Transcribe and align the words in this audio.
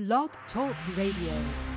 Blog 0.00 0.30
Talk 0.54 0.74
Radio. 0.96 1.69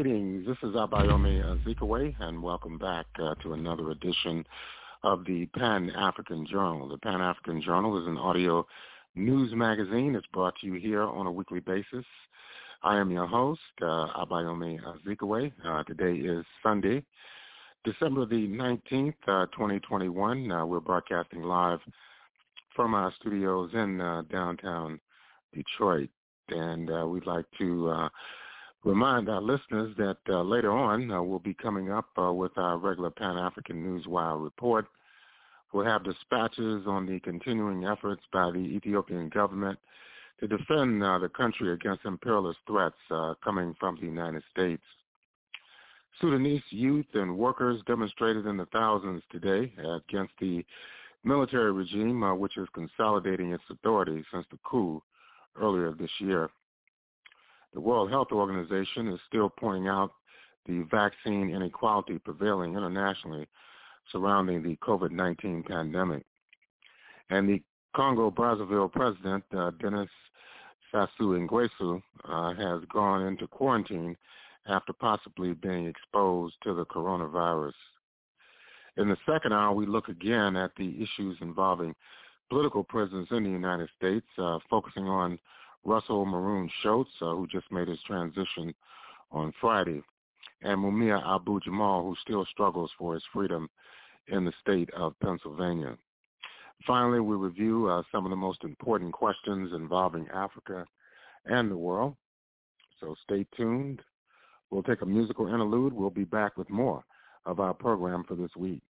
Greetings. 0.00 0.46
This 0.46 0.56
is 0.62 0.76
Abayomi 0.76 1.42
Azikiwe, 1.42 2.14
and 2.20 2.40
welcome 2.40 2.78
back 2.78 3.06
uh, 3.20 3.34
to 3.42 3.54
another 3.54 3.90
edition 3.90 4.46
of 5.02 5.24
the 5.24 5.46
Pan-African 5.56 6.46
Journal. 6.46 6.88
The 6.88 6.98
Pan-African 6.98 7.60
Journal 7.60 8.00
is 8.00 8.06
an 8.06 8.16
audio 8.16 8.64
news 9.16 9.52
magazine. 9.56 10.14
It's 10.14 10.26
brought 10.28 10.54
to 10.60 10.68
you 10.68 10.74
here 10.74 11.02
on 11.02 11.26
a 11.26 11.32
weekly 11.32 11.58
basis. 11.58 12.04
I 12.84 12.98
am 12.98 13.10
your 13.10 13.26
host, 13.26 13.60
uh, 13.82 14.06
Abayomi 14.24 14.78
Azikiwe. 14.84 15.50
Uh, 15.66 15.82
today 15.82 16.14
is 16.14 16.46
Sunday, 16.62 17.02
December 17.84 18.24
the 18.24 18.46
19th, 18.46 19.14
uh, 19.26 19.46
2021. 19.46 20.52
Uh, 20.52 20.64
we're 20.64 20.78
broadcasting 20.78 21.42
live 21.42 21.80
from 22.76 22.94
our 22.94 23.12
studios 23.18 23.70
in 23.74 24.00
uh, 24.00 24.22
downtown 24.30 25.00
Detroit, 25.52 26.10
and 26.50 26.88
uh, 26.88 27.04
we'd 27.04 27.26
like 27.26 27.46
to 27.58 27.88
uh, 27.88 28.08
remind 28.84 29.28
our 29.28 29.40
listeners 29.40 29.94
that 29.96 30.18
uh, 30.28 30.42
later 30.42 30.72
on 30.72 31.10
uh, 31.10 31.22
we'll 31.22 31.38
be 31.38 31.54
coming 31.54 31.90
up 31.90 32.06
uh, 32.16 32.32
with 32.32 32.56
our 32.56 32.78
regular 32.78 33.10
Pan-African 33.10 33.76
Newswire 33.76 34.42
report. 34.42 34.86
We'll 35.72 35.84
have 35.84 36.04
dispatches 36.04 36.84
on 36.86 37.06
the 37.06 37.20
continuing 37.20 37.84
efforts 37.84 38.22
by 38.32 38.50
the 38.50 38.58
Ethiopian 38.58 39.28
government 39.28 39.78
to 40.40 40.48
defend 40.48 41.02
uh, 41.02 41.18
the 41.18 41.28
country 41.28 41.72
against 41.72 42.04
imperialist 42.04 42.58
threats 42.66 42.96
uh, 43.10 43.34
coming 43.44 43.74
from 43.78 43.96
the 43.96 44.06
United 44.06 44.42
States. 44.50 44.82
Sudanese 46.20 46.62
youth 46.70 47.06
and 47.14 47.36
workers 47.36 47.80
demonstrated 47.86 48.46
in 48.46 48.56
the 48.56 48.66
thousands 48.66 49.22
today 49.30 49.72
against 50.08 50.32
the 50.40 50.64
military 51.24 51.72
regime, 51.72 52.22
uh, 52.22 52.34
which 52.34 52.56
is 52.56 52.68
consolidating 52.72 53.52
its 53.52 53.64
authority 53.70 54.24
since 54.32 54.46
the 54.50 54.58
coup 54.64 55.02
earlier 55.60 55.92
this 55.92 56.10
year. 56.18 56.50
The 57.74 57.80
World 57.80 58.10
Health 58.10 58.28
Organization 58.32 59.08
is 59.08 59.20
still 59.26 59.50
pointing 59.50 59.88
out 59.88 60.12
the 60.66 60.82
vaccine 60.90 61.50
inequality 61.50 62.18
prevailing 62.18 62.74
internationally 62.74 63.46
surrounding 64.12 64.62
the 64.62 64.76
COVID-19 64.76 65.66
pandemic. 65.66 66.24
And 67.30 67.48
the 67.48 67.62
Congo-Brazzaville 67.94 68.92
president, 68.92 69.44
uh, 69.56 69.70
Denis 69.80 70.08
Sassou 70.92 71.48
Nguesso, 71.48 72.02
uh, 72.24 72.54
has 72.54 72.82
gone 72.92 73.26
into 73.26 73.46
quarantine 73.46 74.16
after 74.66 74.92
possibly 74.92 75.54
being 75.54 75.86
exposed 75.86 76.54
to 76.62 76.74
the 76.74 76.86
coronavirus. 76.86 77.72
In 78.96 79.08
the 79.08 79.16
second 79.26 79.52
hour, 79.52 79.74
we 79.74 79.86
look 79.86 80.08
again 80.08 80.56
at 80.56 80.72
the 80.76 81.02
issues 81.02 81.36
involving 81.40 81.94
political 82.50 82.82
prisoners 82.82 83.28
in 83.30 83.44
the 83.44 83.50
United 83.50 83.88
States, 83.96 84.26
uh, 84.38 84.58
focusing 84.68 85.04
on 85.04 85.38
Russell 85.88 86.26
Maroon 86.26 86.70
Shoatz, 86.84 87.06
uh, 87.22 87.34
who 87.34 87.46
just 87.46 87.72
made 87.72 87.88
his 87.88 87.98
transition 88.06 88.74
on 89.32 89.52
Friday, 89.58 90.02
and 90.62 90.78
Mumia 90.78 91.20
Abu 91.26 91.60
Jamal, 91.60 92.02
who 92.02 92.14
still 92.20 92.44
struggles 92.46 92.90
for 92.98 93.14
his 93.14 93.22
freedom 93.32 93.68
in 94.28 94.44
the 94.44 94.52
state 94.60 94.90
of 94.94 95.18
Pennsylvania. 95.20 95.96
Finally, 96.86 97.20
we 97.20 97.36
review 97.36 97.88
uh, 97.88 98.02
some 98.12 98.26
of 98.26 98.30
the 98.30 98.36
most 98.36 98.64
important 98.64 99.12
questions 99.12 99.72
involving 99.72 100.28
Africa 100.28 100.84
and 101.46 101.70
the 101.70 101.76
world. 101.76 102.14
So 103.00 103.14
stay 103.24 103.46
tuned. 103.56 104.00
We'll 104.70 104.82
take 104.82 105.00
a 105.00 105.06
musical 105.06 105.46
interlude. 105.46 105.94
We'll 105.94 106.10
be 106.10 106.24
back 106.24 106.58
with 106.58 106.68
more 106.68 107.02
of 107.46 107.60
our 107.60 107.72
program 107.72 108.24
for 108.28 108.34
this 108.34 108.54
week. 108.56 108.82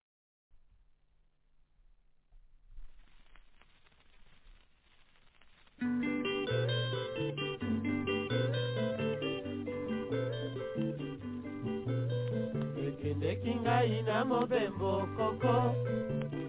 Ngai 13.88 14.04
na 14.04 14.24
mobembo 14.26 15.08
koko. 15.18 15.76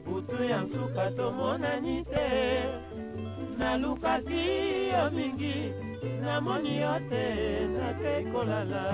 Butu 0.05 0.44
ya 0.44 0.61
nsuka 0.62 1.11
tomonani 1.17 2.05
te. 2.05 2.29
Nalukaki 3.58 4.44
yo 4.90 5.11
mingi 5.11 5.72
namoni 6.22 6.81
yo 6.82 6.94
te 7.10 7.24
nake 7.74 8.15
kolala. 8.32 8.84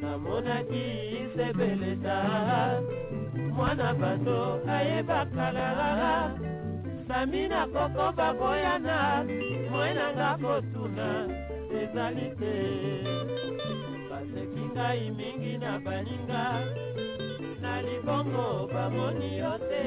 Namonaki 0.00 0.86
sebeleta 1.34 2.18
mwana 3.54 3.94
bato 3.94 4.60
ayebakalala 4.70 6.30
sami 7.08 7.48
na 7.48 7.66
koko 7.66 8.12
baboyana 8.12 9.24
mwenanga 9.70 10.38
kotuna 10.42 11.26
ezali 11.80 12.28
te 12.38 12.54
baseki 14.18 14.62
ngai 14.74 15.10
mingi 15.10 15.58
na 15.58 15.78
baninga. 15.78 16.44
Na 17.62 17.82
libongo 17.82 18.66
bamoni 18.72 19.38
yo 19.38 19.54
te. 19.70 19.86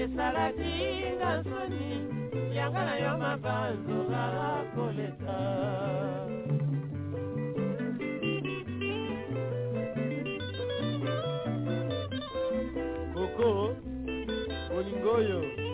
Esalaki 0.00 0.74
nga 1.18 1.32
soni 1.46 1.88
yanga 2.56 2.82
na 2.88 2.94
yo 3.04 3.12
mabanzola 3.22 4.24
koleta. 4.74 5.40
Koko 13.14 13.50
bolingo 14.70 15.12
oyo 15.18 15.67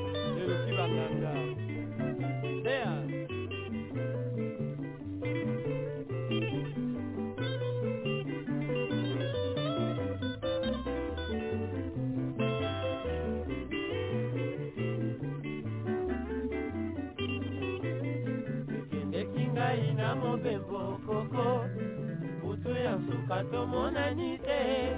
ya 23.34 23.42
suka 23.42 23.50
tomonani 23.50 24.38
te. 24.38 24.96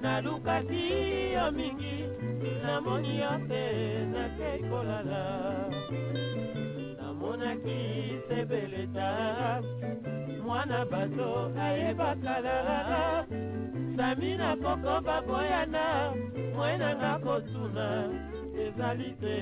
Nalukaki 0.00 1.32
yo 1.32 1.50
mingi 1.52 2.08
namoni 2.62 3.18
yo 3.20 3.38
te 3.48 3.64
nakei 4.12 4.60
kolala. 4.68 5.24
Namonaki 6.98 8.20
sebeleta 8.28 9.62
mwana 10.44 10.84
bato 10.84 11.52
ayebakala 11.58 13.26
sami 13.96 14.36
na 14.36 14.56
koko 14.56 15.00
baboyana 15.00 16.12
mwenanga 16.54 17.18
kotuna 17.24 18.08
ezali 18.56 19.16
te. 19.20 19.38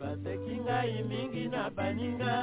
Baseki 0.00 0.60
ngai 0.60 1.02
mingi 1.08 1.48
na 1.48 1.70
baninga 1.70 2.36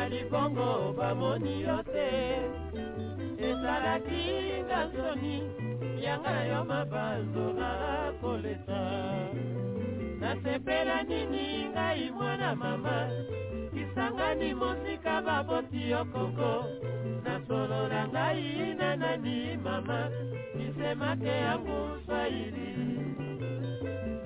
na 0.00 0.08
libongo 0.08 0.96
bamoni 0.96 1.60
yo 1.60 1.76
te. 1.92 2.08
Ezalaki 3.48 4.24
nga 4.64 4.80
soni 4.92 5.36
yanga 6.00 6.32
na 6.36 6.42
yo 6.50 6.60
mabanzola 6.64 7.70
koleta. 8.20 8.80
Nasepela 10.20 11.02
nini 11.02 11.68
ngai 11.72 12.10
mwana 12.16 12.56
mama 12.56 12.96
kisangani 13.74 14.54
mosika 14.54 15.20
baboti 15.26 15.90
yo 15.92 16.02
koko 16.12 16.52
nasolola 17.24 18.08
ngai 18.08 18.74
na 18.80 18.96
nani 18.96 19.56
mama 19.64 20.00
bisemake 20.56 21.34
yangu 21.44 21.80
swahili 22.06 22.72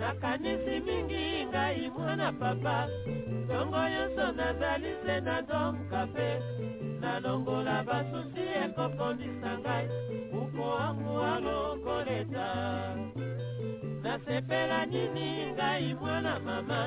nakanisi 0.04 0.80
mingi 0.86 1.46
ngai 1.48 1.90
mwana 1.96 2.28
papa. 2.32 2.88
Ntongo 3.44 3.82
nyonso 3.92 4.26
nazali 4.38 4.92
se 5.04 5.20
na 5.20 5.36
dom 5.48 5.74
kafe. 5.90 6.30
Nalongola 7.00 7.76
basusi 7.88 8.44
ekokondisa 8.64 9.50
ngai. 9.62 9.86
Uko 10.40 10.62
wangu 10.76 11.12
alokoleta 11.32 12.48
nasepela 14.02 14.86
nini 14.86 15.28
ngai 15.52 15.94
mwana 15.94 16.34
mama? 16.46 16.80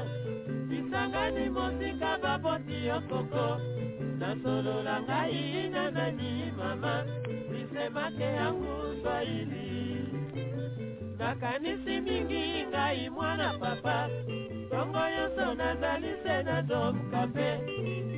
Bisangani 0.70 1.50
mosika 1.50 2.12
baboti 2.24 2.78
yo 2.88 3.02
koko. 3.10 3.48
Nasolola 4.20 5.02
ngai 5.02 5.70
na 5.74 5.92
nani 5.92 6.52
mama 6.58 6.94
bisemake 7.50 8.24
yangu 8.40 8.74
swahili 9.02 10.07
nakanisi 11.20 12.02
mingi 12.02 12.66
ngai 12.70 13.10
mwana 13.10 13.54
papa. 13.60 14.10
Ntongo 14.66 15.04
nyonso 15.14 15.54
nazali 15.54 16.12
se 16.24 16.44
na 16.44 16.62
domkape 16.62 17.50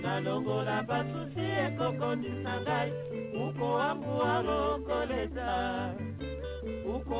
nalongola 0.03 0.84
basusi 0.84 1.46
ekokondisa 1.65 2.53
ngai. 2.62 2.89
Uko 3.46 3.65
wangu 3.74 4.13
alokoleta 4.34 5.50
uko 6.96 7.18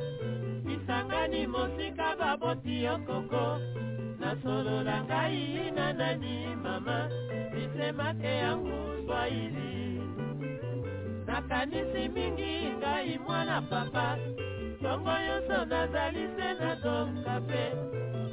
Bisangani 0.66 1.48
mosika 1.48 2.16
baboti 2.16 2.84
yo 2.84 2.98
koko 3.06 3.60
nasolola 4.20 5.04
ngai 5.04 5.72
na 5.76 5.94
nani 5.94 6.56
mama? 6.56 7.10
Bisemake 7.52 8.38
yangu 8.38 9.06
swahili. 9.06 10.02
Nakanisi 11.26 12.10
mingi 12.10 12.74
ngai 12.78 13.20
mwana 13.20 13.62
papa. 13.62 14.18
Ntongo 14.80 15.12
nyonso 15.12 15.66
nazali 15.66 16.28
se 16.38 16.54
na 16.60 16.76
domkape 16.76 17.74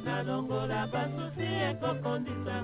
nalongola 0.05 0.87
basusi 0.87 1.45
ekokondisa 1.69 2.63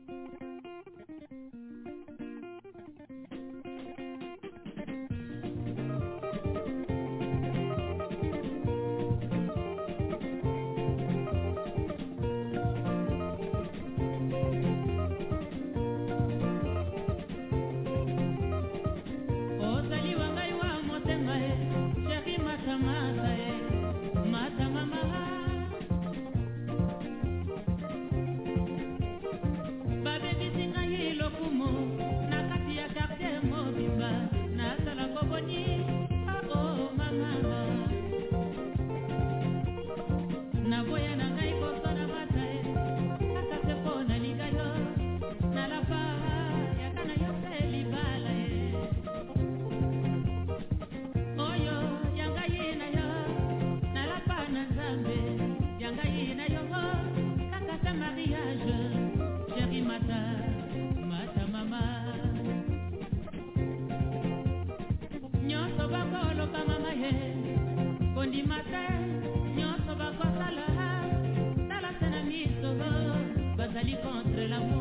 salí 73.81 73.95
contra 73.95 74.43
el 74.43 74.53
amor. 74.53 74.80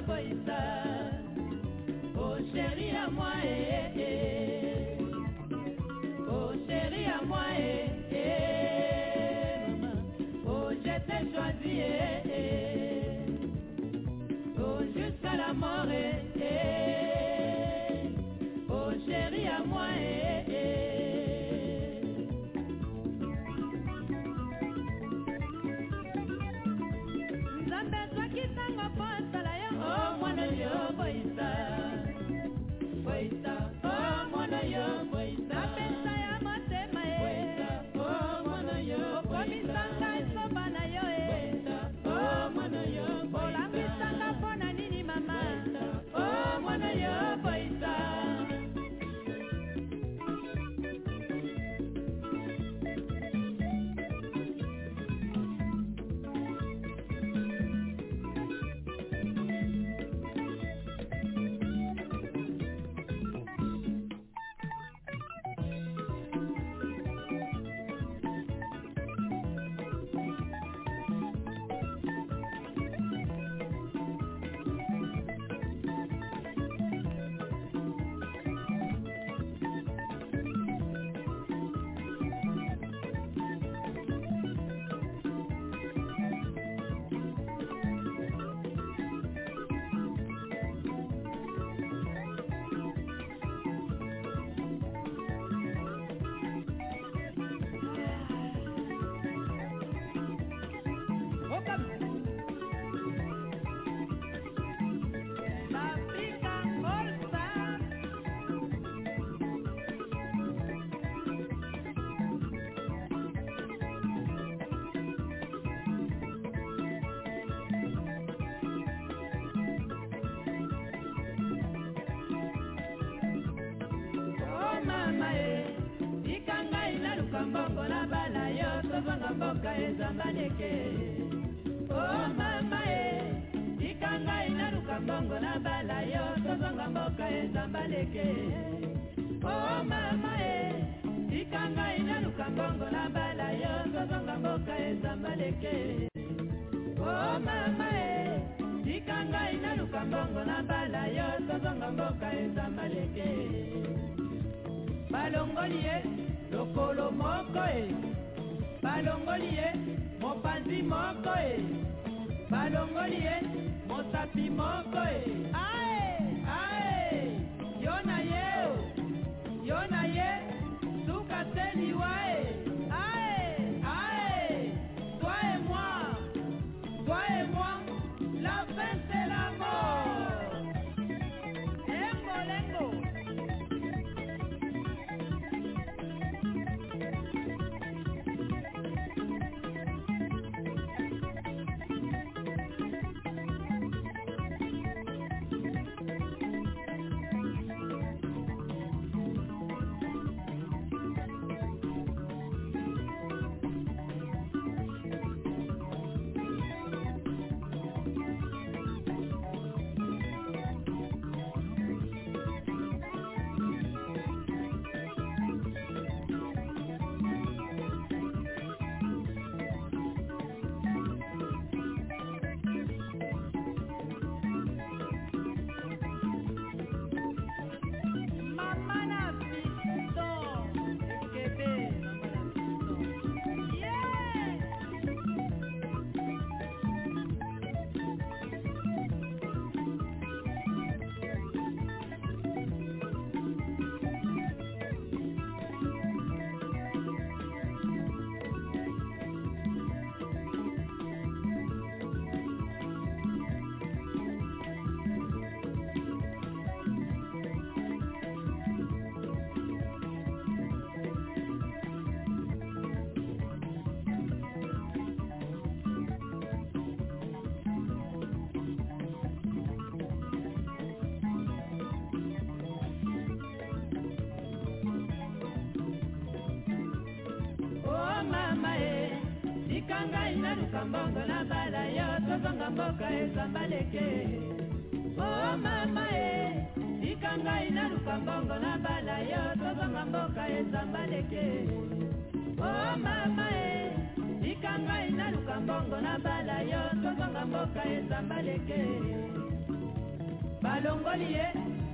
Mwana 0.00 0.95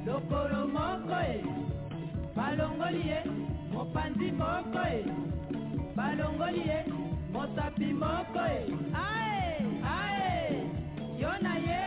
lokolo 0.07 0.61
moko 0.75 1.19
e 1.35 1.37
balongoli 2.37 3.03
ye 3.11 3.19
mopanzi 3.73 4.29
moko 4.41 4.83
e 4.97 5.01
balongoli 5.97 6.63
ye 6.71 6.79
mosapi 7.33 7.89
moko 8.03 8.43
e. 8.57 8.61
Ae! 8.95 9.63
Ae! 9.85 10.67
Yo 11.21 11.33
na 11.45 11.55
ye! 11.67 11.82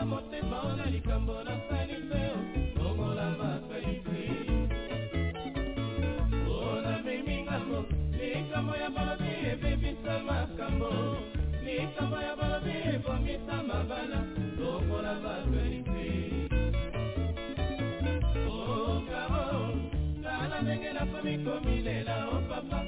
na 0.00 0.06
motema 0.06 0.76
na 0.76 0.86
likambo 0.86 1.34
nasali 1.44 1.96
te 2.08 2.22
longola 2.76 3.30
masaite 3.38 4.22
o 6.48 6.80
namemi 6.80 7.42
ngambo 7.42 7.84
likambo 8.16 8.76
ya 8.76 8.90
balobi 8.90 9.30
ebebisa 9.52 10.14
makambo. 10.26 10.90
Likambo 11.64 12.16
ya 12.16 12.36
balobi 12.36 12.74
ebomisa 12.94 13.56
mabala. 13.68 14.24
Longola 14.58 15.14
basalite 15.22 16.08
okao 18.48 19.52
oh, 19.52 19.76
tala 20.22 20.62
ndenge 20.62 20.92
nakomi 20.92 21.38
komilela 21.44 22.28
oh, 22.28 22.36
o 22.36 22.40
papa. 22.48 22.80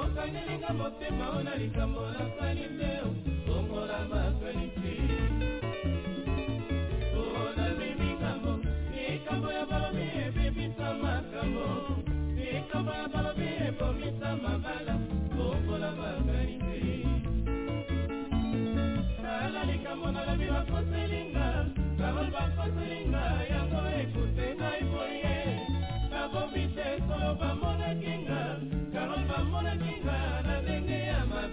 Okangelinga 0.00 0.72
motema 0.74 1.30
o 1.30 1.42
na 1.42 1.54
likambo 1.54 2.02
nasali 2.10 2.66
te 2.78 3.25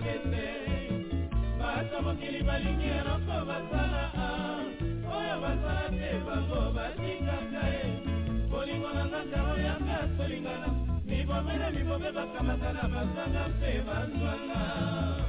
bakende 0.04 0.48
bato 1.60 2.02
mokili 2.02 2.44
balingi 2.44 2.88
eloko 3.00 3.36
basala 3.48 4.04
oyo 5.16 5.36
basala 5.44 5.86
te 5.98 6.10
bango 6.26 6.62
batikaka 6.76 7.64
ye. 7.74 7.84
Bolingo 8.52 8.90
na 8.94 9.04
nzaka 9.08 9.40
oyanga 9.54 9.98
tolingana 10.18 10.68
mibomene 11.08 11.68
mibobe 11.76 12.10
bakamata 12.12 12.70
na 12.74 12.84
bazanga 12.92 13.44
mpe 13.48 13.72
bazwanga. 13.88 15.23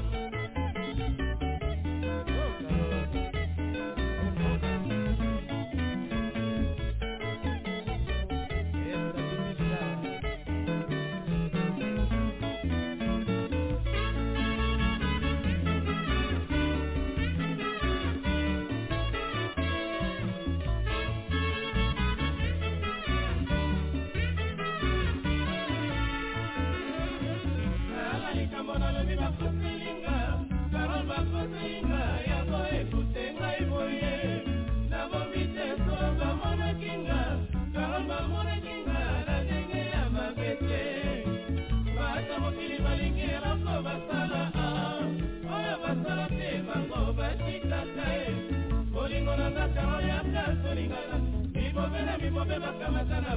babe 52.54 52.66
bakamazana 52.66 53.36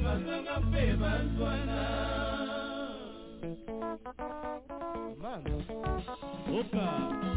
opa. 6.60 7.37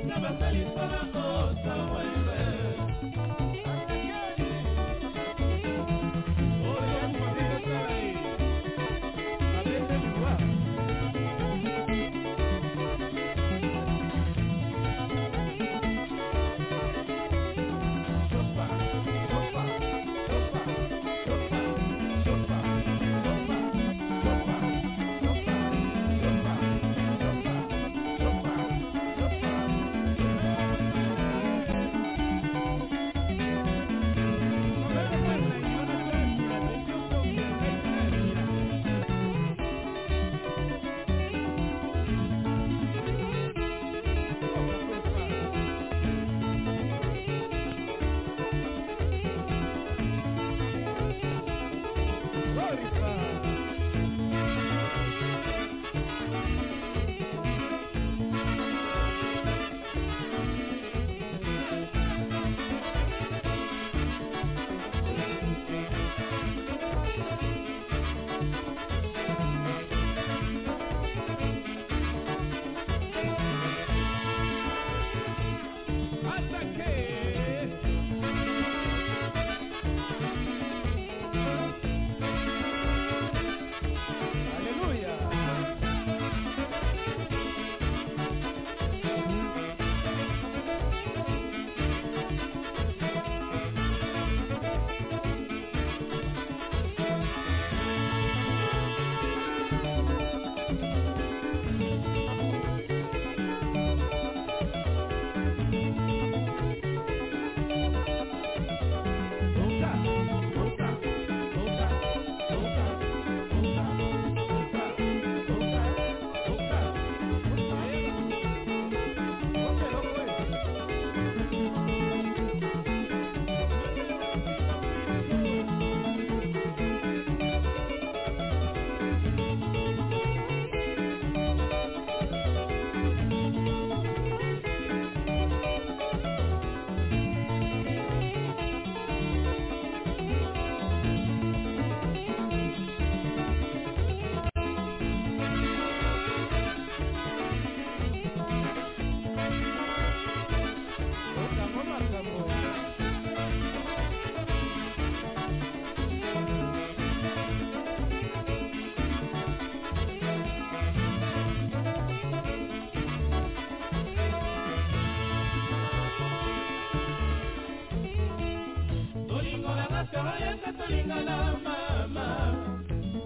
yese 170.41 170.69
tolingana 170.77 171.35
mama 171.65 172.27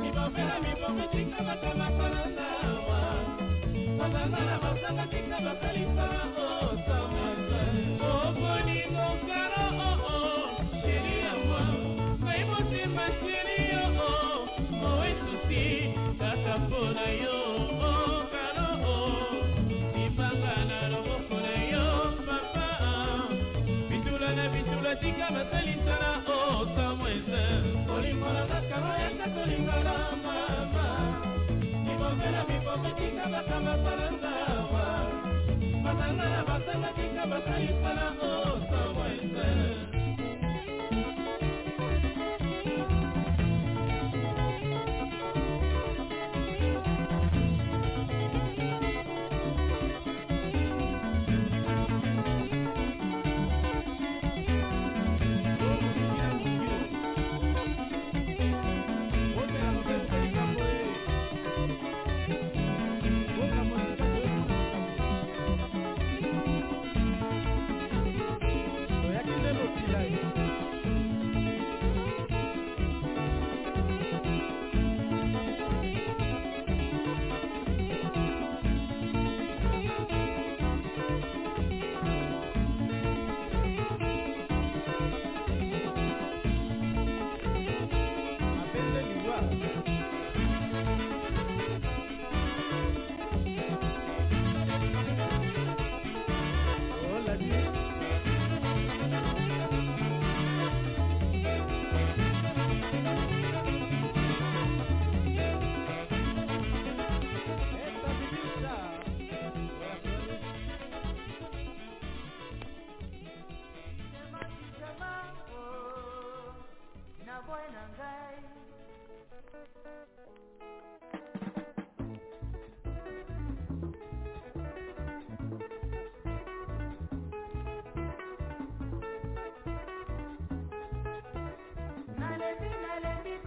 mibomela 0.02 0.56
mibomi 0.64 1.06
tika 1.14 1.40
batamaka 1.48 2.06
na 2.16 2.24
nawa 2.38 3.02
bazanga 3.98 4.42
na 4.50 4.56
basanga 4.64 5.06
tika 5.12 5.38
basalisa 5.46 6.08
basangatinga 32.76 33.24
bakabasala 33.34 34.06
nzawa 34.16 34.86
basanga 35.84 36.28
basangatinga 36.48 37.24
bakayisala 37.32 38.06
o. 38.30 38.45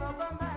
Obama. 0.09 0.48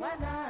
Wala 0.00 0.49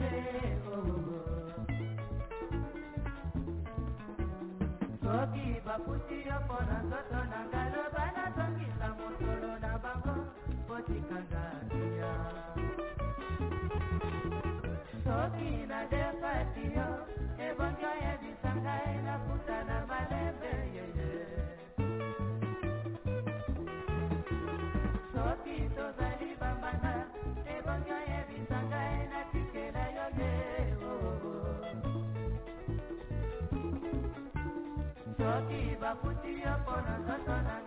ye 0.00 0.56
soki 5.02 5.60
baputi 5.66 6.18
yo 6.28 6.36
mpo 6.44 6.58
na 6.68 6.78
nzoto 6.82 7.20
na 7.30 7.40
ngai 7.48 7.68
loba 7.74 8.04
nazongisa 8.16 8.88
mosolo 8.98 9.52
na 9.62 9.72
bango 9.78 10.16
botikanga 10.68 11.44
ya 11.98 12.12
soki 15.04 15.50
nadepati 15.70 16.64
yo 16.76 17.05
baputi 36.76 37.30
yo 37.30 37.65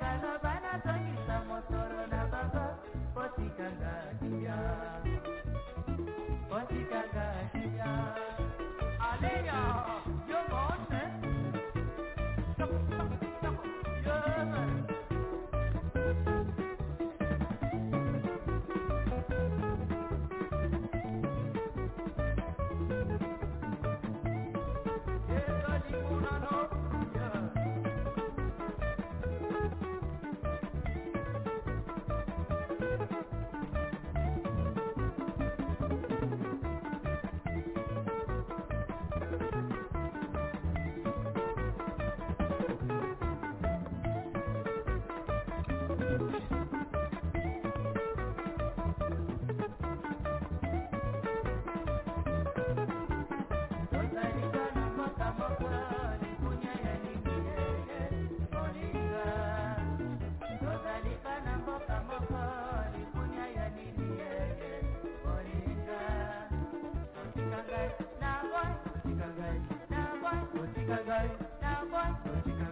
because 72.45 72.68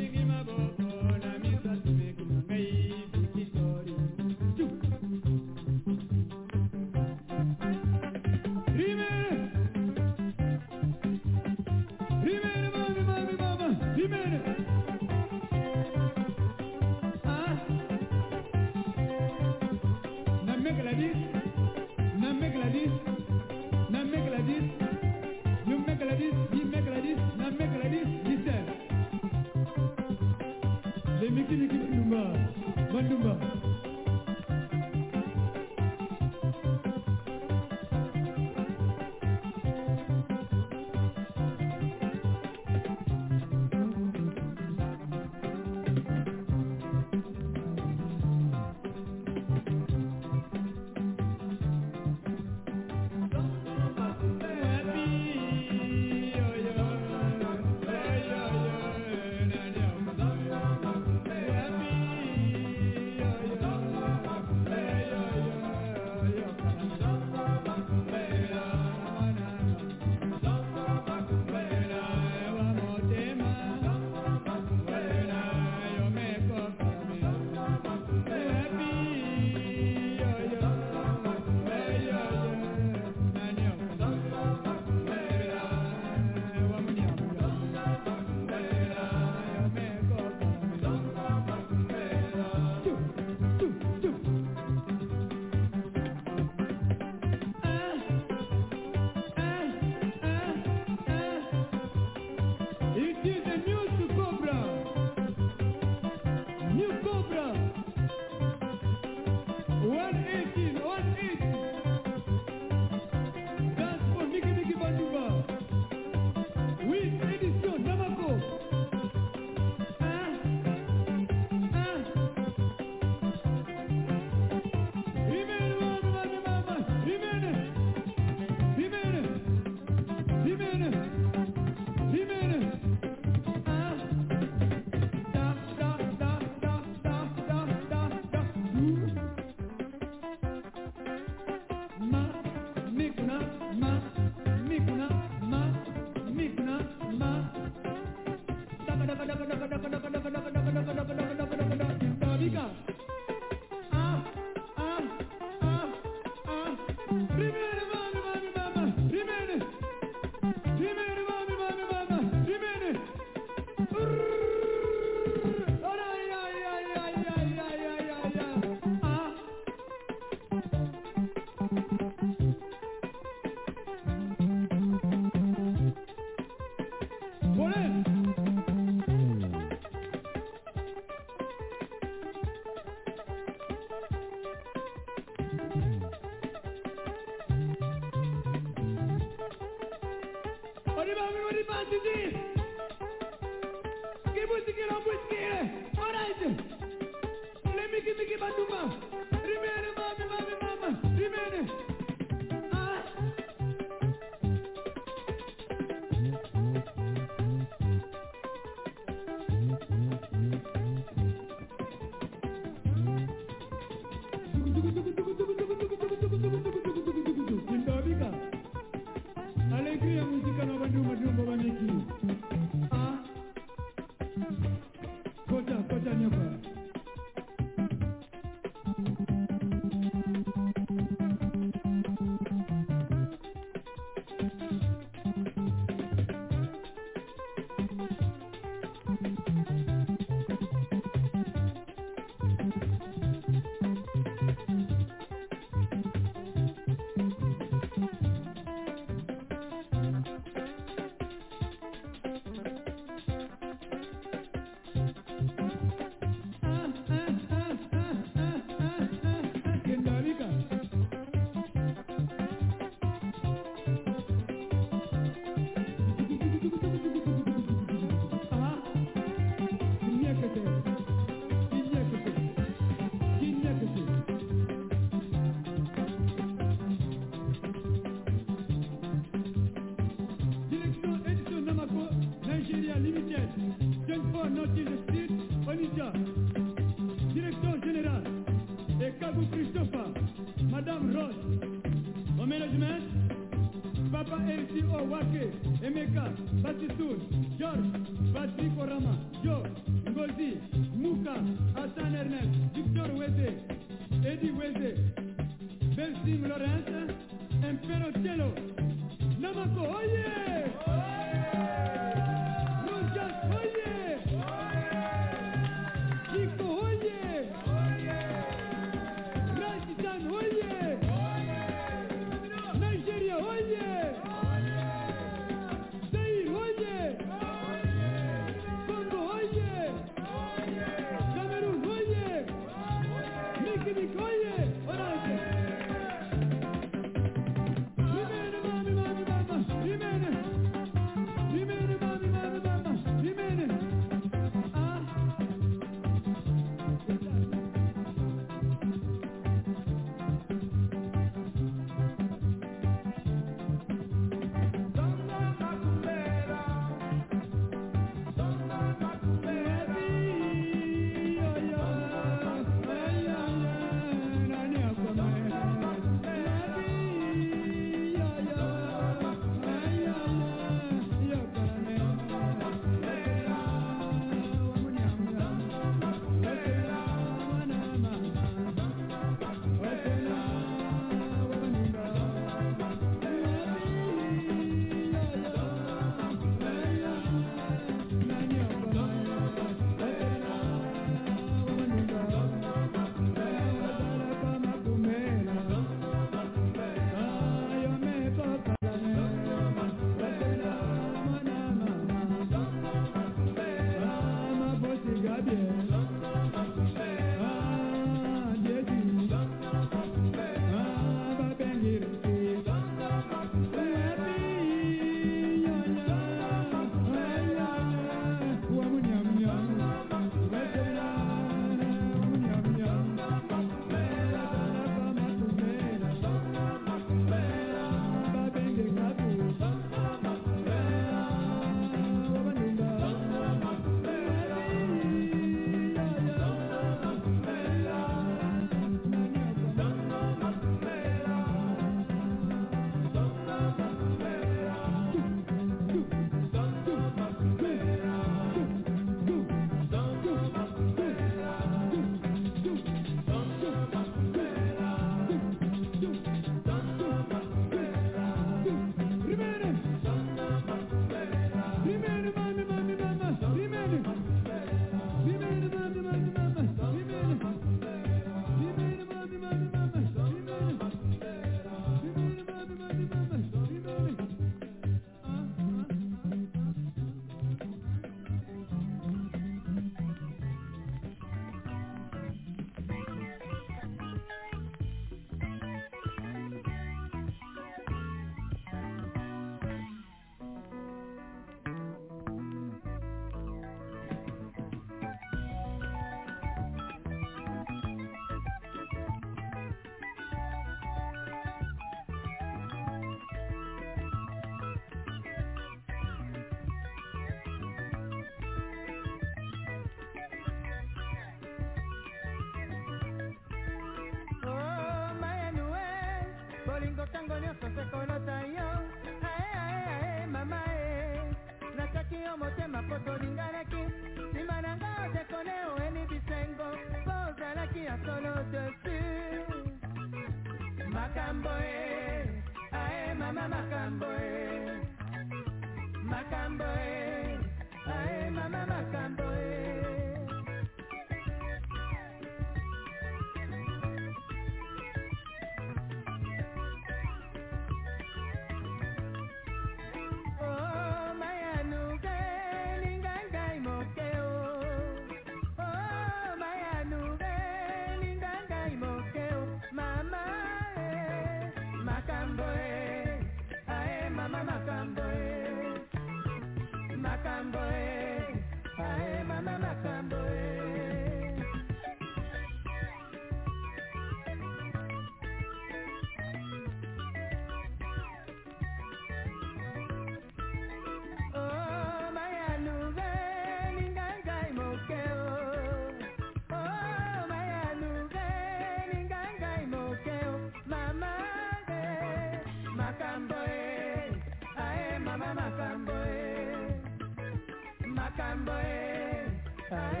eh. 599.72 600.00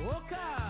Oka! 0.00 0.69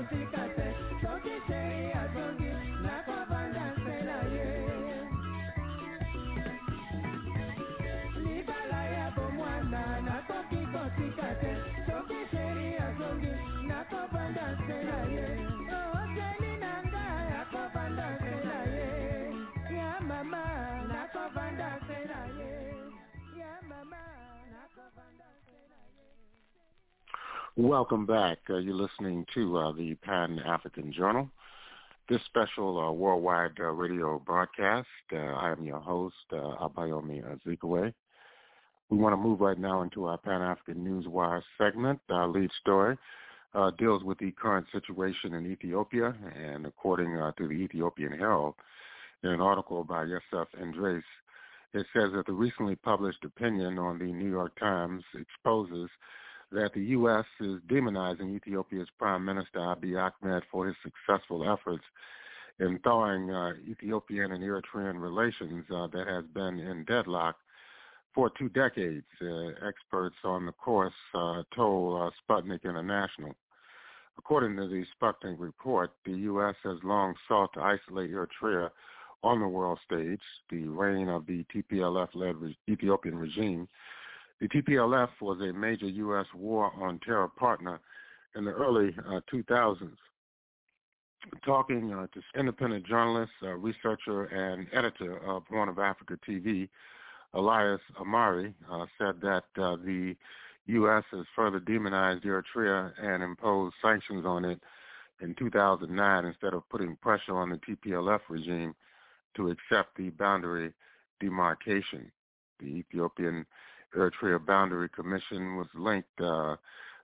Nakoki 0.00 0.39
Welcome 27.56 28.06
back. 28.06 28.38
Uh, 28.48 28.58
you're 28.58 28.74
listening 28.74 29.26
to 29.34 29.58
uh, 29.58 29.72
the 29.72 29.96
Pan 29.96 30.38
African 30.46 30.92
Journal. 30.92 31.28
This 32.08 32.20
special 32.26 32.78
uh, 32.78 32.92
worldwide 32.92 33.58
uh, 33.58 33.64
radio 33.64 34.22
broadcast. 34.24 34.86
Uh, 35.12 35.16
I 35.16 35.50
am 35.50 35.64
your 35.64 35.80
host, 35.80 36.14
uh, 36.32 36.36
Abayomi 36.36 37.24
Azikiwe. 37.24 37.92
We 38.88 38.96
want 38.96 39.14
to 39.14 39.16
move 39.16 39.40
right 39.40 39.58
now 39.58 39.82
into 39.82 40.04
our 40.04 40.16
Pan 40.16 40.42
African 40.42 40.84
Newswire 40.84 41.42
segment. 41.58 41.98
Our 42.08 42.28
lead 42.28 42.50
story 42.60 42.96
deals 43.78 44.04
with 44.04 44.18
the 44.18 44.30
current 44.30 44.66
situation 44.70 45.34
in 45.34 45.50
Ethiopia, 45.50 46.14
and 46.40 46.66
according 46.66 47.16
to 47.16 47.48
the 47.48 47.52
Ethiopian 47.52 48.12
Herald, 48.12 48.54
in 49.24 49.30
an 49.30 49.40
article 49.40 49.82
by 49.82 50.04
Yosef 50.04 50.46
Andres, 50.60 51.02
it 51.74 51.84
says 51.92 52.10
that 52.14 52.26
the 52.26 52.32
recently 52.32 52.76
published 52.76 53.24
opinion 53.24 53.76
on 53.76 53.98
the 53.98 54.04
New 54.04 54.30
York 54.30 54.56
Times 54.58 55.02
exposes 55.14 55.90
that 56.52 56.72
the 56.74 56.82
U.S. 56.82 57.24
is 57.40 57.60
demonizing 57.70 58.34
Ethiopia's 58.34 58.88
Prime 58.98 59.24
Minister 59.24 59.58
Abiy 59.58 59.96
Ahmed 59.96 60.42
for 60.50 60.66
his 60.66 60.76
successful 60.82 61.50
efforts 61.50 61.84
in 62.58 62.78
thawing 62.80 63.30
uh, 63.30 63.52
Ethiopian 63.68 64.32
and 64.32 64.42
Eritrean 64.42 65.00
relations 65.00 65.64
uh, 65.74 65.86
that 65.88 66.06
has 66.06 66.24
been 66.34 66.58
in 66.58 66.84
deadlock 66.84 67.36
for 68.14 68.30
two 68.38 68.48
decades. 68.50 69.06
Uh, 69.22 69.48
experts 69.66 70.16
on 70.24 70.46
the 70.46 70.52
course 70.52 70.92
uh, 71.14 71.42
told 71.54 72.02
uh, 72.02 72.10
Sputnik 72.20 72.64
International. 72.64 73.34
According 74.18 74.56
to 74.56 74.68
the 74.68 74.84
Sputnik 75.00 75.36
report, 75.38 75.92
the 76.04 76.12
U.S. 76.12 76.54
has 76.64 76.76
long 76.82 77.14
sought 77.26 77.52
to 77.54 77.60
isolate 77.60 78.10
Eritrea 78.10 78.70
on 79.22 79.40
the 79.40 79.48
world 79.48 79.78
stage. 79.84 80.20
The 80.50 80.66
reign 80.68 81.08
of 81.08 81.26
the 81.26 81.44
TPLF-led 81.54 82.36
re- 82.36 82.58
Ethiopian 82.68 83.16
regime 83.16 83.68
the 84.40 84.48
TPLF 84.48 85.10
was 85.20 85.40
a 85.40 85.52
major 85.52 85.86
U.S. 85.86 86.26
war 86.34 86.72
on 86.80 86.98
terror 87.00 87.28
partner 87.28 87.80
in 88.34 88.44
the 88.44 88.52
early 88.52 88.94
uh, 89.06 89.20
2000s. 89.32 89.90
Talking 91.44 91.92
uh, 91.92 92.06
to 92.14 92.38
independent 92.38 92.86
journalist, 92.86 93.32
uh, 93.42 93.48
researcher, 93.48 94.24
and 94.24 94.66
editor 94.72 95.18
of 95.18 95.42
Horn 95.50 95.68
of 95.68 95.78
Africa 95.78 96.18
TV, 96.26 96.68
Elias 97.34 97.80
Amare 98.00 98.54
uh, 98.70 98.86
said 98.98 99.20
that 99.20 99.44
uh, 99.58 99.76
the 99.76 100.16
U.S. 100.66 101.04
has 101.12 101.26
further 101.36 101.60
demonized 101.60 102.24
Eritrea 102.24 102.92
and 102.98 103.22
imposed 103.22 103.74
sanctions 103.82 104.24
on 104.24 104.46
it 104.46 104.60
in 105.20 105.34
2009 105.34 106.24
instead 106.24 106.54
of 106.54 106.68
putting 106.70 106.96
pressure 106.96 107.36
on 107.36 107.50
the 107.50 107.56
TPLF 107.58 108.20
regime 108.30 108.74
to 109.36 109.50
accept 109.50 109.96
the 109.96 110.08
boundary 110.10 110.72
demarcation. 111.20 112.10
The 112.60 112.66
Ethiopian 112.66 113.44
Eritrea 113.96 114.44
Boundary 114.44 114.88
Commission 114.88 115.56
was 115.56 115.66
linked. 115.74 116.20
Uh, 116.20 116.56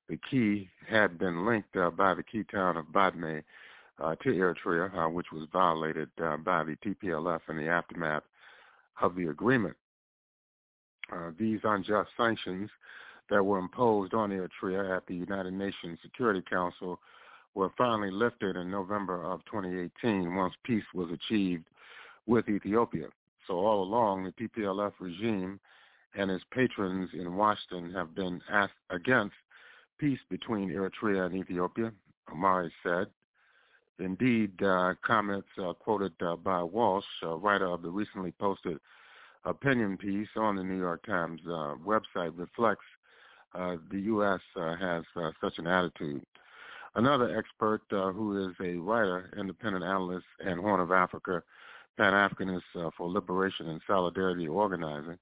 the 0.09 0.19
key 0.31 0.69
had 0.89 1.19
been 1.19 1.45
linked 1.47 1.77
uh, 1.77 1.91
by 1.91 2.15
the 2.15 2.23
key 2.23 2.45
town 2.45 2.77
of 2.77 2.87
Badme 2.87 3.43
uh, 3.99 4.15
to 4.17 4.29
Eritrea, 4.29 4.95
uh, 4.97 5.09
which 5.09 5.33
was 5.33 5.49
violated 5.53 6.09
uh, 6.23 6.37
by 6.37 6.63
the 6.63 6.77
TPLF 6.77 7.41
in 7.49 7.57
the 7.57 7.69
aftermath 7.69 8.23
of 9.01 9.15
the 9.15 9.29
agreement. 9.29 9.77
Uh, 11.13 11.31
these 11.39 11.61
unjust 11.65 12.11
sanctions 12.17 12.71
that 13.31 13.45
were 13.45 13.59
imposed 13.59 14.15
on 14.15 14.31
Eritrea 14.31 14.97
at 14.97 15.07
the 15.07 15.15
United 15.15 15.53
Nations 15.53 15.99
Security 16.03 16.43
Council 16.49 16.99
were 17.55 17.71
finally 17.77 18.11
lifted 18.11 18.57
in 18.57 18.71
November 18.71 19.25
of 19.25 19.45
2018 19.47 20.35
once 20.35 20.55
peace 20.63 20.85
was 20.95 21.09
achieved 21.11 21.65
with 22.27 22.49
Ethiopia. 22.49 23.07
So 23.47 23.55
all 23.55 23.83
along, 23.83 24.25
the 24.25 24.33
TPLF 24.33 24.93
regime 25.01 25.59
and 26.17 26.31
its 26.31 26.45
patrons 26.51 27.11
in 27.13 27.37
Washington 27.37 27.93
have 27.93 28.15
been 28.15 28.41
asked 28.51 28.73
against 28.91 29.35
peace 29.99 30.19
between 30.31 30.71
Eritrea 30.71 31.27
and 31.27 31.35
Ethiopia, 31.35 31.93
Amare 32.33 32.73
said. 32.83 33.07
Indeed, 33.99 34.63
uh, 34.63 34.95
comments 35.03 35.49
uh, 35.59 35.73
quoted 35.73 36.13
uh, 36.21 36.37
by 36.37 36.63
Walsh, 36.63 37.05
writer 37.23 37.67
of 37.67 37.83
the 37.83 37.91
recently 37.91 38.33
posted 38.33 38.79
opinion 39.45 39.97
piece 39.97 40.29
on 40.37 40.57
the 40.57 40.65
New 40.65 40.79
York 40.79 41.05
Times 41.07 41.41
uh, 41.47 41.77
website, 41.85 42.33
reflects 42.37 42.85
uh, 43.55 43.77
the 43.91 44.01
U.S. 44.01 44.41
has 44.55 45.05
such 45.41 45.59
an 45.59 45.67
attitude. 45.67 46.27
Another 46.95 47.39
expert 47.39 47.83
who 47.91 48.49
is 48.49 48.55
a 48.61 48.77
writer, 48.77 49.31
independent 49.39 49.85
analyst, 49.85 50.27
and 50.45 50.61
Horn 50.61 50.81
of 50.81 50.93
Africa 50.93 51.43
Pan-Africanist 51.97 52.93
for 52.97 53.09
Liberation 53.09 53.69
and 53.69 53.81
Solidarity 53.87 54.49
Organizing, 54.49 55.19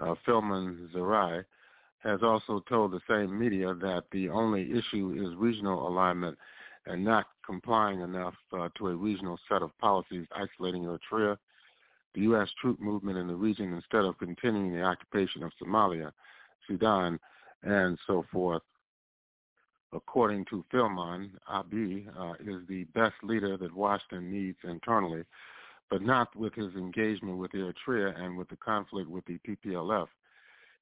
uh, 0.00 0.14
Philman 0.26 0.88
Zerai, 0.94 1.44
has 2.06 2.22
also 2.22 2.62
told 2.68 2.92
the 2.92 3.00
same 3.08 3.36
media 3.36 3.74
that 3.74 4.04
the 4.12 4.28
only 4.28 4.70
issue 4.70 5.14
is 5.16 5.36
regional 5.36 5.88
alignment 5.88 6.38
and 6.86 7.04
not 7.04 7.26
complying 7.44 8.00
enough 8.00 8.34
uh, 8.52 8.68
to 8.76 8.88
a 8.88 8.96
regional 8.96 9.38
set 9.48 9.62
of 9.62 9.76
policies 9.78 10.26
isolating 10.34 10.84
Eritrea, 10.84 11.36
the 12.14 12.20
U.S. 12.22 12.48
troop 12.60 12.80
movement 12.80 13.18
in 13.18 13.26
the 13.26 13.34
region 13.34 13.74
instead 13.74 14.04
of 14.04 14.18
continuing 14.18 14.72
the 14.72 14.82
occupation 14.82 15.42
of 15.42 15.52
Somalia, 15.60 16.12
Sudan, 16.66 17.18
and 17.62 17.98
so 18.06 18.24
forth. 18.32 18.62
According 19.92 20.44
to 20.50 20.64
Philman, 20.72 21.30
Abiy 21.50 22.06
uh, 22.18 22.34
is 22.40 22.66
the 22.68 22.84
best 22.94 23.14
leader 23.22 23.56
that 23.56 23.74
Washington 23.74 24.30
needs 24.30 24.58
internally 24.64 25.24
but 25.90 26.02
not 26.02 26.34
with 26.34 26.54
his 26.54 26.74
engagement 26.74 27.38
with 27.38 27.52
Eritrea 27.52 28.18
and 28.20 28.36
with 28.36 28.48
the 28.48 28.56
conflict 28.56 29.08
with 29.08 29.24
the 29.26 29.38
TPLF. 29.46 30.08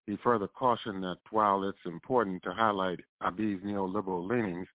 He 0.06 0.16
further 0.22 0.48
cautioned 0.48 1.02
that 1.02 1.18
while 1.30 1.64
it's 1.64 1.78
important 1.86 2.42
to 2.42 2.52
highlight 2.52 3.00
Abiy's 3.22 3.62
neoliberal 3.64 4.28
leanings 4.28 4.68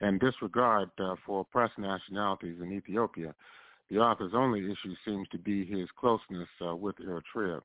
and 0.00 0.20
disregard 0.20 0.90
uh, 0.98 1.16
for 1.26 1.40
oppressed 1.40 1.78
nationalities 1.78 2.58
in 2.60 2.72
Ethiopia, 2.72 3.34
the 3.90 3.98
author's 3.98 4.34
only 4.34 4.60
issue 4.60 4.94
seems 5.04 5.28
to 5.28 5.38
be 5.38 5.64
his 5.64 5.88
closeness 5.98 6.48
uh, 6.64 6.74
with 6.74 6.96
Eritrea. 6.96 7.60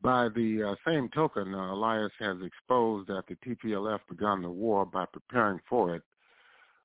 By 0.00 0.28
the 0.28 0.62
uh, 0.62 0.74
same 0.86 1.08
token, 1.08 1.54
uh, 1.54 1.72
Elias 1.72 2.12
has 2.20 2.36
exposed 2.44 3.08
that 3.08 3.24
the 3.26 3.36
TPLF 3.36 4.00
began 4.08 4.42
the 4.42 4.50
war 4.50 4.84
by 4.84 5.06
preparing 5.06 5.60
for 5.68 5.94
it 5.94 6.02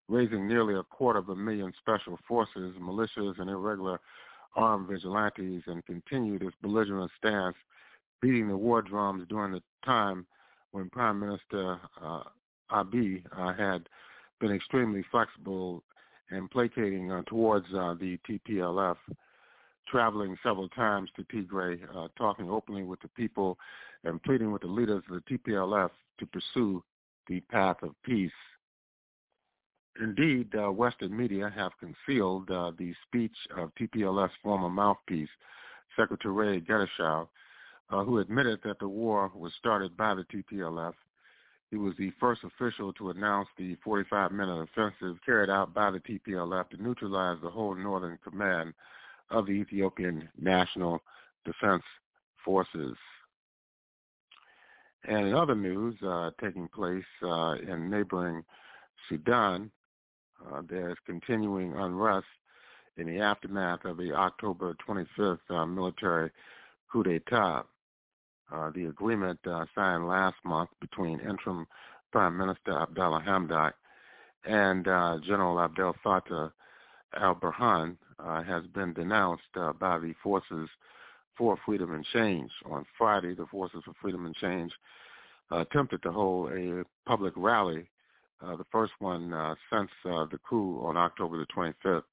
raising 0.10 0.48
nearly 0.48 0.76
a 0.76 0.84
quarter 0.84 1.20
of 1.20 1.30
a 1.30 1.36
million 1.36 1.72
special 1.78 2.18
forces, 2.28 2.76
militias, 2.82 3.40
and 3.40 3.50
irregular 3.50 4.00
armed 4.56 4.90
vigilantes 4.90 5.64
and 5.68 5.86
continued 5.86 6.42
its 6.42 6.56
belligerent 6.62 7.12
stance, 7.18 7.56
beating 8.22 8.48
the 8.50 8.58
war 8.58 8.82
drums 8.82 9.26
during 9.30 9.54
the 9.54 9.62
time 9.86 10.26
when 10.72 10.90
Prime 10.90 11.20
Minister 11.20 11.80
uh, 12.02 12.24
Abiy 12.72 13.24
uh, 13.38 13.54
had 13.54 13.88
been 14.40 14.52
extremely 14.52 15.04
flexible 15.12 15.84
and 16.32 16.50
placating 16.50 17.12
uh, 17.12 17.22
towards 17.28 17.66
uh, 17.74 17.96
the 18.00 18.20
TPLF, 18.30 18.98
traveling 19.88 20.36
several 20.44 20.70
times 20.70 21.10
to 21.16 21.24
Tigray, 21.24 21.80
uh, 21.96 22.08
talking 22.18 22.50
openly 22.50 22.84
with 22.84 23.00
the 23.02 23.08
people 23.10 23.58
and 24.04 24.22
pleading 24.24 24.52
with 24.52 24.62
the 24.62 24.68
leaders 24.68 25.04
of 25.10 25.22
the 25.24 25.38
TPLF 25.38 25.90
to 26.20 26.26
pursue 26.28 26.84
the 27.28 27.40
path 27.42 27.78
of 27.82 27.92
peace. 28.04 28.32
Indeed, 30.00 30.54
uh, 30.56 30.72
Western 30.72 31.16
media 31.16 31.52
have 31.56 31.72
concealed 31.80 32.50
uh, 32.50 32.72
the 32.78 32.94
speech 33.08 33.36
of 33.58 33.72
TPLF's 33.76 34.34
former 34.42 34.70
mouthpiece, 34.70 35.30
Secretary 35.98 36.62
Getachew, 36.62 37.28
uh, 37.90 38.04
who 38.04 38.20
admitted 38.20 38.60
that 38.64 38.80
the 38.80 38.88
war 38.88 39.32
was 39.36 39.52
started 39.60 39.98
by 39.98 40.16
the 40.16 40.24
TPLF. 40.26 40.94
He 41.70 41.78
was 41.78 41.94
the 41.98 42.12
first 42.20 42.42
official 42.44 42.94
to 42.94 43.10
announce 43.10 43.48
the 43.58 43.76
45-minute 43.86 44.70
offensive 44.72 45.18
carried 45.26 45.50
out 45.50 45.74
by 45.74 45.92
the 45.92 46.00
TPLF 46.00 46.70
to 46.70 46.82
neutralize 46.82 47.38
the 47.44 47.50
whole 47.50 47.76
northern 47.76 48.18
command 48.24 48.74
of 49.30 49.46
the 49.46 49.52
Ethiopian 49.52 50.30
National 50.40 51.02
Defense 51.46 51.84
Forces. 52.44 52.96
And 55.08 55.28
in 55.28 55.34
other 55.36 55.56
news 55.56 55.96
uh, 56.06 56.32
taking 56.42 56.68
place 56.70 57.04
uh, 57.24 57.56
in 57.68 57.90
neighboring 57.90 58.44
Sudan, 59.08 59.72
uh, 60.52 60.62
there 60.68 60.90
is 60.90 60.98
continuing 61.06 61.74
unrest 61.74 62.28
in 62.98 63.08
the 63.08 63.20
aftermath 63.20 63.86
of 63.86 63.98
the 63.98 64.14
October 64.14 64.76
25th 64.88 65.40
uh, 65.50 65.66
military 65.66 66.32
coup 66.92 67.04
d'etat. 67.04 67.64
Uh, 68.52 68.72
the 68.74 68.86
agreement 68.86 69.40
uh, 69.48 69.66
signed 69.76 70.08
last 70.08 70.36
month 70.44 70.70
between 70.82 71.20
interim 71.20 71.68
Prime 72.12 72.36
Minister 72.38 72.80
Abdallah 72.80 73.24
Hamdok 73.26 73.74
and 74.46 74.86
General 75.24 75.60
Abdel 75.60 75.96
Fattah 76.04 76.52
al-Burhan 77.16 77.98
has 78.48 78.66
been 78.74 78.94
denounced 78.94 79.44
by 79.80 80.00
the 80.00 80.14
forces 80.24 80.68
for 81.40 81.58
Freedom 81.66 81.94
and 81.94 82.06
Change. 82.06 82.52
On 82.66 82.86
Friday, 82.98 83.34
the 83.34 83.46
Forces 83.46 83.82
for 83.86 83.94
Freedom 84.02 84.26
and 84.26 84.36
Change 84.36 84.74
uh, 85.52 85.60
attempted 85.60 86.04
to 86.04 86.12
hold 86.12 86.52
a 86.52 86.84
public 87.08 87.34
rally, 87.36 87.90
uh, 88.42 88.56
the 88.56 88.66
first 88.72 88.94
one 89.00 89.34
uh, 89.34 89.56
since 89.72 89.90
uh, 90.06 90.26
the 90.32 90.40
coup 90.48 90.80
on 90.82 90.98
October 90.98 91.38
the 91.38 91.46
25th. 91.46 92.04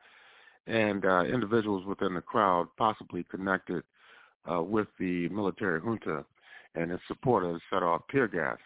And 0.67 1.05
uh, 1.05 1.25
individuals 1.25 1.87
within 1.87 2.15
the 2.15 2.21
crowd 2.21 2.67
possibly 2.77 3.25
connected 3.31 3.85
uh, 4.51 4.63
with 4.63 4.89
the 4.99 5.29
military 5.29 5.81
junta 5.81 6.25
and 6.75 6.91
its 6.91 7.03
supporters 7.07 7.61
set 7.71 7.83
off 7.83 8.03
tear 8.11 8.29
gas. 8.29 8.59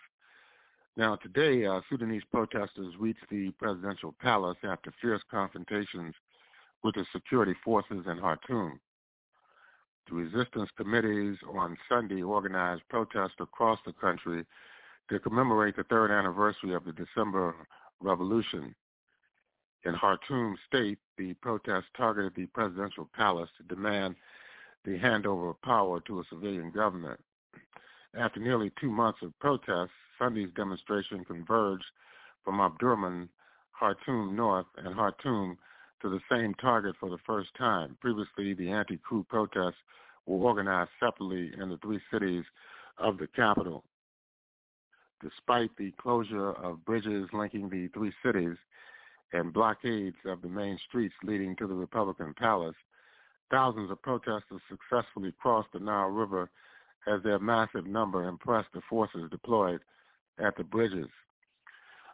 Now, 0.97 1.17
today, 1.17 1.67
Sudanese 1.89 2.23
protesters 2.33 2.95
reached 2.99 3.29
the 3.31 3.51
presidential 3.53 4.15
palace 4.21 4.57
after 4.65 4.93
fierce 5.01 5.23
confrontations 5.31 6.15
with 6.83 6.95
the 6.95 7.05
security 7.13 7.55
forces 7.65 8.05
in 8.07 8.19
Khartoum. 8.19 8.81
The 10.09 10.17
resistance 10.17 10.69
committees 10.77 11.37
on 11.55 11.77
Sunday 11.89 12.23
organized 12.23 12.83
protests 12.89 13.39
across 13.39 13.79
the 13.87 13.93
country 13.93 14.45
to 15.11 15.19
commemorate 15.19 15.77
the 15.77 15.85
third 15.85 16.13
anniversary 16.13 16.73
of 16.73 16.85
the 16.85 16.93
December 16.93 17.55
Revolution. 18.01 18.75
In 19.85 19.95
Khartoum 19.97 20.57
state, 20.67 20.99
the 21.19 21.35
protests 21.35 21.91
targeted 21.97 22.35
the 22.37 22.47
presidential 22.47 23.09
palace 23.13 23.51
to 23.57 23.75
demand 23.75 24.15
the 24.85 24.99
handover 24.99 25.51
of 25.51 25.61
power 25.63 26.01
to 26.01 26.21
a 26.21 26.25
civilian 26.31 26.71
government. 26.71 27.19
After 28.15 28.41
nearly 28.41 28.71
two 28.81 28.91
months 28.91 29.19
of 29.23 29.37
protests, 29.41 29.91
Sunday's 30.19 30.51
demonstration 30.55 31.25
converged 31.25 31.85
from 32.45 32.59
Omdurman, 32.59 33.29
Khartoum 33.79 34.37
North, 34.37 34.67
and 34.77 34.95
Khartoum 34.95 35.59
to 36.03 36.09
the 36.09 36.21
same 36.31 36.55
target 36.55 36.95
for 37.01 37.11
the 37.11 37.19
first 37.27 37.51
time. 37.59 37.97
Previously, 38.01 38.55
the 38.55 38.71
anti-coup 38.71 39.25
protests 39.29 39.83
were 40.27 40.39
organized 40.39 40.91
separately 41.01 41.53
in 41.61 41.69
the 41.69 41.79
three 41.79 42.01
cities 42.13 42.45
of 42.99 43.19
the 43.19 43.27
capital. 43.29 43.85
Despite 45.23 45.77
the 45.77 45.93
closure 45.93 46.53
of 46.53 46.85
bridges 46.85 47.29
linking 47.33 47.69
the 47.69 47.89
three 47.89 48.13
cities 48.25 48.57
and 49.33 49.53
blockades 49.53 50.17
of 50.25 50.41
the 50.43 50.49
main 50.49 50.79
streets 50.89 51.15
leading 51.23 51.55
to 51.57 51.67
the 51.67 51.75
Republican 51.75 52.35
Palace, 52.35 52.77
thousands 53.51 53.91
of 53.91 54.01
protesters 54.03 54.61
successfully 54.69 55.33
crossed 55.39 55.73
the 55.73 55.81
Nile 55.81 56.09
River 56.09 56.51
as 57.07 57.23
their 57.23 57.39
massive 57.39 57.87
number 57.87 58.29
impressed 58.29 58.73
the 58.73 58.81
forces 58.89 59.31
deployed 59.31 59.81
at 60.39 60.57
the 60.57 60.65
bridges. 60.65 61.09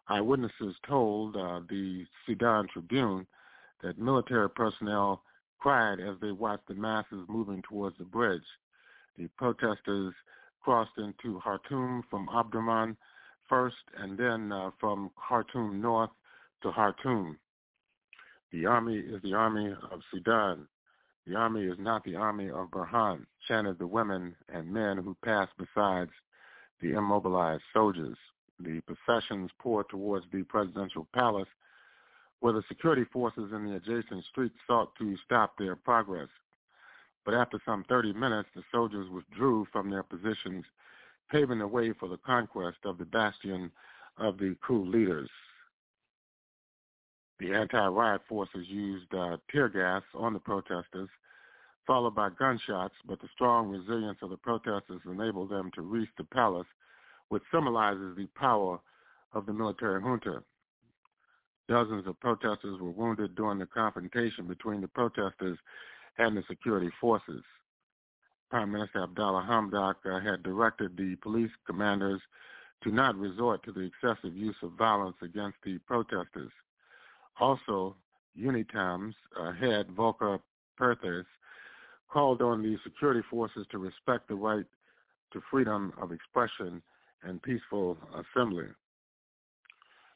Eyewitnesses 0.09 0.75
told 0.87 1.37
uh, 1.37 1.61
the 1.69 2.07
Sudan 2.27 2.67
Tribune 2.73 3.27
that 3.83 3.99
military 3.99 4.49
personnel 4.49 5.23
cried 5.59 6.01
as 6.01 6.17
they 6.21 6.33
watched 6.33 6.69
the 6.69 6.75
masses 6.75 7.25
moving 7.29 7.63
towards 7.63 7.99
the 7.99 8.05
bridge. 8.05 8.45
The 9.17 9.29
protesters 9.37 10.15
crossed 10.67 10.99
into 10.99 11.41
Khartoum 11.45 12.03
from 12.11 12.27
Omdurman 12.27 12.97
first 13.49 13.77
and 13.99 14.19
then 14.19 14.51
uh, 14.51 14.71
from 14.81 15.13
Khartoum 15.17 15.81
north 15.81 16.11
to 16.65 16.73
Khartoum. 16.73 17.39
The 18.51 18.67
army 18.67 18.97
is 18.97 19.23
the 19.23 19.35
army 19.35 19.73
of 19.93 20.01
Sudan. 20.13 20.67
The 21.25 21.37
army 21.37 21.67
is 21.67 21.77
not 21.79 22.03
the 22.03 22.17
army 22.17 22.51
of 22.51 22.73
Burhan, 22.73 23.27
chanted 23.47 23.79
the 23.79 23.87
women 23.87 24.35
and 24.49 24.69
men 24.69 24.97
who 24.97 25.17
passed 25.25 25.53
besides 25.57 26.11
the 26.83 26.95
immobilized 26.95 27.63
soldiers. 27.73 28.19
The 28.59 28.81
processions 28.81 29.53
poured 29.61 29.89
towards 29.89 30.27
the 30.33 30.43
presidential 30.43 31.07
palace 31.15 31.49
where 32.41 32.55
the 32.55 32.65
security 32.67 33.05
forces 33.13 33.53
in 33.53 33.67
the 33.67 33.77
adjacent 33.77 34.25
streets 34.25 34.57
sought 34.67 34.97
to 34.99 35.17
stop 35.25 35.57
their 35.59 35.77
progress. 35.77 36.29
But 37.27 37.35
after 37.35 37.61
some 37.67 37.85
30 37.89 38.13
minutes, 38.13 38.49
the 38.55 38.63
soldiers 38.71 39.11
withdrew 39.11 39.67
from 39.73 39.91
their 39.91 40.05
positions, 40.05 40.65
paving 41.29 41.59
the 41.59 41.67
way 41.67 41.93
for 41.93 42.09
the 42.09 42.19
conquest 42.19 42.79
of 42.85 42.99
the 42.99 43.05
bastion 43.05 43.73
of 44.17 44.39
the 44.39 44.57
coup 44.65 44.87
leaders. 44.87 45.29
The 47.41 47.53
anti-riot 47.53 48.23
forces 48.29 48.67
used 48.69 49.13
uh, 49.13 49.39
tear 49.51 49.69
gas 49.69 50.03
on 50.15 50.35
the 50.35 50.39
protesters, 50.39 51.09
followed 51.85 52.15
by 52.15 52.31
gunshots, 52.31 52.95
but 53.05 53.21
the 53.21 53.29
strong 53.35 53.69
resilience 53.69 54.19
of 54.23 54.31
the 54.31 54.37
protesters 54.37 55.01
enabled 55.05 55.51
them 55.51 55.71
to 55.75 55.83
reach 55.83 56.09
the 56.17 56.25
palace, 56.25 56.67
which 57.29 57.43
symbolizes 57.53 58.17
the 58.17 58.27
power 58.37 58.79
of 59.33 59.47
the 59.47 59.53
military 59.53 60.01
junta. 60.01 60.43
Dozens 61.69 62.07
of 62.07 62.19
protesters 62.21 62.81
were 62.81 62.93
wounded 62.93 63.35
during 63.35 63.59
the 63.59 63.67
confrontation 63.67 64.47
between 64.47 64.81
the 64.81 64.89
protesters 64.89 65.59
and 66.19 66.37
the 66.37 66.43
security 66.49 66.91
forces. 67.01 67.43
Prime 68.51 68.71
Minister 68.71 69.03
Abdallah 69.03 69.47
Hamdok 69.49 69.97
uh, 70.07 70.21
had 70.21 70.43
directed 70.43 70.97
the 70.97 71.17
police 71.17 71.51
commanders 71.67 72.21
to 72.85 72.91
not 72.91 73.17
resort 73.17 73.63
to 73.65 73.73
the 73.73 73.81
excessive 73.81 74.37
use 74.37 74.57
of 74.63 74.73
violence 74.73 75.17
against 75.23 75.57
the 75.65 75.79
protesters. 75.79 76.53
Also, 77.41 77.97
UNITAM's 78.39 79.15
uh, 79.39 79.53
head, 79.53 79.91
Volker 79.91 80.39
Perthes, 80.77 81.27
called 82.09 82.41
on 82.41 82.63
the 82.63 82.77
security 82.85 83.23
forces 83.29 83.67
to 83.71 83.79
respect 83.79 84.29
the 84.29 84.35
right 84.35 84.67
to 85.33 85.41
freedom 85.51 85.93
of 86.01 86.13
expression 86.13 86.81
and 87.23 87.43
peaceful 87.43 87.99
assembly. 88.15 88.67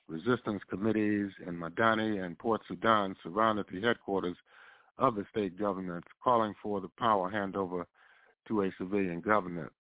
Resistance 0.07 0.63
committees 0.69 1.31
in 1.47 1.57
Madani 1.57 2.25
and 2.25 2.39
Port 2.39 2.61
Sudan 2.69 3.17
surrounded 3.23 3.67
the 3.73 3.81
headquarters 3.81 4.37
of 5.01 5.17
the 5.17 5.25
state 5.31 5.59
governments, 5.59 6.07
calling 6.23 6.55
for 6.63 6.81
the 6.81 6.91
power 6.99 7.31
handover 7.31 7.87
to 8.47 8.63
a 8.63 8.71
civilian 8.79 9.21
government. 9.21 9.73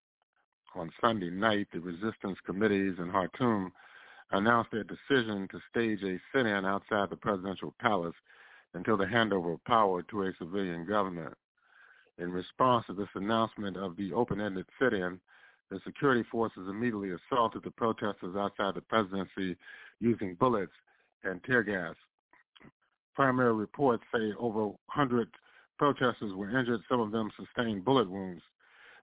On 0.75 0.91
Sunday 1.01 1.31
night, 1.31 1.69
the 1.73 1.81
resistance 1.81 2.39
committees 2.45 2.95
in 2.99 3.11
Khartoum 3.13 3.73
announced 4.33 4.71
their 4.71 4.85
decision 4.85 5.47
to 5.49 5.61
stage 5.71 6.03
a 6.03 6.19
sit-in 6.33 6.65
outside 6.65 7.11
the 7.11 7.17
presidential 7.17 7.75
palace 7.81 8.15
until 8.75 8.97
the 8.97 9.05
handover 9.05 9.55
of 9.55 9.65
power 9.65 10.03
to 10.03 10.23
a 10.23 10.33
civilian 10.39 10.87
government. 10.87 11.35
In 12.19 12.33
response 12.33 12.87
to 12.87 12.95
this 12.95 13.09
announcement 13.15 13.77
of 13.77 13.97
the 13.97 14.13
open-ended 14.13 14.67
sit-in, 14.81 15.21
the 15.71 15.81
security 15.85 16.25
forces 16.31 16.69
immediately 16.69 17.11
assaulted 17.11 17.63
the 17.63 17.71
protesters 17.71 18.37
outside 18.37 18.75
the 18.75 18.81
presidency 18.81 19.57
using 20.01 20.35
bullets 20.35 20.73
and 21.25 21.43
tear 21.45 21.63
gas. 21.63 21.95
Primary 23.21 23.53
reports 23.53 24.03
say 24.15 24.33
over 24.39 24.65
100 24.65 25.29
protesters 25.79 26.33
were 26.35 26.59
injured. 26.59 26.81
Some 26.89 27.01
of 27.01 27.11
them 27.11 27.31
sustained 27.37 27.85
bullet 27.85 28.11
wounds. 28.11 28.41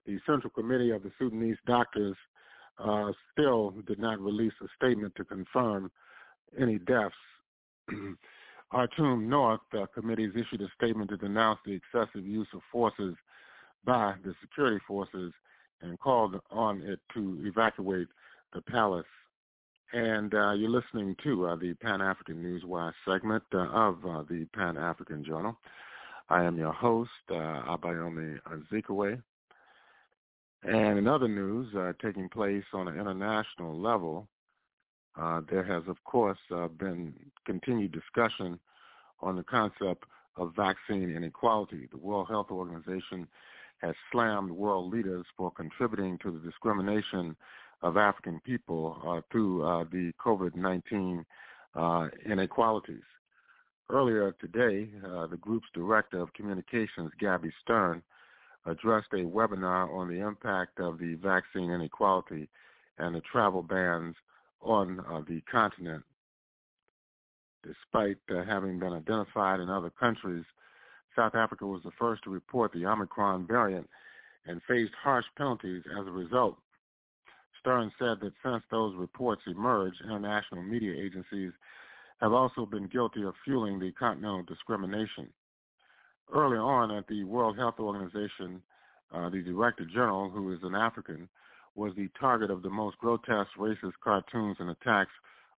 The 0.06 0.18
Central 0.26 0.50
Committee 0.50 0.90
of 0.90 1.04
the 1.04 1.12
Sudanese 1.20 1.56
doctors 1.68 2.16
uh, 2.80 3.12
still 3.30 3.74
did 3.86 4.00
not 4.00 4.18
release 4.18 4.54
a 4.60 4.66
statement 4.74 5.14
to 5.18 5.24
confirm 5.24 5.92
any 6.60 6.80
deaths. 6.80 7.14
Khartoum 8.72 9.28
North 9.28 9.60
uh, 9.72 9.86
committees 9.94 10.32
issued 10.34 10.62
a 10.62 10.68
statement 10.74 11.10
to 11.10 11.16
denounce 11.16 11.60
the 11.64 11.74
excessive 11.74 12.26
use 12.26 12.48
of 12.54 12.60
forces 12.72 13.14
by 13.84 14.14
the 14.24 14.34
security 14.40 14.80
forces 14.88 15.32
and 15.80 15.96
called 16.00 16.40
on 16.50 16.82
it 16.82 16.98
to 17.14 17.40
evacuate 17.44 18.08
the 18.52 18.62
palace. 18.62 19.06
And 19.92 20.34
uh, 20.34 20.52
you're 20.52 20.68
listening 20.68 21.16
to 21.24 21.46
uh, 21.46 21.56
the 21.56 21.72
Pan-African 21.74 22.42
Newswire 22.42 22.92
segment 23.06 23.42
uh, 23.54 23.68
of 23.68 24.04
uh, 24.04 24.22
the 24.28 24.46
Pan-African 24.52 25.24
Journal. 25.24 25.56
I 26.28 26.44
am 26.44 26.58
your 26.58 26.74
host, 26.74 27.10
uh, 27.30 27.34
Abayomi 27.34 28.38
Azikiwe. 28.52 29.22
And 30.64 30.98
in 30.98 31.08
other 31.08 31.28
news 31.28 31.74
uh, 31.74 31.94
taking 32.02 32.28
place 32.28 32.64
on 32.74 32.88
an 32.88 33.00
international 33.00 33.80
level, 33.80 34.28
uh, 35.18 35.40
there 35.48 35.64
has, 35.64 35.84
of 35.88 35.96
course, 36.04 36.38
been 36.78 37.14
continued 37.46 37.92
discussion 37.92 38.60
on 39.20 39.36
the 39.36 39.42
concept 39.42 40.04
of 40.36 40.54
vaccine 40.54 41.14
inequality. 41.16 41.88
The 41.90 41.96
World 41.96 42.28
Health 42.28 42.50
Organization 42.50 43.26
has 43.78 43.94
slammed 44.12 44.50
world 44.50 44.92
leaders 44.92 45.24
for 45.34 45.50
contributing 45.50 46.18
to 46.18 46.30
the 46.30 46.40
discrimination 46.40 47.36
of 47.82 47.96
African 47.96 48.40
people 48.44 49.00
uh, 49.06 49.20
through 49.30 49.64
uh, 49.64 49.84
the 49.84 50.12
COVID-19 50.24 51.24
uh, 51.74 52.08
inequalities. 52.24 53.02
Earlier 53.90 54.34
today, 54.40 54.90
the 55.30 55.38
group's 55.40 55.68
director 55.72 56.20
of 56.20 56.34
communications, 56.34 57.10
Gabby 57.18 57.50
Stern, 57.62 58.02
addressed 58.66 59.08
a 59.12 59.24
webinar 59.24 59.90
on 59.90 60.08
the 60.08 60.20
impact 60.26 60.78
of 60.78 60.98
the 60.98 61.14
vaccine 61.14 61.70
inequality 61.70 62.48
and 62.98 63.14
the 63.14 63.20
travel 63.20 63.62
bans 63.62 64.14
on 64.60 65.00
uh, 65.00 65.20
the 65.28 65.40
continent. 65.50 66.02
Despite 67.64 68.18
uh, 68.30 68.44
having 68.44 68.78
been 68.78 68.92
identified 68.92 69.60
in 69.60 69.68
other 69.68 69.90
countries, 69.90 70.44
South 71.16 71.34
Africa 71.34 71.66
was 71.66 71.82
the 71.84 71.90
first 71.98 72.22
to 72.24 72.30
report 72.30 72.72
the 72.72 72.86
Omicron 72.86 73.46
variant 73.46 73.88
and 74.46 74.60
faced 74.68 74.92
harsh 75.02 75.26
penalties 75.36 75.82
as 75.98 76.06
a 76.06 76.10
result. 76.10 76.56
Stern 77.60 77.90
said 77.98 78.18
that 78.20 78.32
since 78.44 78.62
those 78.70 78.94
reports 78.96 79.42
emerged, 79.46 79.96
international 80.04 80.62
media 80.62 80.94
agencies 80.94 81.52
have 82.20 82.32
also 82.32 82.66
been 82.66 82.88
guilty 82.88 83.22
of 83.22 83.34
fueling 83.44 83.78
the 83.78 83.92
continental 83.92 84.42
discrimination. 84.42 85.28
Early 86.32 86.58
on 86.58 86.90
at 86.90 87.06
the 87.06 87.24
World 87.24 87.56
Health 87.56 87.76
Organization, 87.78 88.62
uh, 89.14 89.30
the 89.30 89.42
Director 89.42 89.84
General, 89.84 90.28
who 90.28 90.52
is 90.52 90.58
an 90.62 90.74
African, 90.74 91.28
was 91.74 91.92
the 91.96 92.08
target 92.18 92.50
of 92.50 92.62
the 92.62 92.70
most 92.70 92.98
grotesque 92.98 93.50
racist 93.58 93.92
cartoons 94.02 94.56
and 94.58 94.70
attacks 94.70 95.12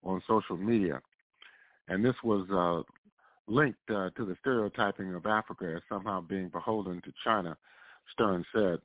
on 0.04 0.22
social 0.28 0.56
media. 0.56 1.00
And 1.88 2.04
this 2.04 2.14
was 2.22 2.46
uh, 2.50 2.82
linked 3.50 3.78
uh, 3.90 4.10
to 4.16 4.24
the 4.24 4.36
stereotyping 4.40 5.14
of 5.14 5.26
Africa 5.26 5.74
as 5.76 5.82
somehow 5.88 6.20
being 6.20 6.48
beholden 6.48 7.00
to 7.02 7.12
China, 7.24 7.56
Stern 8.12 8.44
said. 8.54 8.78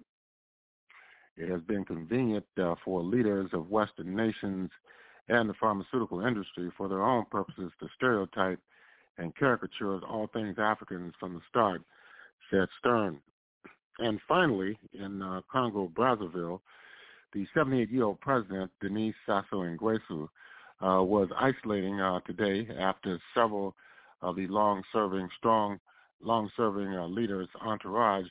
It 1.37 1.49
has 1.49 1.61
been 1.61 1.83
convenient 1.83 2.45
uh, 2.61 2.75
for 2.83 3.01
leaders 3.01 3.49
of 3.53 3.69
Western 3.69 4.15
nations 4.15 4.69
and 5.27 5.49
the 5.49 5.53
pharmaceutical 5.59 6.25
industry 6.25 6.71
for 6.77 6.87
their 6.87 7.03
own 7.03 7.25
purposes 7.29 7.71
to 7.79 7.87
stereotype 7.95 8.59
and 9.17 9.35
caricature 9.35 9.99
all 10.05 10.27
things 10.33 10.55
Africans 10.57 11.13
from 11.19 11.33
the 11.33 11.41
start, 11.49 11.81
said 12.49 12.67
Stern. 12.79 13.19
And 13.99 14.19
finally, 14.27 14.77
in 14.93 15.21
uh, 15.21 15.41
Congo, 15.51 15.91
Brazzaville, 15.95 16.59
the 17.33 17.45
78-year-old 17.55 18.19
president, 18.21 18.71
Denis 18.81 19.15
Sassou 19.27 19.77
Nguesso, 19.77 20.29
uh, 20.81 21.01
was 21.01 21.29
isolating 21.37 21.99
uh, 22.01 22.19
today 22.21 22.67
after 22.79 23.19
several 23.33 23.75
of 24.21 24.35
the 24.35 24.47
long-serving, 24.47 25.29
strong, 25.37 25.79
long-serving 26.21 26.93
uh, 26.93 27.07
leaders' 27.07 27.47
entourage 27.61 28.25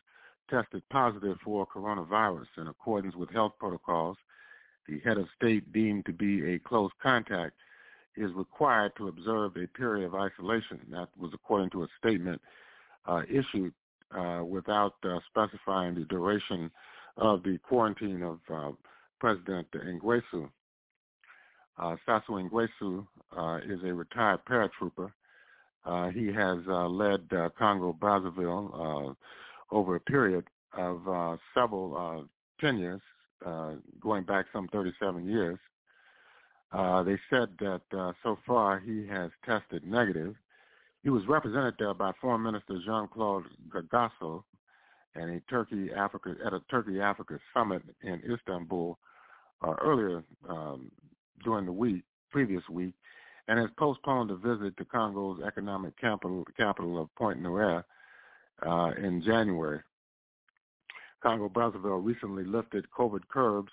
tested 0.50 0.82
positive 0.90 1.36
for 1.44 1.66
coronavirus 1.66 2.46
in 2.58 2.68
accordance 2.68 3.14
with 3.14 3.30
health 3.30 3.52
protocols. 3.58 4.16
The 4.88 5.00
head 5.00 5.18
of 5.18 5.26
state 5.36 5.72
deemed 5.72 6.06
to 6.06 6.12
be 6.12 6.54
a 6.54 6.58
close 6.58 6.90
contact 7.02 7.54
is 8.16 8.30
required 8.34 8.92
to 8.96 9.08
observe 9.08 9.56
a 9.56 9.66
period 9.68 10.06
of 10.06 10.14
isolation. 10.14 10.80
That 10.90 11.08
was 11.18 11.32
according 11.34 11.70
to 11.70 11.82
a 11.82 11.88
statement 11.98 12.40
uh, 13.06 13.22
issued 13.28 13.72
uh, 14.16 14.42
without 14.44 14.94
uh, 15.04 15.18
specifying 15.28 15.94
the 15.94 16.04
duration 16.04 16.70
of 17.16 17.42
the 17.42 17.58
quarantine 17.58 18.22
of 18.22 18.38
uh, 18.52 18.70
President 19.20 19.66
Nguesso. 19.72 20.48
Uh, 21.78 21.96
Nguesso 22.06 23.06
uh, 23.36 23.58
is 23.66 23.80
a 23.84 23.92
retired 23.92 24.40
paratrooper. 24.48 25.10
Uh, 25.84 26.08
he 26.10 26.26
has 26.26 26.58
led 26.66 27.28
Congo 27.58 27.96
Brazzaville 28.00 29.10
uh, 29.10 29.14
over 29.70 29.96
a 29.96 30.00
period 30.00 30.44
of 30.76 31.08
uh, 31.08 31.36
several 31.54 31.96
uh, 31.96 32.24
tenures, 32.60 33.00
uh, 33.44 33.72
going 34.00 34.24
back 34.24 34.46
some 34.52 34.68
37 34.68 35.28
years. 35.28 35.58
Uh, 36.72 37.02
they 37.02 37.16
said 37.30 37.48
that 37.60 37.82
uh, 37.96 38.12
so 38.22 38.36
far 38.46 38.80
he 38.80 39.06
has 39.06 39.30
tested 39.44 39.84
negative. 39.86 40.34
He 41.02 41.10
was 41.10 41.22
represented 41.28 41.74
there 41.78 41.94
by 41.94 42.12
Foreign 42.20 42.42
Minister 42.42 42.80
Jean-Claude 42.84 43.44
Gakosso 43.68 44.42
and 45.14 45.30
a 45.30 45.40
Turkey 45.50 45.90
Africa 45.96 46.34
at 46.44 46.52
a 46.52 46.60
Turkey 46.70 47.00
Africa 47.00 47.38
summit 47.52 47.82
in 48.02 48.20
Istanbul 48.32 48.98
uh, 49.62 49.74
earlier 49.82 50.24
um, 50.48 50.90
during 51.44 51.66
the 51.66 51.72
week, 51.72 52.02
previous 52.30 52.62
week, 52.68 52.94
and 53.46 53.58
has 53.58 53.68
postponed 53.78 54.30
a 54.30 54.36
visit 54.36 54.76
to 54.76 54.84
Congo's 54.84 55.40
economic 55.46 55.98
capital, 56.00 56.44
capital 56.56 57.00
of 57.00 57.14
Pointe-Noire 57.16 57.84
uh, 58.62 58.92
in 59.02 59.22
January. 59.22 59.80
Congo 61.22 61.48
Brazzaville 61.48 62.04
recently 62.04 62.44
lifted 62.44 62.86
COVID 62.96 63.22
curbs, 63.28 63.72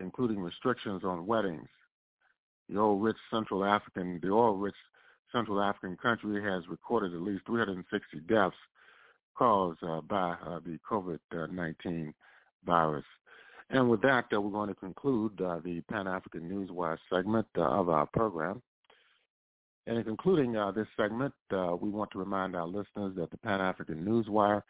including 0.00 0.40
restrictions 0.40 1.02
on 1.04 1.26
weddings. 1.26 1.68
The 2.68 2.78
oil 2.78 2.98
rich 2.98 3.16
Central 3.30 3.64
African, 3.64 4.20
the 4.22 4.30
oil 4.30 4.56
rich 4.56 4.76
Central 5.32 5.60
African 5.60 5.96
country 5.96 6.42
has 6.42 6.68
recorded 6.68 7.14
at 7.14 7.22
least 7.22 7.46
360 7.46 8.20
deaths 8.28 8.54
caused 9.36 9.82
uh, 9.82 10.00
by 10.02 10.36
uh, 10.46 10.60
the 10.64 10.78
COVID-19 10.88 12.12
virus. 12.64 13.04
And 13.70 13.88
with 13.88 14.02
that, 14.02 14.26
uh, 14.32 14.40
we're 14.40 14.50
going 14.50 14.68
to 14.68 14.74
conclude 14.74 15.40
uh, 15.40 15.58
the 15.64 15.80
Pan-African 15.90 16.48
Newswire 16.48 16.98
segment 17.10 17.46
uh, 17.56 17.62
of 17.62 17.88
our 17.88 18.06
program. 18.06 18.62
And 19.86 19.98
in 19.98 20.04
concluding 20.04 20.56
uh, 20.56 20.70
this 20.70 20.86
segment, 20.96 21.34
uh, 21.50 21.76
we 21.80 21.88
want 21.88 22.10
to 22.12 22.18
remind 22.18 22.54
our 22.54 22.66
listeners 22.66 23.14
that 23.16 23.30
the 23.30 23.38
Pan-African 23.38 24.04
Newswire 24.04 24.62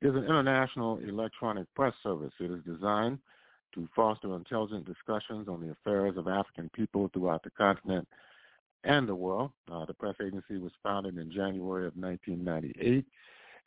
is 0.00 0.14
an 0.14 0.24
international 0.24 0.98
electronic 0.98 1.66
press 1.74 1.94
service. 2.02 2.32
It 2.40 2.50
is 2.50 2.62
designed 2.64 3.18
to 3.74 3.88
foster 3.94 4.34
intelligent 4.34 4.86
discussions 4.86 5.48
on 5.48 5.60
the 5.60 5.72
affairs 5.72 6.16
of 6.16 6.28
African 6.28 6.70
people 6.74 7.10
throughout 7.12 7.42
the 7.42 7.50
continent 7.50 8.08
and 8.84 9.06
the 9.06 9.14
world. 9.14 9.50
Uh, 9.70 9.84
the 9.84 9.92
press 9.92 10.14
agency 10.24 10.56
was 10.56 10.72
founded 10.82 11.18
in 11.18 11.30
January 11.30 11.86
of 11.86 11.96
1998 11.96 13.04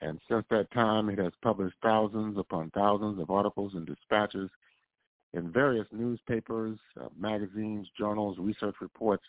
and 0.01 0.19
since 0.27 0.43
that 0.49 0.71
time, 0.71 1.09
it 1.09 1.19
has 1.19 1.31
published 1.43 1.75
thousands 1.83 2.37
upon 2.37 2.71
thousands 2.71 3.19
of 3.19 3.29
articles 3.29 3.73
and 3.75 3.85
dispatches 3.85 4.49
in 5.33 5.51
various 5.51 5.87
newspapers, 5.91 6.77
uh, 6.99 7.07
magazines, 7.17 7.87
journals, 7.97 8.37
research 8.39 8.75
reports, 8.81 9.23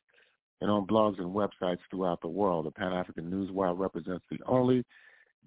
and 0.62 0.70
on 0.70 0.86
blogs 0.86 1.18
and 1.18 1.34
websites 1.34 1.80
throughout 1.90 2.20
the 2.20 2.28
world. 2.28 2.66
The 2.66 2.70
Pan-African 2.70 3.28
Newswire 3.28 3.76
represents 3.76 4.24
the 4.30 4.38
only 4.46 4.84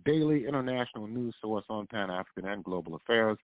daily 0.04 0.46
international 0.46 1.08
news 1.08 1.34
source 1.42 1.64
on 1.70 1.88
Pan-African 1.88 2.46
and 2.46 2.62
global 2.66 2.96
affairs. 2.96 3.38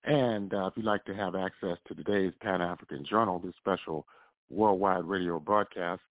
And 0.06 0.52
uh, 0.52 0.66
if 0.66 0.76
you'd 0.76 0.84
like 0.84 1.02
to 1.04 1.14
have 1.14 1.34
access 1.36 1.78
to 1.86 1.94
today's 1.94 2.32
Pan-African 2.42 3.06
Journal, 3.08 3.38
this 3.38 3.54
special 3.58 4.04
worldwide 4.50 5.04
radio 5.04 5.38
broadcast, 5.38 6.02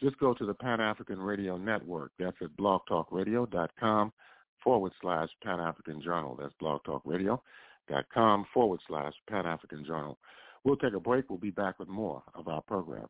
just 0.00 0.18
go 0.18 0.34
to 0.34 0.46
the 0.46 0.54
Pan-African 0.54 1.18
Radio 1.18 1.56
Network. 1.56 2.12
That's 2.18 2.36
at 2.42 2.56
blogtalkradio.com 2.56 4.12
forward 4.62 4.92
slash 5.00 5.28
Pan-African 5.42 6.02
Journal. 6.02 6.36
That's 6.40 6.54
blogtalkradio.com 6.62 8.46
forward 8.52 8.80
slash 8.88 9.12
Pan-African 9.28 9.84
Journal. 9.84 10.18
We'll 10.64 10.76
take 10.76 10.94
a 10.94 11.00
break. 11.00 11.30
We'll 11.30 11.38
be 11.38 11.50
back 11.50 11.78
with 11.78 11.88
more 11.88 12.22
of 12.34 12.48
our 12.48 12.62
program. 12.62 13.06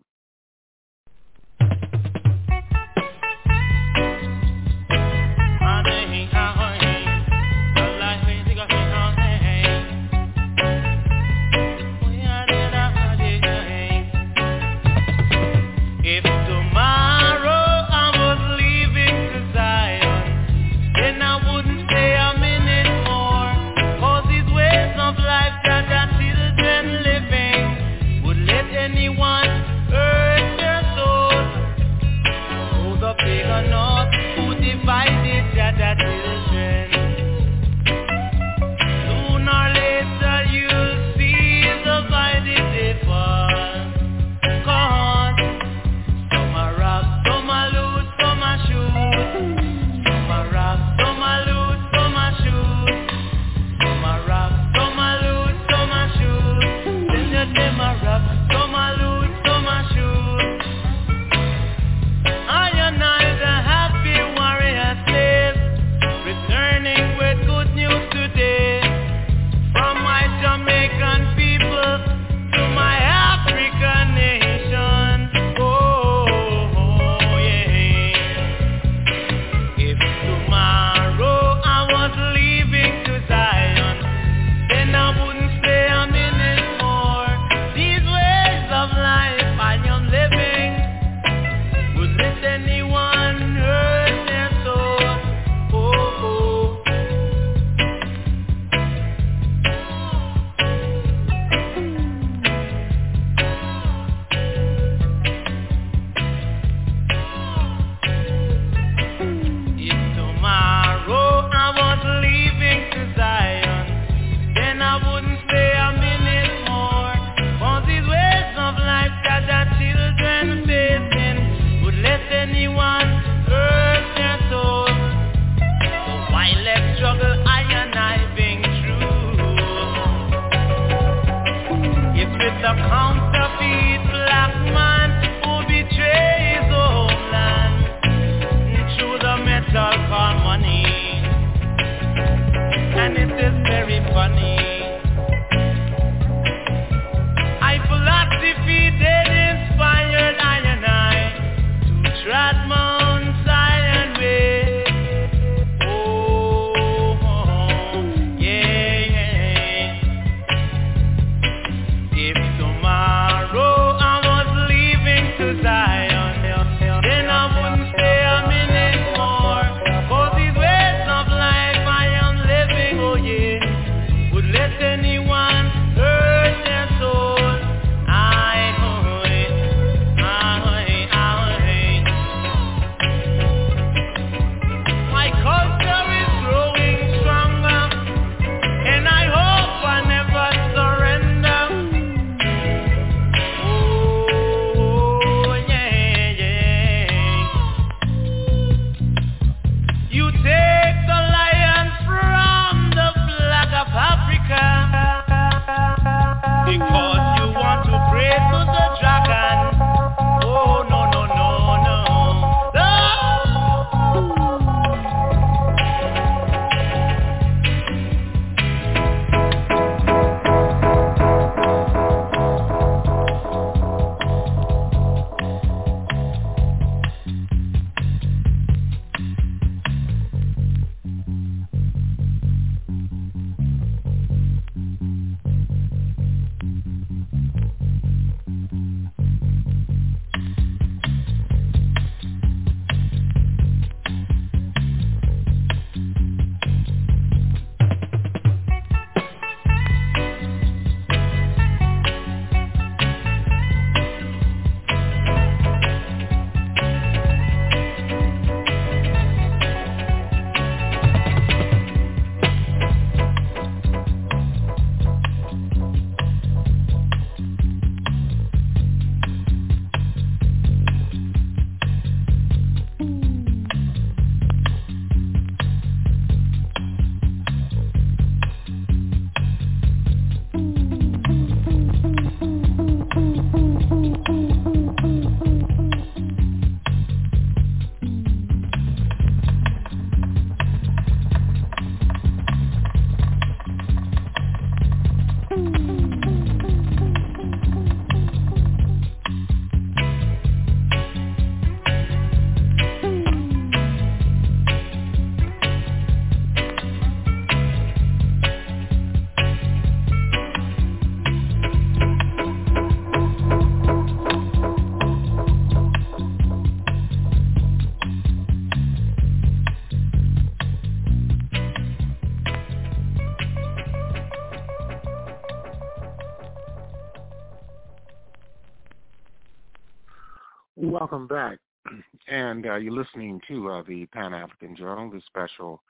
Welcome 331.16 331.26
back. 331.28 331.58
And 332.28 332.66
uh, 332.66 332.74
you're 332.74 332.92
listening 332.92 333.40
to 333.48 333.70
uh, 333.70 333.82
the 333.86 334.04
Pan-African 334.06 334.76
Journal, 334.76 335.08
the 335.10 335.22
special 335.26 335.80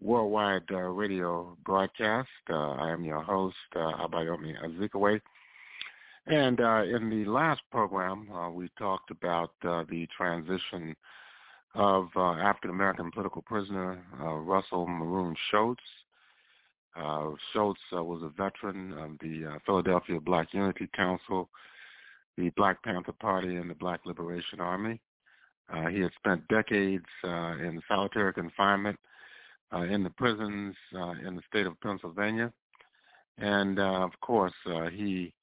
worldwide 0.00 0.62
uh, 0.72 0.78
radio 0.78 1.56
broadcast. 1.64 2.28
Uh, 2.50 2.70
I 2.72 2.90
am 2.90 3.04
your 3.04 3.20
host, 3.20 3.54
uh, 3.76 4.08
Abayomi 4.08 4.54
Azikiwe. 4.64 5.20
And 6.26 6.60
uh, 6.60 6.82
in 6.84 7.10
the 7.10 7.30
last 7.30 7.60
program, 7.70 8.28
we 8.54 8.70
talked 8.78 9.10
about 9.12 9.50
the 9.62 10.08
transition 10.16 10.96
of 11.74 12.08
African-American 12.16 13.12
political 13.12 13.42
prisoner 13.42 14.02
Russell 14.18 14.88
Maroon 14.88 15.36
Shoatz 15.52 15.76
uh, 16.96 17.30
was 17.92 18.22
a 18.22 18.30
veteran 18.30 18.92
of 18.94 19.10
the 19.20 19.60
Philadelphia 19.66 20.18
Black 20.18 20.48
Unity 20.52 20.88
Council, 20.96 21.48
the 22.38 22.50
Black 22.50 22.82
Panther 22.84 23.12
Party, 23.12 23.56
and 23.56 23.68
the 23.68 23.74
Black 23.74 24.00
Liberation 24.06 24.60
Army. 24.60 25.00
Uh, 25.70 25.88
he 25.88 26.00
had 26.00 26.12
spent 26.16 26.46
decades 26.48 27.04
uh, 27.24 27.56
in 27.58 27.82
solitary 27.88 28.32
confinement 28.32 28.98
uh, 29.74 29.82
in 29.82 30.02
the 30.04 30.10
prisons 30.10 30.74
uh, 30.94 31.12
in 31.26 31.34
the 31.36 31.42
state 31.48 31.66
of 31.66 31.78
Pennsylvania. 31.80 32.50
And 33.38 33.78
uh, 33.78 34.04
of 34.04 34.12
course, 34.20 34.54
uh, 34.66 34.88
he 34.88 35.34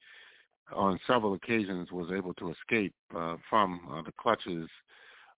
on 0.73 0.99
several 1.05 1.35
occasions 1.35 1.91
was 1.91 2.09
able 2.15 2.33
to 2.35 2.51
escape 2.51 2.93
uh, 3.15 3.35
from 3.49 4.03
the 4.05 4.11
clutches 4.19 4.67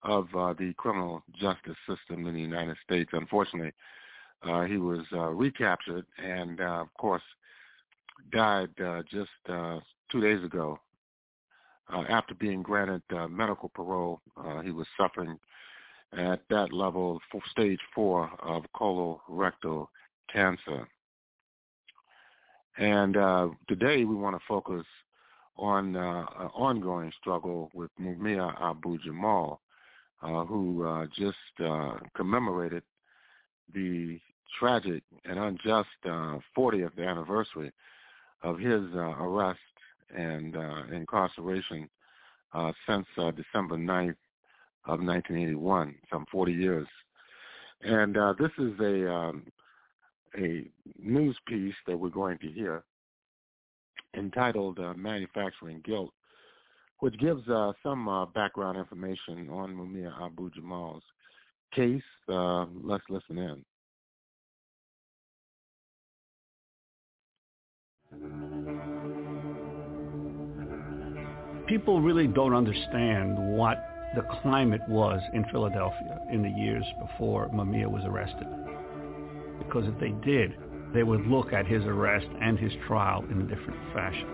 of 0.04 0.28
uh, 0.36 0.54
the 0.54 0.74
criminal 0.78 1.22
justice 1.38 1.76
system 1.88 2.28
in 2.28 2.34
the 2.34 2.40
United 2.40 2.78
States. 2.84 3.10
Unfortunately, 3.12 3.74
uh, 4.44 4.62
he 4.62 4.78
was 4.78 5.02
recaptured 5.34 6.06
and, 6.24 6.62
uh, 6.62 6.82
of 6.82 6.94
course, 6.94 7.24
died 8.32 8.70
just 9.12 9.30
uh, 9.50 9.80
two 10.10 10.22
days 10.22 10.44
ago 10.46 10.80
uh, 11.94 12.04
after 12.10 12.34
being 12.36 12.62
granted 12.62 13.02
uh, 13.16 13.28
medical 13.28 13.70
parole. 13.70 14.22
Uh, 14.38 14.62
he 14.62 14.72
was 14.72 14.88
suffering 14.98 15.38
at 16.18 16.42
that 16.50 16.72
level, 16.74 17.20
stage 17.52 17.80
four 17.94 18.30
of 18.42 18.64
colorectal 18.76 19.88
cancer. 20.32 20.88
And 22.78 23.18
uh, 23.18 23.50
today 23.68 24.06
we 24.06 24.16
want 24.16 24.36
to 24.36 24.46
focus 24.48 24.86
on 25.58 25.96
uh, 25.96 26.26
an 26.40 26.48
ongoing 26.54 27.12
struggle 27.20 27.72
with 27.74 27.90
Mumia 28.00 28.54
Abu 28.62 29.00
Jamal, 29.00 29.60
uh, 30.22 30.46
who 30.46 31.08
just 31.18 31.38
commemorated 32.16 32.84
the 33.74 34.20
tragic 34.60 35.04
and 35.26 35.40
unjust 35.40 35.90
40th 36.06 36.98
uh, 36.98 37.02
anniversary 37.02 37.72
of 38.44 38.60
his 38.60 38.82
arrest 38.94 39.60
and 40.16 40.56
incarceration 40.94 41.90
since 42.88 43.06
December 43.16 43.78
9th 43.78 44.16
of 44.86 45.00
1981, 45.02 45.96
some 46.12 46.26
40 46.32 46.52
years. 46.54 46.88
And 47.82 48.16
this 48.40 48.52
is 48.58 48.80
a 48.80 49.12
um, 49.12 49.44
a 50.38 50.70
news 51.00 51.38
piece 51.48 51.76
that 51.86 51.98
we're 51.98 52.10
going 52.10 52.38
to 52.40 52.48
hear 52.48 52.84
entitled 54.16 54.80
uh, 54.80 54.94
Manufacturing 54.96 55.82
Guilt, 55.86 56.12
which 57.00 57.18
gives 57.20 57.48
uh, 57.50 57.74
some 57.84 58.08
uh, 58.08 58.26
background 58.28 58.78
information 58.78 59.50
on 59.50 59.76
Mumia 59.76 60.12
Abu 60.22 60.50
Jamal's 60.52 61.04
case. 61.74 62.02
Uh, 62.30 62.66
let's 62.84 63.04
listen 63.10 63.38
in. 63.38 63.64
People 71.68 72.02
really 72.02 72.28
don't 72.28 72.54
understand 72.54 73.38
what 73.58 73.78
the 74.16 74.22
climate 74.42 74.82
was 74.88 75.20
in 75.34 75.44
Philadelphia 75.52 76.22
in 76.32 76.42
the 76.42 76.50
years 76.50 76.86
before 77.02 77.50
Mumia 77.50 77.92
was 77.92 78.04
arrested. 78.06 78.48
Because 79.60 79.86
if 79.86 80.00
they 80.00 80.12
did, 80.26 80.56
they 80.94 81.04
would 81.04 81.28
look 81.28 81.52
at 81.52 81.68
his 81.68 81.84
arrest 81.84 82.28
and 82.42 82.58
his 82.58 82.72
trial 82.88 83.26
in 83.30 83.42
a 83.42 83.44
different 83.44 83.78
fashion. 83.94 84.30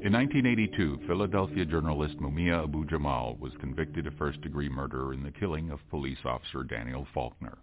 In 0.00 0.14
1982, 0.14 1.00
Philadelphia 1.06 1.66
journalist 1.66 2.16
Mumia 2.20 2.64
Abu 2.64 2.86
Jamal 2.86 3.36
was 3.38 3.52
convicted 3.60 4.06
of 4.06 4.14
first-degree 4.14 4.70
murder 4.70 5.12
in 5.12 5.22
the 5.22 5.30
killing 5.32 5.70
of 5.70 5.80
police 5.90 6.24
officer 6.24 6.62
Daniel 6.62 7.06
Faulkner. 7.12 7.58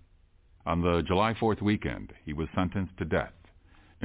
On 0.68 0.82
the 0.82 1.02
July 1.08 1.34
4th 1.34 1.64
weekend, 1.64 2.14
he 2.24 2.34
was 2.34 2.48
sentenced 2.54 2.96
to 2.98 3.06
death. 3.06 3.34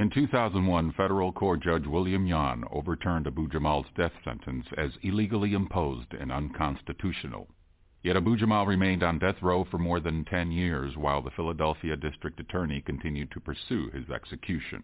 In 0.01 0.09
2001, 0.09 0.93
federal 0.93 1.31
court 1.31 1.61
judge 1.61 1.85
William 1.85 2.25
Yohn 2.25 2.63
overturned 2.71 3.27
Abu 3.27 3.47
Jamal's 3.47 3.85
death 3.95 4.13
sentence 4.23 4.65
as 4.75 4.97
illegally 5.03 5.53
imposed 5.53 6.15
and 6.15 6.31
unconstitutional. 6.31 7.47
Yet 8.01 8.17
Abu 8.17 8.35
Jamal 8.35 8.65
remained 8.65 9.03
on 9.03 9.19
death 9.19 9.43
row 9.43 9.63
for 9.63 9.77
more 9.77 9.99
than 9.99 10.25
10 10.25 10.51
years 10.51 10.97
while 10.97 11.21
the 11.21 11.29
Philadelphia 11.29 11.95
district 11.95 12.39
attorney 12.39 12.81
continued 12.81 13.29
to 13.29 13.39
pursue 13.39 13.91
his 13.91 14.09
execution. 14.09 14.81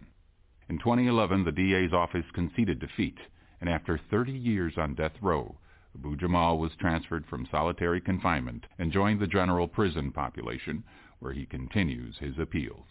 In 0.69 0.77
2011, 0.77 1.45
the 1.45 1.51
DA's 1.51 1.93
office 1.93 2.29
conceded 2.35 2.77
defeat, 2.77 3.17
and 3.59 3.71
after 3.71 3.99
30 4.11 4.33
years 4.33 4.77
on 4.77 4.93
death 4.93 5.19
row, 5.19 5.57
Abu 5.95 6.15
Jamal 6.15 6.59
was 6.59 6.75
transferred 6.75 7.25
from 7.25 7.47
solitary 7.49 8.01
confinement 8.01 8.67
and 8.77 8.91
joined 8.91 9.19
the 9.19 9.25
general 9.25 9.67
prison 9.67 10.11
population, 10.11 10.83
where 11.17 11.33
he 11.33 11.47
continues 11.47 12.19
his 12.19 12.37
appeals. 12.37 12.85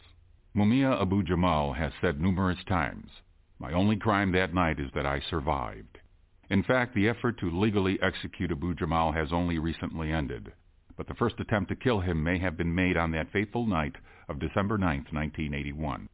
Mumia 0.57 0.99
Abu 1.03 1.23
Jamal 1.23 1.75
has 1.75 1.93
said 2.01 2.19
numerous 2.19 2.65
times, 2.67 3.11
My 3.59 3.73
only 3.73 3.97
crime 3.97 4.33
that 4.33 4.55
night 4.55 4.81
is 4.81 4.91
that 4.95 5.05
I 5.05 5.21
survived. 5.21 5.99
In 6.49 6.63
fact, 6.63 6.95
the 6.95 7.11
effort 7.11 7.39
to 7.41 7.51
legally 7.51 7.99
execute 8.01 8.51
Abu 8.51 8.75
Jamal 8.75 9.13
has 9.13 9.35
only 9.35 9.59
recently 9.59 10.11
ended, 10.11 10.55
but 10.97 11.09
the 11.09 11.15
first 11.15 11.39
attempt 11.41 11.69
to 11.69 11.77
kill 11.77 12.01
him 12.01 12.25
may 12.25 12.39
have 12.39 12.57
been 12.57 12.75
made 12.75 12.97
on 12.97 13.11
that 13.11 13.31
fateful 13.35 13.67
night 13.67 13.97
of 14.31 14.39
December 14.39 14.79
9, 14.79 15.05
1981. 15.11 16.09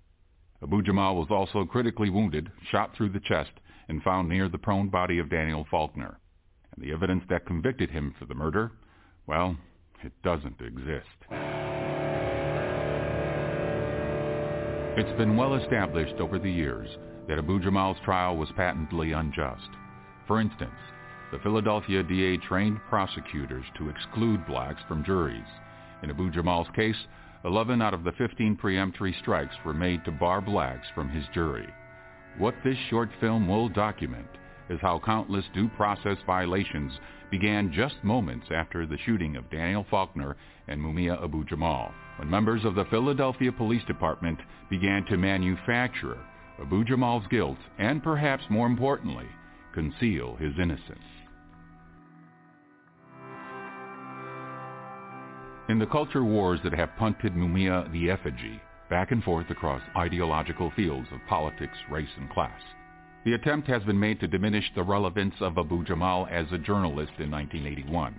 Abu 0.60 0.82
Jamal 0.82 1.14
was 1.14 1.31
also 1.31 1.64
critically 1.64 2.10
wounded, 2.10 2.51
shot 2.69 2.97
through 2.97 3.10
the 3.10 3.20
chest, 3.20 3.52
and 3.89 4.02
found 4.02 4.28
near 4.28 4.48
the 4.48 4.59
prone 4.59 4.89
body 4.89 5.20
of 5.20 5.31
Daniel 5.31 5.64
Faulkner. 5.70 6.19
And 6.74 6.85
the 6.85 6.93
evidence 6.93 7.23
that 7.28 7.47
convicted 7.47 7.90
him 7.90 8.12
for 8.19 8.24
the 8.24 8.35
murder, 8.35 8.73
well, 9.24 9.56
it 10.02 10.12
doesn't 10.24 10.60
exist. 10.60 11.52
It's 14.94 15.16
been 15.16 15.39
well 15.39 15.55
established 15.55 16.20
over 16.20 16.39
the 16.39 16.52
years 16.52 16.86
that 17.27 17.39
Abu 17.39 17.59
Jamal's 17.60 17.97
trial 18.05 18.36
was 18.36 18.51
patently 18.59 19.12
unjust. 19.12 19.70
For 20.27 20.39
instance, 20.39 20.77
the 21.31 21.39
Philadelphia 21.39 22.02
DA 22.02 22.36
trained 22.36 22.78
prosecutors 22.90 23.64
to 23.78 23.89
exclude 23.89 24.47
blacks 24.47 24.82
from 24.86 25.02
juries. 25.02 25.47
In 26.02 26.10
Abu 26.10 26.31
Jamal's 26.31 26.69
case, 26.77 27.06
11 27.47 27.81
out 27.81 27.94
of 27.94 28.05
the 28.05 28.12
15 28.19 28.59
preemptory 28.62 29.19
strikes 29.20 29.55
were 29.64 29.73
made 29.73 30.05
to 30.05 30.12
bar 30.12 30.43
blacks 30.43 30.86
from 30.94 31.09
his 31.09 31.24
jury. 31.32 31.73
What 32.36 32.55
this 32.62 32.77
short 32.90 33.09
film 33.19 33.48
will 33.48 33.70
document 33.70 34.28
is 34.69 34.78
how 34.82 35.01
countless 35.02 35.47
due 35.55 35.70
process 35.70 36.19
violations 36.27 36.93
began 37.31 37.73
just 37.73 37.94
moments 38.02 38.48
after 38.55 38.85
the 38.85 38.98
shooting 39.06 39.36
of 39.36 39.51
Daniel 39.51 39.86
Faulkner 39.89 40.36
and 40.69 40.78
Mumia 40.78 41.23
Abu 41.24 41.47
Jamal, 41.47 41.93
when 42.16 42.30
members 42.30 42.64
of 42.64 42.74
the 42.74 42.84
Philadelphia 42.86 43.52
Police 43.52 43.84
Department 43.84 44.39
began 44.70 45.05
to 45.06 45.16
manufacture 45.16 46.18
Abu 46.60 46.84
Jamal's 46.84 47.26
guilt 47.30 47.59
and 47.78 48.02
perhaps 48.02 48.44
more 48.51 48.66
importantly, 48.66 49.26
conceal 49.74 50.36
his 50.36 50.52
innocence. 50.59 50.98
In 55.68 55.78
the 55.78 55.86
culture 55.86 56.24
wars 56.24 56.60
that 56.64 56.74
have 56.74 56.97
punted 56.98 57.34
Mumia 57.34 57.90
the 57.93 58.10
effigy 58.10 58.60
back 58.90 59.10
and 59.10 59.24
forth 59.24 59.48
across 59.48 59.80
ideological 59.97 60.70
fields 60.76 61.09
of 61.12 61.20
politics, 61.28 61.78
race, 61.90 62.10
and 62.18 62.28
class, 62.30 62.60
the 63.24 63.34
attempt 63.34 63.68
has 63.68 63.82
been 63.84 63.98
made 63.98 64.20
to 64.20 64.26
diminish 64.26 64.64
the 64.74 64.82
relevance 64.82 65.34
of 65.40 65.56
Abu 65.56 65.84
Jamal 65.84 66.26
as 66.30 66.47
a 66.52 66.59
journalist 66.59 67.12
in 67.18 67.30
1981. 67.30 68.14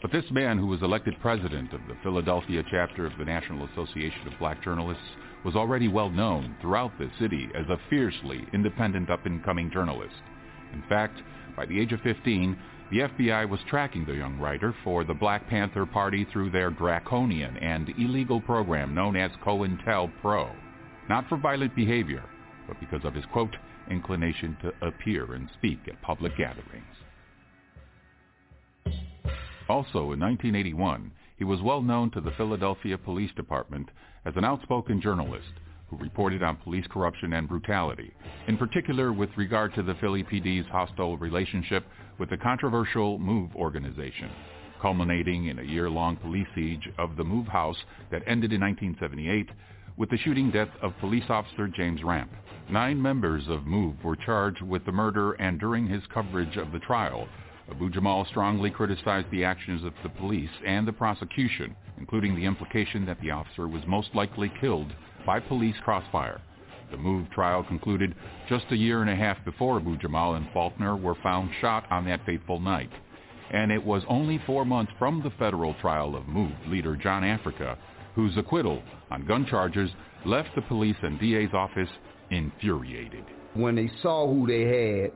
But 0.00 0.12
this 0.12 0.30
man 0.30 0.58
who 0.58 0.68
was 0.68 0.82
elected 0.82 1.18
president 1.20 1.72
of 1.72 1.80
the 1.88 1.96
Philadelphia 2.04 2.62
chapter 2.70 3.04
of 3.04 3.18
the 3.18 3.24
National 3.24 3.66
Association 3.66 4.28
of 4.28 4.38
Black 4.38 4.62
Journalists 4.62 5.02
was 5.44 5.56
already 5.56 5.88
well 5.88 6.08
known 6.08 6.56
throughout 6.60 6.96
the 6.98 7.10
city 7.18 7.50
as 7.54 7.68
a 7.68 7.80
fiercely 7.90 8.46
independent 8.52 9.10
up-and-coming 9.10 9.72
journalist. 9.72 10.22
In 10.72 10.82
fact, 10.88 11.20
by 11.56 11.66
the 11.66 11.80
age 11.80 11.92
of 11.92 12.00
15, 12.02 12.56
the 12.92 13.00
FBI 13.00 13.48
was 13.48 13.58
tracking 13.68 14.04
the 14.04 14.14
young 14.14 14.38
writer 14.38 14.72
for 14.84 15.02
the 15.02 15.14
Black 15.14 15.48
Panther 15.48 15.84
Party 15.84 16.24
through 16.32 16.50
their 16.50 16.70
draconian 16.70 17.56
and 17.56 17.88
illegal 17.98 18.40
program 18.40 18.94
known 18.94 19.16
as 19.16 19.32
COINTELPRO. 19.42 20.54
Not 21.08 21.28
for 21.28 21.38
violent 21.38 21.74
behavior, 21.74 22.22
but 22.68 22.78
because 22.78 23.04
of 23.04 23.14
his, 23.14 23.26
quote, 23.26 23.56
inclination 23.90 24.56
to 24.62 24.72
appear 24.86 25.34
and 25.34 25.50
speak 25.54 25.80
at 25.88 26.00
public 26.02 26.36
gatherings. 26.36 26.97
Also 29.68 30.12
in 30.12 30.20
1981, 30.20 31.10
he 31.36 31.44
was 31.44 31.60
well 31.60 31.82
known 31.82 32.10
to 32.10 32.20
the 32.20 32.30
Philadelphia 32.32 32.96
Police 32.96 33.30
Department 33.36 33.88
as 34.24 34.34
an 34.36 34.44
outspoken 34.44 35.00
journalist 35.00 35.52
who 35.88 35.96
reported 35.98 36.42
on 36.42 36.56
police 36.56 36.86
corruption 36.90 37.34
and 37.34 37.48
brutality, 37.48 38.12
in 38.46 38.56
particular 38.56 39.12
with 39.12 39.30
regard 39.36 39.74
to 39.74 39.82
the 39.82 39.94
Philly 39.96 40.24
PD's 40.24 40.66
hostile 40.68 41.16
relationship 41.16 41.84
with 42.18 42.30
the 42.30 42.36
controversial 42.36 43.18
MOVE 43.18 43.54
organization, 43.56 44.30
culminating 44.80 45.46
in 45.46 45.58
a 45.58 45.62
year-long 45.62 46.16
police 46.16 46.48
siege 46.54 46.88
of 46.98 47.16
the 47.16 47.24
MOVE 47.24 47.46
house 47.46 47.78
that 48.10 48.22
ended 48.26 48.52
in 48.52 48.60
1978 48.60 49.48
with 49.96 50.10
the 50.10 50.18
shooting 50.18 50.50
death 50.50 50.68
of 50.82 50.92
police 51.00 51.24
officer 51.28 51.68
James 51.68 52.02
Ramp. 52.04 52.30
Nine 52.70 53.00
members 53.00 53.48
of 53.48 53.66
MOVE 53.66 54.02
were 54.04 54.16
charged 54.16 54.62
with 54.62 54.84
the 54.84 54.92
murder 54.92 55.32
and 55.32 55.58
during 55.58 55.86
his 55.86 56.02
coverage 56.12 56.56
of 56.56 56.70
the 56.72 56.78
trial, 56.80 57.28
Abu 57.70 57.90
Jamal 57.90 58.24
strongly 58.24 58.70
criticized 58.70 59.30
the 59.30 59.44
actions 59.44 59.84
of 59.84 59.92
the 60.02 60.08
police 60.08 60.50
and 60.66 60.86
the 60.86 60.92
prosecution, 60.92 61.76
including 61.98 62.34
the 62.34 62.44
implication 62.44 63.04
that 63.06 63.20
the 63.20 63.30
officer 63.30 63.68
was 63.68 63.82
most 63.86 64.08
likely 64.14 64.50
killed 64.60 64.92
by 65.26 65.38
police 65.38 65.76
crossfire. 65.84 66.40
The 66.90 66.96
MOVE 66.96 67.30
trial 67.30 67.62
concluded 67.62 68.14
just 68.48 68.64
a 68.70 68.76
year 68.76 69.02
and 69.02 69.10
a 69.10 69.16
half 69.16 69.44
before 69.44 69.76
Abu 69.76 69.98
Jamal 69.98 70.34
and 70.34 70.48
Faulkner 70.52 70.96
were 70.96 71.16
found 71.22 71.50
shot 71.60 71.84
on 71.90 72.06
that 72.06 72.24
fateful 72.24 72.60
night. 72.60 72.90
And 73.50 73.70
it 73.70 73.84
was 73.84 74.02
only 74.08 74.40
four 74.46 74.64
months 74.64 74.92
from 74.98 75.22
the 75.22 75.30
federal 75.38 75.74
trial 75.74 76.16
of 76.16 76.26
MOVE 76.26 76.52
leader 76.68 76.96
John 76.96 77.24
Africa, 77.24 77.76
whose 78.14 78.36
acquittal 78.36 78.82
on 79.10 79.26
gun 79.26 79.46
charges 79.46 79.90
left 80.24 80.48
the 80.54 80.62
police 80.62 80.96
and 81.02 81.20
DA's 81.20 81.52
office 81.52 81.90
infuriated. 82.30 83.24
When 83.54 83.74
they 83.74 83.90
saw 84.02 84.26
who 84.26 84.46
they 84.46 84.62
had, 84.62 85.12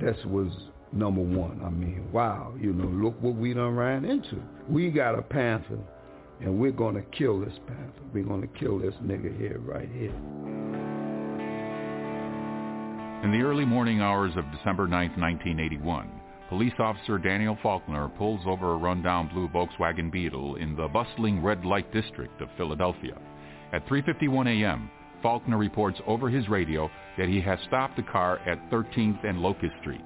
this 0.00 0.16
was 0.26 0.50
number 0.92 1.20
one. 1.20 1.60
I 1.64 1.70
mean, 1.70 2.10
wow, 2.12 2.54
you 2.60 2.72
know, 2.72 2.86
look 2.86 3.20
what 3.20 3.36
we 3.36 3.54
done 3.54 3.76
ran 3.76 4.04
into. 4.04 4.42
We 4.68 4.90
got 4.90 5.18
a 5.18 5.22
panther, 5.22 5.78
and 6.40 6.58
we're 6.58 6.72
going 6.72 6.94
to 6.94 7.02
kill 7.16 7.40
this 7.40 7.58
panther. 7.66 8.02
We're 8.12 8.24
going 8.24 8.42
to 8.42 8.58
kill 8.58 8.78
this 8.78 8.94
nigga 9.02 9.36
here, 9.38 9.58
right 9.58 9.88
here. 9.92 10.14
In 13.24 13.32
the 13.32 13.40
early 13.40 13.64
morning 13.64 14.00
hours 14.00 14.32
of 14.36 14.44
December 14.52 14.86
9, 14.86 15.10
1981, 15.18 16.10
police 16.48 16.74
officer 16.78 17.18
Daniel 17.18 17.58
Faulkner 17.62 18.08
pulls 18.16 18.40
over 18.46 18.72
a 18.72 18.76
rundown 18.76 19.28
blue 19.32 19.48
Volkswagen 19.48 20.12
Beetle 20.12 20.56
in 20.56 20.76
the 20.76 20.88
bustling 20.88 21.42
red 21.42 21.64
light 21.64 21.92
district 21.92 22.40
of 22.40 22.48
Philadelphia. 22.56 23.18
At 23.72 23.86
3.51 23.86 24.62
a.m., 24.62 24.90
Faulkner 25.22 25.58
reports 25.58 25.98
over 26.06 26.28
his 26.30 26.48
radio 26.48 26.88
that 27.18 27.28
he 27.28 27.40
has 27.40 27.58
stopped 27.66 27.96
the 27.96 28.02
car 28.02 28.38
at 28.46 28.70
13th 28.70 29.26
and 29.28 29.40
Locust 29.40 29.72
Street. 29.80 30.04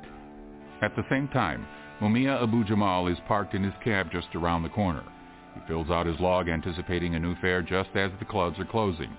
At 0.83 0.97
the 0.97 1.05
same 1.11 1.29
time, 1.29 1.67
Mumia 2.01 2.43
Abu 2.43 2.65
Jamal 2.65 3.07
is 3.07 3.19
parked 3.29 3.55
in 3.55 3.63
his 3.63 3.75
cab 3.85 4.11
just 4.11 4.35
around 4.35 4.63
the 4.63 4.71
corner. 4.71 5.05
He 5.55 5.61
fills 5.69 5.91
out 5.91 6.07
his 6.07 6.19
log 6.21 6.49
anticipating 6.49 7.15
a 7.15 7.19
new 7.19 7.35
fare 7.37 7.61
just 7.61 7.91
as 7.95 8.11
the 8.19 8.25
clubs 8.25 8.59
are 8.59 8.65
closing. 8.65 9.11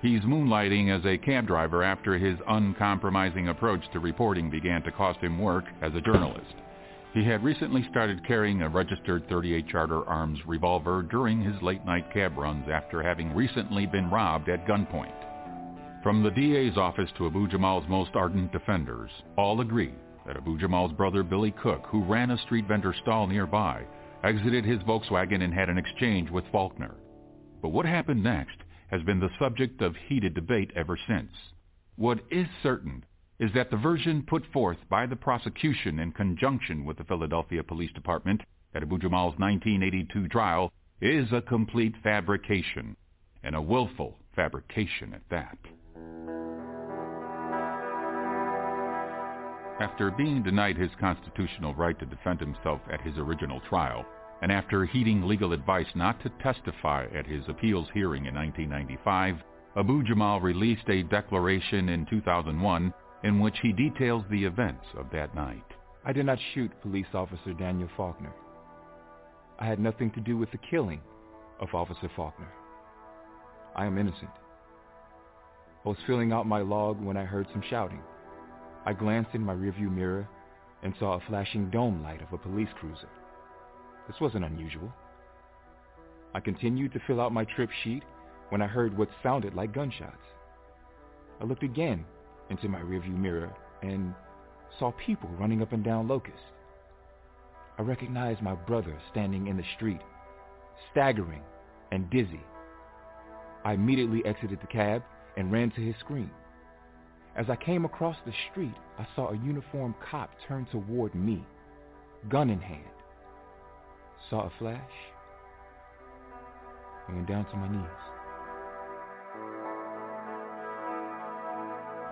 He's 0.00 0.20
moonlighting 0.22 0.96
as 0.96 1.04
a 1.04 1.18
cab 1.18 1.48
driver 1.48 1.82
after 1.82 2.16
his 2.16 2.38
uncompromising 2.46 3.48
approach 3.48 3.82
to 3.92 3.98
reporting 3.98 4.48
began 4.48 4.82
to 4.82 4.92
cost 4.92 5.18
him 5.18 5.40
work 5.40 5.64
as 5.82 5.92
a 5.96 6.00
journalist. 6.00 6.54
He 7.14 7.24
had 7.24 7.42
recently 7.42 7.84
started 7.90 8.24
carrying 8.24 8.62
a 8.62 8.68
registered 8.68 9.28
38 9.28 9.66
Charter 9.66 10.06
Arms 10.08 10.38
revolver 10.46 11.02
during 11.02 11.40
his 11.40 11.60
late-night 11.62 12.12
cab 12.12 12.38
runs 12.38 12.68
after 12.72 13.02
having 13.02 13.34
recently 13.34 13.86
been 13.86 14.08
robbed 14.08 14.48
at 14.48 14.66
gunpoint. 14.68 15.14
From 16.04 16.22
the 16.22 16.30
DA's 16.30 16.76
office 16.76 17.10
to 17.16 17.26
Abu 17.26 17.48
Jamal's 17.48 17.88
most 17.88 18.14
ardent 18.14 18.52
defenders, 18.52 19.10
all 19.36 19.60
agree 19.60 19.94
that 20.28 20.36
Abu 20.36 20.58
Jamal's 20.58 20.92
brother 20.92 21.22
Billy 21.22 21.50
Cook, 21.50 21.86
who 21.88 22.04
ran 22.04 22.30
a 22.30 22.38
street 22.38 22.68
vendor 22.68 22.94
stall 23.00 23.26
nearby, 23.26 23.82
exited 24.22 24.62
his 24.62 24.78
Volkswagen 24.80 25.42
and 25.42 25.54
had 25.54 25.70
an 25.70 25.78
exchange 25.78 26.30
with 26.30 26.44
Faulkner. 26.52 26.94
But 27.62 27.70
what 27.70 27.86
happened 27.86 28.22
next 28.22 28.58
has 28.90 29.02
been 29.04 29.20
the 29.20 29.30
subject 29.38 29.80
of 29.80 29.96
heated 30.06 30.34
debate 30.34 30.70
ever 30.76 30.98
since. 31.08 31.30
What 31.96 32.20
is 32.30 32.46
certain 32.62 33.06
is 33.40 33.50
that 33.54 33.70
the 33.70 33.78
version 33.78 34.22
put 34.28 34.44
forth 34.52 34.76
by 34.90 35.06
the 35.06 35.16
prosecution 35.16 35.98
in 35.98 36.12
conjunction 36.12 36.84
with 36.84 36.98
the 36.98 37.04
Philadelphia 37.04 37.62
Police 37.62 37.92
Department 37.92 38.42
at 38.74 38.82
Abu 38.82 38.98
Jamal's 38.98 39.38
1982 39.38 40.28
trial 40.28 40.70
is 41.00 41.32
a 41.32 41.40
complete 41.40 41.94
fabrication, 42.02 42.96
and 43.42 43.56
a 43.56 43.62
willful 43.62 44.18
fabrication 44.36 45.14
at 45.14 45.22
that. 45.30 45.56
After 49.80 50.10
being 50.10 50.42
denied 50.42 50.76
his 50.76 50.90
constitutional 50.98 51.72
right 51.74 51.96
to 52.00 52.06
defend 52.06 52.40
himself 52.40 52.80
at 52.92 53.00
his 53.00 53.16
original 53.16 53.60
trial, 53.68 54.04
and 54.42 54.50
after 54.50 54.84
heeding 54.84 55.22
legal 55.22 55.52
advice 55.52 55.86
not 55.94 56.20
to 56.22 56.30
testify 56.42 57.06
at 57.14 57.26
his 57.26 57.44
appeals 57.48 57.88
hearing 57.94 58.26
in 58.26 58.34
1995, 58.34 59.36
Abu 59.76 60.02
Jamal 60.02 60.40
released 60.40 60.88
a 60.88 61.04
declaration 61.04 61.90
in 61.90 62.06
2001 62.06 62.92
in 63.22 63.38
which 63.40 63.56
he 63.62 63.72
details 63.72 64.24
the 64.30 64.44
events 64.44 64.84
of 64.96 65.06
that 65.12 65.34
night. 65.36 65.64
I 66.04 66.12
did 66.12 66.26
not 66.26 66.38
shoot 66.54 66.72
police 66.82 67.06
officer 67.14 67.52
Daniel 67.52 67.88
Faulkner. 67.96 68.32
I 69.60 69.66
had 69.66 69.78
nothing 69.78 70.10
to 70.12 70.20
do 70.20 70.36
with 70.36 70.50
the 70.50 70.58
killing 70.70 71.00
of 71.60 71.74
Officer 71.74 72.10
Faulkner. 72.16 72.52
I 73.76 73.86
am 73.86 73.98
innocent. 73.98 74.30
I 75.84 75.88
was 75.88 75.98
filling 76.06 76.32
out 76.32 76.46
my 76.46 76.60
log 76.60 77.00
when 77.00 77.16
I 77.16 77.24
heard 77.24 77.46
some 77.52 77.62
shouting. 77.70 78.02
I 78.88 78.94
glanced 78.94 79.34
in 79.34 79.42
my 79.42 79.52
rearview 79.52 79.94
mirror 79.94 80.26
and 80.82 80.94
saw 80.98 81.12
a 81.12 81.20
flashing 81.28 81.68
dome 81.68 82.02
light 82.02 82.22
of 82.22 82.32
a 82.32 82.38
police 82.38 82.70
cruiser. 82.80 83.10
This 84.06 84.18
wasn't 84.18 84.46
unusual. 84.46 84.90
I 86.34 86.40
continued 86.40 86.94
to 86.94 87.00
fill 87.06 87.20
out 87.20 87.30
my 87.30 87.44
trip 87.44 87.68
sheet 87.84 88.02
when 88.48 88.62
I 88.62 88.66
heard 88.66 88.96
what 88.96 89.10
sounded 89.22 89.52
like 89.52 89.74
gunshots. 89.74 90.24
I 91.38 91.44
looked 91.44 91.64
again 91.64 92.06
into 92.48 92.70
my 92.70 92.80
rearview 92.80 93.14
mirror 93.14 93.52
and 93.82 94.14
saw 94.78 94.90
people 95.04 95.28
running 95.38 95.60
up 95.60 95.74
and 95.74 95.84
down 95.84 96.08
Locust. 96.08 96.38
I 97.76 97.82
recognized 97.82 98.40
my 98.40 98.54
brother 98.54 98.98
standing 99.10 99.48
in 99.48 99.58
the 99.58 99.64
street, 99.76 100.00
staggering 100.92 101.42
and 101.92 102.08
dizzy. 102.08 102.40
I 103.66 103.74
immediately 103.74 104.24
exited 104.24 104.62
the 104.62 104.66
cab 104.66 105.02
and 105.36 105.52
ran 105.52 105.72
to 105.72 105.82
his 105.82 105.96
screen. 106.00 106.30
As 107.38 107.48
I 107.48 107.54
came 107.54 107.84
across 107.84 108.16
the 108.26 108.32
street, 108.50 108.74
I 108.98 109.06
saw 109.14 109.30
a 109.30 109.36
uniformed 109.36 109.94
cop 110.10 110.30
turn 110.48 110.66
toward 110.72 111.14
me, 111.14 111.46
gun 112.28 112.50
in 112.50 112.58
hand. 112.58 112.82
Saw 114.28 114.48
a 114.48 114.52
flash 114.58 114.90
and 117.06 117.16
went 117.16 117.28
down 117.28 117.44
to 117.48 117.56
my 117.56 117.68
knees. 117.68 117.86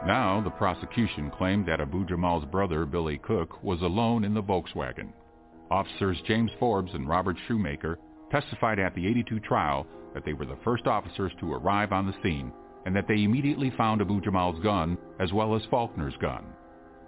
Now, 0.07 0.40
the 0.44 0.51
prosecution 0.51 1.32
claimed 1.36 1.66
that 1.66 1.81
Abu 1.81 2.07
Jamal's 2.07 2.44
brother, 2.44 2.86
Billy 2.86 3.19
Cook, 3.19 3.65
was 3.65 3.82
alone 3.82 4.23
in 4.23 4.32
the 4.32 4.43
Volkswagen. 4.43 5.12
Officers 5.73 6.23
James 6.28 6.53
Forbes 6.61 6.94
and 6.94 7.09
Robert 7.09 7.36
Shoemaker 7.48 7.98
testified 8.31 8.78
at 8.78 8.94
the 8.94 9.09
82 9.09 9.40
trial 9.40 9.89
that 10.15 10.24
they 10.24 10.35
were 10.35 10.47
the 10.47 10.59
first 10.62 10.86
officers 10.86 11.32
to 11.40 11.53
arrive 11.53 11.90
on 11.90 12.07
the 12.07 12.15
scene 12.23 12.53
and 12.85 12.94
that 12.94 13.09
they 13.09 13.24
immediately 13.24 13.73
found 13.77 14.01
Abu 14.01 14.20
Jamal's 14.20 14.62
gun 14.62 14.97
as 15.20 15.32
well 15.32 15.55
as 15.55 15.62
Faulkner's 15.70 16.16
gun. 16.20 16.44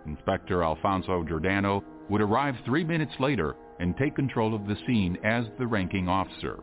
Inspector 0.06 0.62
Alfonso 0.62 1.24
Giordano 1.24 1.84
would 2.08 2.20
arrive 2.20 2.54
three 2.64 2.84
minutes 2.84 3.12
later 3.18 3.56
and 3.80 3.96
take 3.96 4.16
control 4.16 4.54
of 4.54 4.66
the 4.66 4.76
scene 4.86 5.18
as 5.24 5.44
the 5.58 5.66
ranking 5.66 6.08
officer. 6.08 6.60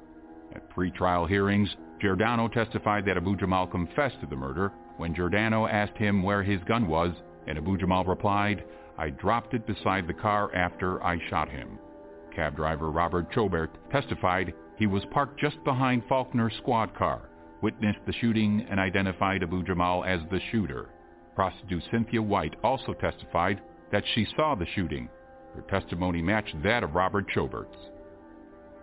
At 0.56 0.70
pre-trial 0.70 1.26
hearings, 1.26 1.76
Giordano 2.02 2.48
testified 2.48 3.06
that 3.06 3.18
Abu 3.18 3.36
Jamal 3.36 3.68
confessed 3.68 4.20
to 4.22 4.28
the 4.28 4.36
murder 4.36 4.72
when 4.98 5.14
Giordano 5.14 5.68
asked 5.68 5.98
him 5.98 6.24
where 6.24 6.44
his 6.44 6.62
gun 6.68 6.88
was, 6.88 7.14
and 7.48 7.58
Abu 7.58 7.78
Jamal 7.78 8.04
replied, 8.06 8.64
I 8.98 9.10
dropped 9.10 9.54
it 9.54 9.68
beside 9.68 10.08
the 10.08 10.14
car 10.14 10.54
after 10.56 11.04
I 11.04 11.20
shot 11.30 11.50
him. 11.50 11.78
Cab 12.36 12.56
driver 12.56 12.92
Robert 12.92 13.32
Chobert 13.32 13.72
testified 13.92 14.54
he 14.78 14.88
was 14.88 15.06
parked 15.12 15.40
just 15.40 15.64
behind 15.64 16.04
Faulkner's 16.08 16.56
squad 16.58 16.94
car 16.96 17.30
witnessed 17.62 18.00
the 18.06 18.14
shooting 18.14 18.66
and 18.70 18.80
identified 18.80 19.42
Abu 19.42 19.64
Jamal 19.64 20.04
as 20.04 20.20
the 20.30 20.40
shooter. 20.52 20.90
Prostitute 21.36 21.84
Cynthia 21.92 22.22
White 22.22 22.56
also 22.64 22.94
testified 22.94 23.62
that 23.92 24.04
she 24.14 24.26
saw 24.36 24.56
the 24.56 24.66
shooting. 24.74 25.10
Her 25.54 25.62
testimony 25.64 26.22
matched 26.22 26.56
that 26.64 26.84
of 26.84 26.96
Robert 26.96 27.26
Chobert's. 27.34 27.78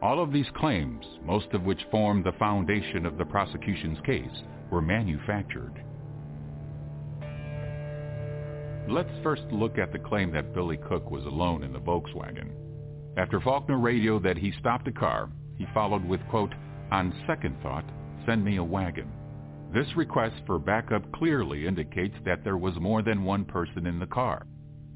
All 0.02 0.22
of 0.22 0.32
these 0.32 0.46
claims, 0.56 1.04
most 1.24 1.46
of 1.52 1.62
which 1.62 1.80
form 1.90 2.22
the 2.22 2.32
foundation 2.32 3.06
of 3.06 3.18
the 3.18 3.24
prosecution's 3.24 3.98
case, 4.04 4.42
were 4.70 4.82
manufactured. 4.82 5.82
Let's 8.88 9.10
first 9.22 9.44
look 9.52 9.78
at 9.78 9.92
the 9.92 9.98
claim 9.98 10.32
that 10.32 10.52
Billy 10.54 10.76
Cook 10.76 11.10
was 11.10 11.24
alone 11.24 11.62
in 11.62 11.72
the 11.72 11.78
Volkswagen. 11.78 12.50
After 13.16 13.40
Faulkner 13.40 13.78
radioed 13.78 14.24
that 14.24 14.36
he 14.36 14.52
stopped 14.58 14.88
a 14.88 14.92
car, 14.92 15.30
he 15.56 15.66
followed 15.72 16.04
with, 16.04 16.20
quote, 16.28 16.52
on 16.90 17.14
second 17.26 17.56
thought, 17.62 17.84
send 18.26 18.44
me 18.44 18.56
a 18.56 18.64
wagon. 18.64 19.10
This 19.73 19.97
request 19.97 20.36
for 20.44 20.59
backup 20.59 21.11
clearly 21.12 21.66
indicates 21.66 22.15
that 22.27 22.44
there 22.44 22.59
was 22.59 22.78
more 22.78 23.01
than 23.01 23.24
one 23.24 23.47
person 23.47 23.86
in 23.86 23.99
the 23.99 24.07
car. 24.07 24.47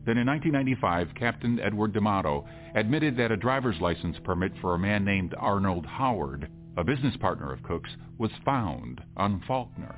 Then 0.04 0.18
in 0.18 0.26
1995, 0.26 1.14
Captain 1.18 1.58
Edward 1.60 1.94
D'Amato 1.94 2.46
admitted 2.74 3.16
that 3.16 3.32
a 3.32 3.38
driver's 3.38 3.80
license 3.80 4.18
permit 4.22 4.52
for 4.60 4.74
a 4.74 4.78
man 4.78 5.02
named 5.02 5.34
Arnold 5.38 5.86
Howard, 5.86 6.50
a 6.76 6.84
business 6.84 7.16
partner 7.16 7.54
of 7.54 7.62
Cook's, 7.62 7.88
was 8.18 8.30
found 8.44 9.00
on 9.16 9.42
Faulkner. 9.48 9.96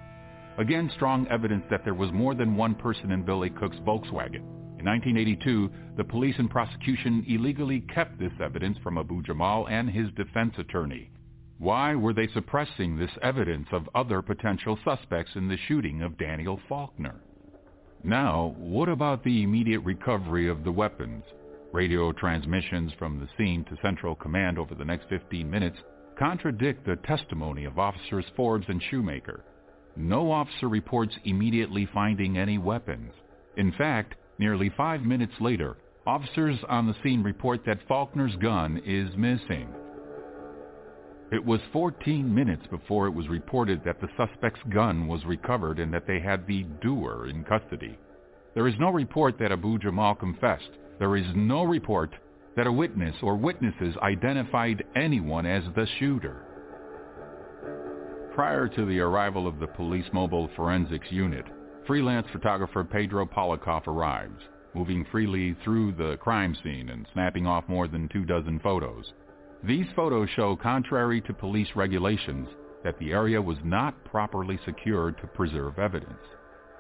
Again, 0.59 0.91
strong 0.95 1.27
evidence 1.27 1.65
that 1.71 1.85
there 1.85 1.95
was 1.95 2.13
more 2.13 2.37
than 2.37 2.55
one 2.55 2.77
person 2.77 3.11
in 3.11 3.25
Billy 3.25 3.51
Cook's 3.51 3.79
Volkswagen. 3.79 4.45
In 4.79 4.87
1982, 4.87 5.71
the 5.97 6.05
police 6.05 6.37
and 6.39 6.49
prosecution 6.49 7.25
illegally 7.27 7.81
kept 7.93 8.17
this 8.21 8.33
evidence 8.41 8.79
from 8.85 8.97
Abu 8.97 9.23
Jamal 9.25 9.67
and 9.67 9.91
his 9.91 10.07
defense 10.17 10.55
attorney. 10.57 11.11
Why 11.59 11.97
were 11.97 12.13
they 12.13 12.29
suppressing 12.29 12.97
this 12.97 13.11
evidence 13.21 13.67
of 13.73 13.89
other 13.95 14.23
potential 14.23 14.79
suspects 14.85 15.33
in 15.35 15.49
the 15.49 15.57
shooting 15.67 16.03
of 16.03 16.17
Daniel 16.17 16.61
Faulkner? 16.69 17.17
Now, 18.05 18.55
what 18.59 18.89
about 18.89 19.25
the 19.25 19.43
immediate 19.43 19.81
recovery 19.81 20.49
of 20.49 20.63
the 20.63 20.71
weapons? 20.71 21.25
Radio 21.73 22.13
transmissions 22.13 22.93
from 22.97 23.19
the 23.19 23.29
scene 23.37 23.65
to 23.65 23.77
Central 23.83 24.15
Command 24.15 24.57
over 24.57 24.75
the 24.77 24.85
next 24.85 25.09
15 25.09 25.51
minutes 25.51 25.79
contradict 26.17 26.87
the 26.87 26.97
testimony 26.97 27.65
of 27.65 27.79
Officers 27.79 28.25
Forbes 28.37 28.67
and 28.69 28.81
Shoemaker. 28.91 29.45
No 29.97 30.31
officer 30.31 30.69
reports 30.69 31.15
immediately 31.25 31.89
finding 31.93 32.39
any 32.39 32.59
weapons. 32.59 33.13
In 33.57 33.73
fact, 33.73 34.15
nearly 34.39 34.71
five 34.77 35.03
minutes 35.03 35.35
later, 35.41 35.77
officers 36.07 36.59
on 36.69 36.87
the 36.87 36.95
scene 37.03 37.25
report 37.25 37.65
that 37.67 37.87
Faulkner's 37.89 38.37
gun 38.37 38.81
is 38.87 39.11
missing. 39.17 39.69
It 41.31 41.45
was 41.45 41.61
14 41.75 42.35
minutes 42.35 42.67
before 42.71 43.07
it 43.07 43.15
was 43.15 43.29
reported 43.29 43.83
that 43.85 44.01
the 44.01 44.09
suspect's 44.17 44.63
gun 44.71 45.07
was 45.07 45.27
recovered 45.27 45.79
and 45.79 45.93
that 45.93 46.07
they 46.07 46.21
had 46.21 46.47
the 46.47 46.63
doer 46.81 47.27
in 47.29 47.45
custody. 47.45 47.99
There 48.55 48.67
is 48.67 48.75
no 48.81 48.89
report 48.91 49.39
that 49.39 49.53
Abu 49.53 49.79
Jamal 49.79 50.15
confessed. 50.15 50.71
There 50.99 51.17
is 51.17 51.27
no 51.35 51.65
report 51.65 52.15
that 52.57 52.67
a 52.67 52.73
witness 52.73 53.15
or 53.23 53.37
witnesses 53.37 53.95
identified 54.03 54.83
anyone 54.97 55.45
as 55.45 55.65
the 55.77 55.87
shooter. 55.99 56.47
Prior 58.35 58.67
to 58.67 58.87
the 58.87 59.01
arrival 59.01 59.47
of 59.47 59.59
the 59.59 59.67
police 59.67 60.09
mobile 60.15 60.49
forensics 60.57 61.09
unit, 61.11 61.45
freelance 61.87 62.27
photographer 62.33 62.85
Pedro 62.85 63.27
Polakoff 63.27 63.87
arrives, 63.87 64.41
moving 64.75 65.05
freely 65.13 65.55
through 65.63 65.93
the 65.93 66.17
crime 66.17 66.57
scene 66.65 66.89
and 66.89 67.07
snapping 67.13 67.47
off 67.47 67.69
more 67.69 67.87
than 67.87 68.09
two 68.09 68.25
dozen 68.25 68.61
photos. 68.61 69.13
These 69.65 69.87
photos 69.97 70.29
show, 70.37 70.55
contrary 70.55 71.21
to 71.23 71.35
police 71.35 71.69
regulations, 71.75 72.49
that 72.85 72.97
the 73.01 73.13
area 73.13 73.43
was 73.43 73.59
not 73.65 74.05
properly 74.05 74.59
secured 74.65 75.19
to 75.19 75.27
preserve 75.27 75.79
evidence. 75.79 76.21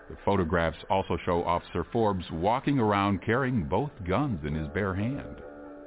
The 0.09 0.17
photographs 0.25 0.79
also 0.89 1.19
show 1.25 1.45
Officer 1.45 1.85
Forbes 1.93 2.25
walking 2.31 2.79
around 2.79 3.23
carrying 3.23 3.65
both 3.65 3.91
guns 4.07 4.45
in 4.47 4.55
his 4.55 4.69
bare 4.69 4.95
hand. 4.95 5.43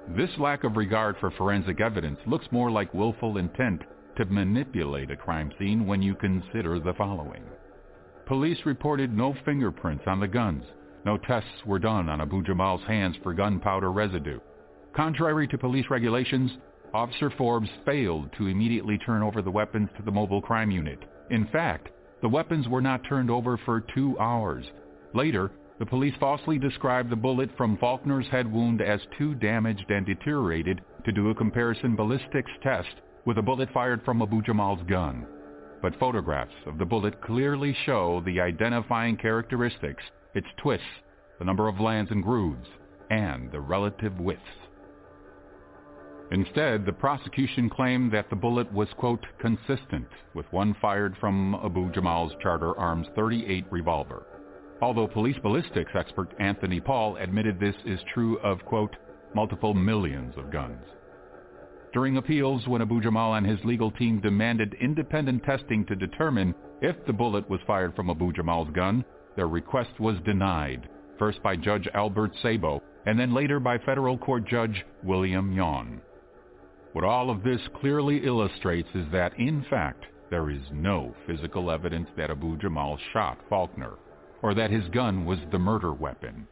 This 0.10 0.30
lack 0.38 0.66
of 0.66 0.76
regard 0.76 1.16
for 1.20 1.32
forensic 1.32 1.80
evidence 1.80 2.20
looks 2.28 2.46
more 2.52 2.70
like 2.70 2.94
willful 2.94 3.38
intent 3.38 3.82
to 4.18 4.26
manipulate 4.26 5.12
a 5.12 5.16
crime 5.16 5.52
scene 5.58 5.88
when 5.88 6.02
you 6.02 6.14
consider 6.16 6.80
the 6.80 6.94
following. 6.98 7.44
Police 8.26 8.60
reported 8.66 9.16
no 9.16 9.34
fingerprints 9.46 10.04
on 10.08 10.20
the 10.20 10.28
guns. 10.28 10.66
No 11.06 11.18
tests 11.18 11.66
were 11.66 11.80
done 11.80 12.10
on 12.10 12.20
Abu 12.20 12.44
Jamal's 12.44 12.84
hands 12.84 13.16
for 13.24 13.34
gunpowder 13.34 13.92
residue. 13.92 14.40
Contrary 14.94 15.48
to 15.48 15.58
police 15.58 15.86
regulations, 15.90 16.52
Officer 16.94 17.30
Forbes 17.38 17.70
failed 17.86 18.30
to 18.38 18.48
immediately 18.48 18.98
turn 18.98 19.24
over 19.24 19.42
the 19.42 19.52
weapons 19.52 19.90
to 19.96 20.04
the 20.04 20.12
mobile 20.12 20.42
crime 20.42 20.72
unit. 20.72 21.00
In 21.30 21.48
fact, 21.48 21.90
the 22.22 22.30
weapons 22.30 22.68
were 22.68 22.82
not 22.82 23.02
turned 23.08 23.32
over 23.32 23.58
for 23.58 23.82
two 23.96 24.20
hours. 24.20 24.66
Later, 25.14 25.52
the 25.80 25.86
police 25.86 26.14
falsely 26.20 26.60
described 26.60 27.10
the 27.10 27.16
bullet 27.16 27.50
from 27.58 27.78
Faulkner's 27.78 28.28
head 28.28 28.52
wound 28.52 28.82
as 28.82 29.00
too 29.18 29.34
damaged 29.36 29.90
and 29.90 30.06
deteriorated 30.06 30.82
to 31.06 31.12
do 31.12 31.30
a 31.30 31.36
comparison 31.36 31.96
ballistics 31.96 32.52
test 32.62 32.96
with 33.26 33.38
a 33.38 33.42
bullet 33.42 33.70
fired 33.74 34.04
from 34.04 34.22
Abu 34.22 34.42
Jamal's 34.42 34.84
gun. 34.88 35.26
But 35.82 35.98
photographs 35.98 36.54
of 36.68 36.78
the 36.78 36.86
bullet 36.86 37.22
clearly 37.22 37.76
show 37.86 38.22
the 38.26 38.40
identifying 38.42 39.18
characteristics, 39.18 40.04
its 40.36 40.48
twists, 40.62 40.86
the 41.40 41.46
number 41.46 41.68
of 41.68 41.80
lands 41.80 42.12
and 42.12 42.22
grooves, 42.22 42.68
and 43.10 43.52
the 43.52 43.60
relative 43.60 44.20
widths. 44.20 44.61
Instead, 46.32 46.86
the 46.86 46.94
prosecution 46.94 47.70
claimed 47.70 48.10
that 48.14 48.30
the 48.30 48.36
bullet 48.36 48.72
was, 48.72 48.88
quote, 48.98 49.26
consistent 49.40 50.08
with 50.34 50.46
one 50.52 50.74
fired 50.82 51.14
from 51.20 51.56
Abu 51.56 51.92
Jamal's 51.92 52.32
Charter 52.42 52.78
Arms 52.80 53.08
38 53.16 53.66
revolver. 53.70 54.26
Although 54.82 55.08
police 55.08 55.36
ballistics 55.44 55.92
expert 55.94 56.34
Anthony 56.40 56.80
Paul 56.80 57.18
admitted 57.18 57.60
this 57.60 57.76
is 57.86 58.00
true 58.14 58.40
of, 58.40 58.64
quote, 58.64 58.96
multiple 59.36 59.74
millions 59.74 60.34
of 60.38 60.52
guns. 60.52 60.82
During 61.94 62.16
appeals, 62.16 62.66
when 62.66 62.82
Abu 62.82 63.02
Jamal 63.02 63.34
and 63.34 63.46
his 63.46 63.60
legal 63.66 63.92
team 63.92 64.22
demanded 64.22 64.74
independent 64.80 65.44
testing 65.44 65.86
to 65.88 65.96
determine 65.98 66.56
if 66.82 66.96
the 67.06 67.14
bullet 67.14 67.50
was 67.50 67.60
fired 67.68 67.94
from 67.94 68.10
Abu 68.10 68.32
Jamal's 68.32 68.72
gun, 68.74 69.04
their 69.36 69.50
request 69.50 70.00
was 70.00 70.16
denied, 70.24 70.88
first 71.20 71.44
by 71.44 71.58
Judge 71.58 71.90
Albert 71.94 72.32
Sabo, 72.42 72.82
and 73.06 73.20
then 73.20 73.34
later 73.34 73.60
by 73.60 73.78
federal 73.80 74.18
court 74.18 74.48
judge 74.48 74.86
William 75.04 75.52
Yohn. 75.52 76.02
What 76.94 77.06
all 77.06 77.30
of 77.30 77.44
this 77.44 77.62
clearly 77.80 78.26
illustrates 78.26 78.90
is 78.94 79.06
that, 79.12 79.38
in 79.40 79.64
fact, 79.70 80.06
there 80.30 80.50
is 80.50 80.62
no 80.74 81.16
physical 81.26 81.72
evidence 81.72 82.10
that 82.18 82.30
Abu 82.30 82.58
Jamal 82.58 82.98
shot 83.14 83.38
Faulkner, 83.50 83.94
or 84.42 84.54
that 84.54 84.72
his 84.72 84.88
gun 84.90 85.26
was 85.26 85.40
the 85.52 85.60
murder 85.60 85.94
weapon. 85.94 86.48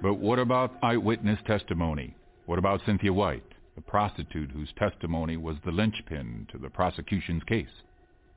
But 0.00 0.14
what 0.14 0.38
about 0.38 0.78
eyewitness 0.82 1.40
testimony? 1.46 2.14
What 2.46 2.58
about 2.58 2.80
Cynthia 2.86 3.12
White, 3.12 3.44
the 3.74 3.80
prostitute 3.80 4.50
whose 4.50 4.72
testimony 4.78 5.36
was 5.36 5.56
the 5.64 5.72
linchpin 5.72 6.46
to 6.52 6.58
the 6.58 6.70
prosecution's 6.70 7.42
case? 7.44 7.82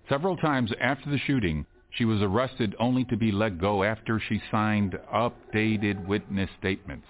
Several 0.10 0.35
times 0.35 0.72
after 0.81 1.10
the 1.10 1.19
shooting, 1.19 1.65
she 1.91 2.05
was 2.05 2.22
arrested 2.22 2.76
only 2.80 3.05
to 3.05 3.18
be 3.18 3.31
let 3.31 3.60
go 3.60 3.84
after 3.84 4.19
she 4.19 4.41
signed 4.51 4.97
updated 5.14 6.07
witness 6.07 6.49
statements. 6.60 7.07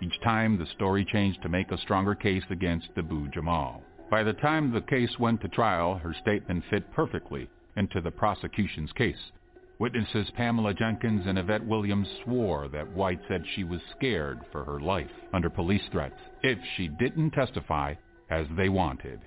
Each 0.00 0.20
time 0.22 0.58
the 0.58 0.66
story 0.74 1.04
changed 1.04 1.42
to 1.42 1.48
make 1.48 1.70
a 1.70 1.78
stronger 1.78 2.14
case 2.14 2.44
against 2.50 2.88
Abu 2.96 3.28
Jamal. 3.28 3.82
By 4.10 4.22
the 4.22 4.32
time 4.34 4.70
the 4.70 4.80
case 4.80 5.18
went 5.18 5.40
to 5.42 5.48
trial, 5.48 5.96
her 5.96 6.14
statement 6.20 6.64
fit 6.70 6.92
perfectly 6.92 7.48
into 7.76 8.00
the 8.00 8.10
prosecution's 8.10 8.92
case. 8.92 9.32
Witnesses 9.78 10.30
Pamela 10.36 10.72
Jenkins 10.74 11.26
and 11.26 11.38
Yvette 11.38 11.66
Williams 11.66 12.08
swore 12.22 12.68
that 12.68 12.88
White 12.92 13.20
said 13.28 13.42
she 13.54 13.64
was 13.64 13.80
scared 13.96 14.40
for 14.52 14.64
her 14.64 14.78
life 14.78 15.10
under 15.32 15.50
police 15.50 15.82
threats 15.90 16.20
if 16.42 16.58
she 16.76 16.88
didn't 16.88 17.32
testify 17.32 17.94
as 18.30 18.46
they 18.56 18.68
wanted. 18.68 19.20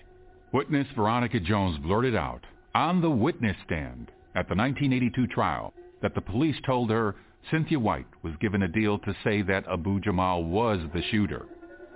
Witness 0.54 0.88
Veronica 0.96 1.40
Jones 1.40 1.78
blurted 1.80 2.16
out 2.16 2.46
on 2.74 3.02
the 3.02 3.10
witness 3.10 3.58
stand 3.66 4.12
at 4.36 4.48
the 4.48 4.56
1982 4.56 5.28
trial 5.28 5.74
that 6.02 6.16
the 6.16 6.22
police 6.22 6.56
told 6.66 6.90
her 6.90 7.16
Cynthia 7.50 7.80
White 7.80 8.08
was 8.24 8.36
given 8.42 8.64
a 8.64 8.68
deal 8.68 9.00
to 9.00 9.16
say 9.24 9.42
that 9.44 9.68
Abu 9.68 10.02
Jamal 10.02 10.44
was 10.44 10.80
the 10.94 11.02
shooter. 11.12 11.46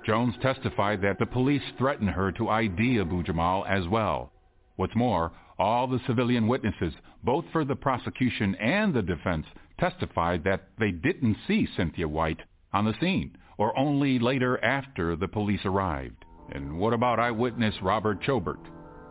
Jones 0.06 0.34
testified 0.42 1.02
that 1.02 1.20
the 1.20 1.26
police 1.26 1.62
threatened 1.78 2.12
her 2.12 2.32
to 2.34 2.50
ID 2.50 3.00
Abu 3.02 3.22
Jamal 3.24 3.66
as 3.68 3.88
well. 3.88 4.32
What's 4.78 4.96
more, 4.96 5.32
all 5.60 5.88
the 5.88 6.00
civilian 6.08 6.48
witnesses, 6.48 6.94
both 7.24 7.46
for 7.52 7.66
the 7.66 7.76
prosecution 7.76 8.56
and 8.56 8.94
the 8.94 9.02
defense, 9.02 9.46
testified 9.80 10.44
that 10.44 10.70
they 10.80 10.92
didn't 10.92 11.38
see 11.48 11.68
Cynthia 11.76 12.08
White 12.08 12.40
on 12.74 12.86
the 12.86 12.96
scene, 13.00 13.38
or 13.58 13.78
only 13.78 14.20
later 14.20 14.64
after 14.64 15.16
the 15.16 15.28
police 15.28 15.66
arrived. 15.66 16.24
And 16.54 16.80
what 16.80 16.94
about 16.94 17.20
eyewitness 17.20 17.76
Robert 17.82 18.22
Chobert? 18.24 18.60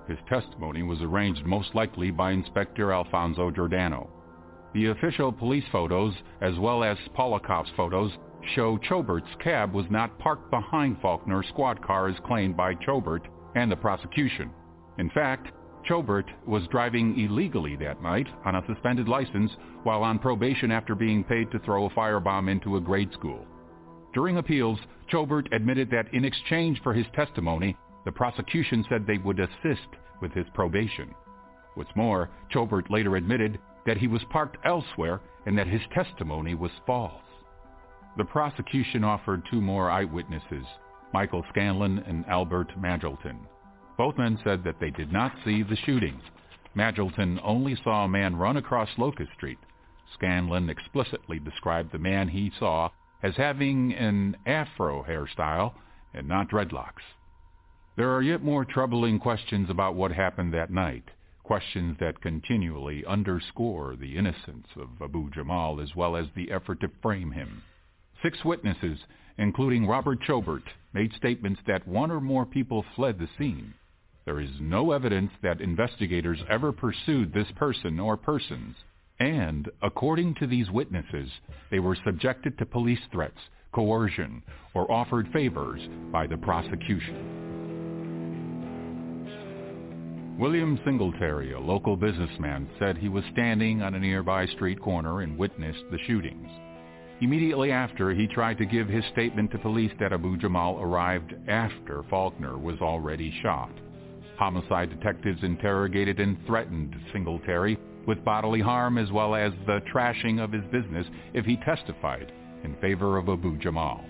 His 0.08 0.18
testimony 0.28 0.82
was 0.82 1.00
arranged 1.02 1.44
most 1.44 1.74
likely 1.74 2.10
by 2.10 2.32
Inspector 2.32 2.92
Alfonso 2.92 3.50
Giordano. 3.50 4.10
The 4.72 4.86
official 4.86 5.32
police 5.32 5.64
photos, 5.72 6.14
as 6.40 6.56
well 6.58 6.84
as 6.84 6.96
Polakoff's 7.16 7.72
photos, 7.76 8.12
show 8.54 8.78
Chobert's 8.78 9.34
cab 9.42 9.72
was 9.72 9.86
not 9.90 10.16
parked 10.18 10.50
behind 10.50 11.00
Faulkner's 11.00 11.48
squad 11.48 11.82
car 11.82 12.08
as 12.08 12.18
claimed 12.24 12.56
by 12.56 12.74
Chobert 12.74 13.26
and 13.56 13.70
the 13.70 13.76
prosecution. 13.76 14.50
In 14.98 15.10
fact, 15.10 15.48
Chobert 15.84 16.30
was 16.46 16.68
driving 16.68 17.18
illegally 17.18 17.74
that 17.76 18.02
night 18.02 18.28
on 18.44 18.54
a 18.54 18.64
suspended 18.66 19.08
license 19.08 19.50
while 19.82 20.04
on 20.04 20.18
probation 20.18 20.70
after 20.70 20.94
being 20.94 21.24
paid 21.24 21.50
to 21.50 21.58
throw 21.60 21.86
a 21.86 21.90
firebomb 21.90 22.48
into 22.48 22.76
a 22.76 22.80
grade 22.80 23.12
school. 23.12 23.46
During 24.14 24.38
appeals, 24.38 24.78
Chobert 25.08 25.48
admitted 25.52 25.90
that 25.90 26.12
in 26.14 26.24
exchange 26.24 26.80
for 26.82 26.92
his 26.92 27.06
testimony, 27.14 27.76
the 28.04 28.12
prosecution 28.12 28.84
said 28.88 29.06
they 29.06 29.18
would 29.18 29.40
assist 29.40 29.88
with 30.20 30.32
his 30.32 30.46
probation. 30.54 31.14
What's 31.74 31.94
more, 31.96 32.30
Chobert 32.50 32.90
later 32.90 33.16
admitted 33.16 33.58
that 33.86 33.96
he 33.96 34.06
was 34.06 34.22
parked 34.30 34.56
elsewhere 34.64 35.20
and 35.46 35.56
that 35.56 35.66
his 35.66 35.82
testimony 35.94 36.54
was 36.54 36.70
false. 36.86 37.22
The 38.16 38.24
prosecution 38.24 39.04
offered 39.04 39.42
two 39.50 39.60
more 39.60 39.90
eyewitnesses, 39.90 40.66
Michael 41.12 41.44
Scanlon 41.50 42.00
and 42.00 42.26
Albert 42.26 42.72
Magilton. 42.78 43.38
Both 43.96 44.18
men 44.18 44.38
said 44.44 44.64
that 44.64 44.80
they 44.80 44.90
did 44.90 45.12
not 45.12 45.32
see 45.44 45.62
the 45.62 45.76
shooting. 45.76 46.20
Magilton 46.76 47.40
only 47.42 47.76
saw 47.82 48.04
a 48.04 48.08
man 48.08 48.36
run 48.36 48.56
across 48.56 48.88
Locust 48.98 49.32
Street. 49.36 49.58
Scanlon 50.14 50.68
explicitly 50.70 51.38
described 51.38 51.92
the 51.92 51.98
man 51.98 52.28
he 52.28 52.52
saw 52.58 52.90
as 53.22 53.36
having 53.36 53.92
an 53.94 54.36
afro 54.46 55.02
hairstyle 55.02 55.74
and 56.14 56.26
not 56.26 56.48
dreadlocks. 56.48 57.02
There 57.96 58.10
are 58.14 58.22
yet 58.22 58.42
more 58.42 58.64
troubling 58.64 59.18
questions 59.18 59.68
about 59.68 59.94
what 59.94 60.12
happened 60.12 60.54
that 60.54 60.70
night 60.70 61.04
questions 61.50 61.96
that 61.98 62.20
continually 62.20 63.04
underscore 63.08 63.96
the 63.96 64.16
innocence 64.16 64.68
of 64.76 64.88
Abu 65.02 65.28
Jamal 65.30 65.80
as 65.80 65.96
well 65.96 66.14
as 66.14 66.26
the 66.36 66.48
effort 66.52 66.80
to 66.80 66.88
frame 67.02 67.32
him. 67.32 67.60
Six 68.22 68.44
witnesses, 68.44 69.00
including 69.36 69.84
Robert 69.84 70.20
Chobert, 70.24 70.62
made 70.92 71.12
statements 71.14 71.60
that 71.66 71.88
one 71.88 72.12
or 72.12 72.20
more 72.20 72.46
people 72.46 72.84
fled 72.94 73.18
the 73.18 73.26
scene. 73.36 73.74
There 74.24 74.38
is 74.38 74.60
no 74.60 74.92
evidence 74.92 75.32
that 75.42 75.60
investigators 75.60 76.38
ever 76.48 76.70
pursued 76.70 77.34
this 77.34 77.50
person 77.56 77.98
or 77.98 78.16
persons. 78.16 78.76
And, 79.18 79.68
according 79.82 80.36
to 80.36 80.46
these 80.46 80.70
witnesses, 80.70 81.30
they 81.68 81.80
were 81.80 81.98
subjected 82.04 82.58
to 82.58 82.64
police 82.64 83.02
threats, 83.10 83.40
coercion, 83.72 84.44
or 84.72 84.88
offered 84.88 85.26
favors 85.32 85.80
by 86.12 86.28
the 86.28 86.36
prosecution. 86.36 87.69
William 90.40 90.80
Singletary, 90.86 91.52
a 91.52 91.60
local 91.60 91.98
businessman, 91.98 92.66
said 92.78 92.96
he 92.96 93.10
was 93.10 93.22
standing 93.30 93.82
on 93.82 93.94
a 93.94 93.98
nearby 93.98 94.46
street 94.46 94.80
corner 94.80 95.20
and 95.20 95.36
witnessed 95.36 95.84
the 95.90 95.98
shootings. 96.06 96.48
Immediately 97.20 97.72
after, 97.72 98.14
he 98.14 98.26
tried 98.26 98.56
to 98.56 98.64
give 98.64 98.88
his 98.88 99.04
statement 99.12 99.50
to 99.50 99.58
police 99.58 99.92
that 100.00 100.14
Abu 100.14 100.38
Jamal 100.38 100.80
arrived 100.80 101.34
after 101.46 102.04
Faulkner 102.08 102.56
was 102.56 102.80
already 102.80 103.30
shot. 103.42 103.70
Homicide 104.38 104.88
detectives 104.88 105.42
interrogated 105.42 106.20
and 106.20 106.38
threatened 106.46 106.96
Singletary 107.12 107.78
with 108.06 108.24
bodily 108.24 108.62
harm 108.62 108.96
as 108.96 109.12
well 109.12 109.34
as 109.34 109.52
the 109.66 109.82
trashing 109.94 110.42
of 110.42 110.52
his 110.52 110.64
business 110.72 111.06
if 111.34 111.44
he 111.44 111.58
testified 111.58 112.32
in 112.64 112.74
favor 112.76 113.18
of 113.18 113.28
Abu 113.28 113.58
Jamal. 113.58 114.02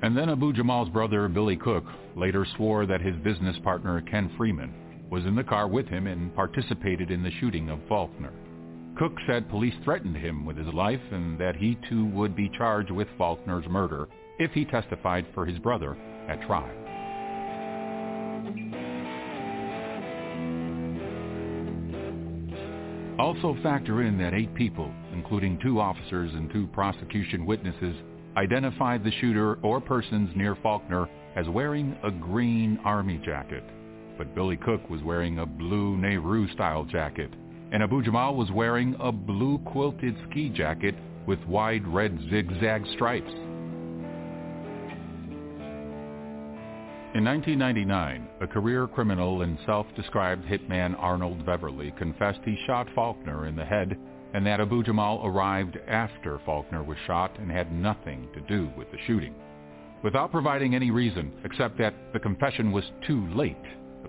And 0.00 0.16
then 0.16 0.30
Abu 0.30 0.54
Jamal's 0.54 0.88
brother 0.88 1.28
Billy 1.28 1.58
Cook 1.58 1.84
later 2.16 2.46
swore 2.56 2.86
that 2.86 3.02
his 3.02 3.16
business 3.16 3.58
partner 3.62 4.00
Ken 4.00 4.32
Freeman 4.38 4.72
was 5.14 5.26
in 5.26 5.36
the 5.36 5.44
car 5.44 5.68
with 5.68 5.86
him 5.86 6.08
and 6.08 6.34
participated 6.34 7.08
in 7.08 7.22
the 7.22 7.30
shooting 7.38 7.70
of 7.70 7.78
Faulkner. 7.88 8.32
Cook 8.98 9.12
said 9.28 9.48
police 9.48 9.74
threatened 9.84 10.16
him 10.16 10.44
with 10.44 10.56
his 10.56 10.74
life 10.74 11.00
and 11.12 11.38
that 11.38 11.54
he 11.54 11.78
too 11.88 12.04
would 12.06 12.34
be 12.34 12.50
charged 12.58 12.90
with 12.90 13.06
Faulkner's 13.16 13.64
murder 13.68 14.08
if 14.40 14.50
he 14.50 14.64
testified 14.64 15.24
for 15.32 15.46
his 15.46 15.56
brother 15.60 15.96
at 16.28 16.42
trial. 16.48 16.68
Also 23.16 23.56
factor 23.62 24.02
in 24.02 24.18
that 24.18 24.34
eight 24.34 24.52
people, 24.56 24.92
including 25.12 25.60
two 25.62 25.78
officers 25.78 26.32
and 26.34 26.50
two 26.50 26.66
prosecution 26.72 27.46
witnesses, 27.46 27.94
identified 28.36 29.04
the 29.04 29.12
shooter 29.20 29.60
or 29.62 29.80
persons 29.80 30.30
near 30.34 30.56
Faulkner 30.56 31.08
as 31.36 31.48
wearing 31.48 31.96
a 32.02 32.10
green 32.10 32.80
army 32.84 33.22
jacket. 33.24 33.62
But 34.16 34.34
Billy 34.34 34.56
Cook 34.56 34.88
was 34.88 35.02
wearing 35.02 35.38
a 35.38 35.46
blue 35.46 35.96
Nehru-style 35.96 36.84
jacket, 36.84 37.30
and 37.72 37.82
Abu 37.82 38.02
Jamal 38.02 38.36
was 38.36 38.50
wearing 38.50 38.94
a 39.00 39.10
blue 39.10 39.58
quilted 39.58 40.16
ski 40.30 40.48
jacket 40.48 40.94
with 41.26 41.44
wide 41.46 41.86
red 41.86 42.18
zigzag 42.30 42.86
stripes. 42.94 43.32
In 47.14 47.24
1999, 47.24 48.28
a 48.40 48.46
career 48.46 48.88
criminal 48.88 49.42
and 49.42 49.56
self-described 49.66 50.44
hitman 50.46 50.96
Arnold 50.98 51.46
Beverly 51.46 51.92
confessed 51.96 52.40
he 52.44 52.58
shot 52.66 52.88
Faulkner 52.94 53.46
in 53.46 53.54
the 53.54 53.64
head 53.64 53.96
and 54.34 54.44
that 54.44 54.60
Abu 54.60 54.82
Jamal 54.82 55.24
arrived 55.24 55.78
after 55.86 56.40
Faulkner 56.44 56.82
was 56.82 56.98
shot 57.06 57.38
and 57.38 57.50
had 57.50 57.72
nothing 57.72 58.28
to 58.34 58.40
do 58.40 58.68
with 58.76 58.90
the 58.90 58.98
shooting. 59.06 59.32
Without 60.02 60.32
providing 60.32 60.74
any 60.74 60.90
reason 60.90 61.32
except 61.44 61.78
that 61.78 61.94
the 62.12 62.18
confession 62.18 62.72
was 62.72 62.84
too 63.06 63.26
late, 63.28 63.56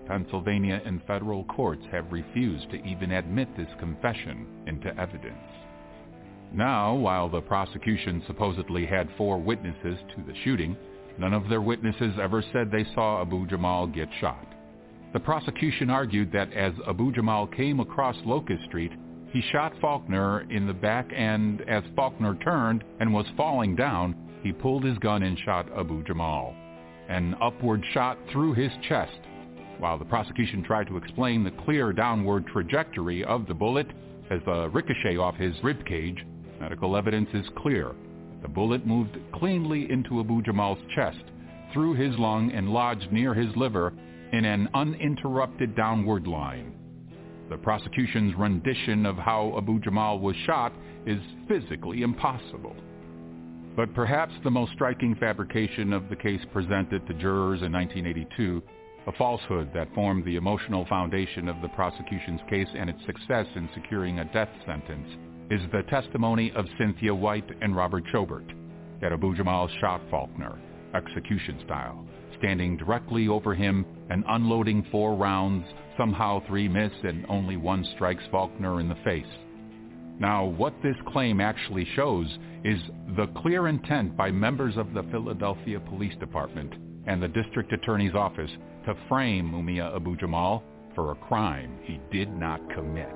Pennsylvania 0.06 0.80
and 0.84 1.02
federal 1.06 1.44
courts 1.44 1.82
have 1.90 2.12
refused 2.12 2.70
to 2.70 2.84
even 2.84 3.12
admit 3.12 3.48
this 3.56 3.70
confession 3.78 4.46
into 4.66 4.88
evidence. 4.98 5.36
Now, 6.52 6.94
while 6.94 7.28
the 7.28 7.40
prosecution 7.40 8.22
supposedly 8.26 8.86
had 8.86 9.08
four 9.16 9.38
witnesses 9.38 9.98
to 10.14 10.22
the 10.26 10.34
shooting, 10.44 10.76
None 11.18 11.32
of 11.32 11.48
their 11.48 11.62
witnesses 11.62 12.14
ever 12.20 12.42
said 12.52 12.70
they 12.70 12.84
saw 12.94 13.22
Abu 13.22 13.46
Jamal 13.46 13.86
get 13.86 14.08
shot. 14.20 14.46
The 15.12 15.20
prosecution 15.20 15.88
argued 15.88 16.30
that 16.32 16.52
as 16.52 16.74
Abu 16.86 17.12
Jamal 17.12 17.46
came 17.46 17.80
across 17.80 18.16
Locust 18.26 18.64
Street, 18.64 18.92
he 19.32 19.40
shot 19.52 19.72
Faulkner 19.80 20.42
in 20.50 20.66
the 20.66 20.74
back 20.74 21.10
and 21.14 21.62
as 21.62 21.82
Faulkner 21.94 22.34
turned 22.36 22.84
and 23.00 23.12
was 23.12 23.26
falling 23.36 23.74
down, 23.76 24.14
he 24.42 24.52
pulled 24.52 24.84
his 24.84 24.98
gun 24.98 25.22
and 25.22 25.38
shot 25.38 25.66
Abu 25.76 26.04
Jamal. 26.04 26.54
An 27.08 27.34
upward 27.40 27.82
shot 27.92 28.18
through 28.30 28.52
his 28.54 28.70
chest. 28.88 29.18
While 29.78 29.98
the 29.98 30.04
prosecution 30.06 30.62
tried 30.62 30.86
to 30.88 30.96
explain 30.96 31.44
the 31.44 31.50
clear 31.50 31.92
downward 31.92 32.46
trajectory 32.46 33.22
of 33.24 33.46
the 33.46 33.54
bullet 33.54 33.86
as 34.30 34.40
a 34.46 34.68
ricochet 34.70 35.18
off 35.18 35.36
his 35.36 35.54
rib 35.62 35.84
cage, 35.84 36.24
medical 36.58 36.96
evidence 36.96 37.28
is 37.34 37.46
clear. 37.58 37.92
The 38.40 38.48
bullet 38.48 38.86
moved 38.86 39.18
cleanly 39.34 39.90
into 39.90 40.20
Abu 40.20 40.42
Jamal's 40.42 40.78
chest, 40.94 41.22
through 41.72 41.94
his 41.94 42.18
lung 42.18 42.52
and 42.52 42.70
lodged 42.70 43.12
near 43.12 43.34
his 43.34 43.54
liver 43.54 43.92
in 44.32 44.44
an 44.44 44.68
uninterrupted 44.72 45.76
downward 45.76 46.26
line. 46.26 46.72
The 47.50 47.58
prosecution's 47.58 48.34
rendition 48.34 49.04
of 49.04 49.16
how 49.16 49.54
Abu 49.56 49.78
Jamal 49.80 50.18
was 50.18 50.36
shot 50.46 50.72
is 51.04 51.20
physically 51.46 52.02
impossible. 52.02 52.74
But 53.76 53.94
perhaps 53.94 54.32
the 54.42 54.50
most 54.50 54.72
striking 54.72 55.14
fabrication 55.16 55.92
of 55.92 56.08
the 56.08 56.16
case 56.16 56.40
presented 56.52 57.06
to 57.06 57.14
jurors 57.14 57.62
in 57.62 57.72
1982, 57.72 58.62
a 59.06 59.12
falsehood 59.12 59.70
that 59.72 59.92
formed 59.94 60.24
the 60.24 60.36
emotional 60.36 60.84
foundation 60.86 61.48
of 61.48 61.60
the 61.62 61.68
prosecution's 61.68 62.40
case 62.50 62.68
and 62.76 62.90
its 62.90 62.98
success 63.06 63.46
in 63.54 63.68
securing 63.74 64.18
a 64.18 64.32
death 64.32 64.50
sentence, 64.66 65.08
is 65.50 65.60
the 65.70 65.82
testimony 65.88 66.52
of 66.56 66.64
Cynthia 66.78 67.14
White 67.14 67.48
and 67.62 67.76
Robert 67.76 68.04
Chobert 68.12 68.50
that 69.00 69.12
Abu 69.12 69.36
Jamal 69.36 69.68
shot 69.80 70.00
Faulkner, 70.10 70.58
execution 70.94 71.60
style, 71.64 72.04
standing 72.38 72.76
directly 72.76 73.28
over 73.28 73.54
him 73.54 73.86
and 74.10 74.24
unloading 74.28 74.84
four 74.90 75.14
rounds, 75.14 75.64
somehow 75.96 76.42
three 76.46 76.68
miss 76.68 76.92
and 77.02 77.24
only 77.28 77.56
one 77.56 77.84
strikes 77.94 78.24
Faulkner 78.30 78.80
in 78.80 78.88
the 78.88 78.96
face. 79.04 79.24
Now, 80.18 80.46
what 80.46 80.74
this 80.82 80.96
claim 81.08 81.40
actually 81.40 81.86
shows 81.94 82.26
is 82.64 82.80
the 83.16 83.26
clear 83.42 83.68
intent 83.68 84.16
by 84.16 84.30
members 84.30 84.76
of 84.76 84.94
the 84.94 85.02
Philadelphia 85.12 85.78
Police 85.78 86.16
Department 86.18 86.72
and 87.06 87.22
the 87.22 87.28
District 87.28 87.72
Attorney's 87.72 88.14
Office 88.14 88.50
to 88.86 88.96
frame 89.08 89.50
Mumia 89.52 89.94
Abu 89.94 90.16
Jamal 90.16 90.62
for 90.94 91.10
a 91.10 91.16
crime 91.16 91.78
he 91.82 92.00
did 92.10 92.32
not 92.32 92.60
commit. 92.72 93.12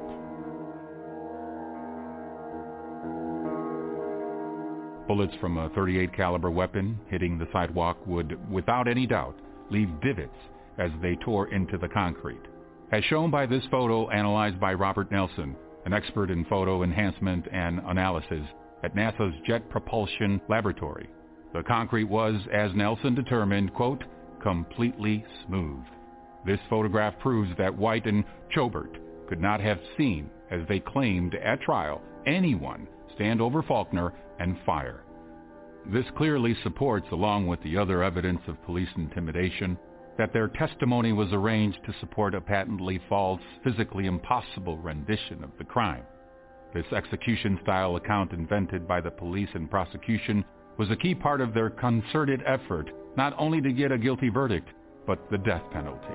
Bullets 5.06 5.34
from 5.40 5.58
a 5.58 5.68
38 5.70 6.14
caliber 6.14 6.50
weapon 6.50 6.98
hitting 7.08 7.38
the 7.38 7.48
sidewalk 7.52 8.04
would, 8.06 8.38
without 8.50 8.86
any 8.86 9.06
doubt, 9.06 9.36
leave 9.70 9.88
divots 10.02 10.36
as 10.78 10.90
they 11.02 11.16
tore 11.24 11.48
into 11.48 11.78
the 11.78 11.88
concrete. 11.88 12.42
As 12.92 13.04
shown 13.04 13.30
by 13.30 13.46
this 13.46 13.64
photo 13.70 14.10
analyzed 14.10 14.60
by 14.60 14.74
Robert 14.74 15.10
Nelson, 15.12 15.56
an 15.86 15.92
expert 15.92 16.30
in 16.30 16.44
photo 16.46 16.82
enhancement 16.82 17.46
and 17.52 17.80
analysis 17.86 18.44
at 18.82 18.94
NASA's 18.96 19.34
Jet 19.46 19.68
Propulsion 19.70 20.40
Laboratory, 20.48 21.08
the 21.52 21.62
concrete 21.62 22.04
was, 22.04 22.40
as 22.52 22.70
Nelson 22.74 23.14
determined, 23.14 23.72
quote, 23.74 24.04
completely 24.42 25.24
smooth. 25.46 25.84
This 26.46 26.60
photograph 26.68 27.18
proves 27.18 27.50
that 27.58 27.76
White 27.76 28.06
and 28.06 28.24
Chobert 28.50 28.98
could 29.28 29.40
not 29.40 29.60
have 29.60 29.78
seen, 29.96 30.30
as 30.50 30.62
they 30.68 30.80
claimed 30.80 31.34
at 31.34 31.60
trial, 31.60 32.00
anyone 32.26 32.88
stand 33.14 33.40
over 33.40 33.62
Faulkner 33.62 34.12
and 34.38 34.56
fire. 34.64 35.04
This 35.86 36.06
clearly 36.16 36.56
supports, 36.62 37.06
along 37.12 37.46
with 37.46 37.62
the 37.62 37.76
other 37.76 38.02
evidence 38.02 38.40
of 38.48 38.62
police 38.64 38.88
intimidation, 38.96 39.78
that 40.18 40.32
their 40.32 40.48
testimony 40.48 41.12
was 41.12 41.32
arranged 41.32 41.78
to 41.86 41.94
support 42.00 42.34
a 42.34 42.40
patently 42.40 43.00
false, 43.08 43.40
physically 43.64 44.06
impossible 44.06 44.76
rendition 44.78 45.42
of 45.42 45.50
the 45.58 45.64
crime. 45.64 46.04
This 46.74 46.86
execution-style 46.92 47.96
account 47.96 48.32
invented 48.32 48.86
by 48.86 49.00
the 49.00 49.10
police 49.10 49.48
and 49.54 49.70
prosecution 49.70 50.44
was 50.78 50.90
a 50.90 50.96
key 50.96 51.14
part 51.14 51.40
of 51.40 51.54
their 51.54 51.70
concerted 51.70 52.42
effort 52.46 52.90
not 53.16 53.34
only 53.38 53.60
to 53.60 53.72
get 53.72 53.92
a 53.92 53.98
guilty 53.98 54.28
verdict, 54.28 54.68
but 55.06 55.30
the 55.30 55.38
death 55.38 55.62
penalty. 55.72 56.14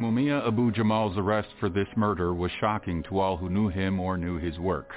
Mumia 0.00 0.46
Abu 0.46 0.72
Jamal's 0.72 1.16
arrest 1.16 1.48
for 1.60 1.68
this 1.68 1.88
murder 1.96 2.34
was 2.34 2.50
shocking 2.60 3.02
to 3.04 3.20
all 3.20 3.36
who 3.36 3.48
knew 3.48 3.68
him 3.68 4.00
or 4.00 4.16
knew 4.16 4.38
his 4.38 4.58
work. 4.58 4.90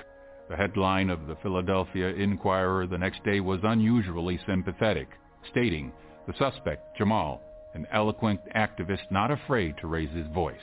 The 0.50 0.56
headline 0.56 1.10
of 1.10 1.28
the 1.28 1.36
Philadelphia 1.44 2.10
Inquirer 2.10 2.88
the 2.88 2.98
next 2.98 3.24
day 3.24 3.40
was 3.40 3.60
unusually 3.64 4.40
sympathetic, 4.48 5.10
stating, 5.52 5.92
the 6.26 6.34
suspect, 6.38 6.98
Jamal, 6.98 7.42
an 7.74 7.86
eloquent 7.92 8.40
activist 8.56 9.12
not 9.12 9.30
afraid 9.30 9.76
to 9.78 9.88
raise 9.88 10.12
his 10.12 10.28
voice. 10.34 10.56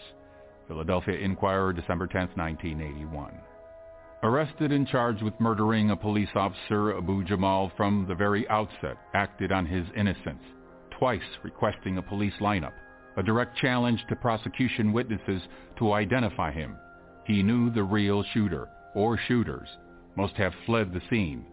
Philadelphia 0.67 1.19
Inquirer, 1.19 1.73
December 1.73 2.07
10, 2.07 2.31
1981. 2.35 3.35
Arrested 4.25 4.73
and 4.73 4.89
charged 4.89 5.23
with 5.23 5.39
murdering 5.39 5.91
a 5.91 5.97
police 5.97 6.31
officer, 6.35 6.97
Abu 6.97 7.25
Jamal 7.25 7.71
from 7.77 8.07
the 8.09 8.15
very 8.15 8.49
outset 8.49 8.97
acted 9.13 9.53
on 9.53 9.67
his 9.67 9.85
innocence, 9.95 10.43
twice 10.99 11.21
requesting 11.43 11.99
a 11.99 12.03
police 12.03 12.33
lineup 12.41 12.73
a 13.19 13.23
direct 13.23 13.55
challenge 13.59 14.03
to 14.09 14.17
prosecution 14.17 14.95
witnesses 14.95 15.43
to 15.79 15.93
identify 15.93 16.51
him. 16.51 16.75
He 17.27 17.43
knew 17.43 17.71
the 17.71 17.85
real 17.85 18.25
shooter, 18.33 18.67
or 18.95 19.19
shooters, 19.29 19.69
must 20.17 20.35
have 20.37 20.55
fled 20.65 20.95
the 20.95 21.03
scene. 21.11 21.45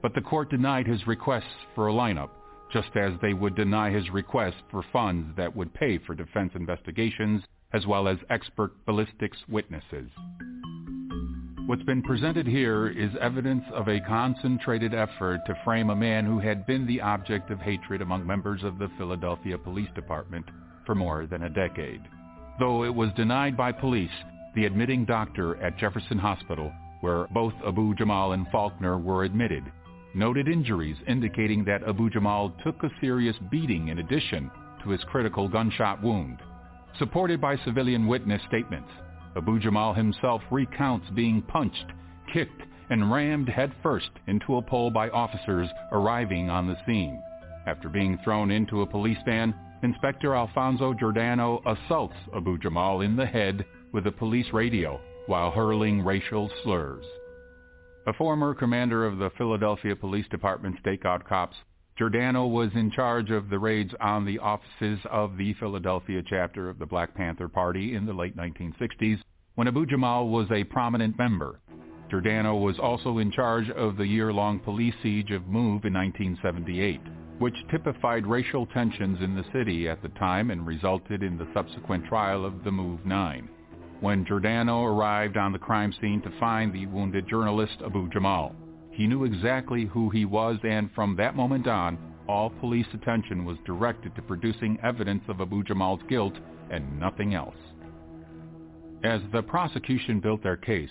But 0.00 0.14
the 0.14 0.20
court 0.20 0.50
denied 0.50 0.86
his 0.86 1.08
requests 1.08 1.66
for 1.74 1.88
a 1.88 1.92
lineup, 1.92 2.30
just 2.72 2.96
as 2.96 3.12
they 3.20 3.34
would 3.34 3.56
deny 3.56 3.90
his 3.90 4.08
request 4.10 4.56
for 4.70 4.84
funds 4.92 5.36
that 5.36 5.54
would 5.54 5.74
pay 5.74 5.98
for 5.98 6.14
defense 6.14 6.52
investigations 6.54 7.42
as 7.72 7.86
well 7.86 8.06
as 8.06 8.18
expert 8.30 8.72
ballistics 8.86 9.38
witnesses. 9.48 10.10
What's 11.70 11.84
been 11.84 12.02
presented 12.02 12.48
here 12.48 12.88
is 12.88 13.10
evidence 13.20 13.62
of 13.72 13.86
a 13.86 14.00
concentrated 14.00 14.92
effort 14.92 15.42
to 15.46 15.54
frame 15.64 15.90
a 15.90 15.94
man 15.94 16.26
who 16.26 16.40
had 16.40 16.66
been 16.66 16.84
the 16.84 17.00
object 17.00 17.48
of 17.52 17.60
hatred 17.60 18.02
among 18.02 18.26
members 18.26 18.64
of 18.64 18.76
the 18.76 18.90
Philadelphia 18.98 19.56
Police 19.56 19.88
Department 19.94 20.46
for 20.84 20.96
more 20.96 21.26
than 21.26 21.44
a 21.44 21.48
decade. 21.48 22.00
Though 22.58 22.82
it 22.82 22.92
was 22.92 23.12
denied 23.14 23.56
by 23.56 23.70
police, 23.70 24.10
the 24.56 24.64
admitting 24.64 25.04
doctor 25.04 25.62
at 25.62 25.78
Jefferson 25.78 26.18
Hospital, 26.18 26.72
where 27.02 27.28
both 27.28 27.54
Abu 27.64 27.94
Jamal 27.94 28.32
and 28.32 28.48
Faulkner 28.48 28.98
were 28.98 29.22
admitted, 29.22 29.62
noted 30.12 30.48
injuries 30.48 30.96
indicating 31.06 31.64
that 31.66 31.84
Abu 31.88 32.10
Jamal 32.10 32.52
took 32.64 32.82
a 32.82 32.90
serious 33.00 33.36
beating 33.48 33.86
in 33.86 34.00
addition 34.00 34.50
to 34.82 34.90
his 34.90 35.04
critical 35.04 35.46
gunshot 35.46 36.02
wound. 36.02 36.38
Supported 36.98 37.40
by 37.40 37.56
civilian 37.58 38.08
witness 38.08 38.42
statements, 38.48 38.90
Abu 39.36 39.58
Jamal 39.60 39.94
himself 39.94 40.42
recounts 40.50 41.08
being 41.10 41.42
punched, 41.42 41.86
kicked, 42.32 42.62
and 42.90 43.12
rammed 43.12 43.48
headfirst 43.48 44.10
into 44.26 44.56
a 44.56 44.62
pole 44.62 44.90
by 44.90 45.08
officers 45.10 45.68
arriving 45.92 46.50
on 46.50 46.66
the 46.66 46.76
scene. 46.86 47.22
After 47.66 47.88
being 47.88 48.18
thrown 48.24 48.50
into 48.50 48.82
a 48.82 48.86
police 48.86 49.18
van, 49.24 49.54
Inspector 49.82 50.34
Alfonso 50.34 50.92
Giordano 50.92 51.62
assaults 51.64 52.16
Abu 52.34 52.58
Jamal 52.58 53.00
in 53.00 53.16
the 53.16 53.26
head 53.26 53.64
with 53.92 54.06
a 54.06 54.12
police 54.12 54.52
radio 54.52 55.00
while 55.26 55.50
hurling 55.50 56.04
racial 56.04 56.50
slurs. 56.62 57.04
A 58.06 58.12
former 58.14 58.54
commander 58.54 59.06
of 59.06 59.18
the 59.18 59.30
Philadelphia 59.38 59.94
Police 59.94 60.26
Department 60.28 60.76
stakeout 60.82 61.24
cops, 61.24 61.56
Giordano 62.00 62.46
was 62.46 62.70
in 62.74 62.90
charge 62.90 63.30
of 63.30 63.50
the 63.50 63.58
raids 63.58 63.92
on 64.00 64.24
the 64.24 64.38
offices 64.38 64.98
of 65.10 65.36
the 65.36 65.52
Philadelphia 65.60 66.22
chapter 66.26 66.70
of 66.70 66.78
the 66.78 66.86
Black 66.86 67.14
Panther 67.14 67.46
Party 67.46 67.94
in 67.94 68.06
the 68.06 68.14
late 68.14 68.34
1960s 68.38 69.18
when 69.56 69.68
Abu 69.68 69.84
Jamal 69.84 70.26
was 70.28 70.50
a 70.50 70.64
prominent 70.64 71.18
member. 71.18 71.60
Giordano 72.08 72.56
was 72.56 72.78
also 72.78 73.18
in 73.18 73.30
charge 73.30 73.68
of 73.68 73.98
the 73.98 74.06
year-long 74.06 74.60
police 74.60 74.94
siege 75.02 75.30
of 75.30 75.46
MOVE 75.48 75.84
in 75.84 75.92
1978, 75.92 77.02
which 77.38 77.68
typified 77.70 78.26
racial 78.26 78.64
tensions 78.64 79.18
in 79.20 79.36
the 79.36 79.44
city 79.52 79.86
at 79.86 80.00
the 80.00 80.08
time 80.08 80.50
and 80.50 80.66
resulted 80.66 81.22
in 81.22 81.36
the 81.36 81.48
subsequent 81.52 82.06
trial 82.06 82.46
of 82.46 82.64
the 82.64 82.72
MOVE 82.72 83.04
9 83.04 83.48
when 84.00 84.24
Giordano 84.24 84.84
arrived 84.84 85.36
on 85.36 85.52
the 85.52 85.58
crime 85.58 85.92
scene 86.00 86.22
to 86.22 86.40
find 86.40 86.72
the 86.72 86.86
wounded 86.86 87.28
journalist 87.28 87.76
Abu 87.84 88.08
Jamal. 88.08 88.56
He 88.90 89.06
knew 89.06 89.24
exactly 89.24 89.84
who 89.86 90.10
he 90.10 90.24
was 90.24 90.58
and 90.62 90.90
from 90.92 91.16
that 91.16 91.36
moment 91.36 91.66
on, 91.66 91.98
all 92.28 92.50
police 92.50 92.86
attention 92.92 93.44
was 93.44 93.58
directed 93.64 94.14
to 94.14 94.22
producing 94.22 94.78
evidence 94.82 95.24
of 95.28 95.40
Abu 95.40 95.64
Jamal's 95.64 96.02
guilt 96.08 96.34
and 96.70 96.98
nothing 96.98 97.34
else. 97.34 97.56
As 99.02 99.20
the 99.32 99.42
prosecution 99.42 100.20
built 100.20 100.42
their 100.42 100.56
case, 100.56 100.90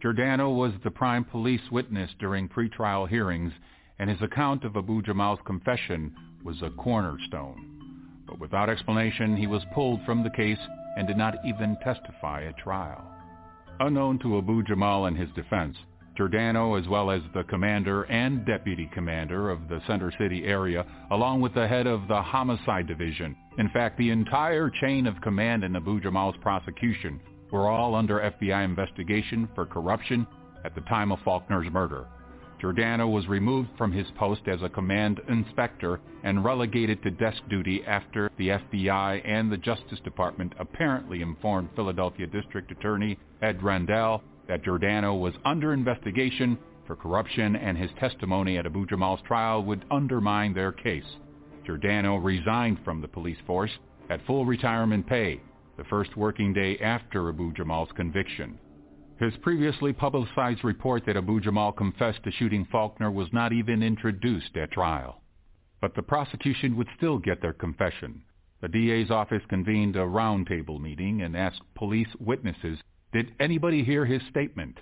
Giordano 0.00 0.50
was 0.50 0.72
the 0.82 0.90
prime 0.90 1.24
police 1.24 1.60
witness 1.70 2.10
during 2.18 2.48
pretrial 2.48 3.08
hearings 3.08 3.52
and 3.98 4.08
his 4.08 4.22
account 4.22 4.64
of 4.64 4.76
Abu 4.76 5.02
Jamal's 5.02 5.40
confession 5.44 6.14
was 6.42 6.62
a 6.62 6.70
cornerstone. 6.70 8.22
But 8.26 8.38
without 8.38 8.70
explanation, 8.70 9.36
he 9.36 9.46
was 9.46 9.62
pulled 9.74 10.00
from 10.06 10.22
the 10.22 10.30
case 10.30 10.58
and 10.96 11.06
did 11.06 11.18
not 11.18 11.36
even 11.44 11.76
testify 11.84 12.44
at 12.44 12.56
trial. 12.56 13.04
Unknown 13.80 14.18
to 14.20 14.38
Abu 14.38 14.62
Jamal 14.62 15.06
and 15.06 15.16
his 15.16 15.28
defense, 15.34 15.76
Giordano, 16.16 16.74
as 16.74 16.86
well 16.88 17.10
as 17.10 17.22
the 17.34 17.44
commander 17.44 18.02
and 18.04 18.44
deputy 18.44 18.90
commander 18.92 19.50
of 19.50 19.68
the 19.68 19.80
Center 19.86 20.12
City 20.18 20.44
area, 20.44 20.84
along 21.10 21.40
with 21.40 21.54
the 21.54 21.66
head 21.68 21.86
of 21.86 22.08
the 22.08 22.20
homicide 22.20 22.86
division, 22.86 23.36
in 23.58 23.68
fact, 23.70 23.96
the 23.98 24.10
entire 24.10 24.70
chain 24.70 25.06
of 25.06 25.20
command 25.20 25.64
in 25.64 25.76
Abu 25.76 26.00
Jamal's 26.00 26.36
prosecution, 26.42 27.20
were 27.50 27.68
all 27.68 27.94
under 27.94 28.18
FBI 28.40 28.64
investigation 28.64 29.48
for 29.54 29.66
corruption 29.66 30.26
at 30.64 30.74
the 30.74 30.80
time 30.82 31.10
of 31.12 31.18
Faulkner's 31.24 31.70
murder. 31.72 32.06
Giordano 32.60 33.08
was 33.08 33.26
removed 33.26 33.70
from 33.78 33.90
his 33.90 34.06
post 34.18 34.42
as 34.46 34.60
a 34.62 34.68
command 34.68 35.20
inspector 35.28 35.98
and 36.22 36.44
relegated 36.44 37.02
to 37.02 37.10
desk 37.10 37.42
duty 37.48 37.82
after 37.86 38.30
the 38.36 38.48
FBI 38.48 39.22
and 39.26 39.50
the 39.50 39.56
Justice 39.56 39.98
Department 40.04 40.52
apparently 40.58 41.22
informed 41.22 41.70
Philadelphia 41.74 42.26
District 42.26 42.70
Attorney 42.70 43.18
Ed 43.40 43.62
Rendell 43.62 44.22
that 44.50 44.64
Giordano 44.64 45.14
was 45.14 45.32
under 45.44 45.72
investigation 45.72 46.58
for 46.84 46.96
corruption 46.96 47.54
and 47.54 47.78
his 47.78 47.90
testimony 48.00 48.58
at 48.58 48.66
Abu 48.66 48.84
Jamal's 48.84 49.20
trial 49.24 49.62
would 49.62 49.84
undermine 49.92 50.52
their 50.52 50.72
case. 50.72 51.04
Giordano 51.64 52.16
resigned 52.16 52.78
from 52.84 53.00
the 53.00 53.06
police 53.06 53.38
force 53.46 53.70
at 54.10 54.26
full 54.26 54.44
retirement 54.44 55.06
pay 55.06 55.40
the 55.76 55.84
first 55.84 56.16
working 56.16 56.52
day 56.52 56.76
after 56.78 57.28
Abu 57.28 57.52
Jamal's 57.52 57.90
conviction. 57.94 58.58
His 59.20 59.32
previously 59.40 59.92
publicized 59.92 60.64
report 60.64 61.06
that 61.06 61.16
Abu 61.16 61.40
Jamal 61.40 61.70
confessed 61.70 62.24
to 62.24 62.32
shooting 62.32 62.66
Faulkner 62.72 63.12
was 63.12 63.28
not 63.32 63.52
even 63.52 63.84
introduced 63.84 64.56
at 64.56 64.72
trial. 64.72 65.22
But 65.80 65.94
the 65.94 66.02
prosecution 66.02 66.76
would 66.76 66.88
still 66.96 67.18
get 67.18 67.40
their 67.40 67.52
confession. 67.52 68.22
The 68.62 68.68
DA's 68.68 69.12
office 69.12 69.42
convened 69.48 69.94
a 69.94 70.00
roundtable 70.00 70.80
meeting 70.80 71.22
and 71.22 71.36
asked 71.36 71.62
police 71.76 72.08
witnesses, 72.18 72.80
did 73.12 73.32
anybody 73.40 73.84
hear 73.84 74.04
his 74.04 74.22
statement? 74.30 74.78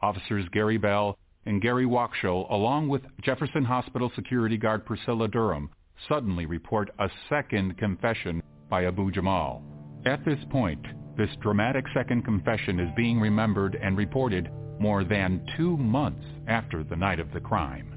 Officers 0.00 0.46
Gary 0.52 0.78
Bell 0.78 1.18
and 1.46 1.62
Gary 1.62 1.86
Wakshul, 1.86 2.50
along 2.50 2.88
with 2.88 3.02
Jefferson 3.22 3.64
Hospital 3.64 4.10
security 4.14 4.56
guard 4.56 4.84
Priscilla 4.86 5.28
Durham, 5.28 5.70
suddenly 6.08 6.46
report 6.46 6.90
a 6.98 7.08
second 7.28 7.76
confession 7.78 8.42
by 8.70 8.86
Abu 8.86 9.10
Jamal. 9.10 9.62
At 10.06 10.24
this 10.24 10.38
point, 10.50 10.84
this 11.16 11.30
dramatic 11.40 11.84
second 11.92 12.24
confession 12.24 12.78
is 12.78 12.88
being 12.96 13.20
remembered 13.20 13.76
and 13.82 13.96
reported 13.96 14.50
more 14.78 15.04
than 15.04 15.44
two 15.56 15.76
months 15.76 16.24
after 16.46 16.84
the 16.84 16.96
night 16.96 17.18
of 17.18 17.32
the 17.32 17.40
crime. 17.40 17.94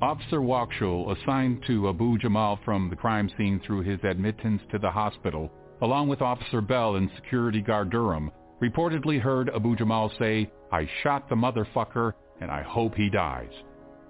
Officer 0.00 0.40
Wakshul, 0.40 1.16
assigned 1.16 1.64
to 1.66 1.88
Abu 1.88 2.18
Jamal 2.18 2.60
from 2.64 2.90
the 2.90 2.96
crime 2.96 3.30
scene 3.36 3.60
through 3.66 3.80
his 3.80 3.98
admittance 4.04 4.62
to 4.70 4.78
the 4.78 4.90
hospital, 4.90 5.50
along 5.80 6.08
with 6.08 6.22
Officer 6.22 6.60
Bell 6.60 6.96
and 6.96 7.10
security 7.16 7.62
guard 7.62 7.90
Durham, 7.90 8.30
reportedly 8.62 9.20
heard 9.20 9.50
Abu 9.50 9.76
Jamal 9.76 10.10
say, 10.18 10.50
I 10.72 10.88
shot 11.02 11.28
the 11.28 11.34
motherfucker 11.34 12.12
and 12.40 12.50
I 12.50 12.62
hope 12.62 12.94
he 12.94 13.10
dies. 13.10 13.52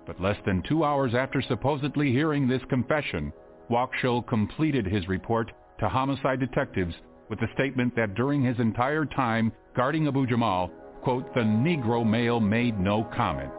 But 0.06 0.20
less 0.20 0.36
than 0.46 0.62
two 0.68 0.84
hours 0.84 1.14
after 1.14 1.42
supposedly 1.42 2.12
hearing 2.12 2.46
this 2.46 2.62
confession, 2.68 3.32
Wakshul 3.70 4.26
completed 4.26 4.86
his 4.86 5.08
report 5.08 5.50
to 5.80 5.88
homicide 5.88 6.40
detectives 6.40 6.94
with 7.28 7.40
the 7.40 7.48
statement 7.54 7.94
that 7.96 8.14
during 8.14 8.42
his 8.42 8.58
entire 8.60 9.04
time 9.04 9.52
guarding 9.74 10.06
Abu 10.06 10.26
Jamal, 10.26 10.70
quote, 11.02 11.32
the 11.34 11.40
Negro 11.40 12.08
male 12.08 12.40
made 12.40 12.78
no 12.78 13.04
comments. 13.16 13.56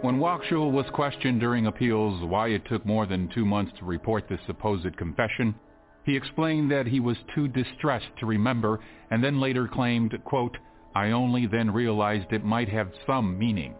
When 0.00 0.18
Wakshul 0.18 0.72
was 0.72 0.86
questioned 0.92 1.38
during 1.38 1.66
appeals 1.66 2.24
why 2.24 2.48
it 2.48 2.64
took 2.68 2.84
more 2.84 3.06
than 3.06 3.28
two 3.34 3.44
months 3.44 3.72
to 3.78 3.84
report 3.84 4.28
this 4.28 4.40
supposed 4.46 4.96
confession, 4.96 5.54
he 6.04 6.16
explained 6.16 6.70
that 6.70 6.86
he 6.86 7.00
was 7.00 7.16
too 7.34 7.48
distressed 7.48 8.10
to 8.18 8.26
remember 8.26 8.80
and 9.10 9.22
then 9.22 9.40
later 9.40 9.68
claimed, 9.68 10.16
quote, 10.24 10.56
I 10.94 11.12
only 11.12 11.46
then 11.46 11.70
realized 11.72 12.32
it 12.32 12.44
might 12.44 12.68
have 12.68 12.92
some 13.06 13.38
meaning. 13.38 13.74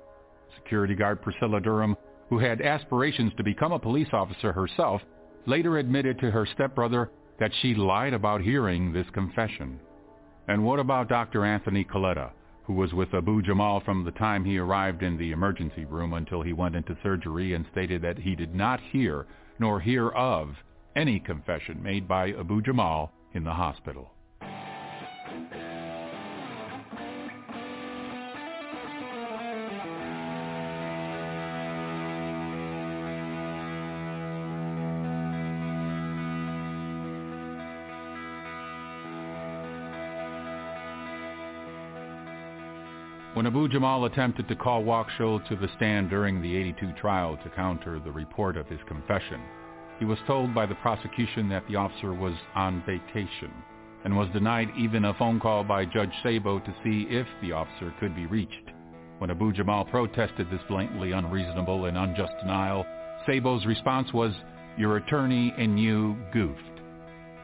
Security 0.57 0.95
guard 0.95 1.21
Priscilla 1.21 1.61
Durham, 1.61 1.97
who 2.29 2.39
had 2.39 2.61
aspirations 2.63 3.33
to 3.37 3.43
become 3.43 3.73
a 3.73 3.79
police 3.79 4.09
officer 4.13 4.53
herself, 4.53 5.03
later 5.47 5.79
admitted 5.79 6.19
to 6.21 6.31
her 6.31 6.47
stepbrother 6.47 7.11
that 7.39 7.53
she 7.61 7.75
lied 7.75 8.15
about 8.15 8.41
hearing 8.41 8.93
this 8.93 9.07
confession. 9.13 9.81
And 10.49 10.65
what 10.65 10.79
about 10.79 11.09
Dr. 11.09 11.45
Anthony 11.45 11.85
Coletta, 11.85 12.31
who 12.65 12.75
was 12.75 12.93
with 12.93 13.13
Abu 13.15 13.43
Jamal 13.43 13.81
from 13.81 14.05
the 14.05 14.13
time 14.13 14.45
he 14.45 14.59
arrived 14.59 15.03
in 15.03 15.19
the 15.19 15.33
emergency 15.33 15.85
room 15.85 16.13
until 16.13 16.43
he 16.43 16.53
went 16.53 16.77
into 16.77 16.97
surgery 17.03 17.55
and 17.55 17.67
stated 17.73 18.01
that 18.03 18.19
he 18.19 18.37
did 18.37 18.55
not 18.55 18.81
hear 18.81 19.27
nor 19.59 19.81
hear 19.81 20.09
of 20.11 20.55
any 20.97 21.21
confession 21.21 21.83
made 21.83 22.07
by 22.07 22.33
Abu 22.33 22.63
Jamal 22.63 23.13
in 23.35 23.45
the 23.45 23.53
hospital? 23.53 24.11
When 43.35 43.47
Abu 43.47 43.67
Jamal 43.69 44.05
attempted 44.05 44.47
to 44.49 44.55
call 44.55 44.85
Wakshul 44.85 45.49
to 45.49 45.57
the 45.57 45.69
stand 45.77 46.11
during 46.11 46.43
the 46.43 46.55
82 46.55 46.93
trial 47.01 47.39
to 47.43 47.51
counter 47.51 47.99
the 47.99 48.13
report 48.13 48.59
of 48.59 48.67
his 48.69 48.79
confession, 48.87 49.41
he 49.99 50.05
was 50.05 50.19
told 50.27 50.55
by 50.55 50.67
the 50.67 50.75
prosecution 50.77 51.49
that 51.49 51.67
the 51.69 51.77
officer 51.77 52.13
was 52.15 52.35
on 52.55 52.83
vacation 52.87 53.53
and 54.05 54.17
was 54.17 54.29
denied 54.33 54.69
even 54.77 55.05
a 55.05 55.15
phone 55.15 55.39
call 55.39 55.63
by 55.65 55.85
Judge 55.85 56.13
Sabo 56.23 56.59
to 56.59 56.75
see 56.83 57.07
if 57.09 57.27
the 57.41 57.53
officer 57.53 57.95
could 58.01 58.15
be 58.15 58.27
reached. 58.27 58.71
When 59.19 59.31
Abu 59.31 59.53
Jamal 59.53 59.85
protested 59.85 60.51
this 60.51 60.61
blatantly 60.69 61.13
unreasonable 61.13 61.85
and 61.85 61.97
unjust 61.97 62.33
denial, 62.41 62.85
Sabo's 63.27 63.65
response 63.65 64.13
was, 64.13 64.33
your 64.77 64.97
attorney 64.97 65.55
and 65.57 65.79
you 65.79 66.17
goofed. 66.33 66.59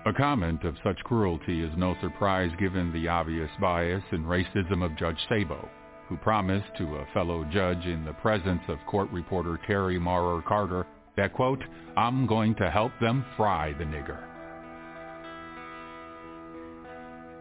A 0.06 0.12
comment 0.12 0.64
of 0.64 0.74
such 0.82 0.98
cruelty 1.04 1.62
is 1.62 1.70
no 1.76 1.94
surprise 2.00 2.50
given 2.58 2.92
the 2.92 3.06
obvious 3.06 3.50
bias 3.60 4.02
and 4.10 4.24
racism 4.24 4.84
of 4.84 4.96
Judge 4.96 5.18
Sabo, 5.28 5.68
who 6.08 6.16
promised 6.16 6.74
to 6.78 6.96
a 6.96 7.06
fellow 7.12 7.44
judge 7.52 7.84
in 7.84 8.04
the 8.04 8.14
presence 8.14 8.62
of 8.68 8.78
court 8.86 9.10
reporter 9.10 9.60
Terri 9.68 10.00
Maurer 10.00 10.42
Carter 10.42 10.86
that, 11.18 11.34
quote, 11.34 11.62
I'm 11.96 12.26
going 12.26 12.54
to 12.56 12.70
help 12.70 12.92
them 13.00 13.24
fry 13.36 13.74
the 13.76 13.84
nigger. 13.84 14.24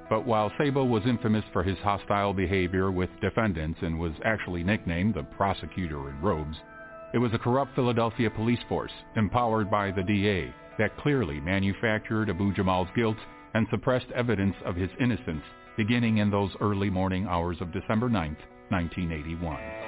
But 0.10 0.26
while 0.26 0.52
Sabo 0.58 0.84
was 0.86 1.04
infamous 1.06 1.44
for 1.54 1.64
his 1.64 1.78
hostile 1.80 2.34
behavior 2.34 2.92
with 2.92 3.10
defendants 3.22 3.80
and 3.82 4.00
was 4.00 4.14
actually 4.26 4.64
nicknamed 4.64 5.16
the 5.16 5.24
prosecutor 5.24 6.10
in 6.10 6.22
robes, 6.22 6.58
it 7.14 7.18
was 7.18 7.34
a 7.34 7.38
corrupt 7.40 7.76
Philadelphia 7.76 8.30
police 8.30 8.60
force, 8.68 8.92
empowered 9.16 9.70
by 9.70 9.92
the 9.92 10.04
DA, 10.04 10.54
that 10.78 10.98
clearly 10.98 11.40
manufactured 11.40 12.30
Abu 12.30 12.54
Jamal's 12.54 12.90
guilt 12.96 13.18
and 13.54 13.68
suppressed 13.70 14.12
evidence 14.16 14.56
of 14.66 14.76
his 14.76 14.90
innocence 15.00 15.44
beginning 15.78 16.18
in 16.18 16.32
those 16.32 16.52
early 16.62 16.90
morning 16.90 17.28
hours 17.28 17.58
of 17.62 17.72
December 17.72 18.10
9, 18.10 18.36
1981. 18.70 19.87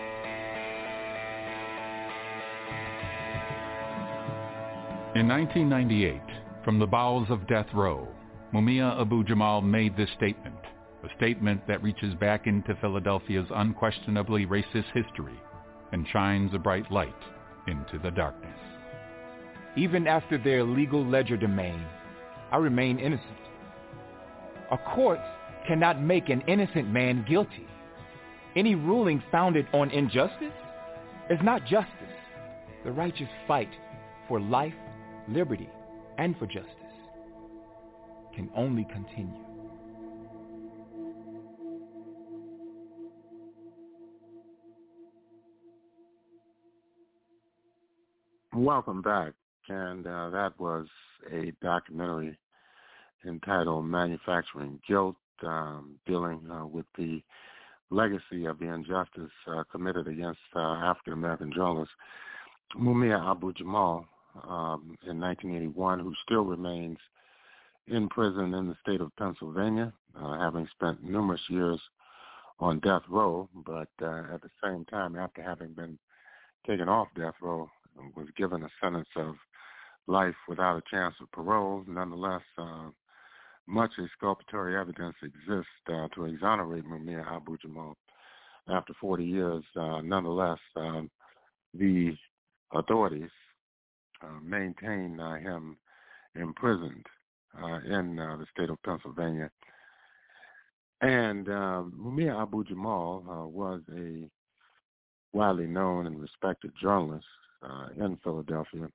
In 5.19 5.27
1998, 5.27 6.21
from 6.63 6.79
the 6.79 6.87
bowels 6.87 7.29
of 7.29 7.45
death 7.45 7.67
row, 7.73 8.07
Mumia 8.53 9.01
Abu 9.01 9.25
Jamal 9.25 9.59
made 9.59 9.97
this 9.97 10.09
statement, 10.15 10.55
a 11.03 11.13
statement 11.17 11.67
that 11.67 11.83
reaches 11.83 12.15
back 12.15 12.47
into 12.47 12.73
Philadelphia's 12.79 13.47
unquestionably 13.53 14.45
racist 14.45 14.89
history 14.93 15.37
and 15.91 16.07
shines 16.07 16.53
a 16.53 16.57
bright 16.57 16.89
light 16.89 17.21
into 17.67 17.99
the 18.01 18.11
darkness. 18.11 18.57
Even 19.75 20.07
after 20.07 20.37
their 20.37 20.63
legal 20.63 21.03
legerdemain, 21.03 21.85
I 22.53 22.55
remain 22.55 22.97
innocent. 22.97 23.43
A 24.71 24.77
court 24.77 25.19
cannot 25.67 26.01
make 26.01 26.29
an 26.29 26.43
innocent 26.47 26.87
man 26.87 27.25
guilty. 27.27 27.67
Any 28.55 28.73
ruling 28.73 29.21
founded 29.33 29.67
on 29.73 29.91
injustice 29.91 30.55
is 31.29 31.39
not 31.43 31.65
justice. 31.65 32.15
The 32.85 32.93
righteous 32.93 33.27
fight 33.49 33.71
for 34.29 34.39
life, 34.39 34.73
liberty, 35.29 35.69
and 36.17 36.37
for 36.37 36.45
justice 36.45 36.73
can 38.35 38.49
only 38.55 38.85
continue. 38.85 39.33
Welcome 48.53 49.01
back. 49.01 49.33
And 49.67 50.05
uh, 50.07 50.29
that 50.31 50.53
was 50.59 50.87
a 51.31 51.53
documentary 51.61 52.37
entitled 53.25 53.85
Manufacturing 53.85 54.79
Guilt, 54.87 55.15
um, 55.45 55.95
dealing 56.07 56.41
uh, 56.51 56.65
with 56.65 56.85
the 56.97 57.21
legacy 57.91 58.45
of 58.45 58.59
the 58.59 58.65
injustice 58.65 59.31
uh, 59.47 59.63
committed 59.71 60.07
against 60.07 60.39
uh, 60.55 60.59
African-American 60.59 61.51
journalist 61.53 61.91
Mumia 62.75 63.19
Abu 63.31 63.53
Jamal 63.53 64.05
um, 64.47 64.97
in 65.07 65.19
1981, 65.19 65.99
who 65.99 66.13
still 66.25 66.43
remains 66.43 66.97
in 67.87 68.07
prison 68.09 68.53
in 68.53 68.67
the 68.67 68.75
state 68.81 69.01
of 69.01 69.15
Pennsylvania, 69.17 69.91
uh, 70.19 70.39
having 70.39 70.67
spent 70.71 71.03
numerous 71.03 71.41
years 71.49 71.79
on 72.59 72.79
death 72.79 73.03
row, 73.09 73.49
but 73.65 73.89
uh, 74.01 74.23
at 74.33 74.41
the 74.41 74.49
same 74.63 74.85
time, 74.85 75.15
after 75.15 75.41
having 75.41 75.73
been 75.73 75.97
taken 76.67 76.89
off 76.89 77.07
death 77.15 77.35
row, 77.41 77.69
was 78.15 78.27
given 78.37 78.63
a 78.63 78.69
sentence 78.81 79.07
of 79.15 79.35
life 80.07 80.35
without 80.47 80.77
a 80.77 80.83
chance 80.89 81.15
of 81.21 81.31
parole. 81.31 81.83
Nonetheless, 81.87 82.41
uh, 82.57 82.89
much 83.67 83.91
exculpatory 84.03 84.75
evidence 84.75 85.15
exists 85.23 85.71
uh, 85.87 86.07
to 86.15 86.25
exonerate 86.25 86.85
Mumia 86.85 87.25
Abu 87.31 87.57
Jamal 87.57 87.95
after 88.67 88.93
40 88.99 89.23
years. 89.23 89.63
Uh, 89.75 90.01
nonetheless, 90.01 90.59
um, 90.75 91.09
the 91.73 92.15
authorities 92.73 93.29
uh, 94.21 94.39
maintain 94.43 95.19
uh, 95.19 95.35
him 95.35 95.77
imprisoned 96.35 97.05
uh, 97.61 97.79
in 97.85 98.19
uh, 98.19 98.37
the 98.37 98.45
state 98.53 98.69
of 98.69 98.81
Pennsylvania. 98.83 99.49
And 101.01 101.47
um, 101.49 101.93
Mumia 101.97 102.41
Abu 102.41 102.63
Jamal 102.65 103.23
uh, 103.29 103.47
was 103.47 103.81
a 103.95 104.29
widely 105.31 105.67
known 105.67 106.07
and 106.07 106.19
respected 106.19 106.71
journalist 106.81 107.25
uh, 107.63 107.87
in 107.97 108.17
Philadelphia. 108.23 108.89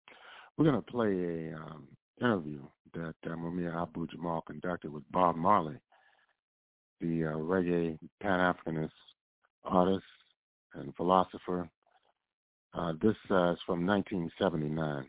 We're 0.56 0.70
going 0.70 0.82
to 0.82 0.90
play 0.92 1.51
a 1.51 1.56
um, 1.56 1.88
interview 2.20 2.62
that 2.94 3.14
uh, 3.24 3.30
Mumia 3.30 3.74
Abu 3.80 4.06
Jamal 4.06 4.42
conducted 4.42 4.92
with 4.92 5.02
Bob 5.10 5.36
Marley, 5.36 5.76
the 7.01 7.24
uh, 7.24 7.36
reggae 7.36 7.98
Pan-Africanist 8.22 8.90
artist 9.64 10.05
and 10.74 10.94
philosopher. 10.96 11.68
Uh, 12.74 12.92
this 13.01 13.16
uh, 13.30 13.52
is 13.52 13.59
from 13.66 13.86
1979. 13.86 15.06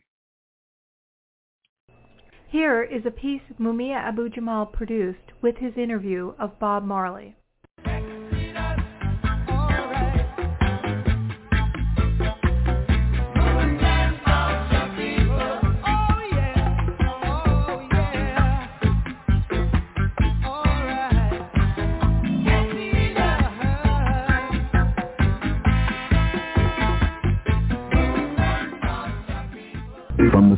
Here 2.55 2.83
is 2.83 3.05
a 3.05 3.11
piece 3.11 3.41
Mumia 3.59 3.97
Abu 3.97 4.29
Jamal 4.29 4.65
produced 4.65 5.33
with 5.41 5.57
his 5.57 5.75
interview 5.75 6.35
of 6.39 6.57
Bob 6.57 6.85
Marley. 6.85 7.35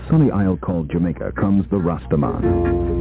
Sunny 0.10 0.32
isle 0.32 0.58
called 0.58 0.90
Jamaica 0.92 1.34
comes 1.40 1.66
the 1.70 1.78
Rastaman, 1.78 2.42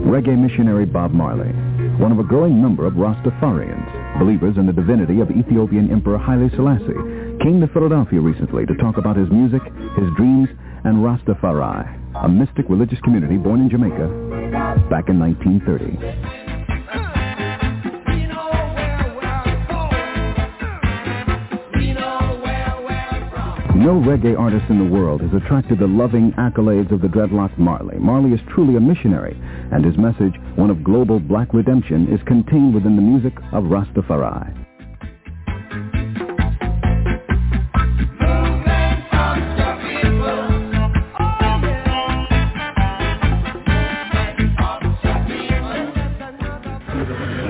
reggae 0.07 0.39
missionary 0.39 0.85
Bob 0.85 1.13
Marley, 1.13 1.53
one 1.99 2.13
of 2.13 2.19
a 2.19 2.25
growing 2.25 2.61
number 2.61 2.87
of 2.87 2.95
Rastafarians, 2.95 4.19
believers 4.19 4.57
in 4.57 4.67
the 4.67 4.73
divinity 4.73 5.21
of 5.21 5.31
Ethiopian 5.31 5.91
Emperor 5.91 6.19
Haile 6.19 6.51
Selassie, 6.55 7.43
came 7.43 7.61
to 7.61 7.69
Philadelphia 7.73 8.21
recently 8.21 8.67
to 8.67 8.75
talk 8.77 8.97
about 8.97 9.17
his 9.17 9.31
music, 9.31 9.63
his 9.97 10.09
dreams, 10.17 10.49
and 10.85 10.99
Rastafari, 10.99 12.25
a 12.25 12.29
mystic 12.29 12.67
religious 12.69 13.01
community 13.01 13.37
born 13.37 13.61
in 13.61 13.71
Jamaica 13.71 14.09
back 14.91 15.09
in 15.09 15.19
1930. 15.19 16.46
No 23.77 24.01
reggae 24.01 24.39
artist 24.39 24.65
in 24.71 24.79
the 24.79 24.91
world 24.91 25.21
has 25.21 25.31
attracted 25.35 25.79
the 25.79 25.87
loving 25.87 26.33
accolades 26.39 26.91
of 26.93 27.03
the 27.03 27.09
dreadlocked 27.09 27.59
Marley. 27.59 27.99
Marley 27.99 28.33
is 28.33 28.41
truly 28.49 28.77
a 28.77 28.81
missionary, 28.81 29.39
and 29.71 29.85
his 29.85 29.99
message, 29.99 30.33
one 30.55 30.71
of 30.71 30.83
global 30.83 31.21
black 31.21 31.53
redemption, 31.53 32.09
is 32.11 32.19
contained 32.27 32.73
within 32.73 32.97
the 32.97 33.03
music 33.03 33.35
of 33.53 33.65
Rastafari. 33.65 34.65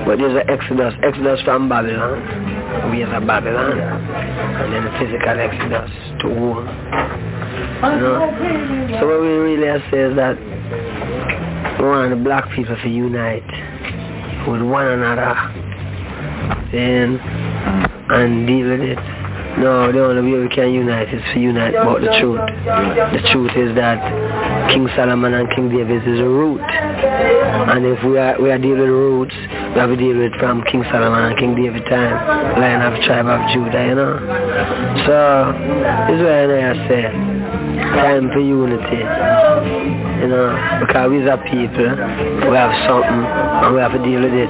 But 0.05 0.17
there's 0.19 0.35
an 0.35 0.49
exodus, 0.49 0.93
exodus 1.01 1.41
from 1.45 1.69
Babylon. 1.69 2.56
We 2.91 3.03
a 3.03 3.21
Babylon. 3.21 3.79
And 3.79 4.73
then 4.73 4.83
the 4.85 4.91
physical 4.99 5.39
exodus 5.39 5.91
to 6.21 6.27
war. 6.27 6.61
You 7.83 7.99
know? 8.01 8.97
So 8.99 9.07
what 9.07 9.21
we 9.21 9.27
really 9.27 9.81
say 9.91 10.01
is 10.09 10.15
that 10.15 10.37
we 11.79 11.85
want 11.85 12.09
the 12.09 12.15
black 12.15 12.49
people 12.55 12.75
to 12.75 12.89
unite 12.89 13.45
with 14.47 14.61
one 14.61 14.87
another 14.87 15.35
then 16.71 17.19
and 18.09 18.47
deal 18.47 18.69
with 18.69 18.81
it. 18.81 18.99
No, 19.59 19.91
the 19.91 20.03
only 20.03 20.31
way 20.31 20.39
we 20.41 20.49
can 20.49 20.73
unite 20.73 21.13
is 21.13 21.21
to 21.33 21.39
unite 21.39 21.73
about 21.73 22.01
the 22.01 22.13
truth. 22.19 22.39
The 23.13 23.27
truth 23.31 23.51
is 23.55 23.75
that 23.75 23.97
King 24.67 24.87
Solomon 24.95 25.33
and 25.33 25.49
King 25.55 25.69
David 25.69 26.03
is 26.07 26.19
a 26.19 26.27
root. 26.27 26.61
And 26.61 27.85
if 27.85 28.03
we 28.03 28.17
are 28.17 28.41
we 28.41 28.51
are 28.51 28.57
dealing 28.57 28.79
with 28.79 28.89
roots, 28.89 29.35
we 29.35 29.79
have 29.79 29.89
to 29.89 29.95
deal 29.95 30.17
with 30.17 30.33
from 30.39 30.63
King 30.63 30.83
Solomon 30.91 31.31
and 31.31 31.37
King 31.37 31.55
David 31.55 31.83
time, 31.85 32.59
lion 32.59 32.81
of 32.81 32.99
tribe 33.03 33.27
of 33.27 33.39
Judah, 33.53 33.83
you 33.85 33.95
know. 33.95 34.19
So 35.07 35.17
this 36.07 36.19
is 36.19 36.27
I 36.27 36.87
say. 36.87 37.03
time 37.95 38.29
for 38.31 38.39
unity. 38.39 39.03
You 40.21 40.27
know, 40.27 40.49
because 40.81 41.11
we 41.11 41.21
are 41.29 41.37
people, 41.45 41.93
we 42.49 42.55
have 42.57 42.73
something, 42.89 43.21
and 43.21 43.75
we 43.75 43.81
have 43.81 43.91
to 43.93 43.99
deal 44.03 44.21
with 44.21 44.33
it. 44.33 44.49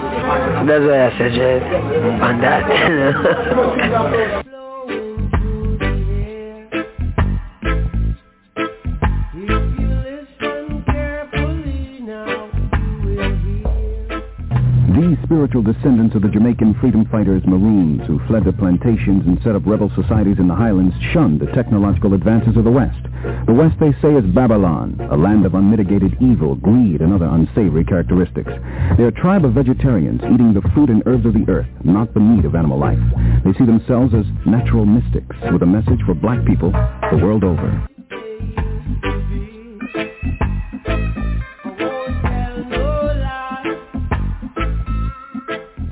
That's 0.65 0.85
why 0.85 1.07
I 1.07 1.17
said, 1.17 1.61
on 2.21 2.41
that. 2.41 2.63
spiritual 15.27 15.61
descendants 15.61 16.15
of 16.15 16.21
the 16.21 16.29
Jamaican 16.29 16.73
freedom 16.79 17.05
fighters 17.11 17.43
Maroons 17.45 17.99
who 18.07 18.17
fled 18.27 18.45
the 18.45 18.53
plantations 18.53 19.27
and 19.27 19.37
set 19.43 19.55
up 19.55 19.65
rebel 19.65 19.91
societies 19.93 20.39
in 20.39 20.47
the 20.47 20.55
highlands 20.55 20.95
shunned 21.11 21.41
the 21.41 21.51
technological 21.51 22.13
advances 22.13 22.55
of 22.55 22.63
the 22.63 22.71
West. 22.71 23.03
The 23.45 23.53
West, 23.53 23.75
they 23.77 23.91
say, 24.01 24.15
is 24.15 24.23
Babylon, 24.33 24.95
a 25.11 25.17
land 25.17 25.45
of 25.45 25.53
unmitigated 25.53 26.15
evil, 26.21 26.55
greed, 26.55 27.01
and 27.01 27.13
other 27.13 27.27
unsavory 27.27 27.83
characteristics. 27.83 28.51
They're 28.95 29.09
a 29.09 29.21
tribe 29.21 29.43
of 29.43 29.51
vegetarians 29.51 30.21
eating 30.23 30.53
the 30.53 30.63
fruit 30.73 30.89
and 30.89 31.03
herbs 31.05 31.25
of 31.25 31.33
the 31.33 31.45
earth, 31.51 31.67
not 31.83 32.13
the 32.13 32.21
meat 32.21 32.45
of 32.45 32.55
animal 32.55 32.79
life. 32.79 32.99
They 33.43 33.51
see 33.59 33.65
themselves 33.65 34.13
as 34.13 34.25
natural 34.45 34.85
mystics 34.85 35.35
with 35.51 35.61
a 35.61 35.65
message 35.65 35.99
for 36.05 36.13
black 36.13 36.45
people 36.45 36.71
the 36.71 37.19
world 37.21 37.43
over. 37.43 37.87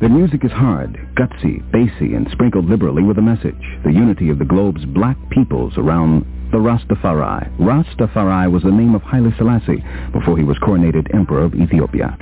The 0.02 0.10
music 0.10 0.44
is 0.44 0.52
hard, 0.52 1.00
gutsy, 1.16 1.64
bassy, 1.72 2.16
and 2.16 2.30
sprinkled 2.30 2.66
liberally 2.66 3.02
with 3.02 3.18
a 3.18 3.22
message, 3.22 3.56
the 3.86 3.94
unity 3.94 4.30
of 4.30 4.40
the 4.40 4.46
globe's 4.46 4.84
black 4.84 5.16
peoples 5.30 5.78
around 5.78 6.26
the 6.52 6.58
Rastafari. 6.58 7.50
Rastafari 7.58 8.52
was 8.52 8.64
the 8.64 8.72
name 8.72 8.96
of 8.96 9.02
Haile 9.04 9.32
Selassie 9.38 9.84
before 10.12 10.38
he 10.38 10.44
was 10.44 10.58
coronated 10.60 11.14
Emperor 11.14 11.44
of 11.44 11.56
Ethiopia. 11.56 12.18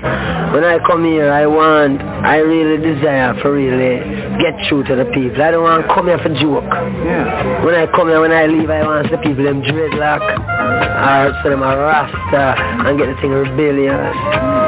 When 0.54 0.64
I 0.64 0.80
come 0.86 1.06
here, 1.06 1.32
I 1.32 1.46
want, 1.46 2.02
I 2.02 2.38
really 2.38 2.82
desire 2.82 3.34
for 3.42 3.52
really 3.54 4.00
get 4.42 4.54
through 4.68 4.84
to 4.86 4.96
the 4.96 5.06
people. 5.14 5.42
I 5.42 5.52
don't 5.52 5.64
want 5.64 5.88
to 5.88 5.94
come 5.94 6.08
here 6.08 6.20
for 6.20 6.30
joke. 6.30 6.64
Yeah. 6.64 7.66
When 7.66 7.76
I 7.76 7.88
come 7.88 8.08
here, 8.08 8.22
when 8.22 8.32
I 8.32 8.46
leave, 8.46 8.70
I 8.70 8.84
want 8.84 9.12
the 9.12 9.18
people 9.18 9.44
them 9.44 9.62
dreadlock, 9.62 10.22
or 10.22 11.34
so 11.44 11.50
them 11.50 11.64
a 11.64 11.78
Rasta, 11.78 12.56
and 12.88 12.98
get 12.98 13.08
the 13.14 13.22
thing 13.22 13.32
rebellious. 13.32 14.16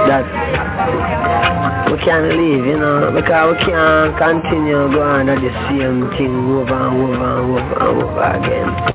That 0.06 0.26
we 1.92 1.98
can't 2.00 2.28
leave, 2.30 2.66
you 2.66 2.78
know, 2.78 3.12
because 3.14 3.56
we 3.56 3.66
can't 3.66 4.18
continue 4.18 4.90
going 4.92 5.30
at 5.30 5.40
the 5.42 5.52
same 5.70 6.10
thing 6.18 6.34
over 6.52 6.74
and 6.74 6.98
over 6.98 7.14
and 7.14 7.24
over 7.24 7.60
and 7.60 8.04
over 8.04 8.22
again. 8.22 8.95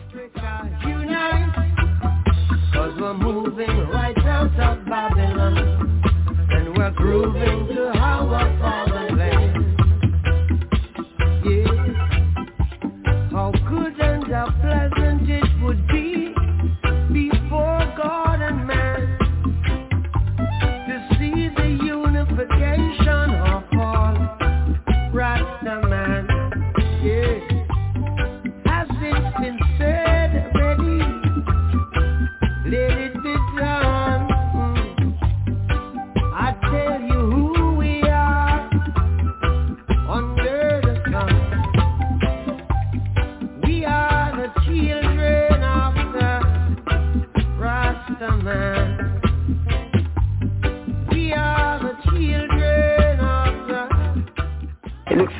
We're 3.10 3.32
moving 3.32 3.88
right 3.88 4.16
out 4.18 4.54
of 4.60 4.84
Babylon. 4.84 6.02
And 6.50 6.76
we're 6.76 6.92
grooving 6.92 7.79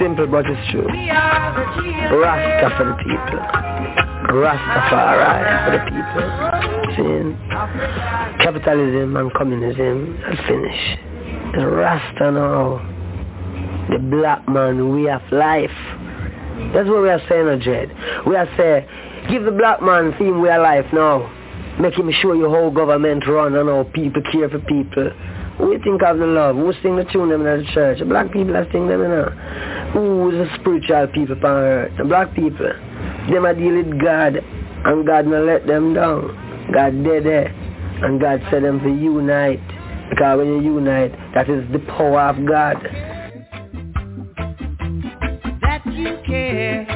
simple 0.01 0.27
but 0.27 0.47
it's 0.48 0.70
true. 0.70 0.86
We 0.90 1.10
Rasta 1.10 2.74
for 2.77 2.85
the 2.89 2.97
people. 3.05 3.39
Rastafari 4.32 5.43
for 5.64 5.72
the 5.77 5.82
people. 5.93 6.27
See, 6.97 8.43
capitalism 8.43 9.16
and 9.16 9.32
communism 9.35 10.18
are 10.24 10.36
finished. 10.48 10.98
The 11.55 11.66
Rasta 11.66 12.32
now. 12.32 12.81
The 13.90 13.98
black 13.98 14.48
man 14.48 14.94
way 14.94 15.10
of 15.10 15.22
life. 15.31 15.70
That's 16.72 16.89
what 16.89 17.02
we 17.02 17.10
are 17.10 17.20
saying, 17.28 17.60
Jed. 17.60 17.90
We 18.27 18.36
are 18.36 18.48
saying, 18.56 18.86
give 19.31 19.44
the 19.44 19.51
black 19.51 19.82
man 19.82 20.14
theme 20.18 20.40
way 20.40 20.51
of 20.51 20.62
life 20.62 20.86
now. 20.93 21.28
Make 21.81 21.94
him 21.94 22.10
show 22.22 22.32
you 22.32 22.48
how 22.51 22.70
government 22.70 23.27
run 23.27 23.55
and 23.55 23.68
how 23.68 23.85
people 23.93 24.22
care 24.32 24.48
for 24.48 24.60
people. 24.60 25.10
You 25.61 25.78
think 25.85 26.03
of 26.03 26.19
the 26.19 26.27
love? 26.27 26.57
Who 26.57 26.73
sing 26.82 26.97
the 26.97 27.05
tune 27.05 27.28
them 27.28 27.47
in 27.47 27.65
the 27.65 27.73
church? 27.73 27.99
The 27.99 28.07
black 28.07 28.32
people 28.32 28.55
that 28.55 28.73
sing 28.73 28.89
them, 28.89 29.03
you 29.03 29.09
know. 29.09 29.28
Who 29.93 30.31
is 30.31 30.49
the 30.49 30.59
spiritual 30.59 31.07
people 31.09 31.37
on 31.37 31.57
earth? 31.57 31.93
The 31.99 32.05
black 32.05 32.35
people. 32.35 32.73
Them 33.31 33.45
are 33.45 33.55
deal 33.55 33.77
with 33.77 34.01
God 34.01 34.37
and 34.85 35.07
God 35.07 35.27
not 35.27 35.45
let 35.45 35.66
them 35.66 35.95
down. 35.95 36.69
God 36.73 37.05
dead 37.05 37.24
there. 37.24 37.49
And 38.03 38.20
God 38.20 38.41
said 38.51 38.65
them 38.65 38.81
to 38.81 38.89
unite. 38.89 39.61
Because 40.09 40.39
when 40.39 40.49
you 40.49 40.62
unite, 40.62 41.12
that 41.35 41.51
is 41.51 41.70
the 41.73 41.78
power 41.81 42.23
of 42.31 42.37
God. 42.47 42.77
That 45.61 45.82
you 45.87 46.19
care. 46.27 46.89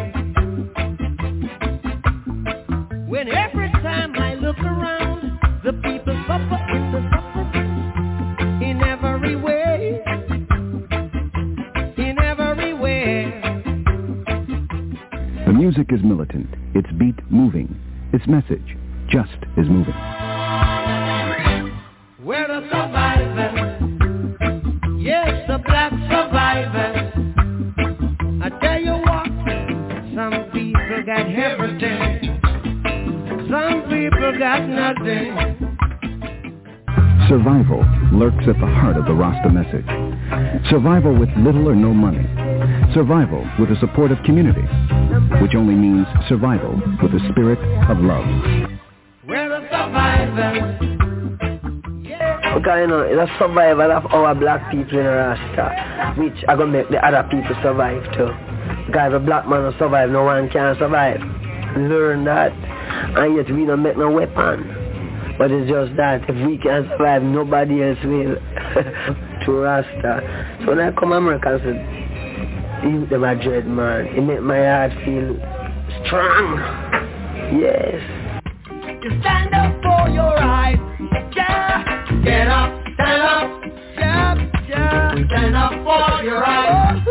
Its 18.24 18.30
message 18.30 18.76
just 19.08 19.36
is 19.56 19.68
moving. 19.68 19.94
We're 22.22 22.48
the 22.48 22.62
survivors. 22.70 23.80
Yes, 24.98 25.46
the 25.48 25.58
black 25.58 25.92
survivors. 25.92 27.12
I 28.42 28.48
tell 28.60 28.80
you 28.80 28.92
what, 28.92 29.26
some 30.14 30.50
people 30.52 31.02
got 31.04 31.28
everything. 31.28 32.40
Some 33.50 33.82
people 33.88 34.38
got 34.38 34.68
nothing. 34.68 35.36
Survival 37.28 37.84
lurks 38.12 38.44
at 38.48 38.58
the 38.60 38.66
heart 38.66 38.96
of 38.96 39.04
the 39.06 39.14
Rasta 39.14 39.50
message. 39.50 39.86
Survival 40.70 41.14
with 41.18 41.28
little 41.38 41.68
or 41.68 41.74
no 41.74 41.92
money. 41.92 42.24
Survival 42.94 43.44
with 43.58 43.68
the 43.68 43.76
support 43.80 44.12
of 44.12 44.18
community, 44.24 44.62
which 45.40 45.54
only 45.54 45.74
means 45.74 46.06
survival 46.28 46.74
with 47.02 47.12
the 47.12 47.20
spirit 47.30 47.58
of 47.90 47.98
love. 48.00 48.24
We're 49.26 49.48
the 49.48 49.62
survivors. 49.70 50.78
Because 52.54 52.78
you 52.80 52.86
know, 52.86 53.00
it's 53.00 53.30
a 53.30 53.38
survival 53.38 53.90
of 53.92 54.06
our 54.06 54.34
black 54.34 54.70
people 54.70 54.98
in 54.98 55.06
Rasta, 55.06 56.14
which 56.20 56.44
are 56.48 56.56
gonna 56.56 56.72
make 56.72 56.88
the 56.90 57.04
other 57.04 57.26
people 57.30 57.56
survive 57.62 58.02
too. 58.16 58.30
Because 58.86 59.12
if 59.12 59.22
a 59.22 59.24
black 59.24 59.48
man 59.48 59.62
don't 59.62 59.78
survive, 59.78 60.10
no 60.10 60.24
one 60.24 60.48
can 60.50 60.76
survive. 60.78 61.20
Learn 61.76 62.24
that, 62.24 62.52
and 62.52 63.36
yet 63.36 63.50
we 63.50 63.66
don't 63.66 63.82
make 63.82 63.96
no 63.96 64.10
weapon. 64.10 64.82
But 65.36 65.50
it's 65.50 65.68
just 65.68 65.96
that 65.96 66.22
if 66.28 66.46
we 66.46 66.58
can 66.58 66.88
survive, 66.90 67.22
nobody 67.22 67.82
else 67.82 67.98
will. 68.04 68.36
to 69.44 69.52
Rasta. 69.52 70.58
So 70.60 70.70
when 70.70 70.80
I 70.80 70.90
come 70.92 71.10
to 71.10 71.16
America, 71.16 71.58
I 71.60 71.64
said, 71.64 72.03
you 72.84 73.06
them 73.06 73.24
a 73.24 73.34
dread 73.42 73.66
man. 73.66 74.06
It 74.06 74.22
make 74.22 74.42
my 74.42 74.58
heart 74.58 74.92
feel 75.04 75.36
strong. 76.06 76.58
Yes. 77.60 78.00
You 79.02 79.20
stand 79.20 79.54
up 79.54 79.74
for 79.82 80.08
your 80.10 80.34
rights. 80.34 80.80
Yeah. 81.36 82.22
Get 82.24 82.48
up, 82.48 82.70
stand 82.94 83.22
up. 83.22 83.60
Yeah, 83.96 84.34
yeah. 84.68 85.26
Stand 85.26 85.56
up 85.56 85.72
for 85.84 86.24
your 86.24 86.40
rights. 86.40 87.04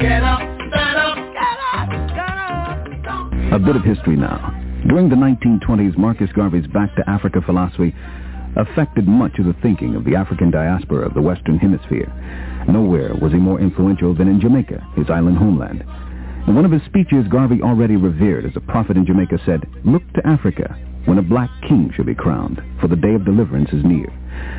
Get 0.00 0.22
up, 0.22 0.40
stand 0.40 0.96
up. 0.96 1.16
Get 1.32 1.58
up, 1.72 1.88
stand 2.10 3.06
up. 3.06 3.52
A 3.52 3.58
bit 3.58 3.76
of 3.76 3.82
history 3.82 4.16
now. 4.16 4.50
During 4.88 5.08
the 5.08 5.16
1920s, 5.16 5.96
Marcus 5.96 6.30
Garvey's 6.34 6.66
Back 6.68 6.94
to 6.96 7.08
Africa 7.08 7.40
philosophy 7.44 7.94
affected 8.56 9.08
much 9.08 9.38
of 9.38 9.46
the 9.46 9.54
thinking 9.62 9.96
of 9.96 10.04
the 10.04 10.14
African 10.14 10.50
diaspora 10.50 11.06
of 11.06 11.14
the 11.14 11.22
Western 11.22 11.58
Hemisphere. 11.58 12.12
Nowhere 12.68 13.14
was 13.14 13.32
he 13.32 13.38
more 13.38 13.60
influential 13.60 14.14
than 14.14 14.28
in 14.28 14.40
Jamaica, 14.40 14.86
his 14.96 15.10
island 15.10 15.38
homeland. 15.38 15.84
In 16.46 16.54
one 16.54 16.64
of 16.64 16.70
his 16.72 16.82
speeches, 16.84 17.26
Garvey, 17.28 17.62
already 17.62 17.96
revered 17.96 18.44
as 18.44 18.56
a 18.56 18.60
prophet 18.60 18.96
in 18.96 19.06
Jamaica, 19.06 19.38
said, 19.46 19.66
Look 19.84 20.02
to 20.12 20.26
Africa 20.26 20.76
when 21.06 21.18
a 21.18 21.22
black 21.22 21.50
king 21.68 21.90
shall 21.94 22.04
be 22.04 22.14
crowned, 22.14 22.62
for 22.80 22.88
the 22.88 22.96
day 22.96 23.14
of 23.14 23.24
deliverance 23.24 23.70
is 23.72 23.84
near. 23.84 24.08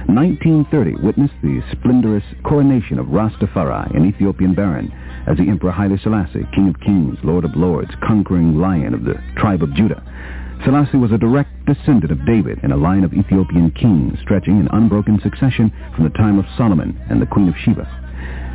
1930 0.07 0.95
witnessed 1.03 1.33
the 1.41 1.61
splendorous 1.71 2.23
coronation 2.43 2.99
of 2.99 3.07
Rastafari, 3.07 3.95
an 3.95 4.05
Ethiopian 4.05 4.53
baron, 4.53 4.91
as 5.27 5.37
the 5.37 5.49
Emperor 5.49 5.71
Haile 5.71 5.97
Selassie, 5.97 6.47
King 6.53 6.69
of 6.69 6.79
Kings, 6.79 7.17
Lord 7.23 7.45
of 7.45 7.55
Lords, 7.55 7.91
conquering 8.07 8.59
lion 8.59 8.93
of 8.93 9.03
the 9.03 9.15
tribe 9.37 9.63
of 9.63 9.73
Judah. 9.73 10.03
Selassie 10.63 10.97
was 10.97 11.11
a 11.11 11.17
direct 11.17 11.49
descendant 11.65 12.11
of 12.11 12.25
David 12.25 12.59
in 12.63 12.71
a 12.71 12.77
line 12.77 13.03
of 13.03 13.13
Ethiopian 13.13 13.71
kings 13.71 14.17
stretching 14.21 14.59
in 14.59 14.67
unbroken 14.71 15.19
succession 15.21 15.71
from 15.93 16.03
the 16.05 16.17
time 16.17 16.39
of 16.39 16.45
Solomon 16.57 16.99
and 17.09 17.21
the 17.21 17.27
Queen 17.27 17.49
of 17.49 17.55
Sheba. 17.57 17.87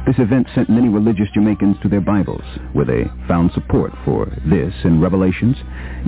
This 0.06 0.18
event 0.18 0.48
sent 0.55 0.70
many 0.70 0.89
religious 0.89 1.28
Jamaicans 1.35 1.77
to 1.82 1.89
their 1.89 2.01
Bibles, 2.01 2.43
where 2.72 2.86
they 2.86 3.05
found 3.28 3.52
support 3.52 3.93
for 4.05 4.27
this 4.47 4.74
in 4.85 5.01
Revelations, 5.01 5.56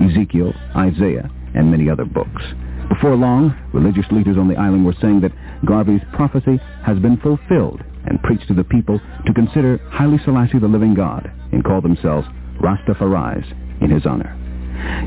Ezekiel, 0.01 0.53
Isaiah, 0.75 1.29
and 1.53 1.69
many 1.69 1.89
other 1.89 2.05
books. 2.05 2.41
Before 2.89 3.15
long, 3.15 3.55
religious 3.71 4.05
leaders 4.11 4.37
on 4.37 4.47
the 4.47 4.57
island 4.57 4.85
were 4.85 4.95
saying 4.99 5.21
that 5.21 5.31
Garvey's 5.65 6.01
prophecy 6.13 6.59
has 6.83 6.99
been 6.99 7.17
fulfilled 7.17 7.81
and 8.05 8.21
preached 8.23 8.47
to 8.47 8.53
the 8.53 8.63
people 8.63 8.99
to 9.25 9.33
consider 9.33 9.77
Haile 9.91 10.19
Selassie 10.25 10.59
the 10.59 10.67
living 10.67 10.95
God 10.95 11.31
and 11.51 11.63
call 11.63 11.79
themselves 11.81 12.27
Rastafaris 12.59 13.45
in 13.81 13.89
his 13.89 14.05
honor. 14.05 14.42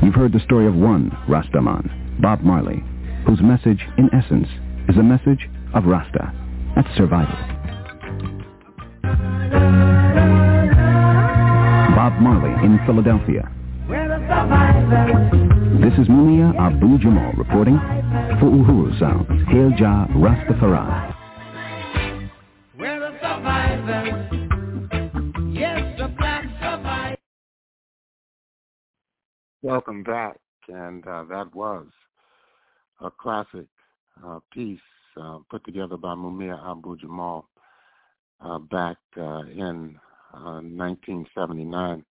You've 0.03 0.15
heard 0.15 0.33
the 0.33 0.39
story 0.45 0.67
of 0.67 0.75
one 0.75 1.11
Rastaman, 1.27 2.21
Bob 2.21 2.41
Marley, 2.41 2.83
whose 3.25 3.41
message, 3.41 3.81
in 3.97 4.09
essence, 4.13 4.47
is 4.89 4.97
a 4.97 5.03
message 5.03 5.49
of 5.73 5.85
Rasta. 5.85 6.33
That's 6.75 6.87
survival. 6.97 7.35
Bob 11.95 12.21
Marley 12.21 12.53
in 12.65 12.79
Philadelphia. 12.85 13.49
This 15.79 15.93
is 15.99 16.07
Mumia 16.07 16.55
Abu 16.59 16.97
Jamal 16.99 17.33
reporting 17.33 17.77
for 18.39 18.49
Uhuru 18.51 18.99
Sound. 18.99 19.25
Hail 19.49 19.71
Jah 19.77 20.07
Rastafari. 20.11 21.15
Welcome 29.67 30.01
back, 30.01 30.37
and 30.69 31.05
uh, 31.05 31.25
that 31.25 31.53
was 31.53 31.87
a 33.01 33.11
classic 33.11 33.65
uh, 34.25 34.39
piece 34.53 34.79
uh, 35.21 35.39
put 35.51 35.65
together 35.65 35.97
by 35.97 36.15
Mumia 36.15 36.57
Abu 36.71 36.95
Jamal 36.95 37.49
uh, 38.39 38.59
back 38.59 38.95
uh, 39.17 39.41
in 39.41 39.99
1979. 40.31 41.75
Uh, 41.75 42.01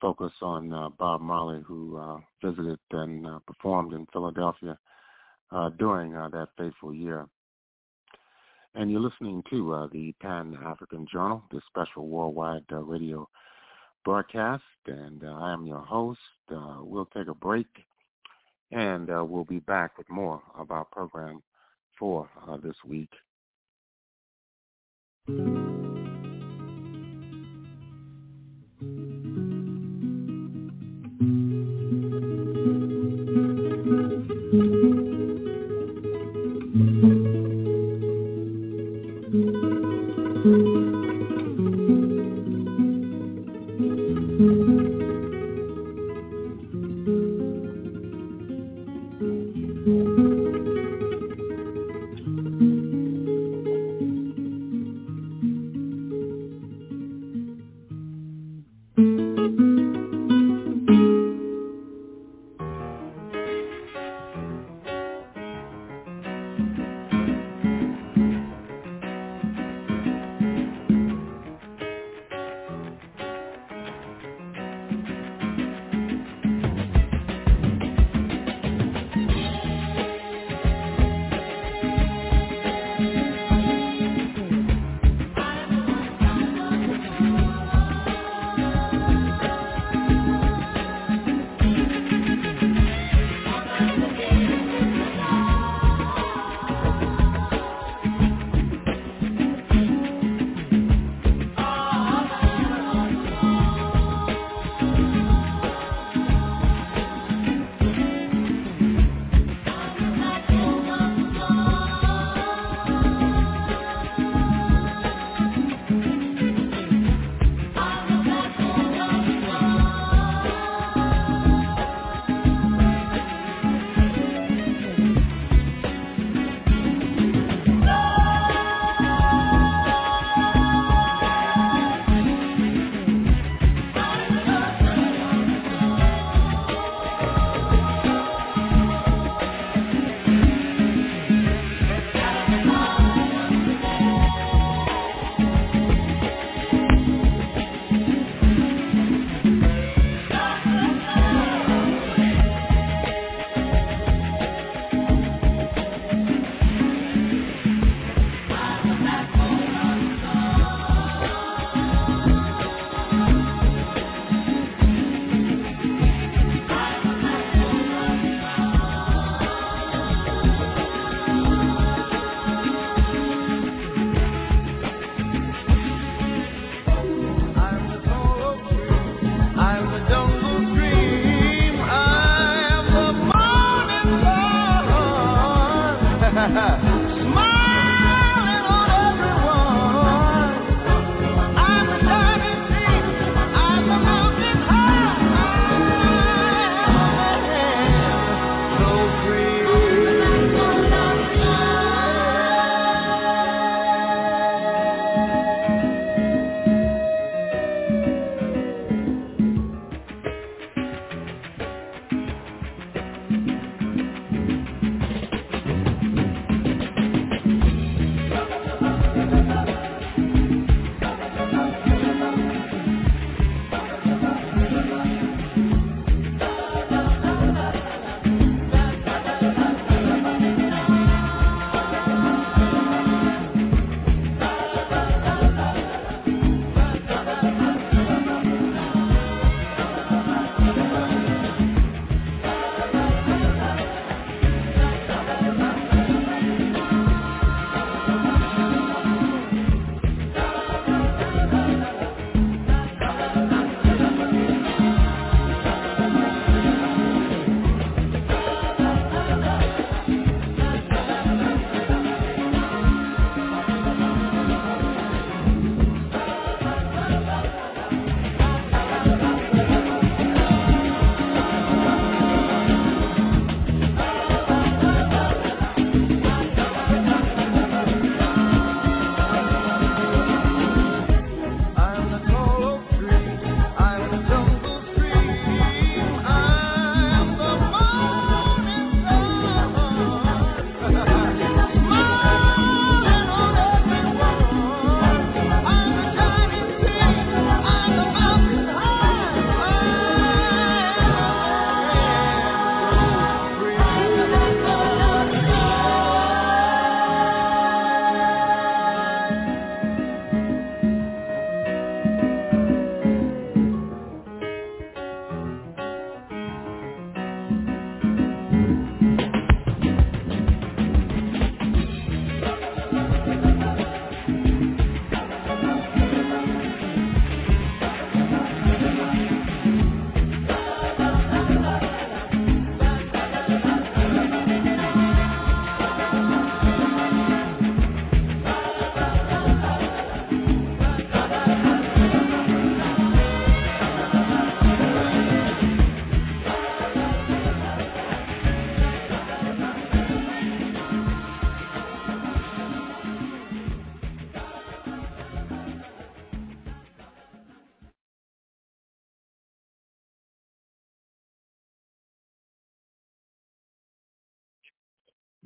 Focus 0.00 0.30
on 0.42 0.92
Bob 0.96 1.22
Marley, 1.22 1.60
who 1.66 2.00
visited 2.40 2.78
and 2.92 3.26
performed 3.46 3.92
in 3.92 4.06
Philadelphia 4.12 4.78
during 5.76 6.12
that 6.12 6.50
fateful 6.56 6.94
year. 6.94 7.26
And 8.76 8.92
you're 8.92 9.00
listening 9.00 9.42
to 9.50 9.88
the 9.92 10.14
Pan 10.22 10.56
African 10.64 11.04
Journal, 11.12 11.42
this 11.50 11.62
special 11.68 12.06
worldwide 12.06 12.62
radio 12.70 13.28
broadcast, 14.04 14.62
and 14.86 15.24
uh, 15.24 15.32
I 15.32 15.52
am 15.52 15.66
your 15.66 15.80
host. 15.80 16.20
Uh, 16.50 16.78
we'll 16.80 17.06
take 17.06 17.28
a 17.28 17.34
break, 17.34 17.68
and 18.70 19.10
uh, 19.10 19.24
we'll 19.24 19.44
be 19.44 19.60
back 19.60 19.98
with 19.98 20.08
more 20.10 20.42
of 20.56 20.70
our 20.70 20.84
program 20.84 21.42
for 21.98 22.28
uh, 22.48 22.56
this 22.58 22.76
week. 22.86 23.10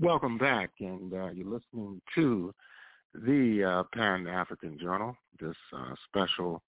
Welcome 0.09 0.39
back, 0.39 0.71
and 0.81 1.13
uh, 1.13 1.29
you're 1.33 1.45
listening 1.45 2.01
to 2.15 2.55
the 3.13 3.63
uh, 3.63 3.83
Pan-African 3.93 4.79
Journal, 4.79 5.15
this 5.39 5.55
uh, 5.71 5.95
special 6.09 6.63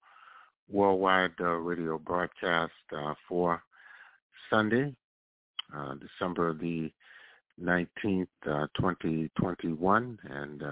worldwide 0.69 1.31
uh, 1.39 1.53
radio 1.55 1.97
broadcast 1.97 2.71
uh, 2.95 3.15
for 3.27 3.63
Sunday, 4.47 4.93
uh, 5.75 5.95
December 5.95 6.53
the 6.53 6.91
19th, 7.59 8.27
2021, 8.45 10.19
and 10.29 10.63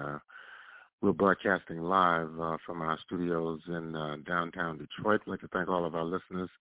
we're 1.01 1.11
broadcasting 1.11 1.81
live 1.81 2.29
from 2.67 2.83
our 2.83 2.99
studios 3.03 3.61
in 3.67 3.93
downtown 4.27 4.77
Detroit. 4.77 5.21
I'd 5.25 5.31
like 5.31 5.41
to 5.41 5.47
thank 5.47 5.69
all 5.69 5.85
of 5.85 5.95
our 5.95 6.05
listeners 6.05 6.51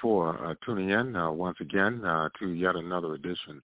for 0.00 0.56
tuning 0.64 0.88
in 0.88 1.12
once 1.36 1.58
again 1.60 2.00
to 2.40 2.48
yet 2.48 2.74
another 2.74 3.12
edition 3.12 3.60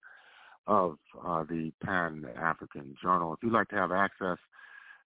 of 0.70 0.98
uh, 1.26 1.42
the 1.50 1.72
Pan 1.84 2.24
African 2.40 2.94
Journal. 3.02 3.34
If 3.34 3.40
you'd 3.42 3.52
like 3.52 3.68
to 3.70 3.74
have 3.74 3.90
access 3.90 4.38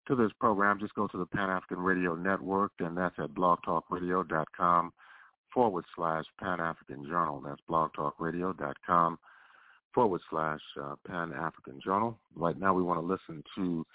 to 0.06 0.14
this 0.14 0.30
program, 0.38 0.78
just 0.78 0.94
go 0.94 1.06
to 1.08 1.16
the 1.16 1.24
Pan 1.24 1.48
African 1.48 1.78
Radio 1.78 2.14
Network, 2.14 2.72
and 2.80 2.94
that's 2.94 3.14
at 3.18 3.30
blogtalkradio.com 3.30 4.92
forward 5.54 5.84
slash 5.96 6.24
Pan 6.38 6.60
African 6.60 7.06
Journal. 7.06 7.42
That's 7.42 7.62
blogtalkradio.com 7.68 9.18
forward 9.94 10.20
slash 10.28 10.60
uh, 10.82 10.96
Pan 11.08 11.32
African 11.32 11.80
Journal. 11.82 12.18
Right 12.36 12.60
now, 12.60 12.74
we 12.74 12.82
want 12.82 13.00
to 13.00 13.06
listen 13.06 13.42
to 13.56 13.86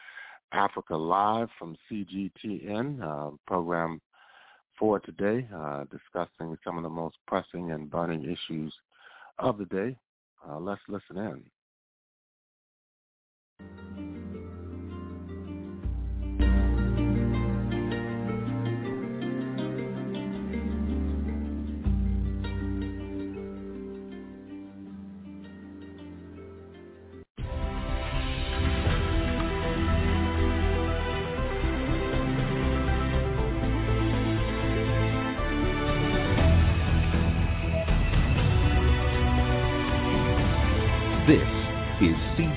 Africa 0.51 0.95
Live 0.95 1.49
from 1.59 1.77
CGTN, 1.91 3.03
uh, 3.03 3.35
program 3.45 4.01
for 4.79 4.99
today, 5.01 5.47
uh, 5.55 5.83
discussing 5.91 6.57
some 6.63 6.77
of 6.77 6.83
the 6.83 6.89
most 6.89 7.17
pressing 7.27 7.71
and 7.73 7.91
burning 7.91 8.23
issues 8.23 8.73
of 9.37 9.59
the 9.59 9.65
day. 9.65 9.95
Uh, 10.49 10.57
let's 10.57 10.81
listen 10.87 11.17
in. 11.17 11.43
This 13.59 13.67
is 13.97 14.08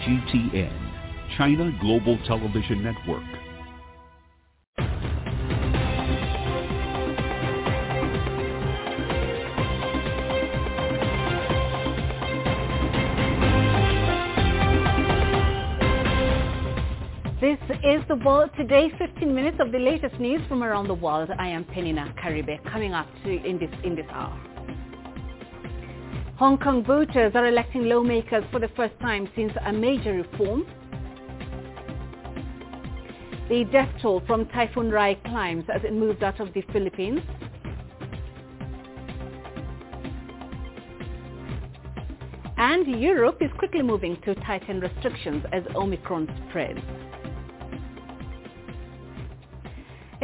CGTN, 0.02 1.36
China 1.38 1.70
Global 1.80 2.18
Television 2.26 2.82
Network. 2.82 3.22
This 17.40 17.58
is 17.84 18.02
the 18.08 18.16
world 18.24 18.50
today. 18.56 18.90
15 18.98 19.32
minutes 19.32 19.58
of 19.60 19.70
the 19.70 19.78
latest 19.78 20.18
news 20.18 20.40
from 20.48 20.64
around 20.64 20.88
the 20.88 20.94
world. 20.94 21.30
I 21.38 21.46
am 21.46 21.64
Penina 21.64 22.12
Karibe 22.18 22.58
coming 22.72 22.92
up 22.92 23.06
to 23.22 23.30
in 23.30 23.60
this 23.60 23.70
in 23.84 23.94
this 23.94 24.06
hour. 24.10 24.51
Hong 26.36 26.58
Kong 26.58 26.82
voters 26.84 27.32
are 27.34 27.46
electing 27.46 27.84
lawmakers 27.84 28.42
for 28.50 28.58
the 28.58 28.68
first 28.68 28.98
time 29.00 29.28
since 29.36 29.52
a 29.64 29.72
major 29.72 30.12
reform. 30.12 30.66
The 33.48 33.64
death 33.70 33.90
toll 34.00 34.22
from 34.26 34.46
Typhoon 34.46 34.90
Rai 34.90 35.20
climbs 35.26 35.64
as 35.72 35.84
it 35.84 35.92
moves 35.92 36.22
out 36.22 36.40
of 36.40 36.52
the 36.54 36.62
Philippines. 36.72 37.20
And 42.56 42.86
Europe 43.00 43.38
is 43.40 43.50
quickly 43.58 43.82
moving 43.82 44.16
to 44.24 44.34
tighten 44.36 44.80
restrictions 44.80 45.44
as 45.52 45.64
Omicron 45.74 46.28
spreads. 46.48 46.80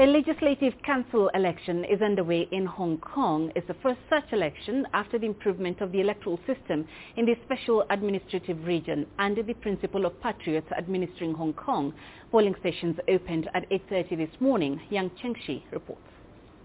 A 0.01 0.07
legislative 0.07 0.75
council 0.85 1.29
election 1.35 1.85
is 1.85 2.01
underway 2.03 2.47
in 2.53 2.67
Hong 2.67 2.99
Kong. 2.99 3.51
It's 3.57 3.67
the 3.67 3.75
first 3.83 3.99
such 4.09 4.33
election 4.33 4.87
after 4.95 5.19
the 5.19 5.27
improvement 5.27 5.81
of 5.81 5.91
the 5.91 6.01
electoral 6.01 6.39
system 6.47 6.87
in 7.17 7.27
the 7.27 7.35
special 7.45 7.85
administrative 7.91 8.65
region 8.65 9.07
under 9.19 9.43
the 9.43 9.55
principle 9.55 10.07
of 10.07 10.23
patriots 10.23 10.69
administering 10.79 11.35
Hong 11.35 11.53
Kong. 11.53 11.93
Polling 12.31 12.55
stations 12.61 12.97
opened 13.09 13.51
at 13.55 13.69
8.30 13.71 14.19
this 14.19 14.41
morning. 14.41 14.81
Yang 14.89 15.11
Chengshi 15.21 15.63
reports. 15.73 16.18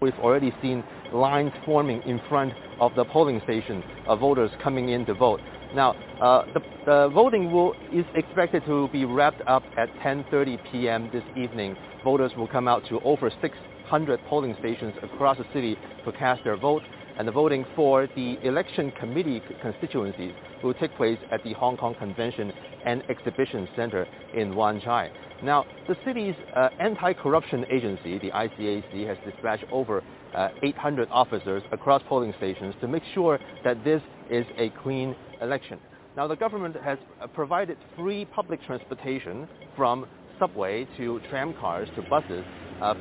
We've 0.04 0.12
already 0.18 0.52
seen 0.60 0.84
lines 1.14 1.50
forming 1.64 2.02
in 2.06 2.20
front 2.28 2.52
of 2.78 2.94
the 2.94 3.06
polling 3.06 3.40
station 3.44 3.82
of 4.06 4.20
voters 4.20 4.50
coming 4.62 4.90
in 4.90 5.06
to 5.06 5.14
vote. 5.14 5.40
Now, 5.74 5.92
uh, 6.20 6.44
the, 6.52 6.60
the, 6.84 7.08
voting 7.08 7.50
will, 7.50 7.72
is 7.90 8.04
expected 8.14 8.66
to 8.66 8.90
be 8.92 9.06
wrapped 9.06 9.40
up 9.46 9.62
at 9.78 9.88
10.30 10.00 10.58
p.m. 10.70 11.08
this 11.10 11.22
evening. 11.38 11.74
Voters 12.04 12.32
will 12.36 12.46
come 12.46 12.68
out 12.68 12.86
to 12.90 13.00
over 13.00 13.32
600 13.40 14.20
polling 14.28 14.54
stations 14.60 14.92
across 15.02 15.38
the 15.38 15.46
city 15.54 15.78
to 16.04 16.12
cast 16.12 16.44
their 16.44 16.58
vote, 16.58 16.82
and 17.18 17.26
the 17.28 17.32
voting 17.32 17.64
for 17.76 18.08
the 18.16 18.38
election 18.42 18.92
committee 18.98 19.42
constituencies 19.62 20.32
will 20.62 20.74
take 20.74 20.94
place 20.96 21.18
at 21.30 21.42
the 21.44 21.52
Hong 21.54 21.76
Kong 21.76 21.94
Convention 21.94 22.52
and 22.84 23.02
Exhibition 23.08 23.68
Center 23.76 24.06
in 24.34 24.54
Wan 24.54 24.80
Chai. 24.80 25.10
Now, 25.42 25.64
the 25.88 25.96
city's 26.04 26.34
uh, 26.56 26.70
anti-corruption 26.80 27.66
agency, 27.70 28.18
the 28.18 28.30
ICAC, 28.30 29.06
has 29.06 29.18
dispatched 29.30 29.64
over 29.70 30.02
uh, 30.34 30.48
800 30.62 31.08
officers 31.10 31.62
across 31.72 32.02
polling 32.08 32.32
stations 32.38 32.74
to 32.80 32.88
make 32.88 33.02
sure 33.14 33.38
that 33.62 33.82
this 33.84 34.02
is 34.30 34.46
a 34.56 34.70
clean 34.82 35.14
election. 35.42 35.78
Now, 36.16 36.26
the 36.28 36.36
government 36.36 36.76
has 36.82 36.98
uh, 37.20 37.26
provided 37.26 37.76
free 37.96 38.24
public 38.24 38.62
transportation 38.64 39.48
from 39.76 40.06
subway 40.38 40.86
to 40.96 41.20
tram 41.28 41.54
cars 41.54 41.88
to 41.96 42.02
buses 42.02 42.44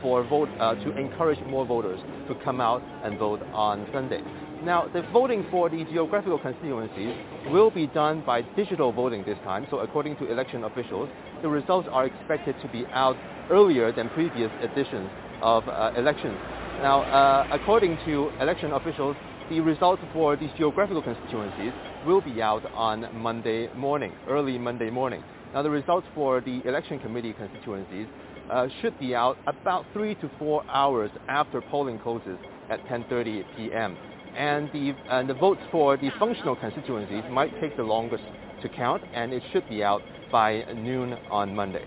for 0.01 0.23
vote 0.23 0.49
uh, 0.59 0.75
to 0.75 0.95
encourage 0.97 1.39
more 1.47 1.65
voters 1.65 1.99
to 2.27 2.35
come 2.43 2.61
out 2.61 2.81
and 3.03 3.17
vote 3.17 3.41
on 3.53 3.87
Sunday. 3.93 4.21
Now, 4.63 4.87
the 4.87 5.01
voting 5.11 5.45
for 5.51 5.69
the 5.69 5.83
geographical 5.85 6.39
constituencies 6.39 7.13
will 7.51 7.69
be 7.69 7.87
done 7.87 8.23
by 8.25 8.43
digital 8.55 8.93
voting 8.93 9.23
this 9.25 9.37
time. 9.43 9.67
So, 9.69 9.79
according 9.79 10.15
to 10.17 10.31
election 10.31 10.63
officials, 10.63 11.09
the 11.41 11.49
results 11.49 11.87
are 11.91 12.05
expected 12.05 12.55
to 12.61 12.67
be 12.69 12.85
out 12.93 13.17
earlier 13.49 13.91
than 13.91 14.09
previous 14.09 14.49
editions 14.61 15.09
of 15.41 15.67
uh, 15.67 15.91
elections. 15.97 16.37
Now, 16.81 17.01
uh, 17.01 17.47
according 17.51 17.97
to 18.05 18.31
election 18.39 18.71
officials, 18.71 19.17
the 19.49 19.59
results 19.59 20.01
for 20.13 20.37
these 20.37 20.49
geographical 20.57 21.01
constituencies 21.01 21.73
will 22.05 22.21
be 22.21 22.41
out 22.41 22.63
on 22.73 23.07
Monday 23.13 23.71
morning, 23.75 24.13
early 24.29 24.57
Monday 24.57 24.89
morning. 24.89 25.23
Now 25.53 25.61
the 25.61 25.69
results 25.69 26.07
for 26.15 26.41
the 26.41 26.65
election 26.67 26.97
committee 26.99 27.33
constituencies 27.33 28.07
uh, 28.49 28.67
should 28.81 28.97
be 28.99 29.15
out 29.15 29.37
about 29.47 29.85
three 29.93 30.15
to 30.15 30.29
four 30.39 30.63
hours 30.69 31.11
after 31.27 31.61
polling 31.61 31.99
closes 31.99 32.37
at 32.69 32.83
10.30 32.85 33.43
p.m. 33.55 33.97
And 34.35 34.69
the, 34.73 34.95
and 35.09 35.29
the 35.29 35.33
votes 35.33 35.61
for 35.71 35.97
the 35.97 36.09
functional 36.19 36.55
constituencies 36.55 37.23
might 37.29 37.59
take 37.61 37.77
the 37.77 37.83
longest 37.83 38.23
to 38.61 38.69
count, 38.69 39.03
and 39.13 39.33
it 39.33 39.43
should 39.51 39.67
be 39.69 39.83
out 39.83 40.01
by 40.31 40.63
noon 40.73 41.13
on 41.29 41.55
Monday. 41.55 41.85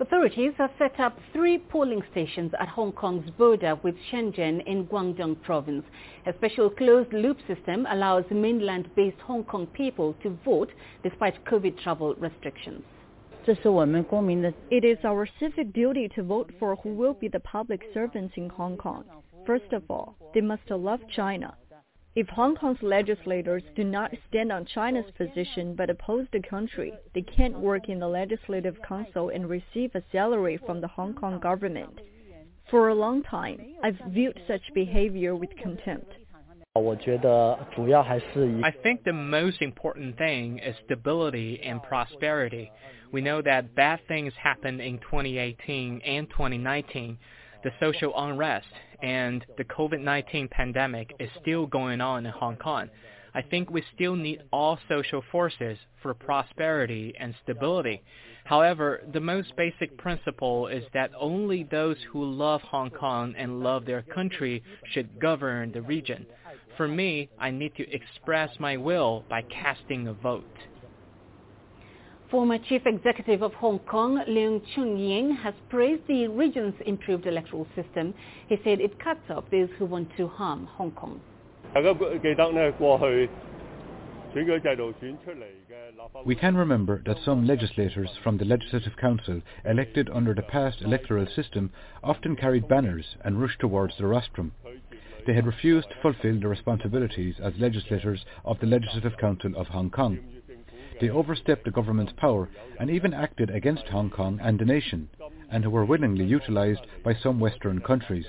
Authorities 0.00 0.52
have 0.56 0.70
set 0.78 0.98
up 0.98 1.18
three 1.30 1.58
polling 1.58 2.00
stations 2.10 2.52
at 2.58 2.68
Hong 2.68 2.90
Kong's 2.90 3.28
border 3.32 3.78
with 3.82 3.94
Shenzhen 4.10 4.66
in 4.66 4.86
Guangdong 4.86 5.42
province. 5.42 5.84
A 6.26 6.32
special 6.38 6.70
closed-loop 6.70 7.36
system 7.46 7.86
allows 7.90 8.24
mainland-based 8.30 9.20
Hong 9.26 9.44
Kong 9.44 9.66
people 9.66 10.14
to 10.22 10.38
vote 10.42 10.70
despite 11.02 11.44
COVID 11.44 11.82
travel 11.82 12.14
restrictions. 12.14 12.82
It 14.70 14.84
is 14.84 14.98
our 15.04 15.28
civic 15.38 15.72
duty 15.72 16.08
to 16.14 16.22
vote 16.22 16.50
for 16.58 16.76
who 16.76 16.94
will 16.94 17.14
be 17.14 17.28
the 17.28 17.40
public 17.40 17.82
servants 17.94 18.34
in 18.36 18.48
Hong 18.50 18.76
Kong. 18.76 19.04
First 19.46 19.72
of 19.72 19.82
all, 19.88 20.16
they 20.34 20.40
must 20.40 20.70
love 20.70 21.00
China. 21.14 21.54
If 22.16 22.28
Hong 22.28 22.56
Kong's 22.56 22.82
legislators 22.82 23.62
do 23.76 23.84
not 23.84 24.12
stand 24.28 24.50
on 24.50 24.66
China's 24.66 25.10
position 25.16 25.74
but 25.76 25.90
oppose 25.90 26.26
the 26.32 26.42
country, 26.42 26.92
they 27.14 27.22
can't 27.22 27.58
work 27.58 27.88
in 27.88 28.00
the 28.00 28.08
Legislative 28.08 28.76
Council 28.82 29.28
and 29.28 29.48
receive 29.48 29.94
a 29.94 30.02
salary 30.10 30.58
from 30.66 30.80
the 30.80 30.88
Hong 30.88 31.14
Kong 31.14 31.38
government. 31.38 32.00
For 32.68 32.88
a 32.88 32.94
long 32.94 33.22
time, 33.22 33.60
I've 33.82 33.98
viewed 34.08 34.40
such 34.46 34.62
behavior 34.74 35.34
with 35.36 35.50
contempt. 35.56 36.12
I 36.76 38.72
think 38.82 39.04
the 39.04 39.12
most 39.12 39.60
important 39.60 40.16
thing 40.18 40.58
is 40.58 40.76
stability 40.84 41.60
and 41.64 41.82
prosperity. 41.82 42.70
We 43.12 43.20
know 43.20 43.42
that 43.42 43.74
bad 43.74 44.00
things 44.06 44.32
happened 44.40 44.80
in 44.80 44.98
2018 44.98 46.00
and 46.04 46.28
2019 46.30 47.18
the 47.62 47.70
social 47.80 48.12
unrest 48.16 48.66
and 49.02 49.44
the 49.58 49.64
COVID-19 49.64 50.50
pandemic 50.50 51.14
is 51.18 51.28
still 51.40 51.66
going 51.66 52.00
on 52.00 52.26
in 52.26 52.32
Hong 52.32 52.56
Kong. 52.56 52.88
I 53.34 53.42
think 53.42 53.70
we 53.70 53.84
still 53.94 54.16
need 54.16 54.42
all 54.52 54.78
social 54.88 55.22
forces 55.30 55.78
for 56.02 56.14
prosperity 56.14 57.14
and 57.18 57.34
stability. 57.42 58.02
However, 58.44 59.02
the 59.12 59.20
most 59.20 59.54
basic 59.56 59.96
principle 59.98 60.66
is 60.66 60.84
that 60.94 61.12
only 61.18 61.62
those 61.70 61.96
who 62.10 62.24
love 62.24 62.62
Hong 62.62 62.90
Kong 62.90 63.34
and 63.36 63.62
love 63.62 63.84
their 63.84 64.02
country 64.02 64.62
should 64.92 65.20
govern 65.20 65.70
the 65.72 65.82
region. 65.82 66.26
For 66.76 66.88
me, 66.88 67.28
I 67.38 67.50
need 67.50 67.74
to 67.76 67.88
express 67.92 68.50
my 68.58 68.76
will 68.76 69.24
by 69.28 69.42
casting 69.42 70.08
a 70.08 70.14
vote. 70.14 70.56
Former 72.30 72.58
Chief 72.58 72.82
Executive 72.86 73.42
of 73.42 73.52
Hong 73.54 73.80
Kong, 73.80 74.22
Leung 74.28 74.62
Chun-ying, 74.72 75.34
has 75.34 75.52
praised 75.68 76.06
the 76.06 76.28
region's 76.28 76.74
improved 76.86 77.26
electoral 77.26 77.66
system. 77.74 78.14
He 78.46 78.56
said 78.62 78.80
it 78.80 79.00
cuts 79.02 79.28
off 79.30 79.42
those 79.50 79.68
who 79.76 79.86
want 79.86 80.16
to 80.16 80.28
harm 80.28 80.66
Hong 80.66 80.92
Kong. 80.92 81.20
We 86.24 86.36
can 86.36 86.56
remember 86.56 87.02
that 87.04 87.16
some 87.24 87.46
legislators 87.48 88.10
from 88.22 88.38
the 88.38 88.44
Legislative 88.44 88.96
Council 88.96 89.42
elected 89.64 90.08
under 90.14 90.32
the 90.32 90.42
past 90.42 90.82
electoral 90.82 91.26
system 91.34 91.72
often 92.04 92.36
carried 92.36 92.68
banners 92.68 93.16
and 93.24 93.40
rushed 93.40 93.58
towards 93.58 93.94
the 93.98 94.06
rostrum. 94.06 94.52
They 95.26 95.34
had 95.34 95.46
refused 95.46 95.88
to 95.90 95.96
fulfill 96.00 96.38
their 96.38 96.48
responsibilities 96.48 97.34
as 97.42 97.54
legislators 97.58 98.24
of 98.44 98.60
the 98.60 98.66
Legislative 98.66 99.16
Council 99.18 99.56
of 99.56 99.66
Hong 99.66 99.90
Kong. 99.90 100.20
They 101.00 101.08
overstepped 101.08 101.64
the 101.64 101.70
government's 101.70 102.12
power 102.12 102.50
and 102.78 102.90
even 102.90 103.14
acted 103.14 103.48
against 103.48 103.88
Hong 103.88 104.10
Kong 104.10 104.38
and 104.42 104.58
the 104.58 104.66
nation, 104.66 105.08
and 105.50 105.72
were 105.72 105.84
willingly 105.84 106.26
utilised 106.26 106.86
by 107.02 107.14
some 107.14 107.40
Western 107.40 107.80
countries. 107.80 108.26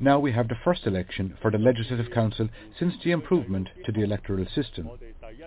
Now 0.00 0.20
we 0.20 0.30
have 0.32 0.46
the 0.48 0.54
first 0.62 0.86
election 0.86 1.36
for 1.42 1.50
the 1.50 1.58
Legislative 1.58 2.10
Council 2.12 2.48
since 2.78 2.94
the 3.02 3.10
improvement 3.10 3.68
to 3.84 3.90
the 3.90 4.02
electoral 4.02 4.46
system. 4.54 4.90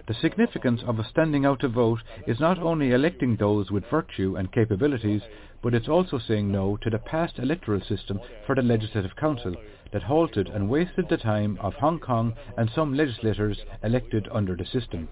The 0.08 0.14
significance 0.16 0.82
of 0.86 1.00
a 1.00 1.08
standing 1.08 1.46
out 1.46 1.62
to 1.62 1.70
vote 1.70 2.02
is 2.28 2.40
not 2.40 2.60
only 2.60 2.92
electing 2.92 3.36
those 3.36 3.72
with 3.72 3.86
virtue 3.86 4.36
and 4.36 4.52
capabilities, 4.52 5.22
but 5.62 5.74
it's 5.74 5.88
also 5.88 6.18
saying 6.18 6.52
no 6.52 6.78
to 6.78 6.90
the 6.90 6.98
past 6.98 7.40
electoral 7.40 7.82
system 7.82 8.20
for 8.46 8.56
the 8.56 8.62
Legislative 8.62 9.16
Council 9.16 9.56
that 9.94 10.04
halted 10.04 10.50
and 10.50 10.70
wasted 10.70 11.08
the 11.10 11.18
time 11.18 11.58
of 11.62 11.76
Hong 11.76 12.00
Kong 12.00 12.34
and 12.58 12.70
some 12.74 12.94
legislators 12.94 13.60
elected 13.84 14.28
under 14.32 14.56
the 14.56 14.66
system. 14.66 15.08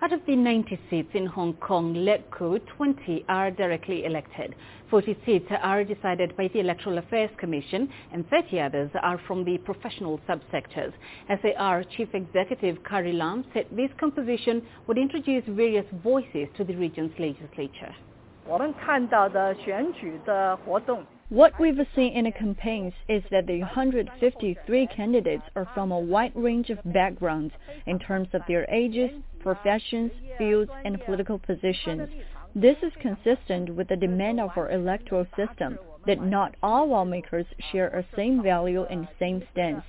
Out 0.00 0.12
of 0.12 0.20
the 0.26 0.36
90 0.36 0.78
seats 0.88 1.08
in 1.14 1.26
Hong 1.26 1.54
Kong, 1.54 1.92
LegCo, 1.92 2.60
20 2.76 3.24
are 3.28 3.50
directly 3.50 4.04
elected. 4.04 4.54
40 4.90 5.16
seats 5.26 5.46
are 5.60 5.82
decided 5.82 6.36
by 6.36 6.48
the 6.48 6.60
Electoral 6.60 6.98
Affairs 6.98 7.30
Commission 7.36 7.88
and 8.12 8.24
30 8.28 8.60
others 8.60 8.90
are 9.02 9.20
from 9.26 9.44
the 9.44 9.58
professional 9.58 10.20
subsectors. 10.28 10.92
SAR 11.42 11.82
Chief 11.96 12.08
Executive 12.14 12.78
Carrie 12.84 13.12
Lam 13.12 13.44
said 13.52 13.66
this 13.72 13.90
composition 13.98 14.62
would 14.86 14.98
introduce 14.98 15.42
various 15.48 15.86
voices 16.02 16.46
to 16.56 16.62
the 16.62 16.76
region's 16.76 17.12
legislature. 17.18 17.94
What 21.30 21.60
we've 21.60 21.78
seen 21.94 22.14
in 22.14 22.24
the 22.24 22.32
campaigns 22.32 22.94
is 23.06 23.22
that 23.30 23.46
the 23.46 23.60
153 23.60 24.86
candidates 24.86 25.42
are 25.54 25.68
from 25.74 25.92
a 25.92 25.98
wide 25.98 26.32
range 26.34 26.70
of 26.70 26.78
backgrounds 26.86 27.52
in 27.84 27.98
terms 27.98 28.28
of 28.32 28.40
their 28.48 28.64
ages, 28.70 29.10
professions, 29.40 30.10
fields, 30.38 30.70
and 30.86 30.98
political 31.04 31.38
positions. 31.38 32.08
This 32.54 32.78
is 32.82 32.92
consistent 33.02 33.74
with 33.74 33.88
the 33.88 33.96
demand 33.96 34.40
of 34.40 34.56
our 34.56 34.70
electoral 34.70 35.26
system 35.36 35.78
that 36.06 36.22
not 36.22 36.54
all 36.62 36.88
lawmakers 36.88 37.44
share 37.70 37.88
a 37.88 38.06
same 38.16 38.42
value 38.42 38.84
and 38.84 39.06
same 39.18 39.42
stance. 39.52 39.84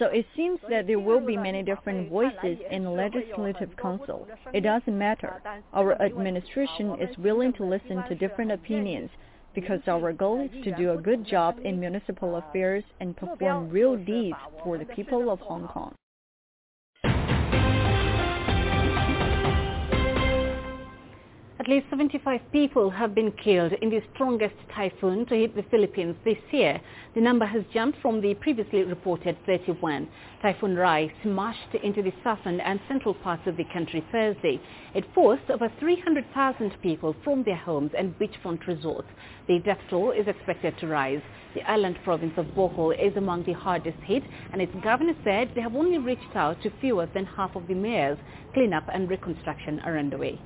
So 0.00 0.06
it 0.06 0.26
seems 0.34 0.58
that 0.68 0.88
there 0.88 0.98
will 0.98 1.20
be 1.20 1.36
many 1.36 1.62
different 1.62 2.10
voices 2.10 2.58
in 2.72 2.82
the 2.82 2.90
Legislative 2.90 3.76
Council. 3.76 4.26
It 4.52 4.62
doesn't 4.62 4.98
matter. 4.98 5.40
Our 5.72 6.02
administration 6.02 7.00
is 7.00 7.16
willing 7.18 7.52
to 7.52 7.64
listen 7.64 8.02
to 8.08 8.16
different 8.16 8.50
opinions 8.50 9.10
because 9.56 9.80
our 9.88 10.12
goal 10.12 10.40
is 10.44 10.64
to 10.64 10.76
do 10.76 10.92
a 10.92 10.96
good 10.96 11.26
job 11.26 11.56
in 11.64 11.80
municipal 11.80 12.36
affairs 12.36 12.84
and 13.00 13.16
perform 13.16 13.70
real 13.70 13.96
deeds 13.96 14.36
for 14.62 14.78
the 14.78 14.84
people 14.84 15.30
of 15.30 15.40
Hong 15.40 15.66
Kong. 15.66 15.94
At 21.58 21.68
least 21.68 21.86
75 21.88 22.42
people 22.52 22.90
have 22.90 23.14
been 23.14 23.32
killed 23.32 23.72
in 23.80 23.88
the 23.88 24.02
strongest 24.12 24.56
typhoon 24.74 25.24
to 25.24 25.34
hit 25.34 25.56
the 25.56 25.62
Philippines 25.62 26.14
this 26.22 26.36
year. 26.50 26.78
The 27.14 27.22
number 27.22 27.46
has 27.46 27.64
jumped 27.72 27.98
from 28.02 28.20
the 28.20 28.34
previously 28.34 28.84
reported 28.84 29.38
31. 29.46 30.06
Typhoon 30.42 30.76
Rai 30.76 31.10
smashed 31.22 31.74
into 31.82 32.02
the 32.02 32.12
southern 32.22 32.60
and 32.60 32.78
central 32.86 33.14
parts 33.14 33.46
of 33.46 33.56
the 33.56 33.64
country 33.72 34.04
Thursday. 34.12 34.60
It 34.94 35.06
forced 35.14 35.48
over 35.48 35.72
300,000 35.80 36.76
people 36.82 37.16
from 37.24 37.42
their 37.42 37.56
homes 37.56 37.92
and 37.96 38.18
beachfront 38.18 38.66
resorts. 38.66 39.08
The 39.48 39.58
death 39.60 39.80
toll 39.88 40.10
is 40.10 40.28
expected 40.28 40.76
to 40.80 40.88
rise. 40.88 41.22
The 41.54 41.62
island 41.62 41.98
province 42.04 42.34
of 42.36 42.54
Bohol 42.54 42.90
is 42.90 43.16
among 43.16 43.44
the 43.44 43.54
hardest 43.54 43.98
hit, 44.04 44.24
and 44.52 44.60
its 44.60 44.74
governor 44.84 45.14
said 45.24 45.52
they 45.54 45.62
have 45.62 45.74
only 45.74 45.96
reached 45.96 46.36
out 46.36 46.60
to 46.64 46.70
fewer 46.82 47.06
than 47.14 47.24
half 47.24 47.56
of 47.56 47.66
the 47.66 47.74
mayors. 47.74 48.18
Cleanup 48.52 48.84
and 48.92 49.08
reconstruction 49.08 49.80
are 49.80 49.96
underway. 49.96 50.38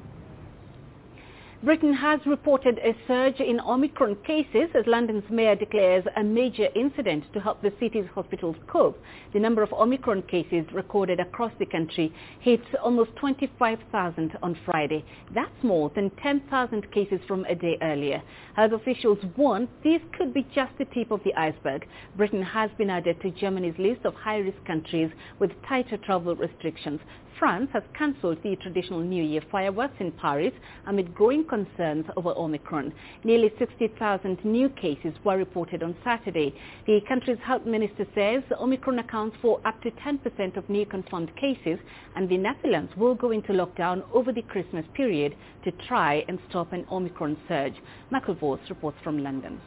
Britain 1.63 1.93
has 1.93 2.21
reported 2.25 2.79
a 2.79 2.97
surge 3.07 3.39
in 3.39 3.61
Omicron 3.61 4.17
cases 4.27 4.71
as 4.75 4.87
London's 4.87 5.29
mayor 5.29 5.55
declares 5.55 6.03
a 6.17 6.25
major 6.25 6.69
incident 6.75 7.23
to 7.35 7.41
help 7.41 7.61
the 7.61 7.71
city's 7.79 8.07
hospitals 8.15 8.57
cope. 8.67 8.99
The 9.35 9.41
number 9.41 9.63
of 9.63 9.71
Omicron 9.75 10.23
cases 10.23 10.65
recorded 10.73 11.21
across 11.21 11.53
the 11.59 11.67
country 11.67 12.15
hit 12.41 12.63
almost 12.83 13.15
25,000 13.17 14.39
on 14.43 14.57
Friday. 14.65 15.05
That's 15.35 15.63
more 15.63 15.91
than 15.95 16.09
10,000 16.23 16.91
cases 16.93 17.21
from 17.29 17.45
a 17.45 17.55
day 17.55 17.77
earlier. 17.83 18.23
Health 18.57 18.73
officials 18.73 19.19
warn 19.37 19.69
this 19.85 20.01
could 20.17 20.33
be 20.33 20.47
just 20.55 20.73
the 20.79 20.87
tip 20.87 21.11
of 21.11 21.23
the 21.25 21.35
iceberg. 21.35 21.87
Britain 22.17 22.43
has 22.43 22.71
been 22.79 22.89
added 22.89 23.21
to 23.21 23.31
Germany's 23.33 23.79
list 23.79 24.07
of 24.07 24.15
high-risk 24.15 24.65
countries 24.67 25.11
with 25.39 25.51
tighter 25.69 25.99
travel 25.99 26.35
restrictions. 26.37 27.01
France 27.41 27.71
has 27.73 27.83
cancelled 27.97 28.37
the 28.43 28.55
traditional 28.57 29.01
New 29.01 29.25
Year 29.25 29.41
fireworks 29.51 29.95
in 29.99 30.13
Paris 30.13 30.53
amid 30.87 31.15
growing 31.15 31.43
concerns 31.43 32.05
over 32.15 32.35
Omicron. 32.37 32.93
Nearly 33.25 33.51
60,000 33.59 34.45
new 34.45 34.69
cases 34.69 35.15
were 35.25 35.39
reported 35.39 35.83
on 35.83 35.97
Saturday. 36.05 36.55
The 36.87 37.01
country's 37.09 37.39
health 37.43 37.65
minister 37.65 38.07
says 38.15 38.43
Omicron 38.61 38.99
accounts 38.99 39.39
for 39.41 39.59
up 39.67 39.81
to 39.85 39.91
10% 39.91 40.59
of 40.59 40.69
new 40.69 40.85
confirmed 40.85 41.35
cases 41.37 41.79
and 42.15 42.29
the 42.29 42.37
Netherlands 42.37 42.93
will 42.99 43.15
go 43.15 43.31
into 43.31 43.55
lockdown 43.55 44.03
over 44.13 44.33
the 44.33 44.43
Christmas 44.43 44.85
period 44.93 45.35
to 45.65 45.73
try 45.89 46.23
and 46.29 46.39
stop 46.51 46.75
an 46.75 46.85
Omicron 46.93 47.39
surge. 47.49 47.77
Michael 48.11 48.35
Voss 48.35 48.61
reports 48.69 48.99
from 49.03 49.25
London. 49.25 49.59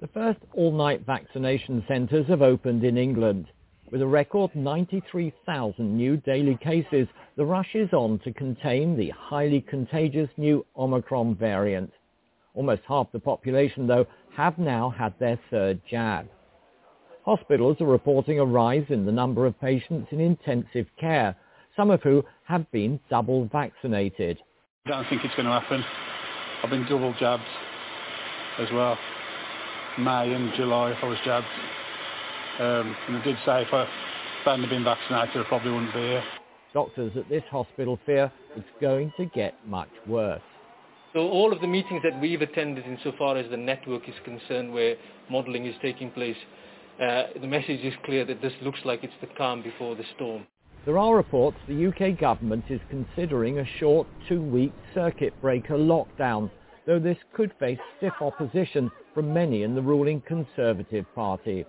The 0.00 0.08
first 0.08 0.40
all-night 0.52 1.06
vaccination 1.06 1.84
centres 1.86 2.26
have 2.26 2.42
opened 2.42 2.82
in 2.82 2.98
England. 2.98 3.46
With 3.90 4.02
a 4.02 4.06
record 4.06 4.54
93,000 4.54 5.96
new 5.96 6.18
daily 6.18 6.58
cases, 6.62 7.08
the 7.36 7.46
rush 7.46 7.74
is 7.74 7.90
on 7.94 8.18
to 8.18 8.32
contain 8.34 8.98
the 8.98 9.08
highly 9.10 9.62
contagious 9.62 10.28
new 10.36 10.66
Omicron 10.76 11.36
variant. 11.36 11.90
Almost 12.54 12.82
half 12.86 13.10
the 13.12 13.18
population, 13.18 13.86
though, 13.86 14.06
have 14.36 14.58
now 14.58 14.90
had 14.90 15.14
their 15.18 15.38
third 15.50 15.80
jab. 15.88 16.28
Hospitals 17.24 17.80
are 17.80 17.86
reporting 17.86 18.40
a 18.40 18.44
rise 18.44 18.84
in 18.90 19.06
the 19.06 19.12
number 19.12 19.46
of 19.46 19.58
patients 19.58 20.08
in 20.10 20.20
intensive 20.20 20.86
care, 21.00 21.34
some 21.74 21.90
of 21.90 22.02
who 22.02 22.22
have 22.44 22.70
been 22.70 23.00
double 23.08 23.46
vaccinated. 23.46 24.38
I 24.84 24.90
don't 24.90 25.08
think 25.08 25.24
it's 25.24 25.34
going 25.34 25.46
to 25.46 25.60
happen. 25.60 25.82
I've 26.62 26.70
been 26.70 26.86
double 26.90 27.14
jabbed 27.18 27.42
as 28.58 28.68
well. 28.70 28.98
May 29.98 30.34
and 30.34 30.52
July 30.54 30.92
I 31.02 31.06
was 31.06 31.18
jabbed. 31.24 31.46
Um, 32.58 32.96
and 33.06 33.16
I 33.18 33.24
did 33.24 33.36
say 33.46 33.62
if 33.62 33.72
I 33.72 33.86
hadn't 34.44 34.68
been 34.68 34.84
vaccinated, 34.84 35.36
I 35.36 35.44
probably 35.48 35.70
wouldn't 35.70 35.94
be 35.94 36.00
here. 36.00 36.24
Doctors 36.74 37.12
at 37.16 37.28
this 37.28 37.44
hospital 37.50 37.98
fear 38.04 38.30
it's 38.56 38.68
going 38.80 39.12
to 39.16 39.26
get 39.26 39.54
much 39.66 39.88
worse. 40.06 40.42
So 41.12 41.20
all 41.20 41.52
of 41.52 41.60
the 41.60 41.66
meetings 41.66 42.02
that 42.02 42.20
we've 42.20 42.42
attended 42.42 42.84
insofar 42.84 43.36
as 43.36 43.50
the 43.50 43.56
network 43.56 44.08
is 44.08 44.14
concerned 44.24 44.72
where 44.72 44.96
modelling 45.30 45.66
is 45.66 45.74
taking 45.80 46.10
place, 46.10 46.36
uh, 47.00 47.24
the 47.40 47.46
message 47.46 47.80
is 47.80 47.94
clear 48.04 48.24
that 48.26 48.42
this 48.42 48.52
looks 48.62 48.80
like 48.84 49.04
it's 49.04 49.14
the 49.20 49.28
calm 49.38 49.62
before 49.62 49.94
the 49.94 50.04
storm. 50.16 50.46
There 50.84 50.98
are 50.98 51.16
reports 51.16 51.56
the 51.68 51.86
UK 51.86 52.18
government 52.18 52.64
is 52.68 52.80
considering 52.90 53.58
a 53.58 53.66
short 53.78 54.06
two-week 54.28 54.72
circuit 54.94 55.32
breaker 55.40 55.76
lockdown, 55.76 56.50
though 56.86 56.98
this 56.98 57.18
could 57.34 57.52
face 57.58 57.78
stiff 57.96 58.14
opposition 58.20 58.90
from 59.14 59.32
many 59.32 59.62
in 59.62 59.74
the 59.74 59.82
ruling 59.82 60.20
Conservative 60.22 61.06
Party. 61.14 61.64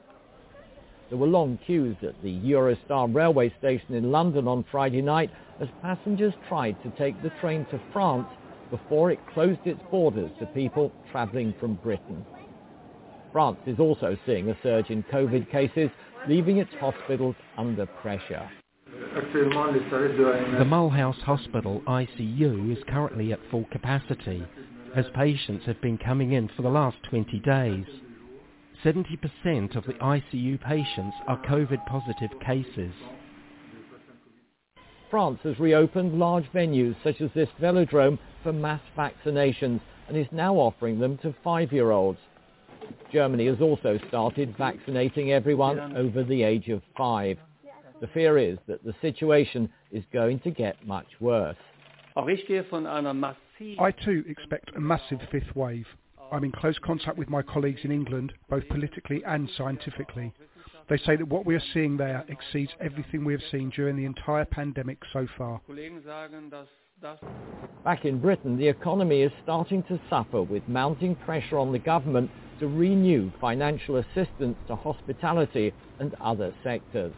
There 1.09 1.17
were 1.17 1.27
long 1.27 1.57
queues 1.65 1.97
at 2.03 2.21
the 2.21 2.39
Eurostar 2.41 3.13
railway 3.13 3.51
station 3.57 3.95
in 3.95 4.11
London 4.11 4.47
on 4.47 4.63
Friday 4.71 5.01
night 5.01 5.31
as 5.59 5.67
passengers 5.81 6.33
tried 6.47 6.81
to 6.83 6.91
take 6.91 7.19
the 7.23 7.31
train 7.41 7.65
to 7.71 7.81
France 7.91 8.27
before 8.69 9.09
it 9.09 9.19
closed 9.33 9.65
its 9.65 9.81
borders 9.89 10.29
to 10.37 10.45
people 10.47 10.91
travelling 11.11 11.55
from 11.59 11.75
Britain. 11.75 12.23
France 13.31 13.57
is 13.65 13.79
also 13.79 14.15
seeing 14.25 14.49
a 14.49 14.57
surge 14.61 14.91
in 14.91 15.01
COVID 15.03 15.49
cases, 15.51 15.89
leaving 16.27 16.57
its 16.57 16.71
hospitals 16.79 17.35
under 17.57 17.87
pressure. 17.87 18.47
The 18.93 20.65
Mulhouse 20.65 21.21
Hospital 21.21 21.81
ICU 21.87 22.71
is 22.71 22.83
currently 22.87 23.33
at 23.33 23.39
full 23.49 23.65
capacity, 23.71 24.43
as 24.95 25.05
patients 25.15 25.65
have 25.65 25.81
been 25.81 25.97
coming 25.97 26.33
in 26.33 26.49
for 26.55 26.61
the 26.61 26.69
last 26.69 26.97
20 27.09 27.39
days. 27.39 27.85
70% 28.83 29.75
of 29.75 29.85
the 29.85 29.93
ICU 29.93 30.61
patients 30.61 31.15
are 31.27 31.41
COVID 31.45 31.85
positive 31.85 32.31
cases. 32.39 32.93
France 35.11 35.39
has 35.43 35.59
reopened 35.59 36.17
large 36.17 36.45
venues 36.53 36.95
such 37.03 37.19
as 37.19 37.29
this 37.33 37.49
velodrome 37.59 38.19
for 38.43 38.53
mass 38.53 38.81
vaccinations 38.97 39.81
and 40.07 40.15
is 40.15 40.27
now 40.31 40.55
offering 40.55 40.99
them 40.99 41.17
to 41.19 41.33
five-year-olds. 41.43 42.19
Germany 43.11 43.47
has 43.47 43.59
also 43.59 43.99
started 44.07 44.55
vaccinating 44.57 45.31
everyone 45.31 45.97
over 45.97 46.23
the 46.23 46.43
age 46.43 46.69
of 46.69 46.81
five. 46.97 47.37
The 48.01 48.07
fear 48.07 48.37
is 48.37 48.57
that 48.67 48.83
the 48.83 48.95
situation 49.01 49.69
is 49.91 50.03
going 50.13 50.39
to 50.41 50.51
get 50.51 50.85
much 50.87 51.07
worse. 51.19 51.57
I 53.79 53.91
too 53.91 54.23
expect 54.27 54.75
a 54.75 54.79
massive 54.79 55.19
fifth 55.31 55.55
wave. 55.55 55.85
I'm 56.31 56.43
in 56.43 56.51
close 56.51 56.77
contact 56.79 57.17
with 57.17 57.29
my 57.29 57.41
colleagues 57.41 57.81
in 57.83 57.91
England, 57.91 58.33
both 58.49 58.67
politically 58.69 59.23
and 59.25 59.49
scientifically. 59.57 60.31
They 60.89 60.97
say 60.97 61.15
that 61.15 61.27
what 61.27 61.45
we 61.45 61.55
are 61.55 61.63
seeing 61.73 61.97
there 61.97 62.25
exceeds 62.27 62.71
everything 62.79 63.23
we 63.23 63.33
have 63.33 63.41
seen 63.51 63.69
during 63.69 63.95
the 63.95 64.05
entire 64.05 64.45
pandemic 64.45 64.99
so 65.13 65.27
far. 65.37 65.61
Back 67.83 68.05
in 68.05 68.19
Britain, 68.19 68.57
the 68.57 68.67
economy 68.67 69.21
is 69.21 69.31
starting 69.43 69.83
to 69.83 69.99
suffer 70.09 70.41
with 70.41 70.67
mounting 70.67 71.15
pressure 71.15 71.57
on 71.57 71.71
the 71.71 71.79
government 71.79 72.29
to 72.59 72.67
renew 72.67 73.31
financial 73.39 73.97
assistance 73.97 74.57
to 74.67 74.75
hospitality 74.75 75.73
and 75.99 76.13
other 76.19 76.53
sectors. 76.63 77.13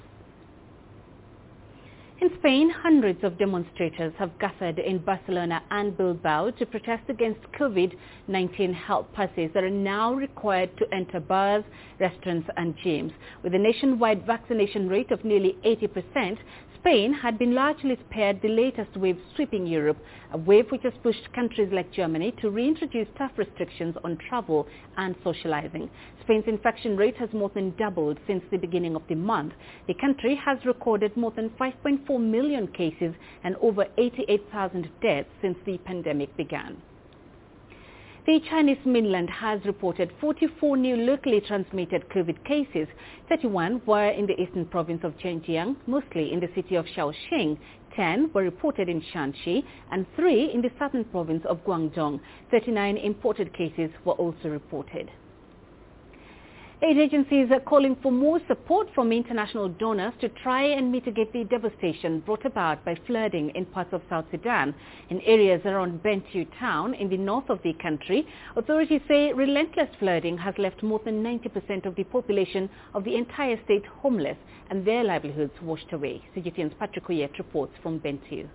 In 2.22 2.30
Spain, 2.38 2.69
hundreds 2.69 3.23
of 3.23 3.39
demonstrators 3.39 4.14
have 4.19 4.38
gathered 4.38 4.77
in 4.77 4.99
Barcelona 4.99 5.64
and 5.72 5.98
Bilbao 5.98 6.52
to 6.52 6.68
protest 6.68 7.02
against 7.10 7.41
COVID-19 7.60 8.76
health 8.76 9.07
passes 9.14 9.49
that 9.56 9.64
are 9.64 9.72
now 9.72 10.14
required 10.14 10.69
to 10.77 10.85
enter 10.93 11.19
bars, 11.19 11.64
restaurants 11.99 12.48
and 12.57 12.77
gyms. 12.85 13.11
With 13.41 13.56
a 13.56 13.57
nationwide 13.57 14.23
vaccination 14.27 14.88
rate 14.88 15.10
of 15.10 15.26
nearly 15.26 15.57
80%, 15.65 16.38
Spain 16.81 17.13
had 17.13 17.37
been 17.37 17.53
largely 17.53 17.95
spared 18.09 18.41
the 18.41 18.47
latest 18.47 18.97
wave 18.97 19.19
sweeping 19.35 19.67
Europe, 19.67 19.99
a 20.33 20.37
wave 20.39 20.71
which 20.71 20.81
has 20.81 20.93
pushed 21.03 21.31
countries 21.31 21.71
like 21.71 21.91
Germany 21.91 22.31
to 22.41 22.49
reintroduce 22.49 23.07
tough 23.19 23.37
restrictions 23.37 23.95
on 24.03 24.17
travel 24.17 24.67
and 24.97 25.15
socializing. 25.23 25.91
Spain's 26.23 26.47
infection 26.47 26.97
rate 26.97 27.15
has 27.17 27.31
more 27.33 27.49
than 27.53 27.75
doubled 27.77 28.17
since 28.25 28.43
the 28.49 28.57
beginning 28.57 28.95
of 28.95 29.03
the 29.09 29.15
month. 29.15 29.53
The 29.85 29.93
country 29.93 30.33
has 30.43 30.57
recorded 30.65 31.15
more 31.15 31.29
than 31.29 31.51
5.4 31.51 32.19
million 32.19 32.65
cases 32.65 33.13
and 33.43 33.55
over 33.57 33.85
88,000 33.99 34.89
deaths 35.03 35.29
since 35.39 35.59
the 35.67 35.77
pandemic 35.77 36.35
began. 36.35 36.81
The 38.23 38.39
Chinese 38.52 38.77
mainland 38.85 39.31
has 39.31 39.65
reported 39.65 40.11
44 40.22 40.77
new 40.77 40.95
locally 40.95 41.41
transmitted 41.41 42.07
COVID 42.10 42.43
cases. 42.45 42.88
31 43.30 43.81
were 43.88 44.10
in 44.10 44.27
the 44.27 44.39
eastern 44.39 44.68
province 44.68 45.03
of 45.03 45.18
Zhejiang, 45.18 45.76
mostly 45.88 46.31
in 46.31 46.39
the 46.39 46.49
city 46.53 46.76
of 46.76 46.85
Shaoxing. 46.85 47.57
10 47.95 48.30
were 48.31 48.43
reported 48.43 48.89
in 48.89 49.02
Shanxi 49.02 49.64
and 49.89 50.06
3 50.15 50.52
in 50.53 50.61
the 50.61 50.69
southern 50.77 51.03
province 51.06 51.43
of 51.45 51.65
Guangdong. 51.65 52.19
39 52.52 52.98
imported 52.98 53.52
cases 53.56 53.89
were 54.06 54.14
also 54.14 54.49
reported. 54.49 55.10
Aid 56.83 56.97
agencies 56.97 57.51
are 57.51 57.59
calling 57.59 57.95
for 58.01 58.11
more 58.11 58.39
support 58.47 58.87
from 58.95 59.11
international 59.11 59.69
donors 59.69 60.13
to 60.19 60.29
try 60.29 60.63
and 60.63 60.91
mitigate 60.91 61.31
the 61.31 61.43
devastation 61.43 62.21
brought 62.21 62.43
about 62.43 62.83
by 62.83 62.95
flooding 63.05 63.51
in 63.51 63.67
parts 63.67 63.93
of 63.93 64.01
South 64.09 64.25
Sudan. 64.31 64.73
In 65.11 65.21
areas 65.21 65.61
around 65.63 66.01
Bentiu 66.01 66.47
town 66.59 66.95
in 66.95 67.07
the 67.07 67.17
north 67.17 67.51
of 67.51 67.61
the 67.61 67.73
country, 67.73 68.25
authorities 68.55 69.01
say 69.07 69.31
relentless 69.31 69.89
flooding 69.99 70.39
has 70.39 70.55
left 70.57 70.81
more 70.81 70.99
than 71.05 71.21
90% 71.23 71.85
of 71.85 71.93
the 71.93 72.03
population 72.03 72.67
of 72.95 73.03
the 73.03 73.15
entire 73.15 73.63
state 73.63 73.85
homeless 73.85 74.37
and 74.71 74.83
their 74.83 75.03
livelihoods 75.03 75.53
washed 75.61 75.93
away. 75.93 76.23
CGTN's 76.35 76.73
Patrick 76.79 77.05
Oyet 77.05 77.37
reports 77.37 77.73
from 77.83 77.99
Bentiu. 77.99 78.49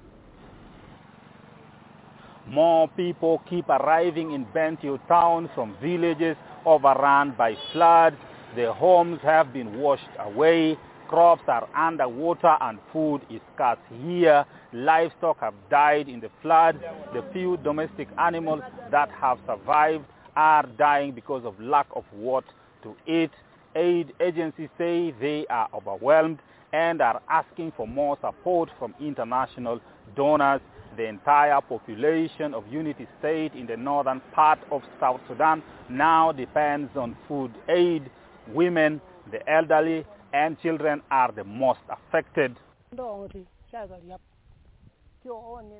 More 2.48 2.88
people 2.88 3.40
keep 3.48 3.68
arriving 3.68 4.32
in 4.32 4.46
Bentiu 4.46 4.98
town 5.06 5.48
from 5.54 5.76
villages 5.80 6.36
overrun 6.66 7.34
by 7.38 7.56
floods. 7.72 8.16
Their 8.54 8.72
homes 8.72 9.20
have 9.22 9.52
been 9.52 9.78
washed 9.78 10.08
away. 10.18 10.76
Crops 11.08 11.42
are 11.46 11.68
underwater 11.74 12.56
and 12.60 12.78
food 12.92 13.20
is 13.30 13.40
scarce 13.54 13.78
here. 14.02 14.44
Livestock 14.72 15.38
have 15.40 15.54
died 15.70 16.08
in 16.08 16.20
the 16.20 16.30
flood. 16.42 16.80
The 17.14 17.24
few 17.32 17.56
domestic 17.58 18.08
animals 18.18 18.60
that 18.90 19.08
have 19.10 19.38
survived 19.46 20.04
are 20.34 20.66
dying 20.76 21.12
because 21.12 21.44
of 21.44 21.58
lack 21.60 21.86
of 21.94 22.04
what 22.12 22.44
to 22.82 22.94
eat. 23.06 23.30
Aid 23.76 24.12
agencies 24.20 24.68
say 24.76 25.14
they 25.20 25.46
are 25.48 25.68
overwhelmed 25.72 26.38
and 26.72 27.00
are 27.00 27.22
asking 27.28 27.72
for 27.76 27.86
more 27.86 28.18
support 28.20 28.68
from 28.78 28.94
international 29.00 29.80
donors 30.16 30.60
the 30.96 31.06
entire 31.06 31.60
population 31.60 32.54
of 32.54 32.64
Unity 32.70 33.06
State 33.18 33.52
in 33.54 33.66
the 33.66 33.76
northern 33.76 34.20
part 34.32 34.58
of 34.70 34.82
South 35.00 35.20
Sudan 35.28 35.62
now 35.88 36.32
depends 36.32 36.90
on 36.96 37.16
food 37.28 37.52
aid. 37.68 38.10
Women, 38.48 39.00
the 39.30 39.48
elderly, 39.50 40.04
and 40.32 40.60
children 40.60 41.02
are 41.10 41.32
the 41.32 41.44
most 41.44 41.80
affected. 41.90 42.56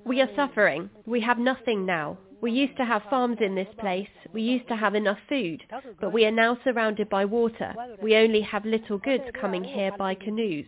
We 0.05 0.21
are 0.21 0.29
suffering. 0.35 0.91
We 1.07 1.21
have 1.21 1.39
nothing 1.39 1.87
now. 1.87 2.19
We 2.41 2.53
used 2.53 2.77
to 2.77 2.85
have 2.85 3.03
farms 3.09 3.39
in 3.41 3.55
this 3.55 3.69
place. 3.79 4.09
We 4.33 4.43
used 4.43 4.69
to 4.69 4.77
have 4.77 4.95
enough 4.95 5.19
food, 5.29 5.63
but 6.01 6.13
we 6.13 6.25
are 6.27 6.31
now 6.31 6.59
surrounded 6.65 7.09
by 7.09 7.25
water. 7.25 7.75
We 8.03 8.17
only 8.17 8.43
have 8.43 8.65
little 8.65 8.99
goods 8.99 9.25
coming 9.41 9.65
here 9.65 9.93
by 9.97 10.15
canoes. 10.15 10.67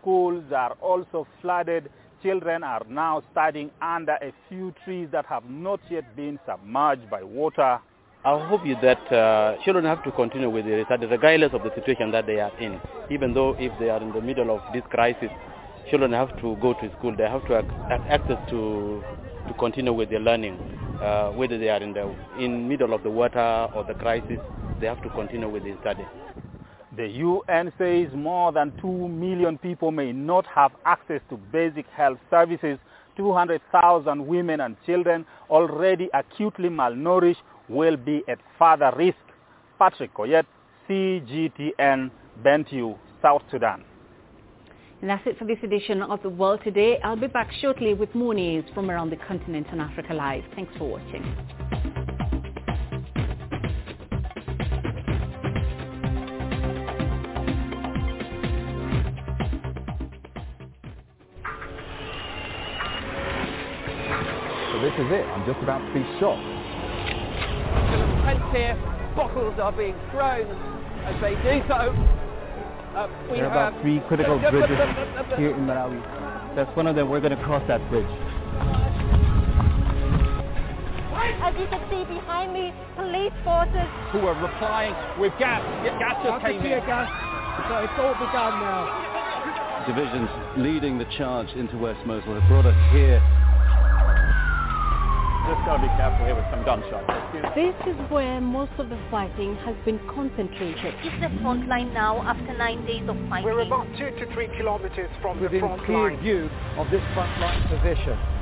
Schools 0.00 0.44
are 0.52 0.72
also 0.80 1.26
flooded 1.42 1.90
children 2.22 2.64
are 2.64 2.82
now 2.88 3.22
studying 3.32 3.70
under 3.80 4.14
a 4.14 4.32
few 4.48 4.74
trees 4.84 5.08
that 5.12 5.26
have 5.26 5.44
not 5.48 5.80
yet 5.90 6.04
been 6.16 6.38
submerged 6.46 7.08
by 7.10 7.22
water. 7.22 7.80
I 8.24 8.48
hope 8.48 8.66
is 8.66 8.76
that 8.82 9.12
uh, 9.12 9.56
children 9.64 9.84
have 9.84 10.02
to 10.04 10.10
continue 10.12 10.50
with 10.50 10.66
their 10.66 10.84
studies 10.84 11.08
regardless 11.10 11.52
of 11.52 11.62
the 11.62 11.74
situation 11.74 12.10
that 12.10 12.26
they 12.26 12.40
are 12.40 12.52
in. 12.60 12.80
Even 13.10 13.32
though 13.32 13.54
if 13.58 13.72
they 13.78 13.88
are 13.90 14.00
in 14.02 14.12
the 14.12 14.20
middle 14.20 14.50
of 14.50 14.60
this 14.72 14.82
crisis, 14.90 15.30
children 15.88 16.12
have 16.12 16.28
to 16.40 16.56
go 16.60 16.74
to 16.74 16.90
school. 16.98 17.14
They 17.16 17.24
have 17.24 17.46
to 17.46 17.52
have 17.54 17.66
access 18.08 18.38
to 18.50 19.02
to 19.46 19.54
continue 19.54 19.92
with 19.92 20.10
their 20.10 20.20
learning. 20.20 20.58
Uh, 21.00 21.30
whether 21.30 21.58
they 21.58 21.68
are 21.68 21.80
in 21.80 21.92
the 21.92 22.12
in 22.38 22.68
middle 22.68 22.92
of 22.92 23.02
the 23.04 23.10
water 23.10 23.68
or 23.74 23.84
the 23.84 23.94
crisis, 23.94 24.38
they 24.80 24.86
have 24.86 25.00
to 25.02 25.08
continue 25.10 25.48
with 25.48 25.62
their 25.62 25.78
study. 25.80 26.04
The 26.98 27.06
UN 27.06 27.72
says 27.78 28.08
more 28.12 28.50
than 28.50 28.72
2 28.82 28.88
million 28.88 29.56
people 29.56 29.92
may 29.92 30.10
not 30.10 30.44
have 30.46 30.72
access 30.84 31.20
to 31.30 31.36
basic 31.36 31.86
health 31.96 32.18
services. 32.28 32.76
200,000 33.16 34.26
women 34.26 34.60
and 34.60 34.76
children 34.84 35.24
already 35.48 36.10
acutely 36.12 36.68
malnourished 36.68 37.36
will 37.68 37.96
be 37.96 38.24
at 38.26 38.38
further 38.58 38.92
risk. 38.96 39.16
Patrick 39.78 40.12
Oyet, 40.14 40.44
CGTN, 40.88 42.10
Bentiu, 42.44 42.98
South 43.22 43.42
Sudan. 43.48 43.84
And 45.00 45.08
that's 45.08 45.24
it 45.24 45.38
for 45.38 45.44
this 45.44 45.58
edition 45.62 46.02
of 46.02 46.20
The 46.24 46.30
World 46.30 46.62
Today. 46.64 46.98
I'll 47.04 47.14
be 47.14 47.28
back 47.28 47.52
shortly 47.60 47.94
with 47.94 48.12
more 48.16 48.34
news 48.34 48.64
from 48.74 48.90
around 48.90 49.10
the 49.10 49.18
continent 49.28 49.68
and 49.70 49.80
Africa 49.80 50.14
Live. 50.14 50.42
Thanks 50.56 50.76
for 50.76 50.90
watching. 50.90 51.77
This 64.82 64.94
is 64.94 65.10
it. 65.10 65.26
I'm 65.26 65.44
just 65.44 65.58
about 65.62 65.82
to 65.82 65.90
be 65.90 66.06
shot. 66.20 66.38
Tents 68.24 68.46
here, 68.54 68.78
bottles 69.16 69.58
are 69.58 69.72
being 69.72 69.96
thrown 70.10 70.46
as 71.02 71.16
they 71.20 71.34
do 71.42 71.62
so. 71.66 71.90
Uh, 72.94 73.10
we 73.30 73.38
there 73.38 73.46
are 73.46 73.50
have 73.50 73.74
about 73.74 73.82
three 73.82 74.00
critical 74.06 74.38
bridges 74.50 74.78
here 75.36 75.54
in 75.54 75.66
Marawi. 75.66 75.98
That's 76.54 76.70
one 76.76 76.86
of 76.86 76.94
them. 76.94 77.10
We're 77.10 77.20
going 77.20 77.36
to 77.36 77.44
cross 77.44 77.62
that 77.68 77.82
bridge. 77.90 78.06
As 81.38 81.54
you 81.56 81.66
can 81.66 81.80
see 81.88 82.04
behind 82.04 82.52
me, 82.52 82.74
police 82.94 83.32
forces 83.42 83.88
who 84.12 84.26
are 84.26 84.36
replying 84.36 84.92
with 85.18 85.32
gas. 85.38 85.62
Gas 85.98 86.20
just 86.22 86.44
came 86.44 86.60
in. 86.60 86.84
gas. 86.84 87.08
So 87.68 87.74
it's 87.82 87.98
all 87.98 88.14
begun 88.14 88.60
now. 88.60 89.86
Divisions 89.86 90.28
leading 90.58 90.98
the 90.98 91.06
charge 91.16 91.48
into 91.56 91.78
West 91.78 92.04
Mosul 92.06 92.38
have 92.38 92.48
brought 92.48 92.66
us 92.66 92.76
here 92.92 93.22
just 95.48 95.64
got 95.64 95.76
to 95.76 95.82
be 95.82 95.88
careful 95.96 96.26
here 96.26 96.36
with 96.36 96.44
some 96.52 96.62
gunshots. 96.64 97.08
This 97.56 97.74
is 97.88 97.96
where 98.10 98.40
most 98.40 98.72
of 98.78 98.90
the 98.90 99.00
fighting 99.10 99.56
has 99.64 99.74
been 99.84 99.98
concentrated. 100.12 100.92
It's 101.00 101.20
the 101.24 101.32
front 101.40 101.66
line 101.68 101.94
now 101.94 102.20
after 102.22 102.52
nine 102.56 102.84
days 102.84 103.08
of 103.08 103.16
fighting? 103.28 103.48
We're 103.48 103.64
about 103.64 103.86
two 103.96 104.10
to 104.12 104.34
three 104.34 104.48
kilometers 104.58 105.10
from 105.22 105.40
Within 105.40 105.60
the 105.60 105.66
front 105.66 105.84
clear 105.86 106.12
line. 106.12 106.20
view 106.20 106.50
of 106.76 106.90
this 106.90 107.02
front 107.14 107.32
line 107.40 107.62
position. 107.68 108.37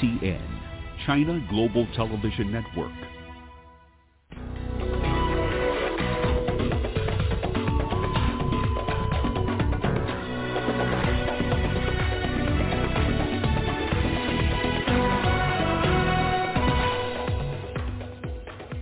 CGTN, 0.00 0.40
China 1.06 1.44
Global 1.50 1.86
Television 1.94 2.52
Network. 2.52 2.92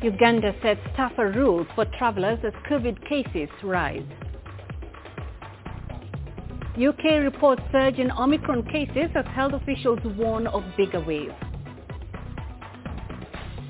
Uganda 0.02 0.54
sets 0.62 0.80
tougher 0.96 1.30
rules 1.32 1.66
for 1.74 1.84
travelers 1.98 2.38
as 2.44 2.52
COVID 2.70 3.06
cases 3.08 3.48
rise. 3.62 4.02
UK 6.78 7.24
reports 7.24 7.60
surge 7.72 7.98
in 7.98 8.08
Omicron 8.12 8.62
cases 8.70 9.10
as 9.16 9.24
health 9.34 9.52
officials 9.52 9.98
warn 10.16 10.46
of 10.46 10.62
bigger 10.76 11.00
waves. 11.00 11.34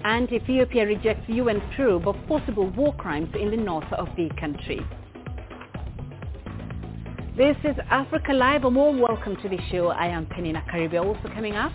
And 0.05 0.31
Ethiopia 0.31 0.85
rejects 0.85 1.27
UN 1.29 1.63
probe 1.75 2.07
of 2.07 2.17
possible 2.29 2.69
war 2.69 2.95
crimes 2.97 3.31
in 3.41 3.51
the 3.51 3.57
north 3.57 3.91
of 3.95 4.09
the 4.17 4.29
country. 4.39 4.81
This 7.35 7.57
is 7.65 7.77
Africa 7.89 8.35
Live. 8.35 8.65
A 8.65 8.69
warm 8.69 9.01
welcome 9.01 9.37
to 9.37 9.49
the 9.49 9.59
show. 9.73 9.89
I 9.89 10.09
am 10.09 10.27
Penina 10.27 10.63
Karibe. 10.69 11.03
Also 11.03 11.35
coming 11.35 11.55
up, 11.55 11.73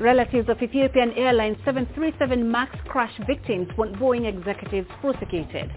relatives 0.00 0.48
of 0.48 0.62
Ethiopian 0.62 1.12
Airlines 1.12 1.58
737 1.66 2.50
MAX 2.50 2.74
crash 2.88 3.12
victims 3.26 3.68
want 3.76 3.96
Boeing 3.96 4.26
executives 4.26 4.88
prosecuted. 5.02 5.70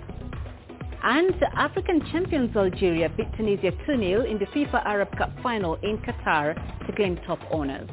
And 1.10 1.34
the 1.40 1.48
African 1.58 2.02
champions 2.12 2.54
Algeria 2.54 3.08
beat 3.08 3.28
Tunisia 3.38 3.72
2-0 3.88 4.30
in 4.30 4.40
the 4.40 4.46
FIFA 4.48 4.86
Arab 4.86 5.18
Cup 5.18 5.32
final 5.42 5.76
in 5.76 6.00
Qatar 6.00 6.54
to 6.86 6.94
claim 6.98 7.18
top 7.26 7.40
honors. 7.50 7.90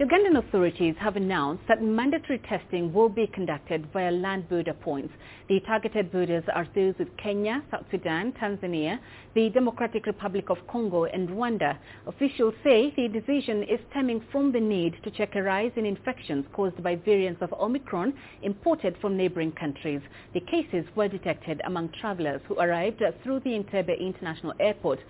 Ugandan 0.00 0.38
authorities 0.38 0.94
have 0.98 1.16
announced 1.16 1.62
that 1.68 1.82
mandatory 1.82 2.38
testing 2.48 2.90
will 2.90 3.10
be 3.10 3.26
conducted 3.26 3.84
via 3.92 4.10
land 4.10 4.48
border 4.48 4.72
points. 4.72 5.12
The 5.50 5.60
targeted 5.60 6.10
borders 6.10 6.42
are 6.54 6.66
those 6.74 6.94
with 6.98 7.14
Kenya, 7.18 7.62
South 7.70 7.84
Sudan, 7.90 8.32
Tanzania, 8.32 8.98
the 9.34 9.50
Democratic 9.50 10.06
Republic 10.06 10.48
of 10.48 10.56
Congo 10.68 11.04
and 11.04 11.28
Rwanda. 11.28 11.76
Officials 12.06 12.54
say 12.64 12.94
the 12.96 13.08
decision 13.08 13.62
is 13.64 13.78
stemming 13.90 14.24
from 14.32 14.52
the 14.52 14.60
need 14.60 14.94
to 15.04 15.10
check 15.10 15.34
a 15.34 15.42
rise 15.42 15.72
in 15.76 15.84
infections 15.84 16.46
caused 16.54 16.82
by 16.82 16.96
variants 16.96 17.42
of 17.42 17.52
Omicron 17.52 18.14
imported 18.42 18.96
from 19.02 19.18
neighboring 19.18 19.52
countries. 19.52 20.00
The 20.32 20.40
cases 20.40 20.86
were 20.96 21.08
detected 21.08 21.60
among 21.66 21.90
travelers 22.00 22.40
who 22.48 22.58
arrived 22.58 23.02
through 23.22 23.40
the 23.40 23.50
Entebbe 23.50 24.00
International 24.00 24.54
Airport. 24.60 25.00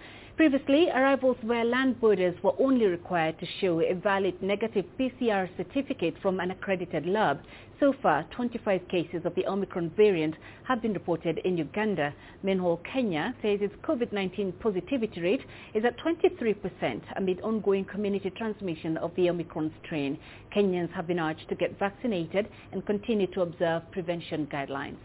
Previously, 0.40 0.88
arrivals 0.88 1.36
via 1.42 1.62
land 1.62 2.00
borders 2.00 2.34
were 2.42 2.54
only 2.58 2.86
required 2.86 3.38
to 3.40 3.46
show 3.60 3.82
a 3.82 3.92
valid 3.92 4.42
negative 4.42 4.86
PCR 4.98 5.54
certificate 5.58 6.14
from 6.22 6.40
an 6.40 6.50
accredited 6.50 7.04
lab. 7.04 7.42
So 7.78 7.92
far, 8.02 8.24
25 8.34 8.88
cases 8.88 9.26
of 9.26 9.34
the 9.34 9.46
Omicron 9.46 9.90
variant 9.98 10.36
have 10.66 10.80
been 10.80 10.94
reported 10.94 11.42
in 11.44 11.58
Uganda. 11.58 12.14
Meanwhile, 12.42 12.80
Kenya 12.90 13.34
says 13.42 13.58
its 13.60 13.74
COVID-19 13.84 14.58
positivity 14.60 15.20
rate 15.20 15.42
is 15.74 15.84
at 15.84 15.98
23% 15.98 17.02
amid 17.16 17.42
ongoing 17.42 17.84
community 17.84 18.30
transmission 18.30 18.96
of 18.96 19.14
the 19.16 19.28
Omicron 19.28 19.70
strain. 19.84 20.18
Kenyans 20.56 20.90
have 20.94 21.06
been 21.06 21.20
urged 21.20 21.50
to 21.50 21.54
get 21.54 21.78
vaccinated 21.78 22.48
and 22.72 22.86
continue 22.86 23.26
to 23.26 23.42
observe 23.42 23.82
prevention 23.92 24.46
guidelines. 24.46 24.96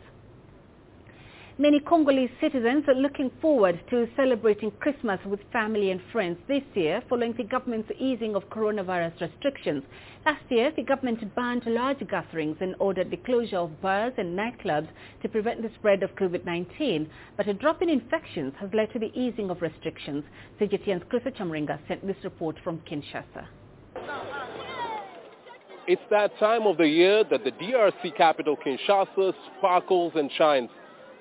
Many 1.58 1.80
Congolese 1.80 2.32
citizens 2.42 2.84
are 2.90 2.96
looking 2.96 3.32
forward 3.42 3.80
to 3.90 4.10
celebrating 4.18 4.72
Christmas 4.72 5.22
with 5.26 5.40
family 5.54 5.90
and 5.90 6.02
friends 6.12 6.38
this 6.50 6.64
year 6.74 7.02
following 7.08 7.34
the 7.38 7.46
government's 7.46 7.90
easing 7.98 8.36
of 8.36 8.50
coronavirus 8.50 9.22
restrictions. 9.22 9.82
Last 10.26 10.44
year, 10.50 10.74
the 10.76 10.84
government 10.84 11.34
banned 11.34 11.66
large 11.66 12.06
gatherings 12.10 12.58
and 12.60 12.76
ordered 12.78 13.10
the 13.10 13.16
closure 13.16 13.60
of 13.60 13.82
bars 13.82 14.12
and 14.18 14.38
nightclubs 14.38 14.90
to 15.22 15.30
prevent 15.30 15.62
the 15.62 15.72
spread 15.76 16.04
of 16.04 16.14
COVID-19. 16.18 17.08
But 17.38 17.48
a 17.48 17.54
drop 17.54 17.82
in 17.82 17.88
infections 17.88 18.52
has 18.60 18.70
led 18.74 18.92
to 18.92 19.00
the 19.00 19.18
easing 19.18 19.50
of 19.50 19.62
restrictions. 19.62 20.26
CGTN's 20.60 21.06
Chris 21.10 21.24
Chamringa 21.40 21.80
sent 21.88 22.06
this 22.06 22.18
report 22.26 22.58
from 22.66 22.80
Kinshasa. 22.80 23.48
It's 25.88 26.02
that 26.12 26.38
time 26.38 26.68
of 26.68 26.76
the 26.76 26.88
year 26.88 27.24
that 27.24 27.46
the 27.46 27.52
DRC 27.52 28.18
capital 28.18 28.58
Kinshasa 28.58 29.34
sparkles 29.58 30.12
and 30.16 30.30
shines. 30.38 30.70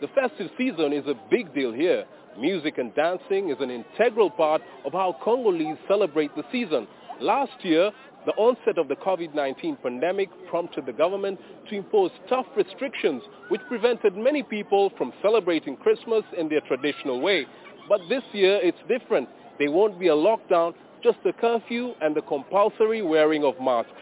The 0.00 0.08
festive 0.08 0.50
season 0.58 0.92
is 0.92 1.06
a 1.06 1.14
big 1.30 1.54
deal 1.54 1.72
here. 1.72 2.04
Music 2.38 2.78
and 2.78 2.94
dancing 2.94 3.50
is 3.50 3.56
an 3.60 3.70
integral 3.70 4.28
part 4.28 4.60
of 4.84 4.92
how 4.92 5.16
Congolese 5.22 5.78
celebrate 5.86 6.34
the 6.34 6.42
season. 6.50 6.88
Last 7.20 7.64
year, 7.64 7.92
the 8.26 8.32
onset 8.32 8.78
of 8.78 8.88
the 8.88 8.96
COVID-19 8.96 9.82
pandemic 9.82 10.30
prompted 10.48 10.86
the 10.86 10.92
government 10.92 11.38
to 11.68 11.76
impose 11.76 12.10
tough 12.28 12.46
restrictions 12.56 13.22
which 13.50 13.60
prevented 13.68 14.16
many 14.16 14.42
people 14.42 14.90
from 14.98 15.12
celebrating 15.22 15.76
Christmas 15.76 16.24
in 16.36 16.48
their 16.48 16.62
traditional 16.62 17.20
way. 17.20 17.46
But 17.88 18.00
this 18.08 18.22
year 18.32 18.58
it's 18.62 18.78
different. 18.88 19.28
There 19.58 19.70
won't 19.70 20.00
be 20.00 20.08
a 20.08 20.12
lockdown, 20.12 20.74
just 21.02 21.18
a 21.26 21.32
curfew 21.32 21.92
and 22.00 22.16
the 22.16 22.22
compulsory 22.22 23.02
wearing 23.02 23.44
of 23.44 23.54
masks. 23.60 23.92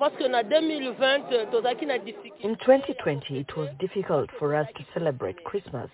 In 0.00 0.08
2020, 2.56 3.38
it 3.38 3.56
was 3.56 3.68
difficult 3.78 4.30
for 4.38 4.54
us 4.56 4.66
to 4.76 4.84
celebrate 4.92 5.42
Christmas 5.44 5.88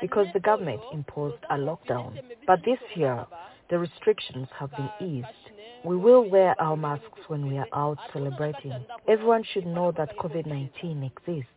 because 0.00 0.26
the 0.32 0.40
government 0.40 0.80
imposed 0.92 1.36
a 1.50 1.56
lockdown. 1.56 2.18
But 2.46 2.60
this 2.64 2.78
year, 2.94 3.26
the 3.70 3.78
restrictions 3.78 4.48
have 4.58 4.70
been 4.72 4.90
eased. 5.00 5.26
We 5.84 5.96
will 5.96 6.28
wear 6.28 6.54
our 6.60 6.76
masks 6.76 7.28
when 7.28 7.46
we 7.48 7.58
are 7.58 7.68
out 7.74 7.98
celebrating. 8.12 8.72
Everyone 9.08 9.44
should 9.52 9.66
know 9.66 9.92
that 9.96 10.16
COVID-19 10.16 11.10
exists. 11.10 11.50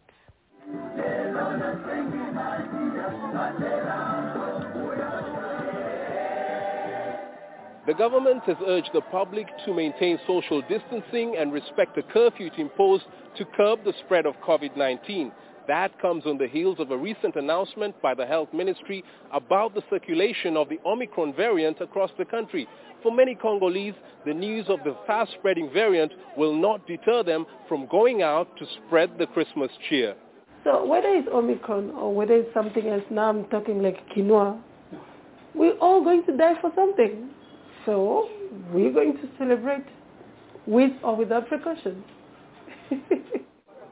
The 7.87 7.93
government 7.93 8.41
has 8.45 8.57
urged 8.65 8.89
the 8.95 9.01
public 9.01 9.45
to 9.65 9.73
maintain 9.73 10.17
social 10.25 10.59
distancing 10.63 11.35
and 11.37 11.53
respect 11.53 11.95
the 11.95 12.01
curfew 12.01 12.47
it 12.47 12.57
imposed 12.57 13.03
to 13.37 13.45
curb 13.45 13.83
the 13.83 13.93
spread 14.03 14.25
of 14.25 14.33
COVID-19. 14.37 15.31
That 15.67 15.99
comes 16.01 16.25
on 16.25 16.39
the 16.39 16.47
heels 16.47 16.77
of 16.79 16.89
a 16.89 16.97
recent 16.97 17.35
announcement 17.35 18.01
by 18.01 18.15
the 18.15 18.25
Health 18.25 18.49
Ministry 18.53 19.03
about 19.31 19.75
the 19.75 19.83
circulation 19.87 20.57
of 20.57 20.67
the 20.67 20.79
Omicron 20.83 21.35
variant 21.35 21.79
across 21.79 22.09
the 22.17 22.25
country. 22.25 22.67
For 23.03 23.11
many 23.11 23.35
Congolese, 23.35 23.93
the 24.25 24.33
news 24.33 24.65
of 24.67 24.79
the 24.83 24.97
fast-spreading 25.05 25.69
variant 25.71 26.11
will 26.35 26.55
not 26.55 26.87
deter 26.87 27.21
them 27.21 27.45
from 27.69 27.85
going 27.85 28.23
out 28.23 28.47
to 28.57 28.65
spread 28.87 29.11
the 29.19 29.27
Christmas 29.27 29.69
cheer. 29.89 30.15
So 30.63 30.83
whether 30.83 31.09
it's 31.09 31.27
Omicron 31.27 31.91
or 31.91 32.15
whether 32.15 32.33
it's 32.33 32.53
something 32.55 32.87
else, 32.87 33.03
now 33.11 33.29
I'm 33.29 33.45
talking 33.45 33.83
like 33.83 34.09
quinoa, 34.09 34.59
we're 35.53 35.77
all 35.77 36.03
going 36.03 36.25
to 36.25 36.35
die 36.35 36.59
for 36.59 36.71
something. 36.75 37.29
So 37.85 38.29
we're 38.73 38.91
going 38.91 39.13
to 39.17 39.29
celebrate 39.37 39.85
with 40.65 40.91
or 41.03 41.15
without 41.15 41.47
precautions. 41.47 42.03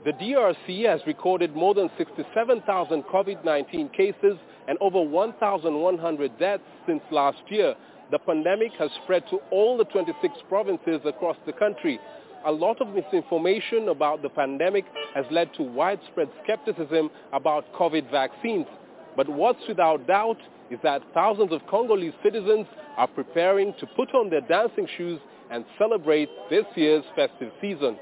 The 0.05 0.11
DRC 0.11 0.85
has 0.85 0.99
recorded 1.07 1.55
more 1.55 1.73
than 1.73 1.89
67,000 1.97 3.03
COVID-19 3.03 3.93
cases 3.93 4.37
and 4.67 4.77
over 4.81 5.01
1,100 5.01 6.37
deaths 6.37 6.63
since 6.85 7.01
last 7.09 7.37
year. 7.47 7.73
The 8.11 8.19
pandemic 8.19 8.73
has 8.79 8.89
spread 9.03 9.23
to 9.29 9.37
all 9.49 9.77
the 9.77 9.85
26 9.85 10.33
provinces 10.49 10.99
across 11.05 11.37
the 11.45 11.53
country. 11.53 12.01
A 12.45 12.51
lot 12.51 12.81
of 12.81 12.89
misinformation 12.89 13.87
about 13.87 14.21
the 14.21 14.27
pandemic 14.27 14.83
has 15.15 15.23
led 15.31 15.53
to 15.53 15.63
widespread 15.63 16.27
skepticism 16.43 17.09
about 17.31 17.71
COVID 17.73 18.11
vaccines. 18.11 18.65
But 19.15 19.29
what's 19.29 19.59
without 19.67 20.07
doubt 20.07 20.37
is 20.69 20.79
that 20.83 21.01
thousands 21.13 21.51
of 21.51 21.61
Congolese 21.69 22.13
citizens 22.23 22.65
are 22.97 23.07
preparing 23.07 23.73
to 23.79 23.85
put 23.95 24.13
on 24.13 24.29
their 24.29 24.41
dancing 24.41 24.87
shoes 24.97 25.19
and 25.51 25.65
celebrate 25.77 26.29
this 26.49 26.65
year's 26.75 27.03
festive 27.15 27.51
season. 27.61 27.97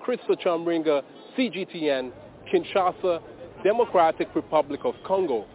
Christopher 0.00 0.36
Chamringa, 0.36 1.02
CGTN, 1.36 2.12
Kinshasa, 2.52 3.20
Democratic 3.64 4.28
Republic 4.34 4.80
of 4.84 4.94
Congo. 5.04 5.46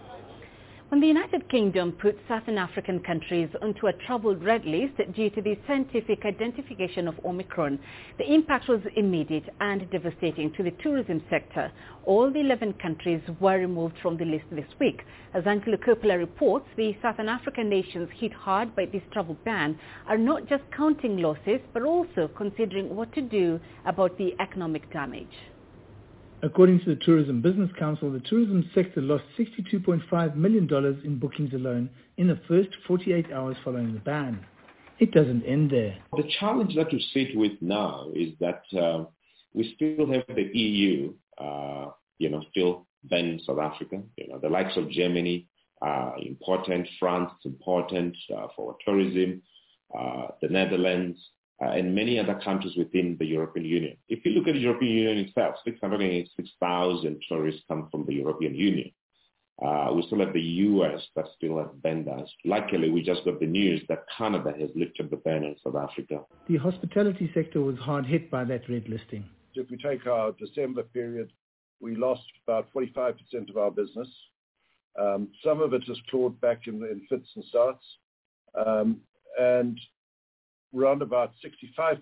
When 0.92 1.00
the 1.00 1.08
United 1.08 1.48
Kingdom 1.48 1.94
put 1.94 2.20
Southern 2.28 2.58
African 2.58 3.00
countries 3.00 3.48
onto 3.62 3.88
a 3.88 3.94
troubled 3.94 4.44
red 4.44 4.66
list 4.66 4.98
due 5.16 5.30
to 5.30 5.42
the 5.42 5.58
scientific 5.66 6.26
identification 6.26 7.08
of 7.08 7.16
Omicron, 7.24 7.80
the 8.18 8.30
impact 8.30 8.68
was 8.68 8.82
immediate 8.98 9.46
and 9.62 9.90
devastating 9.90 10.52
to 10.52 10.64
the 10.64 10.74
tourism 10.84 11.24
sector. 11.30 11.72
All 12.04 12.30
the 12.30 12.42
11 12.42 12.74
countries 12.74 13.22
were 13.40 13.58
removed 13.58 13.96
from 14.02 14.18
the 14.18 14.26
list 14.26 14.44
this 14.52 14.68
week. 14.82 15.02
As 15.34 15.48
Angelo 15.48 15.78
Coppola 15.78 16.18
reports, 16.18 16.68
the 16.76 16.94
Southern 17.02 17.30
African 17.30 17.70
nations 17.70 18.10
hit 18.18 18.34
hard 18.34 18.76
by 18.76 18.86
this 18.86 19.04
travel 19.14 19.38
ban 19.46 19.80
are 20.10 20.18
not 20.18 20.50
just 20.50 20.64
counting 20.76 21.20
losses, 21.20 21.62
but 21.72 21.84
also 21.84 22.30
considering 22.36 22.98
what 22.98 23.14
to 23.14 23.22
do 23.22 23.62
about 23.86 24.18
the 24.18 24.36
economic 24.42 24.92
damage. 24.92 25.38
According 26.44 26.80
to 26.80 26.96
the 26.96 26.96
Tourism 26.96 27.40
Business 27.42 27.70
Council, 27.78 28.12
the 28.12 28.20
tourism 28.20 28.68
sector 28.74 29.00
lost 29.00 29.24
$62.5 29.38 30.36
million 30.36 30.68
in 31.04 31.20
bookings 31.20 31.54
alone 31.54 31.90
in 32.18 32.28
the 32.28 32.40
first 32.48 32.70
48 32.88 33.32
hours 33.32 33.56
following 33.64 33.94
the 33.94 34.00
ban. 34.00 34.44
It 34.98 35.12
doesn't 35.12 35.44
end 35.44 35.70
there. 35.70 35.98
The 36.16 36.30
challenge 36.40 36.76
that 36.76 36.92
we 36.92 37.06
sit 37.14 37.38
with 37.38 37.54
now 37.62 38.10
is 38.16 38.30
that 38.40 38.64
uh, 38.76 39.06
we 39.54 39.74
still 39.76 40.12
have 40.12 40.24
the 40.36 40.50
EU, 40.58 41.14
uh, 41.38 41.92
you 42.18 42.30
know, 42.30 42.44
still 42.50 42.88
ban 43.04 43.40
South 43.46 43.60
Africa. 43.60 44.02
You 44.18 44.30
know, 44.30 44.40
the 44.40 44.50
likes 44.50 44.76
of 44.78 44.90
Germany 44.90 45.48
are 45.82 46.16
important, 46.20 46.88
France 47.00 47.32
is 47.40 47.52
important 47.52 48.16
uh, 48.36 48.48
for 48.56 48.78
tourism, 48.86 49.42
uh, 49.98 50.28
the 50.42 50.48
Netherlands, 50.50 51.20
uh, 51.64 51.70
and 51.70 51.94
many 51.94 52.18
other 52.20 52.40
countries 52.44 52.76
within 52.76 53.16
the 53.20 53.26
European 53.26 53.66
Union. 53.66 53.98
If 54.10 54.26
you 54.26 54.32
look 54.32 54.48
at 54.48 54.54
the 54.54 54.60
European 54.60 54.94
Union 54.94 55.18
itself, 55.26 55.56
686,000 55.64 57.22
tourists 57.30 57.62
come 57.68 57.88
from 57.92 58.06
the 58.06 58.16
European 58.16 58.56
Union. 58.56 58.92
Uh, 59.64 59.92
we 59.94 60.02
still 60.08 60.20
have 60.20 60.34
the 60.34 60.42
U.S. 60.42 61.02
that 61.16 61.26
still 61.38 61.60
have 61.60 61.80
banned 61.84 62.08
us. 62.08 62.28
Luckily, 62.46 62.90
we 62.90 63.04
just 63.04 63.24
got 63.26 63.40
the 63.40 63.46
news 63.46 63.82
that 63.90 64.06
Canada 64.18 64.52
has 64.60 64.70
lifted 64.76 65.12
the 65.12 65.18
ban 65.18 65.44
on 65.44 65.56
South 65.64 65.76
Africa. 65.76 66.22
The 66.48 66.58
hospitality 66.58 67.30
sector 67.34 67.62
was 67.62 67.78
hard 67.78 68.08
hit 68.08 68.32
by 68.32 68.44
that 68.46 68.68
red 68.68 68.90
listing. 68.90 69.24
If 69.54 69.70
we 69.70 69.78
take 69.78 70.08
our 70.08 70.32
December 70.32 70.82
period, 70.84 71.32
we 71.80 71.96
lost 71.96 72.24
about 72.48 72.74
45% 72.74 73.16
of 73.50 73.58
our 73.58 73.70
business. 73.70 74.08
Um, 75.00 75.30
some 75.44 75.62
of 75.62 75.74
it 75.74 75.84
has 75.88 75.98
clawed 76.10 76.42
back 76.42 76.66
in, 76.66 76.76
in 76.76 77.06
fits 77.08 77.30
and 77.36 77.46
starts. 77.46 77.86
Um, 78.66 79.02
and 79.40 79.80
around 80.78 81.02
about 81.02 81.34
65% 81.44 82.00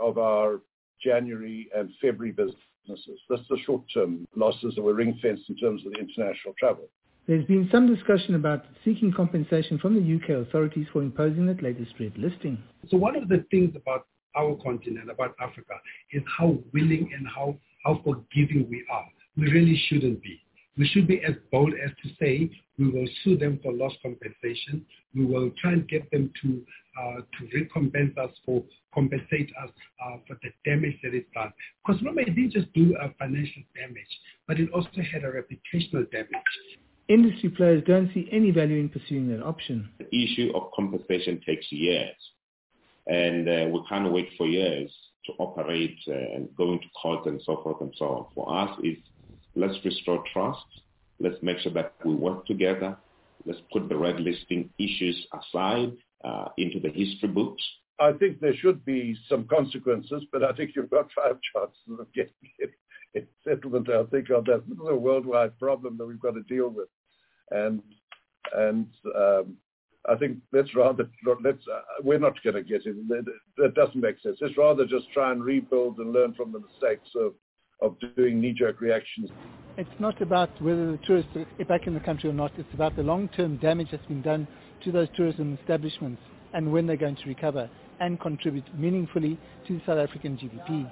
of 0.00 0.18
our 0.18 0.60
January 1.02 1.68
and 1.74 1.90
February 2.00 2.32
businesses. 2.32 3.20
That's 3.28 3.42
the 3.48 3.58
short-term 3.64 4.26
losses 4.34 4.74
that 4.74 4.82
were 4.82 4.94
ring-fenced 4.94 5.48
in 5.48 5.56
terms 5.56 5.84
of 5.86 5.92
the 5.92 5.98
international 5.98 6.54
travel. 6.58 6.88
There's 7.26 7.44
been 7.46 7.68
some 7.72 7.92
discussion 7.92 8.36
about 8.36 8.64
seeking 8.84 9.12
compensation 9.12 9.78
from 9.78 9.94
the 9.94 10.14
UK 10.16 10.46
authorities 10.46 10.86
for 10.92 11.02
imposing 11.02 11.46
that 11.46 11.62
latest 11.62 11.92
red 11.98 12.12
listing. 12.16 12.62
So 12.88 12.96
one 12.96 13.16
of 13.16 13.28
the 13.28 13.44
things 13.50 13.74
about 13.74 14.06
our 14.36 14.54
continent, 14.56 15.10
about 15.10 15.34
Africa, 15.40 15.74
is 16.12 16.22
how 16.38 16.58
willing 16.72 17.10
and 17.16 17.26
how, 17.26 17.56
how 17.84 18.00
forgiving 18.04 18.68
we 18.70 18.84
are. 18.92 19.06
We 19.36 19.50
really 19.50 19.76
shouldn't 19.88 20.22
be. 20.22 20.40
We 20.78 20.86
should 20.88 21.06
be 21.06 21.22
as 21.24 21.34
bold 21.50 21.72
as 21.82 21.90
to 22.02 22.14
say 22.20 22.50
we 22.78 22.90
will 22.90 23.08
sue 23.24 23.38
them 23.38 23.58
for 23.62 23.72
loss 23.72 23.94
compensation. 24.02 24.84
We 25.14 25.24
will 25.24 25.50
try 25.60 25.72
and 25.72 25.88
get 25.88 26.10
them 26.10 26.30
to 26.42 26.62
uh, 27.00 27.16
to 27.16 27.48
recompense 27.54 28.16
us 28.18 28.30
for 28.44 28.62
compensate 28.94 29.52
us 29.62 29.70
uh, 30.04 30.16
for 30.26 30.36
the 30.42 30.50
damage 30.64 30.96
that 31.02 31.14
is 31.14 31.24
done. 31.34 31.52
Because 31.84 32.00
remember, 32.00 32.22
it 32.22 32.34
didn't 32.34 32.52
just 32.52 32.72
do 32.72 32.96
a 33.00 33.12
financial 33.18 33.62
damage, 33.74 34.08
but 34.46 34.58
it 34.58 34.70
also 34.72 34.88
had 35.12 35.24
a 35.24 35.30
reputational 35.30 36.10
damage. 36.10 36.30
Industry 37.08 37.50
players 37.50 37.84
don't 37.86 38.12
see 38.14 38.28
any 38.32 38.50
value 38.50 38.78
in 38.78 38.88
pursuing 38.88 39.28
that 39.28 39.42
option. 39.42 39.88
The 39.98 40.24
issue 40.24 40.50
of 40.54 40.70
compensation 40.74 41.40
takes 41.46 41.70
years, 41.70 42.16
and 43.06 43.48
uh, 43.48 43.68
we 43.70 43.82
can't 43.88 44.10
wait 44.12 44.30
for 44.36 44.46
years 44.46 44.90
to 45.26 45.32
operate 45.38 45.96
uh, 46.08 46.12
and 46.12 46.48
go 46.56 46.72
into 46.72 46.86
court 47.00 47.26
and 47.26 47.40
so 47.44 47.60
forth 47.62 47.80
and 47.80 47.92
so 47.96 48.04
on. 48.06 48.26
For 48.34 48.58
us, 48.58 48.78
is 48.82 48.96
let's 49.56 49.76
restore 49.84 50.22
trust. 50.32 50.64
Let's 51.18 51.36
make 51.42 51.58
sure 51.58 51.72
that 51.72 51.94
we 52.04 52.14
work 52.14 52.46
together. 52.46 52.96
Let's 53.44 53.60
put 53.72 53.88
the 53.88 53.96
red 53.96 54.20
listing 54.20 54.70
issues 54.78 55.26
aside 55.32 55.92
uh, 56.24 56.48
into 56.58 56.78
the 56.78 56.90
history 56.90 57.28
books. 57.28 57.62
I 57.98 58.12
think 58.12 58.40
there 58.40 58.54
should 58.54 58.84
be 58.84 59.16
some 59.28 59.44
consequences, 59.44 60.24
but 60.30 60.44
I 60.44 60.52
think 60.52 60.72
you've 60.76 60.90
got 60.90 61.08
five 61.16 61.38
chances 61.54 61.98
of 61.98 62.12
getting 62.12 62.32
it, 62.58 63.28
settlement. 63.46 63.88
I 63.88 64.04
think 64.04 64.28
on 64.30 64.44
that. 64.44 64.64
This 64.68 64.76
is 64.76 64.88
a 64.88 64.94
worldwide 64.94 65.58
problem 65.58 65.96
that 65.96 66.06
we've 66.06 66.20
got 66.20 66.34
to 66.34 66.42
deal 66.42 66.68
with, 66.68 66.88
and 67.50 67.82
and 68.54 68.86
um, 69.16 69.56
I 70.06 70.16
think 70.16 70.38
let's 70.52 70.74
rather 70.74 71.08
let's 71.42 71.66
uh, 71.72 71.80
we're 72.02 72.18
not 72.18 72.42
going 72.44 72.56
to 72.56 72.62
get 72.62 72.82
it. 72.84 72.96
That 73.56 73.74
doesn't 73.74 74.00
make 74.00 74.20
sense. 74.20 74.36
Let's 74.40 74.58
rather 74.58 74.84
just 74.84 75.10
try 75.12 75.32
and 75.32 75.42
rebuild 75.42 75.98
and 75.98 76.12
learn 76.12 76.34
from 76.34 76.52
the 76.52 76.60
mistakes 76.60 77.08
of 77.16 77.32
of 77.80 77.96
doing 78.16 78.40
knee-jerk 78.40 78.80
reactions. 78.80 79.30
It's 79.76 79.88
not 79.98 80.20
about 80.22 80.50
whether 80.62 80.92
the 80.92 80.98
tourists 81.06 81.30
are 81.36 81.64
back 81.66 81.86
in 81.86 81.94
the 81.94 82.00
country 82.00 82.30
or 82.30 82.32
not. 82.32 82.52
It's 82.56 82.72
about 82.72 82.96
the 82.96 83.02
long-term 83.02 83.58
damage 83.58 83.88
that's 83.90 84.06
been 84.06 84.22
done 84.22 84.48
to 84.84 84.92
those 84.92 85.08
tourism 85.16 85.58
establishments 85.60 86.22
and 86.54 86.72
when 86.72 86.86
they're 86.86 86.96
going 86.96 87.16
to 87.16 87.26
recover 87.26 87.68
and 88.00 88.18
contribute 88.20 88.64
meaningfully 88.78 89.38
to 89.66 89.74
the 89.74 89.82
South 89.86 89.98
African 89.98 90.36
GDP. 90.36 90.90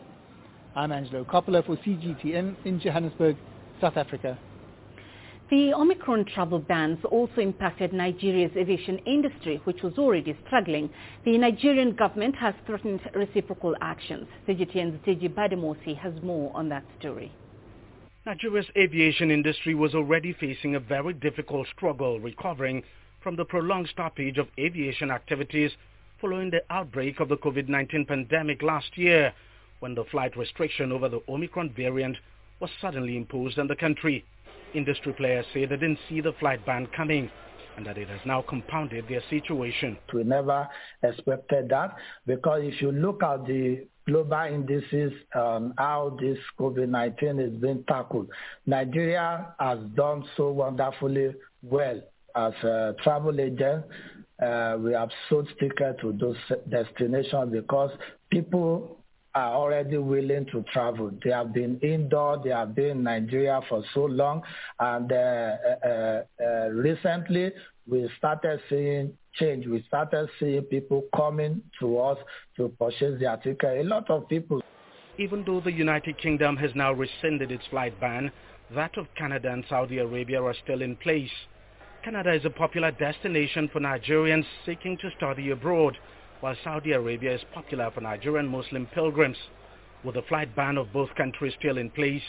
I'm 0.77 0.93
Angelo 0.93 1.25
Coppola 1.25 1.65
for 1.65 1.77
CGTN 1.77 2.57
in 2.65 2.81
Johannesburg, 2.81 3.37
South 3.81 3.97
Africa. 3.97 4.39
The 5.51 5.75
Omicron 5.75 6.25
travel 6.25 6.59
bans 6.59 6.99
also 7.05 7.43
impacted 7.43 7.93
Nigeria's 7.93 8.57
aviation 8.57 8.97
industry, 9.01 9.61
which 9.65 9.83
was 9.83 9.93
already 9.99 10.35
struggling. 10.47 10.89
The 11.27 11.37
Nigerian 11.37 11.95
government 11.95 12.35
has 12.37 12.55
threatened 12.65 13.01
reciprocal 13.15 13.77
actions. 13.83 14.27
CGTN's 14.49 15.05
Deji 15.05 15.29
Bademosi 15.29 15.99
has 15.99 16.15
more 16.23 16.51
on 16.57 16.71
that 16.71 16.85
story. 16.99 17.31
Nigeria's 18.25 18.67
aviation 18.75 19.31
industry 19.31 19.75
was 19.75 19.95
already 19.95 20.33
facing 20.33 20.77
a 20.77 20.81
very 20.81 21.13
difficult 21.13 21.69
struggle 21.77 22.19
recovering 22.21 22.83
from 23.23 23.37
the 23.37 23.45
prolonged 23.45 23.89
stoppage 23.89 24.39
of 24.39 24.49
aviation 24.59 25.11
activities 25.11 25.73
following 26.23 26.51
the 26.51 26.63
outbreak 26.71 27.21
of 27.21 27.29
the 27.29 27.37
COVID-19 27.37 28.09
pandemic 28.09 28.63
last 28.63 28.97
year, 28.97 29.31
when 29.81 29.95
the 29.95 30.05
flight 30.05 30.35
restriction 30.39 30.91
over 30.91 31.11
the 31.11 31.21
Omicron 31.29 31.75
variant 31.77 32.17
was 32.61 32.71
suddenly 32.81 33.15
imposed 33.19 33.59
on 33.59 33.67
the 33.67 33.77
country. 33.77 34.25
Industry 34.75 35.13
players 35.13 35.47
say 35.53 35.61
they 35.67 35.77
didn't 35.77 35.99
see 36.09 36.21
the 36.21 36.33
flight 36.41 36.65
ban 36.67 36.89
coming 36.97 37.31
and 37.77 37.87
that 37.87 37.99
it 37.99 38.09
has 38.09 38.21
now 38.25 38.43
compounded 38.43 39.07
their 39.09 39.23
situation. 39.31 39.97
We 40.13 40.25
never 40.25 40.69
expected 41.03 41.69
that 41.71 41.97
because 42.27 42.63
if 42.65 42.81
you 42.81 42.93
look 42.93 43.23
at 43.23 43.47
the 43.47 43.87
global 44.07 44.45
indices, 44.53 45.13
um, 45.35 45.75
how 45.79 46.17
this 46.21 46.39
COVID-19 46.59 47.41
is 47.55 47.61
being 47.61 47.85
tackled, 47.89 48.29
Nigeria 48.67 49.55
has 49.59 49.79
done 49.95 50.25
so 50.37 50.51
wonderfully 50.51 51.35
well 51.63 52.01
as 52.37 52.53
a 52.63 52.95
travel 53.03 53.41
agent. 53.41 53.85
uh, 54.43 54.77
we 54.79 54.93
have 54.93 55.11
sold 55.29 55.49
tickets 55.61 56.01
to 56.01 56.13
those 56.13 56.37
destinations 56.69 57.53
because 57.53 57.91
people 58.31 59.04
are 59.35 59.53
already 59.55 59.97
willing 59.99 60.47
to 60.53 60.65
travel. 60.73 61.11
They 61.25 61.31
have 61.31 61.53
been 61.53 61.79
indoor, 61.81 62.41
they 62.43 62.51
have 62.51 62.75
been 62.75 62.91
in 62.99 63.03
Nigeria 63.03 63.61
for 63.69 63.83
so 63.93 64.05
long, 64.05 64.43
and 64.79 65.11
uh, 65.11 65.57
uh, 65.87 66.23
uh, 66.41 66.69
recently 66.69 67.53
we 67.89 68.09
started 68.19 68.61
seeing 68.69 69.13
change. 69.35 69.67
We 69.67 69.85
started 69.89 70.29
seeing 70.39 70.63
people 70.63 71.05
coming 71.15 71.63
to 71.81 71.99
us 71.99 72.19
to 72.57 72.69
purchase 72.79 73.21
their 73.21 73.37
ticket. 73.39 73.81
A 73.81 73.89
lot 73.89 74.09
of 74.11 74.29
people. 74.29 74.63
Even 75.19 75.45
though 75.45 75.61
the 75.61 75.73
United 75.73 76.19
Kingdom 76.19 76.57
has 76.57 76.71
now 76.75 76.93
rescinded 76.93 77.53
its 77.53 77.65
flight 77.71 77.99
ban, 78.01 78.33
that 78.75 78.97
of 78.97 79.07
Canada 79.17 79.53
and 79.53 79.65
Saudi 79.69 79.99
Arabia 79.99 80.43
are 80.43 80.55
still 80.65 80.83
in 80.83 80.97
place. 80.97 81.31
Canada 82.05 82.33
is 82.33 82.45
a 82.45 82.51
popular 82.51 82.91
destination 82.91 83.69
for 83.73 83.81
Nigerians 83.81 84.45
seeking 84.67 84.99
to 84.99 85.11
study 85.17 85.51
abroad, 85.51 85.97
while 86.45 86.55
Saudi 86.63 86.93
Arabia 86.93 87.35
is 87.35 87.41
popular 87.55 87.91
for 87.95 88.03
Nigerian 88.03 88.47
Muslim 88.47 88.87
pilgrims. 88.93 89.39
With 90.05 90.17
the 90.17 90.23
flight 90.29 90.55
ban 90.55 90.77
of 90.77 90.93
both 90.93 91.09
countries 91.15 91.55
still 91.59 91.79
in 91.79 91.89
place, 91.89 92.21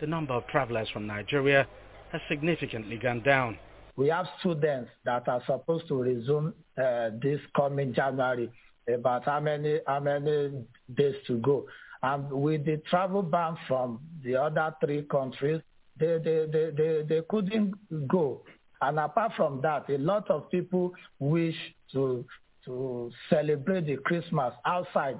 the 0.00 0.06
number 0.06 0.34
of 0.34 0.46
travelers 0.46 0.88
from 0.92 1.08
Nigeria 1.08 1.66
has 2.12 2.20
significantly 2.28 2.96
gone 2.96 3.24
down. 3.24 3.58
We 3.96 4.06
have 4.06 4.26
students 4.38 4.90
that 5.04 5.26
are 5.26 5.42
supposed 5.46 5.88
to 5.88 6.00
resume 6.00 6.54
uh, 6.78 7.10
this 7.20 7.40
coming 7.56 7.92
January. 7.92 8.52
About 8.88 9.24
how 9.24 9.40
many 9.40 9.80
how 9.84 9.98
many 9.98 10.64
days 10.96 11.16
to 11.26 11.38
go? 11.38 11.66
And 12.04 12.30
with 12.30 12.64
the 12.66 12.76
travel 12.88 13.22
ban 13.22 13.56
from 13.66 13.98
the 14.22 14.36
other 14.36 14.76
three 14.80 15.02
countries, 15.10 15.60
they, 15.98 16.18
they, 16.22 16.46
they, 16.52 16.70
they, 16.70 17.02
they 17.08 17.22
couldn't 17.28 17.74
go. 18.06 18.42
And 18.80 19.00
apart 19.00 19.32
from 19.36 19.60
that, 19.62 19.90
a 19.90 19.98
lot 19.98 20.30
of 20.30 20.50
people 20.52 20.92
wish 21.18 21.56
to 21.94 22.24
to 22.66 23.10
celebrate 23.30 23.86
the 23.86 23.96
Christmas 23.96 24.52
outside 24.64 25.18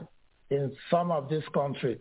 in 0.51 0.73
some 0.91 1.11
of 1.11 1.29
these 1.29 1.47
countries. 1.55 1.99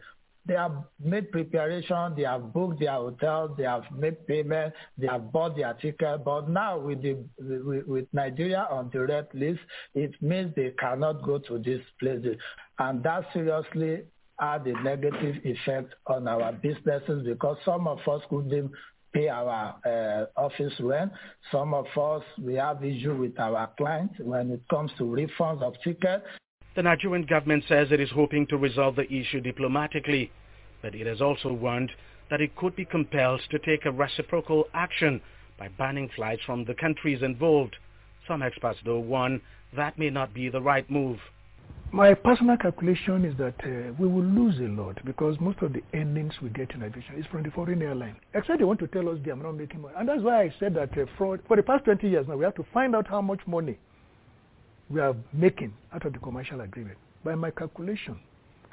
They 0.47 0.53
have 0.53 0.83
made 1.03 1.31
preparation, 1.31 2.13
they 2.15 2.23
have 2.23 2.53
booked 2.53 2.79
their 2.79 2.91
hotel, 2.91 3.55
they 3.57 3.63
have 3.63 3.85
made 3.91 4.27
payment, 4.27 4.75
they 4.95 5.07
have 5.07 5.31
bought 5.31 5.55
their 5.55 5.73
ticket. 5.73 6.23
But 6.23 6.49
now 6.49 6.77
with, 6.77 7.01
the, 7.01 7.17
with, 7.39 7.87
with 7.87 8.05
Nigeria 8.13 8.67
on 8.69 8.91
the 8.93 9.07
red 9.07 9.27
list, 9.33 9.61
it 9.95 10.11
means 10.21 10.53
they 10.55 10.71
cannot 10.77 11.23
go 11.23 11.39
to 11.39 11.57
these 11.57 11.81
places. 11.99 12.37
And 12.77 13.01
that 13.03 13.25
seriously 13.33 14.03
had 14.39 14.67
a 14.67 14.83
negative 14.83 15.37
effect 15.43 15.95
on 16.05 16.27
our 16.27 16.51
businesses 16.51 17.25
because 17.25 17.57
some 17.65 17.87
of 17.87 17.99
us 18.07 18.21
couldn't 18.29 18.71
pay 19.15 19.29
our 19.29 19.75
uh, 19.85 20.39
office 20.39 20.73
rent. 20.79 21.11
Some 21.51 21.73
of 21.73 21.85
us, 21.97 22.23
we 22.41 22.55
have 22.55 22.83
issue 22.83 23.15
with 23.15 23.39
our 23.39 23.69
clients 23.77 24.15
when 24.19 24.51
it 24.51 24.61
comes 24.69 24.91
to 24.97 25.03
refunds 25.03 25.61
of 25.61 25.73
tickets. 25.83 26.25
The 26.75 26.83
Nigerian 26.83 27.25
government 27.25 27.63
says 27.69 27.87
it 27.91 28.01
is 28.01 28.09
hoping 28.11 28.45
to 28.47 28.57
resolve 28.57 28.97
the 28.97 29.11
issue 29.11 29.39
diplomatically, 29.39 30.31
but 30.81 30.93
it 30.93 31.07
has 31.07 31.21
also 31.21 31.53
warned 31.53 31.91
that 32.29 32.41
it 32.41 32.55
could 32.57 32.75
be 32.75 32.83
compelled 32.83 33.41
to 33.51 33.59
take 33.59 33.85
a 33.85 33.91
reciprocal 33.91 34.65
action 34.73 35.21
by 35.57 35.69
banning 35.69 36.09
flights 36.15 36.41
from 36.45 36.65
the 36.65 36.73
countries 36.73 37.23
involved. 37.23 37.77
Some 38.27 38.41
experts, 38.41 38.79
though, 38.83 38.99
warn 38.99 39.41
that 39.77 39.97
may 39.97 40.09
not 40.09 40.33
be 40.33 40.49
the 40.49 40.61
right 40.61 40.89
move. 40.91 41.19
My 41.91 42.13
personal 42.13 42.57
calculation 42.57 43.23
is 43.23 43.37
that 43.37 43.55
uh, 43.63 43.93
we 43.97 44.05
will 44.05 44.25
lose 44.25 44.59
a 44.59 44.67
lot 44.67 44.97
because 45.05 45.39
most 45.39 45.61
of 45.61 45.71
the 45.71 45.81
earnings 45.93 46.33
we 46.41 46.49
get 46.49 46.71
in 46.71 46.83
aviation 46.83 47.15
is 47.15 47.25
from 47.27 47.43
the 47.43 47.51
foreign 47.51 47.81
airline. 47.81 48.17
Except 48.33 48.59
they 48.59 48.65
want 48.65 48.81
to 48.81 48.87
tell 48.87 49.07
us 49.07 49.17
they 49.23 49.31
are 49.31 49.37
not 49.37 49.53
making 49.53 49.81
money. 49.81 49.93
And 49.97 50.09
that's 50.09 50.21
why 50.21 50.41
I 50.41 50.53
said 50.59 50.73
that 50.75 50.91
uh, 50.97 51.05
for, 51.17 51.39
for 51.47 51.55
the 51.55 51.63
past 51.63 51.85
20 51.85 52.09
years 52.09 52.25
now, 52.27 52.35
we 52.35 52.43
have 52.43 52.55
to 52.55 52.65
find 52.73 52.95
out 52.97 53.07
how 53.07 53.21
much 53.21 53.39
money 53.47 53.77
we 54.89 54.99
are 54.99 55.15
making 55.31 55.73
out 55.93 56.05
of 56.05 56.11
the 56.11 56.19
commercial 56.19 56.59
agreement. 56.59 56.97
By 57.23 57.35
my 57.35 57.49
calculation, 57.49 58.19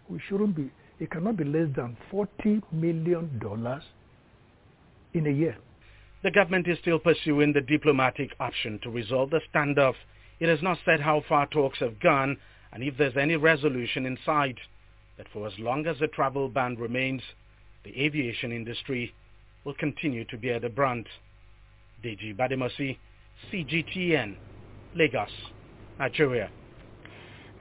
we 0.08 0.20
shouldn't 0.28 0.56
be, 0.56 0.72
it 0.98 1.10
cannot 1.12 1.36
be 1.36 1.44
less 1.44 1.68
than 1.76 1.96
$40 2.12 2.62
million 2.72 3.40
in 5.14 5.26
a 5.28 5.30
year. 5.30 5.56
The 6.24 6.30
government 6.32 6.66
is 6.66 6.78
still 6.80 6.98
pursuing 6.98 7.52
the 7.52 7.60
diplomatic 7.60 8.30
option 8.40 8.80
to 8.82 8.90
resolve 8.90 9.30
the 9.30 9.40
standoff. 9.54 9.94
It 10.40 10.48
has 10.48 10.60
not 10.60 10.78
said 10.84 11.00
how 11.00 11.22
far 11.28 11.46
talks 11.46 11.78
have 11.78 12.00
gone 12.00 12.36
and 12.72 12.82
if 12.82 12.96
there's 12.96 13.16
any 13.16 13.36
resolution 13.36 14.06
in 14.06 14.18
sight, 14.24 14.58
that 15.18 15.26
for 15.32 15.46
as 15.46 15.52
long 15.58 15.86
as 15.86 15.98
the 15.98 16.08
travel 16.08 16.48
ban 16.48 16.76
remains, 16.76 17.22
the 17.84 17.90
aviation 18.00 18.52
industry 18.52 19.14
will 19.64 19.74
continue 19.74 20.24
to 20.26 20.36
bear 20.38 20.58
the 20.58 20.68
brunt. 20.68 21.06
Deji 22.02 22.34
Badimosi, 22.36 22.96
CGTN, 23.52 24.36
Lagos, 24.94 25.30
Nigeria. 25.98 26.50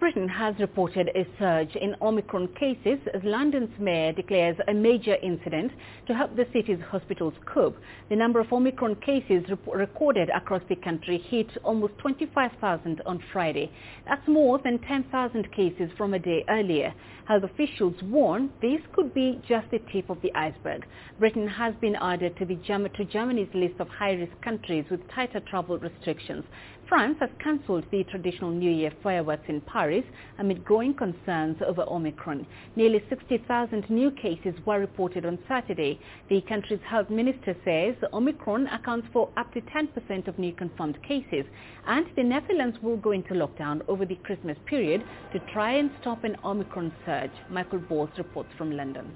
Britain 0.01 0.27
has 0.27 0.55
reported 0.57 1.11
a 1.15 1.27
surge 1.38 1.75
in 1.75 1.95
Omicron 2.01 2.47
cases 2.59 2.97
as 3.13 3.21
London's 3.23 3.69
mayor 3.80 4.11
declares 4.11 4.57
a 4.67 4.73
major 4.73 5.15
incident 5.21 5.71
to 6.07 6.15
help 6.15 6.35
the 6.35 6.47
city's 6.51 6.80
hospitals 6.89 7.35
cope. 7.45 7.77
The 8.09 8.15
number 8.15 8.39
of 8.39 8.51
Omicron 8.51 8.95
cases 8.95 9.43
recorded 9.71 10.31
across 10.35 10.63
the 10.69 10.75
country 10.77 11.19
hit 11.19 11.55
almost 11.63 11.99
25,000 11.99 13.03
on 13.05 13.23
Friday. 13.31 13.71
That's 14.07 14.27
more 14.27 14.57
than 14.57 14.80
10,000 14.80 15.51
cases 15.51 15.91
from 15.95 16.15
a 16.15 16.19
day 16.19 16.43
earlier. 16.49 16.95
Health 17.25 17.43
officials 17.43 17.93
warn 18.01 18.49
this 18.59 18.81
could 18.93 19.13
be 19.13 19.39
just 19.47 19.69
the 19.69 19.80
tip 19.93 20.09
of 20.09 20.19
the 20.23 20.33
iceberg. 20.33 20.83
Britain 21.19 21.47
has 21.47 21.75
been 21.80 21.95
added 21.95 22.35
to, 22.38 22.45
the, 22.45 22.55
to 22.55 23.05
Germany's 23.05 23.53
list 23.53 23.80
of 23.80 23.88
high-risk 23.88 24.33
countries 24.41 24.85
with 24.89 25.07
tighter 25.11 25.41
travel 25.41 25.77
restrictions. 25.77 26.43
France 26.91 27.15
has 27.21 27.29
cancelled 27.41 27.85
the 27.89 28.03
traditional 28.03 28.51
New 28.51 28.69
Year 28.69 28.91
fireworks 29.01 29.45
in 29.47 29.61
Paris 29.61 30.03
amid 30.39 30.65
growing 30.65 30.93
concerns 30.93 31.55
over 31.65 31.83
Omicron. 31.83 32.45
Nearly 32.75 33.01
60,000 33.07 33.89
new 33.89 34.11
cases 34.11 34.53
were 34.65 34.77
reported 34.77 35.25
on 35.25 35.39
Saturday. 35.47 36.01
The 36.27 36.41
country's 36.41 36.81
health 36.85 37.09
minister 37.09 37.55
says 37.63 37.95
Omicron 38.11 38.67
accounts 38.67 39.07
for 39.13 39.29
up 39.37 39.53
to 39.53 39.61
10% 39.61 40.27
of 40.27 40.37
new 40.37 40.51
confirmed 40.51 41.01
cases 41.01 41.45
and 41.87 42.07
the 42.17 42.23
Netherlands 42.23 42.77
will 42.81 42.97
go 42.97 43.11
into 43.11 43.35
lockdown 43.35 43.87
over 43.87 44.05
the 44.05 44.15
Christmas 44.15 44.57
period 44.65 45.01
to 45.31 45.39
try 45.53 45.75
and 45.75 45.91
stop 46.01 46.25
an 46.25 46.35
Omicron 46.43 46.91
surge. 47.05 47.31
Michael 47.49 47.79
Bors 47.79 48.09
reports 48.17 48.49
from 48.57 48.75
London. 48.75 49.15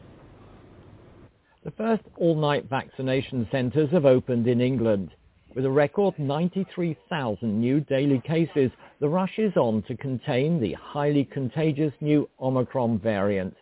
The 1.65 1.71
first 1.71 2.03
all-night 2.15 2.69
vaccination 2.69 3.49
centres 3.51 3.91
have 3.91 4.05
opened 4.05 4.47
in 4.47 4.61
England. 4.61 5.11
With 5.55 5.65
a 5.65 5.71
record 5.71 6.19
93,000 6.19 7.61
new 7.61 7.79
daily 7.79 8.19
cases, 8.27 8.71
the 8.99 9.07
rush 9.07 9.39
is 9.39 9.55
on 9.55 9.83
to 9.83 9.95
contain 9.95 10.59
the 10.59 10.73
highly 10.73 11.23
contagious 11.23 11.93
new 12.01 12.29
Omicron 12.41 12.99
variant. 12.99 13.55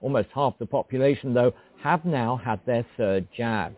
Almost 0.00 0.30
half 0.34 0.58
the 0.58 0.66
population, 0.66 1.32
though, 1.32 1.54
have 1.80 2.04
now 2.04 2.40
had 2.44 2.58
their 2.66 2.84
third 2.96 3.28
jab. 3.36 3.76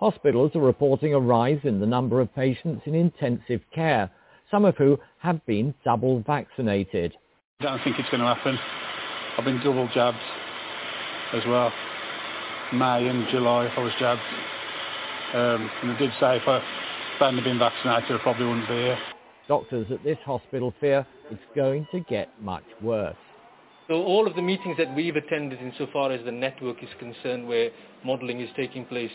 Hospitals 0.00 0.56
are 0.56 0.60
reporting 0.60 1.14
a 1.14 1.20
rise 1.20 1.60
in 1.62 1.78
the 1.78 1.86
number 1.86 2.20
of 2.20 2.34
patients 2.34 2.82
in 2.84 2.96
intensive 2.96 3.60
care, 3.72 4.10
some 4.50 4.64
of 4.64 4.76
who 4.76 4.98
have 5.18 5.44
been 5.46 5.72
double 5.84 6.18
vaccinated. 6.26 7.14
I 7.60 7.64
don't 7.64 7.84
think 7.84 8.00
it's 8.00 8.10
going 8.10 8.22
to 8.22 8.34
happen. 8.34 8.58
I've 9.38 9.44
been 9.44 9.60
double 9.62 9.88
jabbed 9.94 10.18
as 11.32 11.44
well. 11.46 11.72
May 12.72 13.06
and 13.06 13.28
July 13.28 13.66
I 13.68 13.80
was 13.80 13.92
jabbed. 14.00 14.20
Um, 15.34 15.70
and 15.82 15.90
they 15.90 15.98
did 15.98 16.10
say 16.20 16.36
if 16.36 16.46
I 16.46 16.62
hadn't 17.18 17.44
been 17.44 17.58
vaccinated, 17.58 18.12
I 18.12 18.22
probably 18.22 18.46
wouldn't 18.46 18.68
be 18.68 18.74
here. 18.74 18.98
Doctors 19.48 19.86
at 19.90 20.02
this 20.02 20.18
hospital 20.24 20.74
fear 20.80 21.06
it's 21.30 21.42
going 21.54 21.86
to 21.92 22.00
get 22.00 22.30
much 22.42 22.64
worse. 22.82 23.16
So 23.88 23.94
all 24.02 24.26
of 24.26 24.34
the 24.34 24.42
meetings 24.42 24.76
that 24.78 24.94
we've 24.96 25.14
attended 25.14 25.60
insofar 25.60 26.10
as 26.10 26.24
the 26.24 26.32
network 26.32 26.82
is 26.82 26.88
concerned 26.98 27.46
where 27.46 27.70
modelling 28.04 28.40
is 28.40 28.50
taking 28.56 28.84
place, 28.84 29.10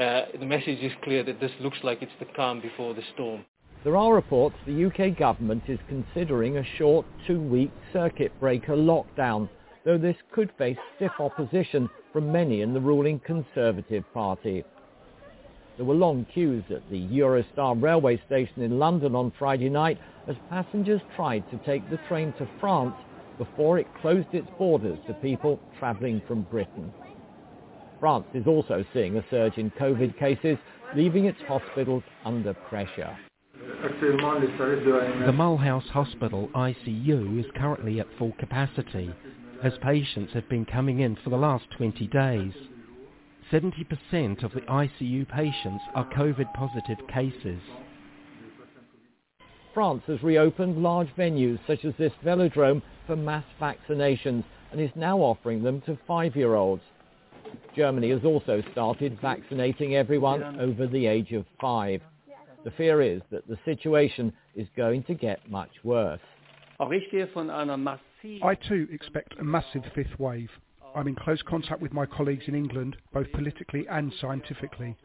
uh, 0.00 0.22
the 0.38 0.46
message 0.46 0.80
is 0.80 0.92
clear 1.02 1.22
that 1.22 1.40
this 1.40 1.52
looks 1.60 1.78
like 1.84 2.02
it's 2.02 2.12
the 2.18 2.26
calm 2.36 2.60
before 2.60 2.94
the 2.94 3.02
storm. 3.14 3.44
There 3.84 3.96
are 3.96 4.14
reports 4.14 4.56
the 4.66 4.86
UK 4.86 5.16
government 5.16 5.62
is 5.68 5.78
considering 5.88 6.58
a 6.58 6.64
short 6.76 7.06
two-week 7.26 7.70
circuit 7.92 8.32
breaker 8.40 8.76
lockdown, 8.76 9.48
though 9.84 9.98
this 9.98 10.16
could 10.32 10.50
face 10.58 10.76
stiff 10.96 11.12
opposition 11.18 11.88
from 12.12 12.30
many 12.30 12.62
in 12.62 12.74
the 12.74 12.80
ruling 12.80 13.20
Conservative 13.20 14.04
Party. 14.12 14.64
There 15.80 15.86
were 15.86 15.94
long 15.94 16.26
queues 16.34 16.64
at 16.68 16.86
the 16.90 17.00
Eurostar 17.08 17.82
railway 17.82 18.20
station 18.26 18.62
in 18.62 18.78
London 18.78 19.14
on 19.14 19.32
Friday 19.38 19.70
night 19.70 19.96
as 20.28 20.36
passengers 20.50 21.00
tried 21.16 21.42
to 21.50 21.56
take 21.64 21.88
the 21.88 21.96
train 22.06 22.34
to 22.36 22.46
France 22.60 22.92
before 23.38 23.78
it 23.78 23.86
closed 24.02 24.28
its 24.32 24.50
borders 24.58 24.98
to 25.06 25.14
people 25.14 25.58
travelling 25.78 26.20
from 26.28 26.42
Britain. 26.42 26.92
France 27.98 28.26
is 28.34 28.46
also 28.46 28.84
seeing 28.92 29.16
a 29.16 29.24
surge 29.30 29.56
in 29.56 29.70
COVID 29.70 30.18
cases, 30.18 30.58
leaving 30.94 31.24
its 31.24 31.40
hospitals 31.48 32.02
under 32.26 32.52
pressure. 32.52 33.16
The 33.80 35.32
Mulhouse 35.32 35.88
Hospital 35.88 36.50
ICU 36.54 37.40
is 37.40 37.46
currently 37.56 38.00
at 38.00 38.06
full 38.18 38.32
capacity 38.38 39.14
as 39.62 39.72
patients 39.80 40.34
have 40.34 40.46
been 40.50 40.66
coming 40.66 41.00
in 41.00 41.16
for 41.24 41.30
the 41.30 41.38
last 41.38 41.64
20 41.78 42.06
days. 42.08 42.52
70% 43.52 44.44
of 44.44 44.52
the 44.52 44.60
ICU 44.60 45.28
patients 45.28 45.82
are 45.94 46.08
COVID 46.12 46.52
positive 46.54 46.98
cases. 47.08 47.60
France 49.74 50.02
has 50.06 50.22
reopened 50.22 50.82
large 50.82 51.08
venues 51.16 51.58
such 51.66 51.84
as 51.84 51.94
this 51.98 52.12
velodrome 52.24 52.82
for 53.06 53.16
mass 53.16 53.44
vaccinations 53.60 54.44
and 54.70 54.80
is 54.80 54.90
now 54.94 55.18
offering 55.18 55.62
them 55.62 55.80
to 55.82 55.98
five-year-olds. 56.06 56.82
Germany 57.74 58.10
has 58.10 58.24
also 58.24 58.62
started 58.72 59.18
vaccinating 59.20 59.96
everyone 59.96 60.60
over 60.60 60.86
the 60.86 61.06
age 61.06 61.32
of 61.32 61.44
five. 61.60 62.00
The 62.64 62.70
fear 62.72 63.02
is 63.02 63.22
that 63.30 63.48
the 63.48 63.58
situation 63.64 64.32
is 64.54 64.68
going 64.76 65.02
to 65.04 65.14
get 65.14 65.50
much 65.50 65.70
worse. 65.82 66.20
I 68.42 68.54
too 68.54 68.86
expect 68.92 69.38
a 69.38 69.44
massive 69.44 69.82
fifth 69.94 70.18
wave. 70.18 70.50
I'm 70.94 71.08
in 71.08 71.14
close 71.14 71.42
contact 71.42 71.80
with 71.80 71.92
my 71.92 72.06
colleagues 72.06 72.44
in 72.46 72.54
England, 72.54 72.96
both 73.12 73.30
politically 73.32 73.86
and 73.88 74.12
scientifically. 74.20 74.96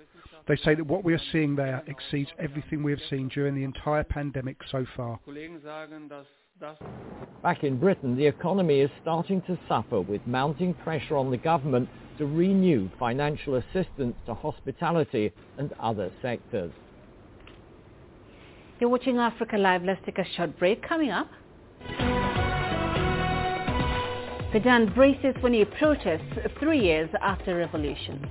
They 0.47 0.55
say 0.57 0.75
that 0.75 0.85
what 0.85 1.03
we 1.03 1.13
are 1.13 1.21
seeing 1.31 1.55
there 1.55 1.83
exceeds 1.87 2.29
everything 2.39 2.83
we 2.83 2.91
have 2.91 3.01
seen 3.09 3.29
during 3.29 3.55
the 3.55 3.63
entire 3.63 4.03
pandemic 4.03 4.57
so 4.71 4.85
far. 4.95 5.19
Back 7.43 7.63
in 7.63 7.79
Britain, 7.79 8.15
the 8.15 8.25
economy 8.25 8.79
is 8.79 8.89
starting 9.01 9.41
to 9.43 9.57
suffer 9.67 10.01
with 10.01 10.25
mounting 10.25 10.73
pressure 10.73 11.17
on 11.17 11.31
the 11.31 11.37
government 11.37 11.89
to 12.17 12.25
renew 12.25 12.89
financial 12.97 13.55
assistance 13.55 14.15
to 14.25 14.33
hospitality 14.33 15.31
and 15.57 15.73
other 15.79 16.11
sectors. 16.21 16.71
You're 18.79 18.89
watching 18.89 19.17
Africa 19.17 19.57
Live. 19.57 19.83
Let's 19.83 20.01
take 20.05 20.17
a 20.17 20.25
short 20.35 20.57
break. 20.59 20.87
Coming 20.87 21.11
up, 21.11 21.27
Sudan 24.53 24.93
braces 24.93 25.35
for 25.41 25.49
new 25.49 25.65
protests 25.65 26.37
three 26.59 26.79
years 26.79 27.09
after 27.21 27.55
revolution. 27.55 28.25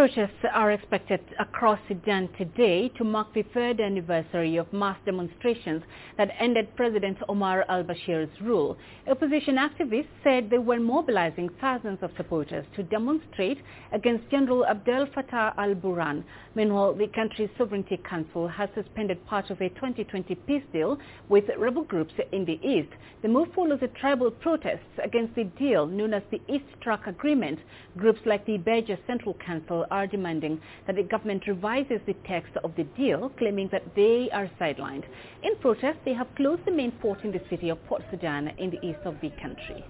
Protests 0.00 0.46
are 0.54 0.72
expected 0.72 1.20
across 1.38 1.78
Sudan 1.86 2.30
today 2.38 2.88
to 2.96 3.04
mark 3.04 3.34
the 3.34 3.42
third 3.52 3.82
anniversary 3.82 4.56
of 4.56 4.72
mass 4.72 4.96
demonstrations 5.04 5.82
that 6.16 6.30
ended 6.40 6.74
President 6.74 7.18
Omar 7.28 7.66
al-Bashir's 7.68 8.30
rule. 8.40 8.78
Opposition 9.06 9.56
activists 9.56 10.08
said 10.24 10.48
they 10.48 10.56
were 10.56 10.80
mobilizing 10.80 11.50
thousands 11.60 11.98
of 12.00 12.12
supporters 12.16 12.64
to 12.76 12.82
demonstrate 12.82 13.58
against 13.92 14.30
General 14.30 14.64
Abdel 14.64 15.04
Fattah 15.04 15.52
al-Burhan. 15.58 16.24
Meanwhile, 16.54 16.94
the 16.94 17.08
country's 17.08 17.50
Sovereignty 17.58 17.98
Council 17.98 18.48
has 18.48 18.70
suspended 18.74 19.22
part 19.26 19.50
of 19.50 19.60
a 19.60 19.68
2020 19.68 20.34
peace 20.34 20.62
deal 20.72 20.98
with 21.28 21.44
rebel 21.58 21.84
groups 21.84 22.14
in 22.32 22.46
the 22.46 22.58
east. 22.66 22.88
The 23.20 23.28
move 23.28 23.48
follows 23.54 23.80
the 23.80 23.88
tribal 23.88 24.30
protests 24.30 24.96
against 25.04 25.34
the 25.34 25.44
deal 25.44 25.86
known 25.86 26.14
as 26.14 26.22
the 26.30 26.40
East 26.48 26.64
Track 26.80 27.06
Agreement. 27.06 27.58
Groups 27.98 28.20
like 28.24 28.46
the 28.46 28.56
Beja 28.56 28.96
Central 29.06 29.34
Council 29.34 29.84
are 29.90 30.06
demanding 30.06 30.60
that 30.86 30.96
the 30.96 31.02
government 31.02 31.46
revises 31.46 32.00
the 32.06 32.14
text 32.26 32.56
of 32.64 32.74
the 32.76 32.84
deal, 32.84 33.30
claiming 33.38 33.68
that 33.72 33.94
they 33.94 34.28
are 34.32 34.50
sidelined. 34.60 35.04
In 35.42 35.56
protest, 35.60 35.98
they 36.04 36.14
have 36.14 36.34
closed 36.36 36.64
the 36.64 36.72
main 36.72 36.92
port 36.92 37.24
in 37.24 37.32
the 37.32 37.40
city 37.50 37.68
of 37.68 37.84
Port 37.86 38.02
Sudan 38.10 38.48
in 38.58 38.70
the 38.70 38.84
east 38.86 39.00
of 39.04 39.14
the 39.20 39.30
country. 39.42 39.84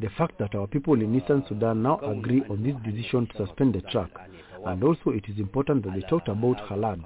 The 0.00 0.08
fact 0.16 0.38
that 0.38 0.54
our 0.54 0.66
people 0.66 0.94
in 0.94 1.14
eastern 1.14 1.44
Sudan 1.46 1.82
now 1.82 1.98
agree 1.98 2.42
on 2.48 2.62
this 2.62 2.74
decision 2.82 3.26
to 3.26 3.46
suspend 3.46 3.74
the 3.74 3.82
track, 3.82 4.10
and 4.64 4.82
also 4.82 5.10
it 5.10 5.28
is 5.28 5.38
important 5.38 5.84
that 5.84 5.94
they 5.94 6.00
talked 6.02 6.28
about 6.28 6.58
halad, 6.68 7.00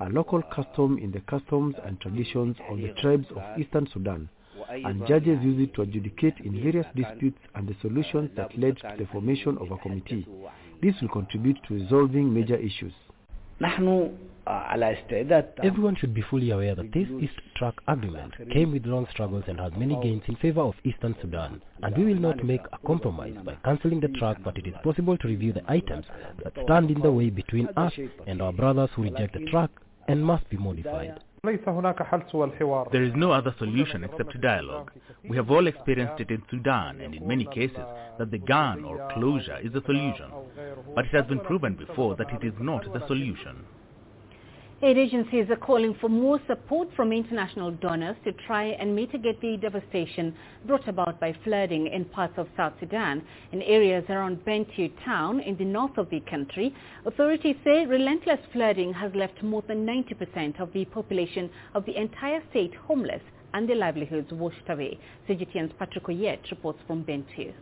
a 0.00 0.08
local 0.08 0.42
custom 0.42 0.98
in 0.98 1.12
the 1.12 1.20
customs 1.20 1.76
and 1.84 2.00
traditions 2.00 2.56
of 2.68 2.78
the 2.78 2.92
tribes 3.00 3.26
of 3.36 3.42
eastern 3.58 3.86
Sudan 3.92 4.28
and 4.68 5.06
judges 5.06 5.38
use 5.42 5.60
it 5.60 5.74
to 5.74 5.82
adjudicate 5.82 6.34
in 6.44 6.62
various 6.62 6.86
disputes 6.94 7.38
and 7.54 7.68
the 7.68 7.76
solutions 7.80 8.30
that 8.36 8.56
led 8.58 8.76
to 8.78 8.94
the 8.98 9.06
formation 9.06 9.58
of 9.58 9.70
a 9.70 9.76
committee. 9.78 10.26
This 10.82 10.94
will 11.00 11.08
contribute 11.08 11.58
to 11.68 11.74
resolving 11.74 12.32
major 12.32 12.56
issues. 12.56 12.92
Everyone 15.62 15.94
should 15.96 16.14
be 16.14 16.22
fully 16.22 16.50
aware 16.50 16.74
that 16.74 16.92
this 16.92 17.08
East 17.20 17.34
Track 17.56 17.74
Agreement 17.86 18.34
came 18.52 18.72
with 18.72 18.86
long 18.86 19.06
struggles 19.12 19.44
and 19.46 19.60
has 19.60 19.72
many 19.76 19.94
gains 20.02 20.22
in 20.26 20.34
favor 20.36 20.62
of 20.62 20.74
Eastern 20.82 21.14
Sudan. 21.20 21.62
And 21.82 21.96
we 21.96 22.06
will 22.06 22.20
not 22.20 22.44
make 22.44 22.62
a 22.72 22.78
compromise 22.84 23.36
by 23.44 23.54
cancelling 23.64 24.00
the 24.00 24.08
track, 24.08 24.38
but 24.42 24.58
it 24.58 24.66
is 24.66 24.74
possible 24.82 25.16
to 25.18 25.28
review 25.28 25.52
the 25.52 25.70
items 25.70 26.06
that 26.42 26.54
stand 26.64 26.90
in 26.90 27.00
the 27.00 27.12
way 27.12 27.30
between 27.30 27.68
us 27.76 27.92
and 28.26 28.42
our 28.42 28.52
brothers 28.52 28.90
who 28.96 29.02
reject 29.02 29.34
the 29.34 29.46
track 29.46 29.70
and 30.08 30.24
must 30.24 30.48
be 30.50 30.56
modified. 30.56 31.20
There 31.44 33.02
is 33.02 33.14
no 33.16 33.32
other 33.32 33.52
solution 33.58 34.04
except 34.04 34.40
dialogue. 34.40 34.92
We 35.28 35.36
have 35.36 35.50
all 35.50 35.66
experienced 35.66 36.20
it 36.20 36.30
in 36.30 36.40
Sudan 36.48 37.00
and 37.00 37.16
in 37.16 37.26
many 37.26 37.46
cases 37.46 37.84
that 38.20 38.30
the 38.30 38.38
gun 38.38 38.84
or 38.84 39.10
closure 39.12 39.58
is 39.58 39.72
the 39.72 39.82
solution. 39.84 40.30
But 40.94 41.06
it 41.06 41.10
has 41.10 41.26
been 41.26 41.40
proven 41.40 41.74
before 41.74 42.14
that 42.14 42.30
it 42.30 42.46
is 42.46 42.54
not 42.60 42.84
the 42.92 43.04
solution. 43.08 43.64
Aid 44.84 44.98
agencies 44.98 45.48
are 45.48 45.54
calling 45.54 45.94
for 46.00 46.08
more 46.08 46.40
support 46.48 46.88
from 46.96 47.12
international 47.12 47.70
donors 47.70 48.16
to 48.24 48.32
try 48.48 48.64
and 48.64 48.96
mitigate 48.96 49.40
the 49.40 49.56
devastation 49.56 50.34
brought 50.66 50.88
about 50.88 51.20
by 51.20 51.32
flooding 51.44 51.86
in 51.86 52.04
parts 52.04 52.34
of 52.36 52.48
South 52.56 52.72
Sudan 52.80 53.22
in 53.52 53.62
areas 53.62 54.04
around 54.08 54.44
Bentiu 54.44 54.90
town 55.04 55.38
in 55.38 55.56
the 55.56 55.64
north 55.64 55.96
of 55.98 56.10
the 56.10 56.18
country. 56.28 56.74
Authorities 57.06 57.54
say 57.62 57.86
relentless 57.86 58.40
flooding 58.52 58.92
has 58.92 59.14
left 59.14 59.40
more 59.44 59.62
than 59.68 59.86
90% 59.86 60.60
of 60.60 60.72
the 60.72 60.84
population 60.86 61.48
of 61.76 61.84
the 61.84 61.96
entire 61.96 62.42
state 62.50 62.74
homeless 62.74 63.22
and 63.54 63.68
their 63.68 63.76
livelihoods 63.76 64.32
washed 64.32 64.68
away. 64.68 64.98
CGTN's 65.28 65.74
Patrick 65.78 66.06
Oyet 66.06 66.50
reports 66.50 66.80
from 66.88 67.04
Bentiu. 67.04 67.54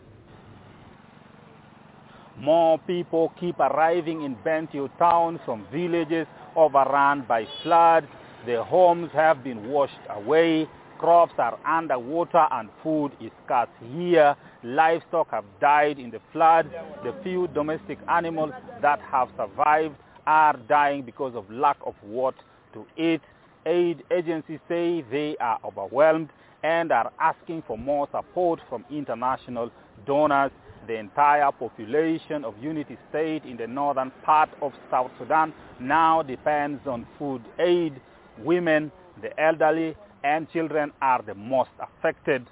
More 2.39 2.79
people 2.79 3.31
keep 3.39 3.61
arriving 3.61 4.23
in 4.23 4.37
Bentiu 4.37 4.89
town 4.99 5.39
from 5.45 5.67
villages 5.71 6.27
overrun 6.57 7.25
by 7.29 7.47
floods. 7.63 8.07
Their 8.47 8.63
homes 8.63 9.11
have 9.13 9.45
been 9.45 9.69
washed 9.69 9.95
away. 10.09 10.69
Crops 10.99 11.33
are 11.39 11.59
underwater 11.67 12.47
and 12.51 12.69
food 12.83 13.13
is 13.21 13.31
scarce 13.45 13.71
here. 13.95 14.37
Livestock 14.63 15.31
have 15.31 15.45
died 15.61 15.99
in 15.99 16.11
the 16.11 16.21
flood. 16.33 16.71
The 17.05 17.15
few 17.23 17.49
domestic 17.49 17.99
animals 18.09 18.53
that 18.83 19.01
have 19.01 19.29
survived 19.37 19.95
are 20.27 20.57
dying 20.69 21.03
because 21.03 21.35
of 21.35 21.51
lack 21.51 21.79
of 21.87 21.95
what 22.03 22.35
to 22.75 22.87
eat. 22.97 23.23
Aid 23.67 24.03
agencies 24.11 24.61
say 24.69 25.05
they 25.11 25.37
are 25.41 25.59
overwhelmed 25.65 26.29
and 26.63 26.93
are 26.93 27.13
asking 27.21 27.63
for 27.67 27.79
more 27.79 28.09
support 28.13 28.61
from 28.69 28.85
international 28.91 29.71
donors 30.07 30.51
the 30.87 30.97
entire 30.97 31.51
population 31.53 32.45
of 32.45 32.55
Unity 32.61 32.97
State 33.11 33.45
in 33.45 33.57
the 33.57 33.67
northern 33.67 34.11
part 34.25 34.51
of 34.63 34.73
South 34.91 35.11
Sudan 35.19 35.53
now 35.81 36.23
depends 36.23 36.87
on 36.87 37.07
food 37.19 37.43
aid. 37.59 38.01
Women, 38.39 38.91
the 39.21 39.39
elderly, 39.41 39.97
and 40.25 40.51
children 40.51 40.93
are 41.03 41.23
the 41.23 41.35
most 41.35 41.71
affected. 41.81 42.47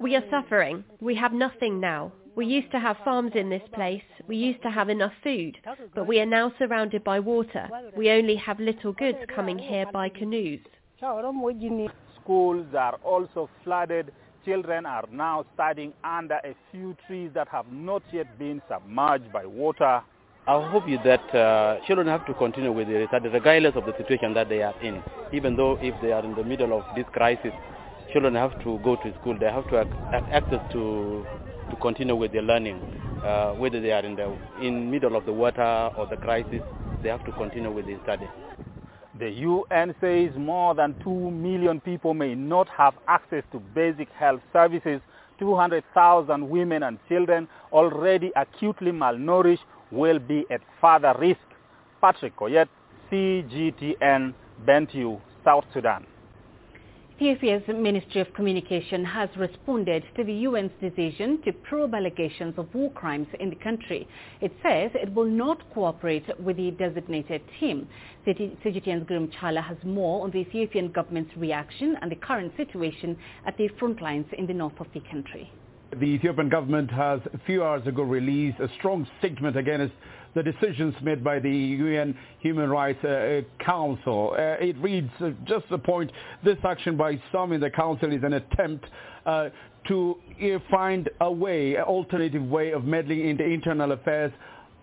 We 0.00 0.16
are 0.16 0.24
suffering. 0.30 0.84
We 1.00 1.14
have 1.16 1.32
nothing 1.32 1.80
now. 1.80 2.12
We 2.36 2.46
used 2.46 2.70
to 2.72 2.80
have 2.80 2.96
farms 3.04 3.32
in 3.34 3.48
this 3.48 3.62
place. 3.72 4.02
We 4.26 4.36
used 4.36 4.62
to 4.62 4.70
have 4.70 4.88
enough 4.88 5.12
food, 5.22 5.56
but 5.94 6.06
we 6.06 6.20
are 6.20 6.26
now 6.26 6.52
surrounded 6.58 7.04
by 7.04 7.20
water. 7.20 7.68
We 7.96 8.10
only 8.10 8.36
have 8.36 8.58
little 8.58 8.92
goods 8.92 9.18
coming 9.34 9.58
here 9.58 9.86
by 9.92 10.08
canoes. 10.08 10.60
Schools 12.22 12.66
are 12.74 12.98
also 13.04 13.50
flooded 13.62 14.12
children 14.44 14.86
are 14.86 15.04
now 15.10 15.44
studying 15.54 15.92
under 16.04 16.36
a 16.44 16.54
few 16.70 16.96
trees 17.06 17.30
that 17.34 17.48
have 17.48 17.66
not 17.72 18.02
yet 18.12 18.26
been 18.38 18.60
submerged 18.68 19.32
by 19.32 19.46
water. 19.46 20.02
I 20.46 20.70
hope 20.70 20.84
that 21.04 21.34
uh, 21.34 21.78
children 21.86 22.06
have 22.08 22.26
to 22.26 22.34
continue 22.34 22.70
with 22.70 22.88
their 22.88 23.06
studies 23.08 23.32
regardless 23.32 23.74
of 23.76 23.86
the 23.86 23.96
situation 23.96 24.34
that 24.34 24.48
they 24.50 24.62
are 24.62 24.74
in. 24.82 25.02
Even 25.32 25.56
though 25.56 25.78
if 25.80 25.94
they 26.02 26.12
are 26.12 26.22
in 26.22 26.34
the 26.34 26.44
middle 26.44 26.76
of 26.78 26.84
this 26.94 27.06
crisis, 27.12 27.52
children 28.12 28.34
have 28.34 28.52
to 28.62 28.78
go 28.84 28.96
to 28.96 29.14
school. 29.20 29.38
They 29.38 29.46
have 29.46 29.68
to 29.70 29.76
have 29.76 29.88
access 30.30 30.60
to 30.72 31.24
to 31.70 31.76
continue 31.76 32.14
with 32.14 32.32
their 32.32 32.42
learning. 32.42 32.82
Uh, 33.24 33.52
whether 33.54 33.80
they 33.80 33.90
are 33.90 34.04
in 34.04 34.16
the 34.16 34.36
in 34.60 34.90
middle 34.90 35.16
of 35.16 35.24
the 35.24 35.32
water 35.32 35.90
or 35.96 36.06
the 36.06 36.16
crisis, 36.18 36.60
they 37.02 37.08
have 37.08 37.24
to 37.24 37.32
continue 37.32 37.72
with 37.72 37.86
their 37.86 37.98
study. 38.02 38.28
The 39.18 39.30
UN 39.30 39.94
says 40.00 40.30
more 40.36 40.74
than 40.74 40.96
2 41.04 41.30
million 41.30 41.80
people 41.80 42.14
may 42.14 42.34
not 42.34 42.68
have 42.70 42.94
access 43.06 43.44
to 43.52 43.60
basic 43.60 44.08
health 44.10 44.40
services. 44.52 45.00
200,000 45.38 46.48
women 46.48 46.82
and 46.82 46.98
children 47.08 47.48
already 47.72 48.32
acutely 48.34 48.90
malnourished 48.90 49.64
will 49.92 50.18
be 50.18 50.44
at 50.50 50.60
further 50.80 51.14
risk. 51.18 51.40
Patrick 52.00 52.36
Koyet, 52.36 52.68
CGTN, 53.10 54.34
Bentiu, 54.66 55.20
South 55.44 55.64
Sudan. 55.72 56.06
Ethiopia's 57.16 57.62
Ministry 57.68 58.22
of 58.22 58.34
Communication 58.34 59.04
has 59.04 59.28
responded 59.36 60.02
to 60.16 60.24
the 60.24 60.46
UN's 60.46 60.72
decision 60.80 61.40
to 61.44 61.52
probe 61.52 61.94
allegations 61.94 62.54
of 62.58 62.74
war 62.74 62.90
crimes 62.90 63.28
in 63.38 63.50
the 63.50 63.56
country. 63.56 64.08
It 64.40 64.50
says 64.64 64.90
it 64.94 65.14
will 65.14 65.24
not 65.24 65.62
cooperate 65.72 66.24
with 66.40 66.56
the 66.56 66.72
designated 66.72 67.40
team. 67.60 67.86
CGTN's 68.26 69.06
Girum 69.08 69.30
Chala 69.32 69.62
has 69.62 69.76
more 69.84 70.24
on 70.24 70.32
the 70.32 70.38
Ethiopian 70.38 70.90
government's 70.90 71.30
reaction 71.36 71.96
and 72.02 72.10
the 72.10 72.16
current 72.16 72.52
situation 72.56 73.16
at 73.46 73.56
the 73.58 73.68
front 73.78 74.02
lines 74.02 74.26
in 74.36 74.48
the 74.48 74.54
north 74.54 74.80
of 74.80 74.88
the 74.92 75.00
country. 75.08 75.48
The 75.92 76.06
Ethiopian 76.06 76.48
government 76.48 76.90
has 76.90 77.20
a 77.32 77.38
few 77.46 77.62
hours 77.62 77.86
ago 77.86 78.02
released 78.02 78.58
a 78.58 78.68
strong 78.78 79.06
statement 79.20 79.56
against 79.56 79.94
the 80.34 80.42
decisions 80.42 80.94
made 81.02 81.22
by 81.22 81.38
the 81.38 81.50
UN 81.50 82.16
Human 82.40 82.70
Rights 82.70 83.02
uh, 83.04 83.40
Council. 83.64 84.34
Uh, 84.36 84.64
it 84.64 84.76
reads, 84.78 85.10
uh, 85.20 85.30
just 85.44 85.68
the 85.70 85.78
point, 85.78 86.10
this 86.44 86.58
action 86.64 86.96
by 86.96 87.20
some 87.32 87.52
in 87.52 87.60
the 87.60 87.70
Council 87.70 88.12
is 88.12 88.22
an 88.22 88.34
attempt 88.34 88.84
uh, 89.26 89.48
to 89.88 90.16
uh, 90.42 90.58
find 90.70 91.08
a 91.20 91.30
way, 91.30 91.76
an 91.76 91.82
alternative 91.82 92.42
way 92.42 92.72
of 92.72 92.84
meddling 92.84 93.28
in 93.28 93.36
the 93.36 93.44
internal 93.44 93.92
affairs 93.92 94.32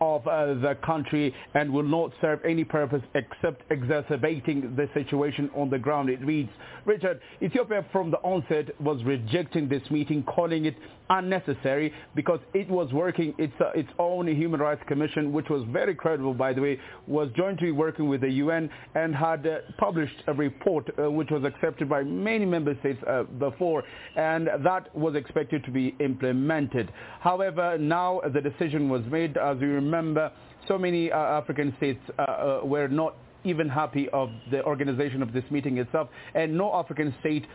of 0.02 0.28
uh, 0.28 0.48
the 0.56 0.76
country 0.84 1.34
and 1.54 1.72
will 1.72 1.84
not 1.84 2.12
serve 2.20 2.40
any 2.44 2.64
purpose 2.64 3.04
except 3.14 3.62
exacerbating 3.72 4.76
the 4.76 4.90
situation 4.94 5.50
on 5.56 5.70
the 5.70 5.78
ground. 5.78 6.10
It 6.10 6.26
reads, 6.26 6.50
Richard, 6.86 7.22
Ethiopia 7.42 7.86
from 7.92 8.10
the 8.10 8.18
onset 8.18 8.70
was 8.82 9.04
rejecting 9.06 9.70
this 9.70 9.84
meeting, 9.92 10.24
calling 10.24 10.66
it 10.66 10.76
unnecessary 11.12 11.94
because 12.16 12.40
it 12.54 12.70
was 12.70 12.92
working 12.94 13.34
its, 13.38 13.54
uh, 13.60 13.70
its 13.76 13.90
own 14.00 14.28
Human 14.28 14.60
Rights 14.60 14.82
Commission, 14.88 15.32
which 15.32 15.50
was 15.50 15.64
very 15.72 15.94
credible, 15.94 16.34
by 16.34 16.54
the 16.54 16.62
way, 16.62 16.80
was 17.06 17.30
jointly 17.36 17.72
working 17.72 18.08
with 18.08 18.22
the 18.22 18.30
UN 18.30 18.70
and 18.96 19.14
had 19.14 19.46
uh, 19.46 19.58
published 19.78 20.16
a 20.28 20.34
report 20.34 20.90
uh, 20.98 21.12
which 21.12 21.30
was 21.30 21.44
accepted 21.44 21.90
by 21.90 22.02
many 22.04 22.46
member 22.46 22.76
states 22.80 23.00
uh, 23.08 23.24
before, 23.24 23.84
and 24.16 24.50
that 24.64 24.96
was 24.96 25.16
expected 25.16 25.64
to 25.66 25.72
be 25.72 25.96
implemented. 26.00 26.92
However, 27.20 27.78
now 27.78 28.22
the 28.34 28.42
decision 28.42 28.90
was 28.90 29.02
made, 29.12 29.38
as 29.38 29.58
you 29.60 29.68
remember, 29.68 30.32
so 30.68 30.78
many 30.78 31.12
uh, 31.12 31.18
African 31.18 31.74
states 31.78 32.00
uh, 32.18 32.60
were 32.64 32.88
not 32.88 33.16
even 33.44 33.68
happy 33.68 34.08
of 34.10 34.30
the 34.52 34.64
organization 34.66 35.24
of 35.24 35.34
this 35.34 35.44
meeting 35.50 35.80
itself, 35.80 36.08
and 36.36 36.56
no 36.56 36.74
African 36.76 37.14
state 37.20 37.46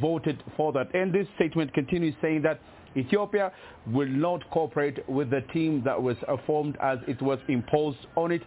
voted 0.00 0.42
for 0.56 0.72
that. 0.72 0.92
And 0.94 1.12
this 1.12 1.26
statement 1.36 1.72
continues 1.74 2.14
saying 2.22 2.42
that 2.42 2.60
Ethiopia 2.95 3.51
will 3.87 4.07
not 4.07 4.49
cooperate 4.51 5.07
with 5.07 5.29
the 5.29 5.41
team 5.53 5.81
that 5.85 6.01
was 6.01 6.17
formed 6.45 6.77
as 6.81 6.97
it 7.07 7.21
was 7.21 7.39
imposed 7.47 7.99
on 8.15 8.31
it. 8.31 8.41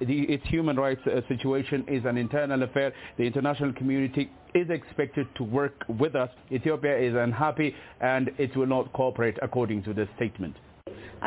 The, 0.00 0.22
its 0.22 0.46
human 0.46 0.76
rights 0.76 1.00
uh, 1.06 1.20
situation 1.26 1.84
is 1.88 2.04
an 2.04 2.16
internal 2.16 2.62
affair. 2.62 2.92
The 3.16 3.24
international 3.24 3.72
community 3.72 4.30
is 4.54 4.70
expected 4.70 5.26
to 5.36 5.42
work 5.42 5.74
with 5.88 6.14
us. 6.14 6.30
Ethiopia 6.52 6.96
is 6.96 7.14
unhappy 7.16 7.74
and 8.00 8.30
it 8.38 8.56
will 8.56 8.66
not 8.66 8.92
cooperate 8.92 9.36
according 9.42 9.82
to 9.84 9.92
the 9.92 10.06
statement. 10.16 10.56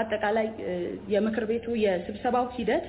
አጠቃላይ 0.02 0.48
የምክር 1.14 1.44
ቤቱ 1.50 1.66
የስብሰባው 1.86 2.46
ሂደት 2.58 2.86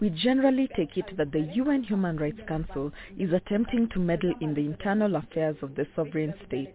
we 0.00 0.10
generally 0.10 0.68
take 0.76 0.96
it 0.96 1.16
that 1.16 1.32
the 1.32 1.40
UN 1.54 1.82
Human 1.84 2.16
Rights 2.16 2.40
Council 2.48 2.92
is 3.18 3.32
attempting 3.32 3.88
to 3.90 3.98
meddle 3.98 4.34
in 4.40 4.54
the 4.54 4.66
internal 4.66 5.16
affairs 5.16 5.56
of 5.62 5.74
the 5.74 5.86
sovereign 5.94 6.34
state. 6.46 6.74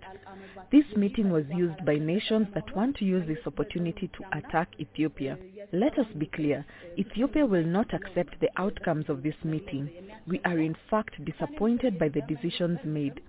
This 0.72 0.86
meeting 0.96 1.32
was 1.32 1.46
used 1.54 1.84
by 1.86 1.96
nations 1.96 2.48
that 2.54 2.76
want 2.76 2.96
to 2.98 3.06
use 3.06 3.28
this 3.28 3.46
opportunity 3.46 4.10
to 4.10 4.38
attack 4.38 4.70
Ethiopia. 4.80 5.38
Let 5.72 5.98
us 6.00 6.08
be 6.18 6.28
clear, 6.28 6.66
Ethiopia 6.98 7.46
will 7.46 7.66
not 7.66 7.94
accept 7.94 8.40
the 8.40 8.50
outcomes 8.58 9.10
of 9.10 9.24
this 9.24 9.36
meeting. 9.44 9.90
We 10.28 10.40
are 10.46 10.60
in 10.60 10.76
fact 10.90 11.24
disappointed 11.26 12.00
by 12.00 12.10
the 12.10 12.22
decisions 12.22 12.80
made 12.84 13.22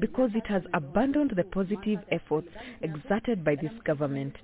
because 0.00 0.30
it 0.34 0.46
has 0.46 0.62
abandoned 0.74 1.32
the 1.36 1.44
positive 1.44 2.00
efforts 2.10 2.48
exerted 2.82 3.44
by 3.44 3.54
this 3.56 3.72
government. 3.84 4.34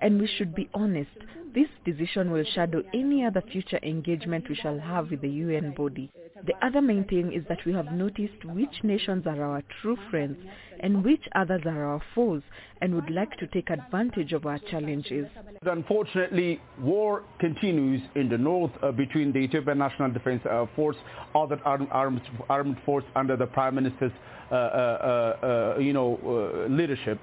And 0.00 0.20
we 0.20 0.26
should 0.26 0.54
be 0.54 0.68
honest, 0.74 1.10
this 1.54 1.68
decision 1.84 2.30
will 2.30 2.44
shadow 2.54 2.82
any 2.92 3.24
other 3.24 3.42
future 3.52 3.78
engagement 3.82 4.48
we 4.48 4.56
shall 4.56 4.78
have 4.78 5.10
with 5.10 5.20
the 5.20 5.28
UN 5.28 5.72
body. 5.74 6.10
The 6.46 6.54
other 6.66 6.82
main 6.82 7.04
thing 7.04 7.32
is 7.32 7.44
that 7.48 7.64
we 7.64 7.72
have 7.72 7.92
noticed 7.92 8.44
which 8.44 8.82
nations 8.82 9.26
are 9.26 9.40
our 9.40 9.62
true 9.80 9.96
friends 10.10 10.36
and 10.84 11.02
which 11.02 11.24
others 11.34 11.62
are 11.64 11.82
our 11.82 12.02
foes 12.14 12.42
and 12.82 12.94
would 12.94 13.08
like 13.08 13.34
to 13.38 13.46
take 13.46 13.70
advantage 13.70 14.32
of 14.34 14.44
our 14.44 14.58
challenges. 14.70 15.26
Unfortunately, 15.62 16.60
war 16.78 17.22
continues 17.40 18.02
in 18.14 18.28
the 18.28 18.36
north 18.36 18.70
uh, 18.82 18.92
between 18.92 19.32
the 19.32 19.38
Ethiopian 19.38 19.78
National 19.78 20.10
Defense 20.12 20.42
uh, 20.44 20.66
Force, 20.76 20.96
other 21.34 21.58
armed, 21.64 21.88
armed, 21.90 22.20
armed 22.50 22.76
force 22.84 23.04
under 23.16 23.34
the 23.34 23.46
Prime 23.46 23.74
Minister's 23.74 24.12
uh, 24.50 24.54
uh, 24.54 24.56
uh 24.56 25.78
you 25.80 25.94
know, 25.94 26.66
leadership 26.68 27.18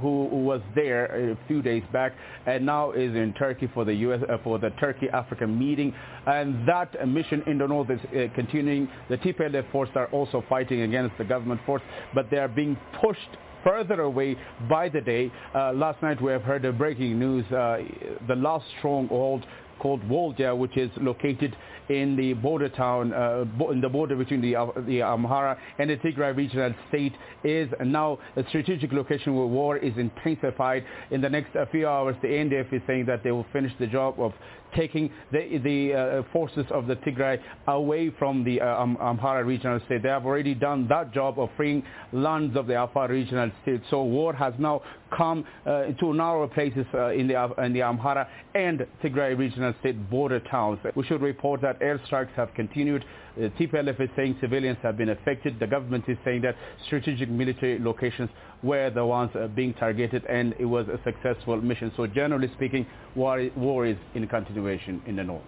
who 0.00 0.24
was 0.26 0.60
there 0.74 1.30
a 1.32 1.38
few 1.46 1.62
days 1.62 1.82
back 1.92 2.12
and 2.46 2.64
now 2.64 2.92
is 2.92 3.14
in 3.14 3.34
Turkey 3.38 3.68
for 3.72 3.84
the 3.84 3.94
US 3.94 4.20
uh, 4.28 4.38
for 4.42 4.58
the 4.58 4.70
Turkey 4.80 5.08
Africa 5.12 5.46
meeting. 5.46 5.94
And 6.26 6.66
that 6.68 7.06
mission 7.06 7.42
in 7.46 7.58
the 7.58 7.66
north 7.66 7.90
is 7.90 8.00
uh, 8.06 8.34
continuing. 8.34 8.88
The 9.08 9.18
TPLF 9.18 9.70
force 9.70 9.90
are 9.94 10.06
also 10.06 10.44
fighting 10.48 10.82
against 10.82 11.16
the 11.18 11.24
government 11.24 11.60
force 11.66 11.82
but 12.14 12.30
they 12.30 12.38
are 12.38 12.48
being 12.48 12.76
pushed 13.00 13.20
further 13.64 14.00
away 14.00 14.36
by 14.68 14.88
the 14.88 15.00
day. 15.00 15.30
Uh, 15.54 15.72
last 15.72 16.02
night 16.02 16.20
we 16.20 16.32
have 16.32 16.42
heard 16.42 16.62
the 16.62 16.72
breaking 16.72 17.18
news 17.18 17.44
the 17.50 18.34
last 18.36 18.64
stronghold 18.78 19.44
called 19.82 20.02
Volja, 20.04 20.54
which 20.54 20.76
is 20.76 20.90
located 21.00 21.56
in 21.88 22.16
the 22.16 22.32
border 22.34 22.68
town, 22.68 23.12
uh, 23.12 23.44
in 23.70 23.80
the 23.80 23.88
border 23.88 24.16
between 24.16 24.40
the, 24.40 24.56
uh, 24.56 24.66
the 24.86 25.00
Amhara 25.00 25.56
and 25.78 25.90
the 25.90 25.96
Tigray 25.96 26.36
regional 26.36 26.74
state, 26.88 27.12
is 27.44 27.68
now 27.84 28.18
a 28.36 28.44
strategic 28.48 28.92
location 28.92 29.34
where 29.34 29.46
war 29.46 29.76
is 29.76 29.92
intensified. 29.96 30.84
In 31.10 31.20
the 31.20 31.28
next 31.28 31.54
uh, 31.56 31.66
few 31.70 31.88
hours, 31.88 32.16
the 32.22 32.28
NDF 32.28 32.72
is 32.72 32.82
saying 32.86 33.06
that 33.06 33.22
they 33.24 33.32
will 33.32 33.46
finish 33.52 33.72
the 33.78 33.86
job 33.86 34.18
of 34.18 34.32
taking 34.76 35.10
the, 35.32 35.58
the 35.62 35.94
uh, 35.94 36.22
forces 36.32 36.64
of 36.70 36.86
the 36.86 36.96
Tigray 36.96 37.38
away 37.66 38.10
from 38.18 38.44
the 38.44 38.60
uh, 38.60 38.64
Amhara 38.84 39.44
regional 39.44 39.80
state. 39.86 40.02
They 40.02 40.08
have 40.08 40.24
already 40.24 40.54
done 40.54 40.86
that 40.88 41.12
job 41.12 41.38
of 41.38 41.50
freeing 41.56 41.82
lands 42.12 42.56
of 42.56 42.66
the 42.66 42.82
Afar 42.82 43.08
regional 43.08 43.50
state. 43.62 43.82
So 43.90 44.02
war 44.02 44.32
has 44.32 44.54
now 44.58 44.82
come 45.16 45.44
uh, 45.66 45.86
to 46.00 46.14
narrower 46.14 46.48
places 46.48 46.86
uh, 46.94 47.10
in, 47.10 47.28
the, 47.28 47.54
in 47.62 47.72
the 47.72 47.80
Amhara 47.80 48.26
and 48.54 48.86
Tigray 49.02 49.36
regional 49.36 49.74
state 49.80 50.10
border 50.10 50.40
towns. 50.40 50.78
We 50.94 51.04
should 51.04 51.22
report 51.22 51.60
that 51.62 51.80
airstrikes 51.80 52.32
have 52.34 52.52
continued. 52.54 53.04
Uh, 53.36 53.48
TPLF 53.58 54.00
is 54.00 54.10
saying 54.16 54.36
civilians 54.40 54.78
have 54.82 54.96
been 54.96 55.10
affected. 55.10 55.58
The 55.58 55.66
government 55.66 56.04
is 56.08 56.18
saying 56.24 56.42
that 56.42 56.56
strategic 56.86 57.28
military 57.28 57.78
locations 57.78 58.30
were 58.62 58.90
the 58.90 59.04
ones 59.04 59.30
being 59.54 59.74
targeted 59.74 60.24
and 60.26 60.54
it 60.58 60.64
was 60.66 60.86
a 60.88 61.00
successful 61.04 61.60
mission. 61.60 61.92
So 61.96 62.06
generally 62.06 62.50
speaking, 62.54 62.86
war, 63.14 63.48
war 63.56 63.86
is 63.86 63.96
in 64.14 64.26
continuation 64.28 65.02
in 65.06 65.16
the 65.16 65.24
north. 65.24 65.42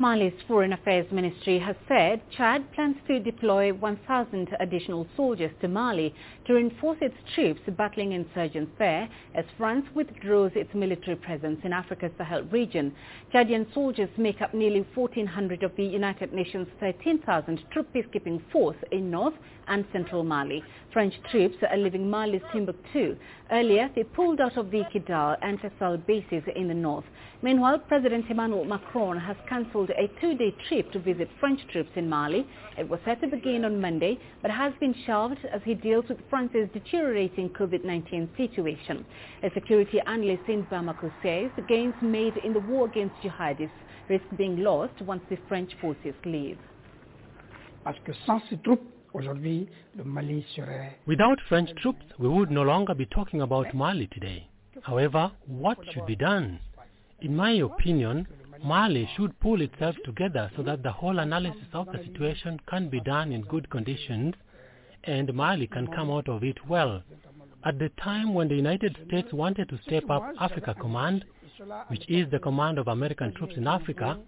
Mali's 0.00 0.32
Foreign 0.48 0.72
Affairs 0.72 1.04
Ministry 1.12 1.58
has 1.58 1.76
said 1.86 2.22
Chad 2.30 2.72
plans 2.72 2.96
to 3.06 3.20
deploy 3.20 3.70
1,000 3.70 4.48
additional 4.58 5.06
soldiers 5.14 5.50
to 5.60 5.68
Mali 5.68 6.14
to 6.46 6.54
reinforce 6.54 6.96
its 7.02 7.14
troops 7.34 7.60
battling 7.76 8.12
insurgents 8.12 8.72
there 8.78 9.10
as 9.34 9.44
France 9.58 9.84
withdraws 9.94 10.52
its 10.54 10.72
military 10.72 11.16
presence 11.16 11.60
in 11.64 11.74
Africa's 11.74 12.12
Sahel 12.16 12.44
region. 12.44 12.94
Chadian 13.30 13.70
soldiers 13.74 14.08
make 14.16 14.40
up 14.40 14.54
nearly 14.54 14.86
1,400 14.94 15.62
of 15.62 15.76
the 15.76 15.84
United 15.84 16.32
Nations 16.32 16.66
13,000 16.80 17.60
troop 17.70 17.92
peacekeeping 17.92 18.40
force 18.50 18.78
in 18.92 19.10
north 19.10 19.34
and 19.70 19.86
central 19.92 20.22
Mali. 20.22 20.62
French 20.92 21.14
troops 21.30 21.56
are 21.70 21.76
leaving 21.76 22.10
Mali's 22.10 22.42
Timbuktu. 22.52 23.16
Earlier, 23.50 23.88
they 23.94 24.02
pulled 24.02 24.40
out 24.40 24.58
of 24.58 24.70
the 24.70 24.82
Kidal 24.92 25.36
and 25.40 25.58
Tessal 25.60 26.04
bases 26.06 26.42
in 26.54 26.68
the 26.68 26.74
north. 26.74 27.04
Meanwhile, 27.42 27.78
President 27.88 28.26
Emmanuel 28.28 28.64
Macron 28.64 29.18
has 29.18 29.36
cancelled 29.48 29.90
a 29.90 30.08
two-day 30.20 30.54
trip 30.68 30.92
to 30.92 30.98
visit 30.98 31.28
French 31.38 31.60
troops 31.72 31.90
in 31.94 32.08
Mali. 32.08 32.46
It 32.76 32.88
was 32.88 33.00
set 33.04 33.20
to 33.22 33.28
begin 33.28 33.64
on 33.64 33.80
Monday, 33.80 34.18
but 34.42 34.50
has 34.50 34.72
been 34.80 34.94
shelved 35.06 35.38
as 35.52 35.62
he 35.64 35.74
deals 35.74 36.04
with 36.08 36.18
France's 36.28 36.68
deteriorating 36.74 37.48
COVID-19 37.50 38.36
situation. 38.36 39.06
A 39.42 39.50
security 39.54 40.00
analyst 40.06 40.42
in 40.48 40.64
Bamako 40.64 41.12
says 41.22 41.50
the 41.56 41.62
gains 41.62 41.94
made 42.02 42.36
in 42.38 42.52
the 42.52 42.60
war 42.60 42.86
against 42.86 43.14
jihadists 43.22 43.70
risk 44.08 44.24
being 44.36 44.58
lost 44.58 45.00
once 45.02 45.22
the 45.30 45.38
French 45.48 45.70
forces 45.80 46.14
leave. 46.24 46.58
Without 51.06 51.38
French 51.48 51.70
troops, 51.76 52.04
we 52.18 52.28
would 52.28 52.50
no 52.50 52.62
longer 52.62 52.94
be 52.94 53.06
talking 53.06 53.40
about 53.40 53.74
Mali 53.74 54.06
today. 54.06 54.46
However, 54.82 55.32
what 55.46 55.78
should 55.92 56.06
be 56.06 56.16
done? 56.16 56.60
In 57.20 57.34
my 57.34 57.50
opinion, 57.52 58.28
Mali 58.62 59.08
should 59.16 59.38
pull 59.40 59.60
itself 59.62 59.96
together 60.04 60.50
so 60.56 60.62
that 60.62 60.82
the 60.82 60.92
whole 60.92 61.18
analysis 61.18 61.66
of 61.72 61.86
the 61.86 61.98
situation 62.04 62.60
can 62.68 62.88
be 62.88 63.00
done 63.00 63.32
in 63.32 63.42
good 63.42 63.68
conditions 63.70 64.34
and 65.04 65.32
Mali 65.34 65.66
can 65.66 65.86
come 65.88 66.10
out 66.10 66.28
of 66.28 66.44
it 66.44 66.58
well. 66.68 67.02
At 67.64 67.78
the 67.78 67.90
time 68.02 68.32
when 68.32 68.48
the 68.48 68.54
United 68.54 68.96
States 69.06 69.32
wanted 69.32 69.68
to 69.70 69.78
step 69.86 70.08
up 70.08 70.22
Africa 70.38 70.74
Command, 70.78 71.24
which 71.88 72.08
is 72.08 72.30
the 72.30 72.38
command 72.38 72.78
of 72.78 72.88
American 72.88 73.34
troops 73.34 73.56
in 73.56 73.66
Africa, 73.66 74.18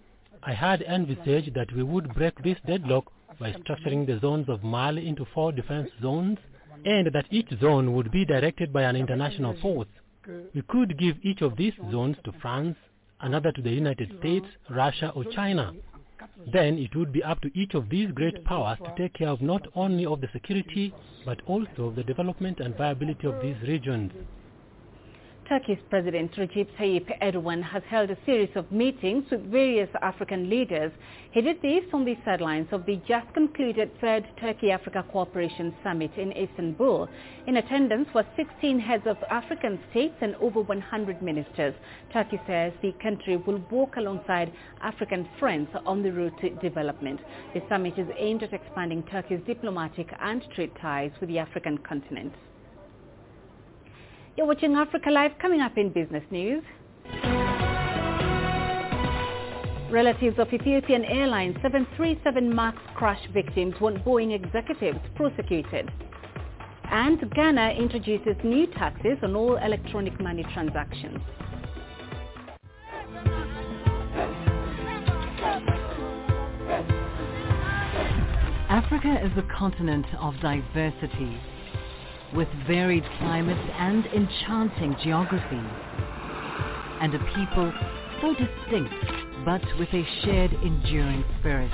I 0.43 0.53
had 0.53 0.81
envisaged 0.81 1.53
that 1.53 1.71
we 1.73 1.83
would 1.83 2.13
break 2.15 2.43
this 2.43 2.57
deadlock 2.67 3.05
by 3.39 3.53
structuring 3.53 4.05
the 4.05 4.19
zones 4.19 4.47
of 4.49 4.63
Mali 4.63 5.07
into 5.07 5.25
four 5.33 5.51
defense 5.51 5.89
zones 6.01 6.37
and 6.85 7.07
that 7.13 7.25
each 7.31 7.49
zone 7.59 7.93
would 7.93 8.11
be 8.11 8.25
directed 8.25 8.73
by 8.73 8.83
an 8.83 8.95
international 8.95 9.55
force. 9.61 9.87
We 10.53 10.61
could 10.67 10.97
give 10.97 11.17
each 11.23 11.41
of 11.41 11.57
these 11.57 11.73
zones 11.91 12.17
to 12.23 12.31
France, 12.41 12.77
another 13.21 13.51
to 13.51 13.61
the 13.61 13.71
United 13.71 14.11
States, 14.19 14.45
Russia 14.69 15.11
or 15.15 15.25
China. 15.25 15.73
Then 16.51 16.77
it 16.77 16.95
would 16.95 17.11
be 17.11 17.23
up 17.23 17.41
to 17.41 17.51
each 17.57 17.73
of 17.73 17.89
these 17.89 18.11
great 18.11 18.43
powers 18.45 18.77
to 18.83 18.93
take 18.97 19.13
care 19.13 19.29
of 19.29 19.41
not 19.41 19.67
only 19.75 20.05
of 20.05 20.21
the 20.21 20.29
security, 20.31 20.93
but 21.25 21.41
also 21.45 21.85
of 21.87 21.95
the 21.95 22.03
development 22.03 22.59
and 22.59 22.77
viability 22.77 23.27
of 23.27 23.41
these 23.41 23.57
regions. 23.67 24.11
Turkey's 25.53 25.77
President 25.87 26.31
Recep 26.35 26.67
Tayyip 26.79 27.21
Erdogan 27.21 27.61
has 27.61 27.83
held 27.87 28.09
a 28.09 28.17
series 28.25 28.49
of 28.55 28.71
meetings 28.71 29.23
with 29.29 29.51
various 29.51 29.87
African 30.01 30.49
leaders. 30.49 30.91
He 31.29 31.41
did 31.41 31.61
this 31.61 31.83
on 31.93 32.05
the 32.05 32.17
sidelines 32.25 32.69
of 32.71 32.87
the 32.87 32.95
just 33.07 33.31
concluded 33.35 33.91
Third 34.01 34.27
Turkey-Africa 34.41 35.05
Cooperation 35.11 35.75
Summit 35.83 36.09
in 36.17 36.31
Istanbul. 36.31 37.07
In 37.45 37.57
attendance 37.57 38.07
were 38.15 38.25
16 38.35 38.79
heads 38.79 39.03
of 39.05 39.17
African 39.29 39.79
states 39.91 40.15
and 40.21 40.33
over 40.37 40.61
100 40.61 41.21
ministers. 41.21 41.75
Turkey 42.11 42.41
says 42.47 42.73
the 42.81 42.93
country 42.93 43.37
will 43.37 43.63
walk 43.69 43.97
alongside 43.97 44.51
African 44.81 45.29
friends 45.37 45.69
on 45.85 46.01
the 46.01 46.11
road 46.11 46.33
to 46.41 46.49
development. 46.67 47.19
The 47.53 47.61
summit 47.69 47.99
is 47.99 48.07
aimed 48.17 48.41
at 48.41 48.53
expanding 48.53 49.03
Turkey's 49.03 49.45
diplomatic 49.45 50.07
and 50.19 50.43
trade 50.55 50.71
ties 50.81 51.11
with 51.19 51.29
the 51.29 51.37
African 51.37 51.77
continent. 51.77 52.33
You're 54.35 54.47
watching 54.47 54.73
Africa 54.73 55.11
Live 55.11 55.33
coming 55.39 55.61
up 55.61 55.77
in 55.77 55.93
business 55.93 56.23
news. 56.31 56.63
Relatives 59.91 60.39
of 60.39 60.51
Ethiopian 60.51 61.05
Airlines 61.05 61.55
737 61.61 62.55
MAX 62.55 62.79
crash 62.95 63.21
victims 63.31 63.75
want 63.79 64.03
Boeing 64.03 64.33
executives 64.33 64.97
prosecuted. 65.13 65.91
And 66.85 67.29
Ghana 67.35 67.75
introduces 67.77 68.35
new 68.43 68.65
taxes 68.65 69.19
on 69.21 69.35
all 69.35 69.57
electronic 69.57 70.19
money 70.19 70.43
transactions. 70.51 71.19
Africa 78.67 79.23
is 79.23 79.31
a 79.37 79.47
continent 79.55 80.07
of 80.19 80.33
diversity 80.41 81.39
with 82.35 82.47
varied 82.67 83.03
climates 83.19 83.61
and 83.77 84.05
enchanting 84.07 84.95
geography, 85.03 85.61
and 87.01 87.13
a 87.13 87.19
people 87.35 87.71
so 88.21 88.33
distinct 88.33 88.93
but 89.45 89.61
with 89.77 89.89
a 89.93 90.03
shared 90.23 90.53
enduring 90.63 91.23
spirit. 91.39 91.71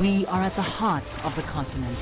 We 0.00 0.24
are 0.26 0.42
at 0.44 0.56
the 0.56 0.62
heart 0.62 1.04
of 1.24 1.34
the 1.36 1.42
continent 1.42 1.98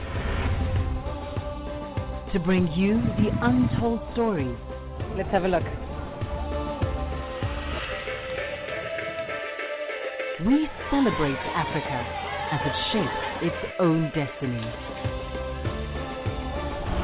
to 2.32 2.38
bring 2.38 2.70
you 2.72 3.00
the 3.16 3.30
untold 3.40 4.00
stories. 4.12 4.58
Let's 5.16 5.30
have 5.30 5.44
a 5.44 5.48
look. 5.48 5.64
We 10.46 10.68
celebrate 10.90 11.38
Africa 11.56 12.06
as 12.52 12.60
it 12.64 12.76
shapes 12.92 13.52
its 13.52 13.74
own 13.80 14.12
destiny. 14.14 15.17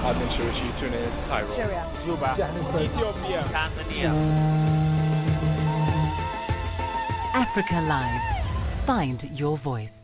I've 0.04 0.18
been 0.18 0.28
Shirushi, 0.28 0.80
tune 0.80 0.92
in 0.92 1.10
Cairo. 1.28 1.56
Syria. 1.56 1.90
Juba. 2.04 2.34
Ethiopia. 2.78 3.48
Tanzania. 3.50 4.12
Africa 7.32 7.80
Live. 7.88 8.86
Find 8.86 9.22
your 9.32 9.56
voice. 9.56 10.03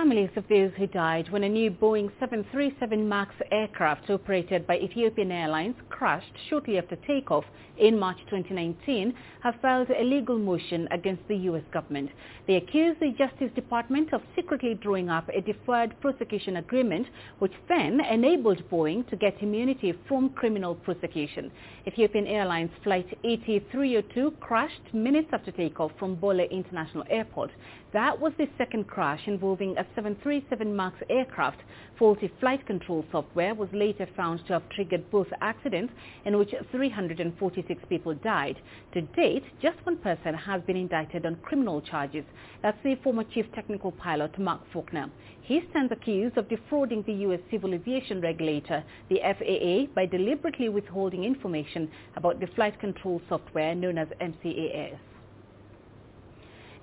Families 0.00 0.30
of 0.36 0.48
those 0.48 0.72
who 0.78 0.86
died 0.86 1.30
when 1.30 1.44
a 1.44 1.48
new 1.48 1.70
Boeing 1.70 2.10
737 2.18 3.06
MAX 3.06 3.34
aircraft 3.52 4.08
operated 4.08 4.66
by 4.66 4.78
Ethiopian 4.78 5.30
Airlines 5.30 5.74
crashed 5.90 6.32
shortly 6.48 6.78
after 6.78 6.96
takeoff 7.06 7.44
in 7.76 7.98
March 7.98 8.16
2019 8.30 9.12
have 9.42 9.54
filed 9.60 9.90
a 9.90 10.02
legal 10.02 10.38
motion 10.38 10.88
against 10.90 11.26
the 11.28 11.36
U.S. 11.36 11.62
government. 11.70 12.08
They 12.46 12.56
accuse 12.56 12.96
the 12.98 13.10
Justice 13.18 13.50
Department 13.54 14.14
of 14.14 14.22
secretly 14.34 14.74
drawing 14.74 15.10
up 15.10 15.28
a 15.28 15.42
deferred 15.42 15.94
prosecution 16.00 16.56
agreement 16.56 17.06
which 17.38 17.52
then 17.68 18.00
enabled 18.00 18.62
Boeing 18.70 19.06
to 19.10 19.16
get 19.16 19.42
immunity 19.42 19.92
from 20.08 20.30
criminal 20.30 20.76
prosecution. 20.76 21.50
Ethiopian 21.86 22.26
Airlines 22.26 22.70
Flight 22.82 23.18
8302 23.22 24.30
crashed 24.40 24.94
minutes 24.94 25.28
after 25.32 25.50
takeoff 25.52 25.92
from 25.98 26.14
Bole 26.14 26.40
International 26.40 27.04
Airport. 27.10 27.50
That 27.92 28.20
was 28.20 28.32
the 28.38 28.48
second 28.56 28.86
crash 28.86 29.26
involving 29.26 29.72
a 29.72 29.84
737 29.96 30.76
MAX 30.76 30.94
aircraft. 31.10 31.58
Faulty 31.98 32.30
flight 32.38 32.64
control 32.64 33.04
software 33.10 33.52
was 33.52 33.68
later 33.72 34.06
found 34.16 34.46
to 34.46 34.52
have 34.52 34.68
triggered 34.68 35.10
both 35.10 35.26
accidents 35.40 35.92
in 36.24 36.38
which 36.38 36.54
346 36.70 37.82
people 37.88 38.14
died. 38.14 38.60
To 38.92 39.00
date, 39.00 39.42
just 39.60 39.84
one 39.84 39.96
person 39.96 40.34
has 40.34 40.62
been 40.62 40.76
indicted 40.76 41.26
on 41.26 41.34
criminal 41.42 41.80
charges. 41.80 42.24
That's 42.62 42.80
the 42.84 42.94
former 43.02 43.24
chief 43.24 43.46
technical 43.56 43.90
pilot, 43.90 44.38
Mark 44.38 44.60
Forkner. 44.72 45.10
He 45.42 45.60
stands 45.70 45.90
accused 45.90 46.38
of 46.38 46.48
defrauding 46.48 47.02
the 47.02 47.14
U.S. 47.26 47.40
civil 47.50 47.74
aviation 47.74 48.20
regulator, 48.20 48.84
the 49.08 49.18
FAA, 49.18 49.92
by 49.96 50.06
deliberately 50.06 50.68
withholding 50.68 51.24
information 51.24 51.90
about 52.14 52.38
the 52.38 52.46
flight 52.54 52.78
control 52.78 53.20
software 53.28 53.74
known 53.74 53.98
as 53.98 54.06
MCAS. 54.20 54.96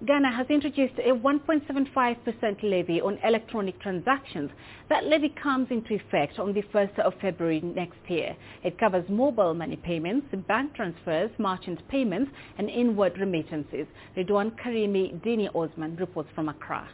Ghana 0.05 0.31
has 0.31 0.45
introduced 0.51 0.93
a 0.99 1.09
1.75% 1.09 2.61
levy 2.61 3.01
on 3.01 3.17
electronic 3.23 3.81
transactions. 3.81 4.51
That 4.89 5.05
levy 5.05 5.29
comes 5.41 5.69
into 5.71 5.95
effect 5.95 6.37
on 6.37 6.53
the 6.53 6.61
1st 6.71 6.99
of 6.99 7.13
February 7.19 7.61
next 7.61 7.97
year. 8.07 8.35
It 8.63 8.77
covers 8.77 9.09
mobile 9.09 9.55
money 9.55 9.75
payments, 9.75 10.27
bank 10.47 10.75
transfers, 10.75 11.31
merchant 11.39 11.81
payments, 11.87 12.31
and 12.59 12.69
inward 12.69 13.17
remittances. 13.17 13.87
Ridwan 14.15 14.51
Karimi 14.63 15.19
Dini 15.21 15.49
Osman 15.55 15.95
reports 15.95 16.29
from 16.35 16.49
Accra. 16.49 16.87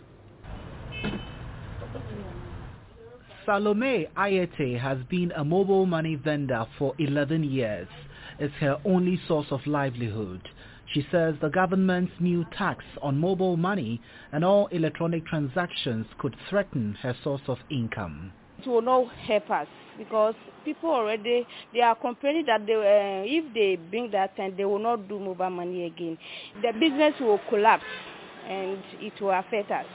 Salome 3.46 4.08
Ayete 4.16 4.80
has 4.80 5.00
been 5.10 5.34
a 5.36 5.44
mobile 5.44 5.86
money 5.86 6.16
vendor 6.16 6.66
for 6.80 6.94
11 7.00 7.44
years. 7.44 7.90
It's 8.40 8.54
her 8.62 8.80
only 8.86 9.20
source 9.28 9.48
of 9.52 9.60
livelihood. 9.68 10.48
She 10.94 11.06
says 11.12 11.34
the 11.42 11.50
government's 11.50 12.14
new 12.20 12.46
tax 12.56 12.86
on 13.02 13.18
mobile 13.18 13.58
money 13.58 14.00
and 14.32 14.46
all 14.46 14.68
electronic 14.68 15.26
transactions 15.26 16.06
could 16.20 16.36
threaten 16.50 16.96
her 17.02 17.16
source 17.24 17.42
of 17.48 17.58
income. 17.72 18.32
It 18.60 18.68
will 18.68 18.84
not 18.84 19.12
help 19.16 19.50
us 19.50 19.68
because 19.98 20.36
people 20.64 20.92
already 20.92 21.48
they 21.74 21.82
are 21.82 21.96
complaining 21.96 22.46
that 22.46 22.68
they, 22.68 22.76
uh, 22.76 23.26
if 23.26 23.54
they 23.56 23.76
bring 23.76 24.12
that 24.12 24.34
and 24.38 24.56
they 24.56 24.66
will 24.66 24.80
not 24.80 25.08
do 25.10 25.20
mobile 25.20 25.50
money 25.50 25.86
again. 25.86 26.18
The 26.62 26.72
business 26.80 27.16
will 27.20 27.40
collapse 27.50 27.84
and 28.48 28.78
it 29.00 29.20
will 29.20 29.32
affect 29.32 29.72
us. 29.72 29.86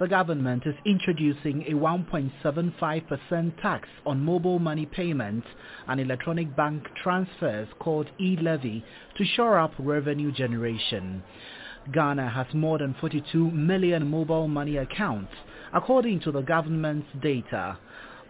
The 0.00 0.08
government 0.08 0.62
is 0.64 0.74
introducing 0.86 1.62
a 1.68 1.72
1.75% 1.72 3.60
tax 3.60 3.86
on 4.06 4.24
mobile 4.24 4.58
money 4.58 4.86
payments 4.86 5.46
and 5.88 6.00
electronic 6.00 6.56
bank 6.56 6.86
transfers 7.02 7.68
called 7.80 8.08
e-levy 8.18 8.82
to 9.18 9.24
shore 9.36 9.58
up 9.58 9.74
revenue 9.78 10.32
generation. 10.32 11.22
Ghana 11.92 12.30
has 12.30 12.46
more 12.54 12.78
than 12.78 12.96
42 12.98 13.50
million 13.50 14.08
mobile 14.08 14.48
money 14.48 14.78
accounts, 14.78 15.34
according 15.74 16.20
to 16.20 16.32
the 16.32 16.40
government's 16.40 17.08
data. 17.20 17.76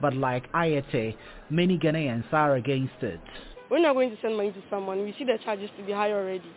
But 0.01 0.17
like 0.17 0.51
Ayete, 0.51 1.15
many 1.51 1.79
Ghanaians 1.79 2.33
are 2.33 2.57
against 2.57 3.01
it. 3.01 3.21
When 3.69 3.83
you're 3.83 3.95
going 3.95 4.11
to 4.11 4.17
send 4.21 4.37
money 4.37 4.51
to 4.51 4.63
someone, 4.69 5.05
we 5.05 5.15
see 5.17 5.25
the 5.25 5.39
charges 5.45 5.71
to 5.79 5.85
be 5.85 5.93
high 5.93 6.11
already. 6.11 6.51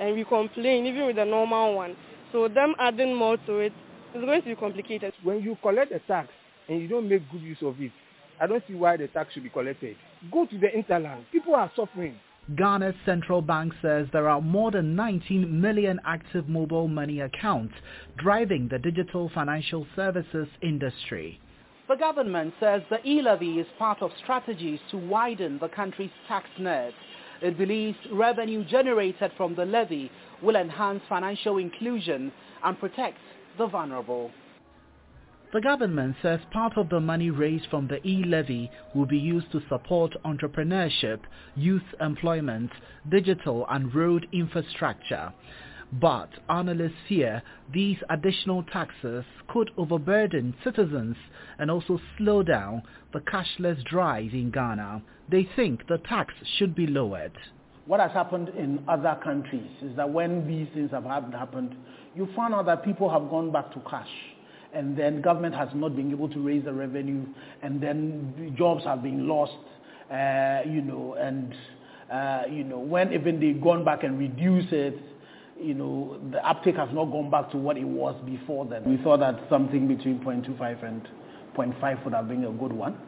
And 0.00 0.16
we 0.16 0.24
complain, 0.24 0.86
even 0.86 1.06
with 1.06 1.14
the 1.14 1.24
normal 1.24 1.76
one. 1.76 1.96
So 2.32 2.48
them 2.48 2.74
adding 2.80 3.14
more 3.14 3.36
to 3.46 3.58
it, 3.58 3.72
it's 4.16 4.26
going 4.26 4.42
to 4.42 4.48
be 4.48 4.54
complicated. 4.56 5.12
When 5.22 5.42
you 5.42 5.56
collect 5.62 5.92
a 5.92 5.98
tax 6.00 6.28
and 6.68 6.80
you 6.80 6.88
don't 6.88 7.08
make 7.08 7.30
good 7.30 7.42
use 7.42 7.58
of 7.62 7.80
it, 7.80 7.92
I 8.40 8.46
don't 8.46 8.62
see 8.68 8.74
why 8.74 8.96
the 8.96 9.08
tax 9.08 9.32
should 9.32 9.42
be 9.42 9.48
collected. 9.48 9.96
Go 10.30 10.46
to 10.46 10.58
the 10.58 10.68
interland. 10.68 11.24
People 11.32 11.54
are 11.54 11.70
suffering. 11.74 12.16
Ghana's 12.54 12.94
central 13.04 13.42
bank 13.42 13.72
says 13.82 14.06
there 14.12 14.28
are 14.28 14.40
more 14.40 14.70
than 14.70 14.94
19 14.94 15.60
million 15.60 16.00
active 16.04 16.48
mobile 16.48 16.86
money 16.86 17.20
accounts 17.20 17.74
driving 18.18 18.68
the 18.70 18.78
digital 18.78 19.30
financial 19.34 19.84
services 19.96 20.46
industry. 20.62 21.40
The 21.88 21.96
government 21.96 22.54
says 22.60 22.82
the 22.88 23.04
e-levy 23.08 23.58
is 23.58 23.66
part 23.78 24.00
of 24.00 24.10
strategies 24.22 24.78
to 24.90 24.96
widen 24.96 25.58
the 25.60 25.68
country's 25.68 26.10
tax 26.28 26.46
net. 26.58 26.92
It 27.42 27.58
believes 27.58 27.98
revenue 28.12 28.64
generated 28.64 29.32
from 29.36 29.54
the 29.56 29.64
levy 29.64 30.10
will 30.42 30.56
enhance 30.56 31.02
financial 31.08 31.58
inclusion 31.58 32.32
and 32.62 32.78
protect 32.78 33.18
the 33.58 33.66
vulnerable. 33.66 34.30
The 35.52 35.60
government 35.60 36.16
says 36.22 36.40
part 36.50 36.76
of 36.76 36.88
the 36.88 37.00
money 37.00 37.30
raised 37.30 37.66
from 37.70 37.86
the 37.86 38.06
e-levy 38.06 38.70
will 38.94 39.06
be 39.06 39.18
used 39.18 39.50
to 39.52 39.62
support 39.68 40.12
entrepreneurship, 40.24 41.20
youth 41.54 41.94
employment, 42.00 42.70
digital 43.08 43.64
and 43.70 43.94
road 43.94 44.26
infrastructure. 44.32 45.32
But 45.92 46.30
analysts 46.48 46.98
fear 47.08 47.42
these 47.72 47.96
additional 48.10 48.64
taxes 48.64 49.24
could 49.48 49.70
overburden 49.78 50.54
citizens 50.64 51.16
and 51.58 51.70
also 51.70 52.00
slow 52.18 52.42
down 52.42 52.82
the 53.12 53.20
cashless 53.20 53.82
drive 53.84 54.34
in 54.34 54.50
Ghana. 54.50 55.02
They 55.30 55.48
think 55.54 55.86
the 55.86 55.98
tax 55.98 56.34
should 56.58 56.74
be 56.74 56.88
lowered. 56.88 57.38
What 57.86 58.00
has 58.00 58.10
happened 58.12 58.48
in 58.50 58.82
other 58.88 59.18
countries 59.22 59.70
is 59.82 59.96
that 59.96 60.10
when 60.10 60.46
these 60.46 60.66
things 60.74 60.90
have 60.90 61.04
happened, 61.04 61.74
you 62.14 62.28
find 62.34 62.52
out 62.54 62.66
that 62.66 62.84
people 62.84 63.08
have 63.08 63.30
gone 63.30 63.52
back 63.52 63.72
to 63.74 63.80
cash 63.88 64.08
and 64.76 64.96
then 64.96 65.22
government 65.22 65.54
has 65.54 65.68
not 65.74 65.96
been 65.96 66.10
able 66.10 66.28
to 66.28 66.40
raise 66.40 66.64
the 66.64 66.72
revenue, 66.72 67.24
and 67.62 67.82
then 67.82 68.54
jobs 68.58 68.84
have 68.84 69.02
been 69.02 69.26
lost, 69.26 69.52
uh, 70.10 70.60
you 70.68 70.82
know, 70.82 71.14
and 71.18 71.54
uh, 72.12 72.42
you 72.50 72.62
know 72.62 72.78
when 72.78 73.12
even 73.12 73.40
they 73.40 73.52
gone 73.52 73.84
back 73.84 74.04
and 74.04 74.18
reduce 74.18 74.66
it, 74.72 74.98
you 75.58 75.74
know, 75.74 76.18
the 76.30 76.46
uptake 76.46 76.76
has 76.76 76.88
not 76.92 77.06
gone 77.06 77.30
back 77.30 77.50
to 77.50 77.56
what 77.56 77.76
it 77.78 77.84
was 77.86 78.14
before 78.26 78.66
then. 78.66 78.84
We 78.84 79.02
thought 79.02 79.20
that 79.20 79.40
something 79.48 79.88
between 79.88 80.18
0.25 80.20 80.84
and 80.84 81.08
0.5 81.56 82.04
would 82.04 82.14
have 82.14 82.28
been 82.28 82.44
a 82.44 82.50
good 82.52 82.72
one. 82.72 82.98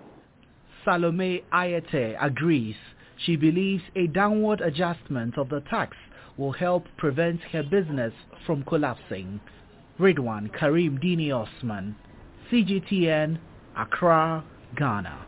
Salome 0.84 1.44
Ayete 1.52 2.16
agrees. 2.18 2.76
She 3.18 3.36
believes 3.36 3.82
a 3.96 4.06
downward 4.06 4.60
adjustment 4.60 5.36
of 5.38 5.48
the 5.48 5.60
tax 5.60 5.96
will 6.36 6.52
help 6.52 6.86
prevent 6.96 7.40
her 7.52 7.62
business 7.62 8.12
from 8.46 8.62
collapsing. 8.62 9.40
Ridwan 9.98 10.52
Karim 10.56 10.98
Dini 10.98 11.32
Osman, 11.32 11.96
CGTN, 12.50 13.38
Accra, 13.76 14.44
Ghana. 14.76 15.26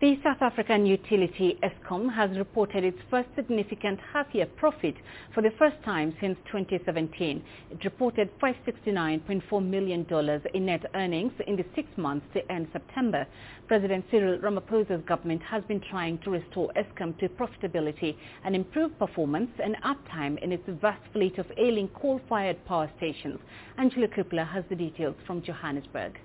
The 0.00 0.18
South 0.24 0.40
African 0.40 0.86
utility 0.86 1.58
Eskom 1.62 2.10
has 2.14 2.30
reported 2.38 2.84
its 2.84 2.96
first 3.10 3.28
significant 3.36 4.00
half-year 4.14 4.46
profit 4.46 4.94
for 5.34 5.42
the 5.42 5.50
first 5.58 5.76
time 5.84 6.16
since 6.22 6.38
2017. 6.50 7.42
It 7.70 7.84
reported 7.84 8.30
$569.4 8.40 9.62
million 9.62 10.06
in 10.54 10.64
net 10.64 10.86
earnings 10.94 11.34
in 11.46 11.56
the 11.56 11.66
six 11.74 11.86
months 11.98 12.24
to 12.32 12.50
end 12.50 12.68
September. 12.72 13.26
President 13.68 14.06
Cyril 14.10 14.38
Ramaphosa's 14.38 15.04
government 15.04 15.42
has 15.42 15.62
been 15.64 15.82
trying 15.90 16.16
to 16.20 16.30
restore 16.30 16.72
Eskom 16.78 17.18
to 17.18 17.28
profitability 17.28 18.16
and 18.46 18.56
improve 18.56 18.98
performance 18.98 19.50
and 19.62 19.76
uptime 19.84 20.42
in 20.42 20.50
its 20.50 20.64
vast 20.80 21.02
fleet 21.12 21.36
of 21.36 21.44
ailing 21.58 21.88
coal-fired 21.88 22.64
power 22.64 22.90
stations. 22.96 23.38
Angelo 23.76 24.06
Coppola 24.06 24.48
has 24.50 24.64
the 24.70 24.76
details 24.76 25.16
from 25.26 25.42
Johannesburg. 25.42 26.18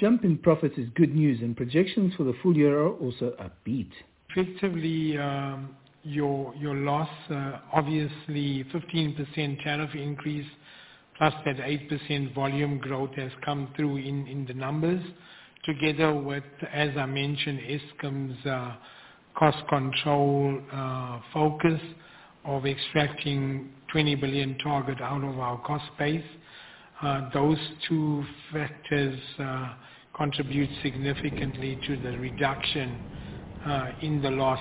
Jump 0.00 0.24
in 0.24 0.38
profits 0.38 0.76
is 0.76 0.88
good 0.96 1.14
news, 1.14 1.40
and 1.40 1.56
projections 1.56 2.14
for 2.16 2.24
the 2.24 2.34
full 2.42 2.56
year 2.56 2.80
are 2.80 2.92
also 2.94 3.34
upbeat. 3.40 3.90
Effectively, 4.30 5.16
um, 5.18 5.76
your 6.02 6.54
your 6.56 6.74
loss, 6.74 7.08
uh, 7.30 7.58
obviously 7.72 8.64
15% 8.72 9.62
tariff 9.62 9.94
increase 9.94 10.46
plus 11.16 11.32
that 11.44 11.56
8% 11.56 12.34
volume 12.34 12.78
growth 12.78 13.14
has 13.14 13.30
come 13.44 13.68
through 13.76 13.98
in 13.98 14.26
in 14.26 14.44
the 14.46 14.54
numbers, 14.54 15.02
together 15.64 16.12
with, 16.14 16.44
as 16.72 16.90
I 16.96 17.06
mentioned, 17.06 17.60
Eskom's 17.60 18.46
uh, 18.46 18.74
cost 19.36 19.58
control 19.68 20.60
uh, 20.72 21.20
focus 21.32 21.80
of 22.44 22.66
extracting 22.66 23.70
20 23.92 24.16
billion 24.16 24.58
target 24.58 25.00
out 25.00 25.24
of 25.24 25.38
our 25.38 25.58
cost 25.62 25.84
base. 25.98 26.24
Uh, 27.04 27.28
those 27.34 27.58
two 27.86 28.24
factors 28.50 29.18
uh, 29.38 29.74
contribute 30.16 30.70
significantly 30.82 31.78
to 31.86 31.98
the 31.98 32.16
reduction 32.16 32.98
uh, 33.66 33.90
in 34.00 34.22
the 34.22 34.30
loss 34.30 34.60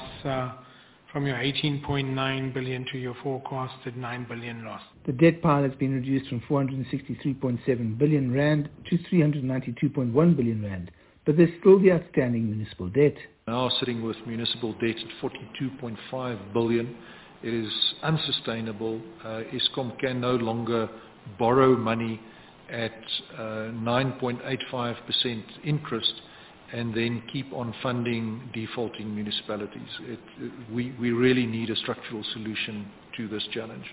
from 1.14 1.26
your 1.26 1.38
18.9 1.38 2.54
billion 2.54 2.86
to 2.92 2.98
your 2.98 3.16
forecasted 3.24 3.96
9 3.96 4.26
billion 4.28 4.66
loss. 4.66 4.82
The 5.06 5.14
debt 5.14 5.42
pile 5.42 5.64
has 5.64 5.72
been 5.76 5.94
reduced 5.94 6.28
from 6.28 6.42
463.7 6.50 7.98
billion 7.98 8.34
rand 8.34 8.68
to 8.90 8.98
392.1 8.98 10.36
billion 10.36 10.64
rand, 10.64 10.92
but 11.26 11.38
there's 11.38 11.52
still 11.62 11.80
the 11.80 11.94
outstanding 11.94 12.50
municipal 12.50 12.90
debt. 12.90 13.16
Now 13.48 13.70
sitting 13.80 14.04
with 14.04 14.18
municipal 14.28 14.74
debt 14.74 14.98
at 14.98 15.32
42.5 15.32 16.54
billion, 16.54 16.94
it 17.42 17.54
is 17.54 17.72
unsustainable. 18.02 19.00
Uh, 19.24 19.44
Eskom 19.54 19.98
can 20.00 20.20
no 20.20 20.36
longer 20.36 20.90
borrow 21.40 21.78
money 21.78 22.20
at 22.74 22.92
9.85% 23.38 24.96
uh, 24.96 25.42
interest 25.64 26.14
and 26.74 26.94
then 26.94 27.22
keep 27.32 27.54
on 27.54 27.74
funding 27.84 28.42
defaulting 28.54 29.14
municipalities. 29.14 29.88
We, 30.72 30.92
really 31.12 31.46
need 31.46 31.70
a 31.70 31.76
structural 31.76 32.24
solution 32.34 32.88
to 33.18 33.28
this 33.28 33.44
challenge. 33.54 33.86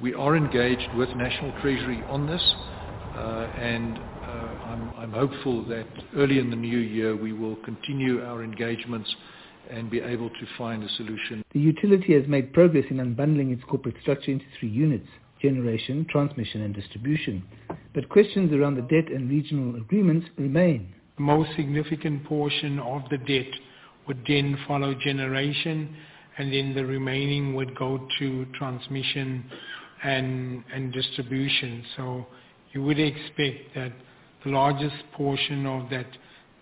We 0.00 0.14
are 0.14 0.36
engaged 0.36 0.94
with 0.96 1.08
National 1.10 1.52
Treasury 1.60 2.02
on 2.08 2.28
this, 2.28 2.54
uh, 3.16 3.48
and 3.58 3.98
uh, 3.98 4.98
I'm 4.98 5.12
hopeful 5.12 5.64
that 5.66 5.86
early 6.16 6.38
in 6.38 6.48
the 6.48 6.56
new 6.56 6.78
year 6.78 7.16
we 7.16 7.32
will 7.32 7.56
continue 7.56 8.22
our 8.24 8.44
engagements 8.44 9.12
and 9.68 9.90
be 9.90 10.00
able 10.00 10.30
to 10.30 10.46
find 10.56 10.84
a 10.84 10.88
solution. 10.90 11.42
The 11.52 11.60
utility 11.60 12.14
has 12.14 12.28
made 12.28 12.52
progress 12.52 12.84
in 12.90 12.98
unbundling 12.98 13.52
its 13.52 13.62
corporate 13.68 13.96
structure 14.00 14.30
into 14.30 14.44
three 14.60 14.68
units 14.68 15.08
generation, 15.42 16.06
transmission 16.08 16.62
and 16.62 16.72
distribution. 16.72 17.42
But 17.94 18.08
questions 18.08 18.52
around 18.52 18.76
the 18.76 18.82
debt 18.82 19.12
and 19.12 19.28
regional 19.28 19.76
agreements 19.76 20.26
remain. 20.38 20.94
The 21.16 21.22
most 21.22 21.50
significant 21.56 22.24
portion 22.24 22.78
of 22.78 23.02
the 23.10 23.18
debt 23.18 23.52
would 24.08 24.22
then 24.26 24.58
follow 24.66 24.94
generation 24.94 25.94
and 26.38 26.52
then 26.52 26.74
the 26.74 26.84
remaining 26.84 27.54
would 27.54 27.76
go 27.76 28.06
to 28.18 28.46
transmission 28.58 29.44
and, 30.02 30.64
and 30.72 30.92
distribution. 30.92 31.84
So 31.96 32.26
you 32.72 32.82
would 32.82 32.98
expect 32.98 33.74
that 33.74 33.92
the 34.44 34.50
largest 34.50 34.96
portion 35.12 35.66
of 35.66 35.90
that 35.90 36.06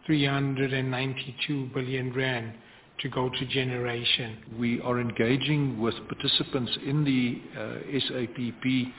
392 0.06 1.70
billion 1.72 2.12
rand 2.12 2.54
to 3.00 3.08
go 3.08 3.30
to 3.30 3.46
generation. 3.46 4.38
We 4.58 4.80
are 4.80 5.00
engaging 5.00 5.80
with 5.80 5.94
participants 6.08 6.76
in 6.84 7.04
the 7.04 7.40
uh, 7.58 7.98
SAPP 8.08 8.92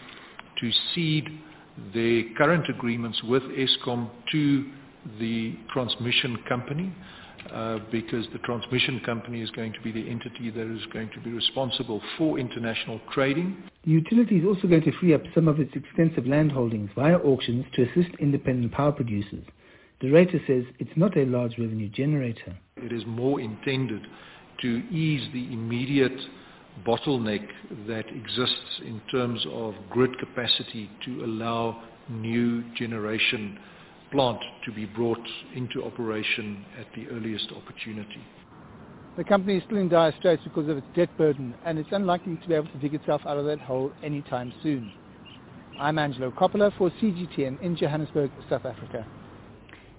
to 0.59 0.71
seed 0.93 1.27
the 1.93 2.25
current 2.37 2.69
agreements 2.69 3.21
with 3.23 3.43
Eskom 3.43 4.09
to 4.31 4.65
the 5.19 5.55
transmission 5.73 6.37
company 6.47 6.93
uh, 7.51 7.79
because 7.91 8.25
the 8.33 8.39
transmission 8.39 9.01
company 9.05 9.41
is 9.41 9.49
going 9.51 9.73
to 9.73 9.81
be 9.81 9.91
the 9.91 10.07
entity 10.09 10.51
that 10.51 10.73
is 10.73 10.85
going 10.93 11.09
to 11.13 11.19
be 11.19 11.31
responsible 11.31 12.01
for 12.17 12.37
international 12.37 13.01
trading. 13.11 13.57
The 13.83 13.91
utility 13.91 14.37
is 14.37 14.45
also 14.45 14.67
going 14.67 14.83
to 14.83 14.91
free 14.99 15.13
up 15.13 15.23
some 15.33 15.47
of 15.47 15.59
its 15.59 15.71
extensive 15.75 16.27
land 16.27 16.51
holdings 16.51 16.91
via 16.95 17.17
auctions 17.17 17.65
to 17.73 17.83
assist 17.83 18.15
independent 18.19 18.71
power 18.71 18.91
producers. 18.91 19.43
The 20.01 20.11
rater 20.11 20.39
says 20.47 20.65
it's 20.79 20.95
not 20.95 21.17
a 21.17 21.25
large 21.25 21.57
revenue 21.57 21.89
generator. 21.89 22.57
It 22.77 22.91
is 22.91 23.03
more 23.05 23.39
intended 23.39 24.01
to 24.61 24.67
ease 24.91 25.27
the 25.33 25.51
immediate 25.51 26.19
bottleneck 26.85 27.47
that 27.87 28.05
exists 28.07 28.81
in 28.85 29.01
terms 29.11 29.45
of 29.51 29.73
grid 29.89 30.17
capacity 30.19 30.89
to 31.05 31.23
allow 31.25 31.83
new 32.09 32.63
generation 32.75 33.57
plant 34.11 34.39
to 34.65 34.71
be 34.71 34.85
brought 34.85 35.25
into 35.55 35.83
operation 35.83 36.65
at 36.79 36.85
the 36.95 37.07
earliest 37.09 37.51
opportunity. 37.51 38.21
The 39.17 39.23
company 39.23 39.57
is 39.57 39.63
still 39.65 39.77
in 39.77 39.89
dire 39.89 40.13
straits 40.19 40.43
because 40.43 40.69
of 40.69 40.77
its 40.77 40.87
debt 40.95 41.09
burden 41.17 41.53
and 41.65 41.77
it's 41.77 41.89
unlikely 41.91 42.37
to 42.41 42.47
be 42.47 42.53
able 42.53 42.67
to 42.67 42.77
dig 42.77 42.93
itself 42.93 43.21
out 43.25 43.37
of 43.37 43.45
that 43.45 43.59
hole 43.59 43.91
anytime 44.03 44.53
soon. 44.63 44.91
I'm 45.79 45.97
Angelo 45.97 46.31
Coppola 46.31 46.75
for 46.77 46.89
CGTN 47.01 47.61
in 47.61 47.75
Johannesburg, 47.75 48.31
South 48.49 48.65
Africa. 48.65 49.05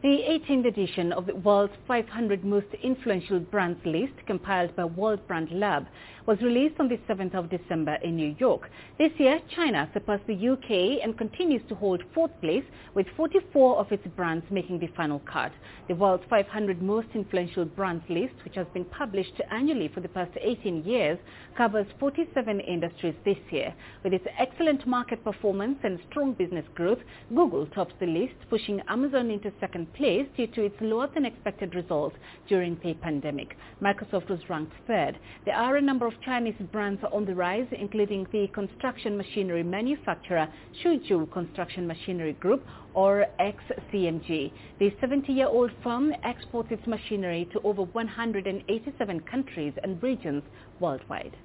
The 0.02 0.08
18th 0.08 0.66
edition 0.66 1.12
of 1.12 1.26
the 1.26 1.36
World's 1.36 1.74
500 1.86 2.44
Most 2.44 2.66
Influential 2.82 3.38
Brands 3.38 3.78
list, 3.84 4.14
compiled 4.26 4.74
by 4.74 4.84
World 4.84 5.24
Brand 5.28 5.52
Lab, 5.52 5.86
was 6.26 6.40
released 6.40 6.78
on 6.78 6.88
the 6.88 6.98
7th 7.08 7.34
of 7.34 7.50
December 7.50 7.94
in 8.02 8.16
New 8.16 8.34
York. 8.38 8.70
This 8.98 9.12
year, 9.18 9.40
China 9.54 9.88
surpassed 9.92 10.26
the 10.26 10.48
UK 10.48 11.02
and 11.02 11.18
continues 11.18 11.62
to 11.68 11.74
hold 11.74 12.02
fourth 12.14 12.30
place, 12.40 12.64
with 12.94 13.06
44 13.16 13.78
of 13.78 13.90
its 13.90 14.06
brands 14.16 14.44
making 14.50 14.78
the 14.78 14.88
final 14.96 15.20
cut. 15.20 15.52
The 15.88 15.94
World's 15.94 16.24
500 16.30 16.82
Most 16.82 17.08
Influential 17.14 17.64
Brands 17.64 18.04
list, 18.08 18.34
which 18.44 18.54
has 18.54 18.66
been 18.72 18.84
published 18.84 19.40
annually 19.50 19.88
for 19.88 20.00
the 20.00 20.08
past 20.08 20.30
18 20.40 20.84
years, 20.84 21.18
covers 21.56 21.86
47 21.98 22.60
industries 22.60 23.14
this 23.24 23.38
year. 23.50 23.74
With 24.04 24.12
its 24.12 24.26
excellent 24.38 24.86
market 24.86 25.24
performance 25.24 25.78
and 25.82 25.98
strong 26.10 26.34
business 26.34 26.64
growth, 26.74 27.00
Google 27.34 27.66
tops 27.66 27.94
the 27.98 28.06
list, 28.06 28.34
pushing 28.48 28.80
Amazon 28.88 29.30
into 29.30 29.52
second 29.60 29.92
place 29.94 30.26
due 30.36 30.46
to 30.48 30.64
its 30.64 30.76
lower 30.80 31.08
than 31.12 31.24
expected 31.24 31.74
results 31.74 32.16
during 32.48 32.78
the 32.82 32.94
pandemic. 32.94 33.56
Microsoft 33.82 34.28
was 34.28 34.40
ranked 34.48 34.72
third. 34.86 35.18
There 35.44 35.56
are 35.56 35.76
a 35.76 35.82
number 35.82 36.06
of 36.06 36.11
Chinese 36.24 36.54
brands 36.72 37.02
are 37.02 37.12
on 37.14 37.24
the 37.24 37.34
rise, 37.34 37.66
including 37.72 38.26
the 38.32 38.48
construction 38.54 39.16
machinery 39.16 39.62
manufacturer 39.62 40.48
Xuzhou 40.82 41.30
Construction 41.32 41.86
Machinery 41.86 42.34
Group, 42.34 42.64
or 42.94 43.26
XCMG. 43.40 44.52
The 44.78 44.90
70-year-old 45.02 45.70
firm 45.82 46.12
exports 46.24 46.68
its 46.70 46.86
machinery 46.86 47.48
to 47.52 47.60
over 47.62 47.82
187 47.82 49.20
countries 49.20 49.74
and 49.82 50.02
regions 50.02 50.42
worldwide. 50.80 51.36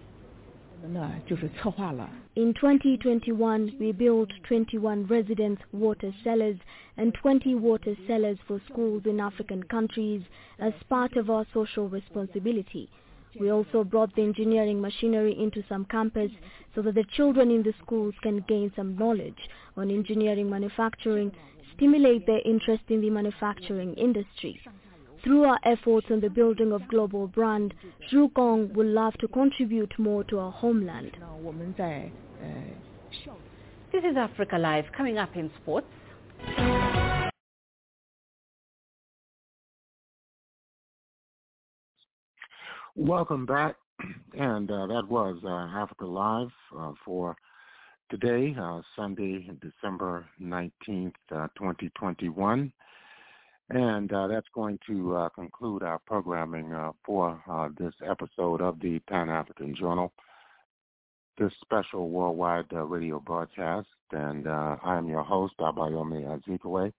In 0.84 2.54
2021, 2.54 3.78
we 3.80 3.92
built 3.92 4.30
21 4.48 5.08
residence 5.08 5.60
water 5.72 6.14
cellars 6.24 6.58
and 6.98 7.14
20 7.22 7.56
water 7.56 7.96
cellars 8.08 8.38
for 8.48 8.62
schools 8.72 9.04
in 9.06 9.20
African 9.20 9.64
countries 9.64 10.22
as 10.60 10.74
part 10.88 11.18
of 11.18 11.30
our 11.32 11.46
social 11.54 11.90
responsibility. 11.90 12.90
We 13.40 13.51
also 13.51 13.83
brought 13.83 14.16
the 14.16 14.24
engineering 14.24 14.82
machinery 14.82 15.38
into 15.38 15.64
some 15.69 15.85
campus 15.85 16.32
so 16.75 16.82
that 16.82 16.95
the 16.95 17.06
children 17.16 17.51
in 17.51 17.64
the 17.64 17.74
schools 17.83 18.14
can 18.22 18.43
gain 18.48 18.72
some 18.75 18.98
knowledge 18.98 19.38
on 19.75 19.90
engineering 19.90 20.49
manufacturing, 20.49 21.32
stimulate 21.75 22.25
their 22.25 22.41
interest 22.45 22.83
in 22.90 23.01
the 23.01 23.09
manufacturing 23.09 23.93
industry. 23.95 24.59
Through 25.24 25.43
our 25.43 25.59
efforts 25.64 26.07
on 26.09 26.22
the 26.22 26.30
building 26.30 26.72
of 26.72 26.88
global 26.88 27.27
brand, 27.27 27.74
Xugong 28.11 28.74
would 28.74 28.88
love 28.88 29.14
to 29.19 29.27
contribute 29.27 29.93
more 29.98 30.24
to 30.25 30.40
our 30.40 30.51
homeland. 30.51 31.17
This 33.91 34.03
is 34.03 34.17
Africa 34.17 34.57
Live, 34.57 34.85
coming 34.95 35.17
up 35.17 35.35
in 35.35 35.51
sports. 35.61 35.88
Welcome 43.00 43.45
back, 43.45 43.76
and 44.34 44.72
uh, 44.72 44.88
that 44.88 45.08
was 45.08 45.38
uh, 45.43 45.80
Africa 45.80 46.08
Live 46.08 46.50
uh, 46.76 46.93
for 47.06 47.35
today, 48.09 48.56
uh, 48.59 48.82
Sunday, 48.95 49.48
December 49.61 50.26
19th, 50.42 51.14
uh, 51.32 51.48
2021. 51.56 52.74
And 53.69 54.11
uh, 54.11 54.26
that's 54.26 54.48
going 54.51 54.80
to 54.88 55.30
conclude 55.35 55.84
our 55.84 56.00
programming 56.08 56.74
for 57.06 57.40
this 57.77 57.93
episode 58.03 58.61
of 58.61 58.80
the 58.80 58.98
Pan-African 59.08 59.76
Journal, 59.76 60.11
this 61.38 61.51
special 61.61 62.09
worldwide 62.09 62.66
radio 62.72 63.19
broadcast. 63.19 63.90
And 64.11 64.48
I 64.48 64.98
am 64.98 65.08
your 65.08 65.24
host, 65.24 65.53
Abayomi 65.59 66.24
Azikiwe. 66.26 66.92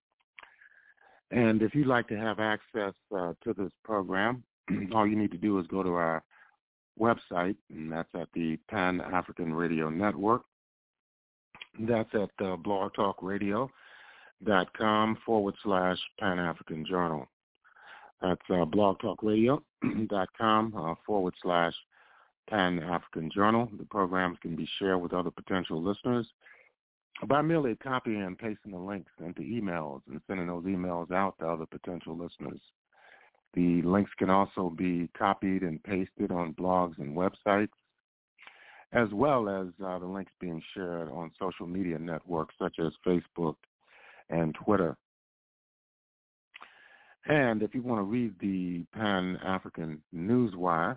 And 1.32 1.60
if 1.60 1.74
you'd 1.74 1.88
like 1.88 2.06
to 2.06 2.16
have 2.16 2.38
access 2.38 2.94
to 3.10 3.54
this 3.56 3.72
program, 3.82 4.44
all 4.94 5.06
you 5.06 5.16
need 5.16 5.32
to 5.32 5.38
do 5.38 5.58
is 5.58 5.66
go 5.66 5.82
to 5.82 5.94
our 5.94 6.22
website, 6.98 7.56
and 7.70 7.92
that's 7.92 8.08
at 8.14 8.28
the 8.34 8.58
Pan 8.68 9.00
African 9.00 9.54
Radio 9.54 9.88
Network. 9.90 10.42
That's 11.80 12.12
at 12.14 12.30
uh, 12.40 12.56
blogtalkradio.com 12.56 15.18
forward 15.24 15.54
slash 15.62 15.98
Pan 16.18 16.38
African 16.38 16.84
Journal. 16.86 17.26
That's 18.20 18.42
uh, 18.50 18.64
blogtalkradio.com 18.64 20.74
uh, 20.76 20.94
forward 21.06 21.34
slash 21.42 21.74
Pan 22.50 22.80
African 22.80 23.30
Journal. 23.32 23.70
The 23.78 23.84
programs 23.84 24.38
can 24.42 24.56
be 24.56 24.68
shared 24.78 25.00
with 25.00 25.12
other 25.12 25.30
potential 25.30 25.80
listeners 25.82 26.26
by 27.26 27.42
merely 27.42 27.74
copying 27.76 28.22
and 28.22 28.38
pasting 28.38 28.72
the 28.72 28.78
links 28.78 29.10
into 29.24 29.42
emails 29.42 30.00
and 30.08 30.20
sending 30.26 30.46
those 30.46 30.64
emails 30.64 31.12
out 31.12 31.34
to 31.40 31.46
other 31.46 31.66
potential 31.66 32.16
listeners. 32.16 32.60
The 33.54 33.82
links 33.82 34.10
can 34.18 34.30
also 34.30 34.70
be 34.70 35.10
copied 35.18 35.62
and 35.62 35.82
pasted 35.82 36.30
on 36.30 36.54
blogs 36.54 36.98
and 36.98 37.16
websites, 37.16 37.70
as 38.92 39.08
well 39.12 39.48
as 39.48 39.66
uh, 39.84 39.98
the 39.98 40.06
links 40.06 40.30
being 40.40 40.62
shared 40.74 41.10
on 41.10 41.32
social 41.38 41.66
media 41.66 41.98
networks 41.98 42.54
such 42.58 42.78
as 42.78 42.92
Facebook 43.06 43.56
and 44.30 44.54
Twitter. 44.54 44.96
And 47.26 47.62
if 47.62 47.74
you 47.74 47.82
want 47.82 47.98
to 48.00 48.04
read 48.04 48.34
the 48.40 48.86
Pan-African 48.94 50.00
Newswire, 50.14 50.96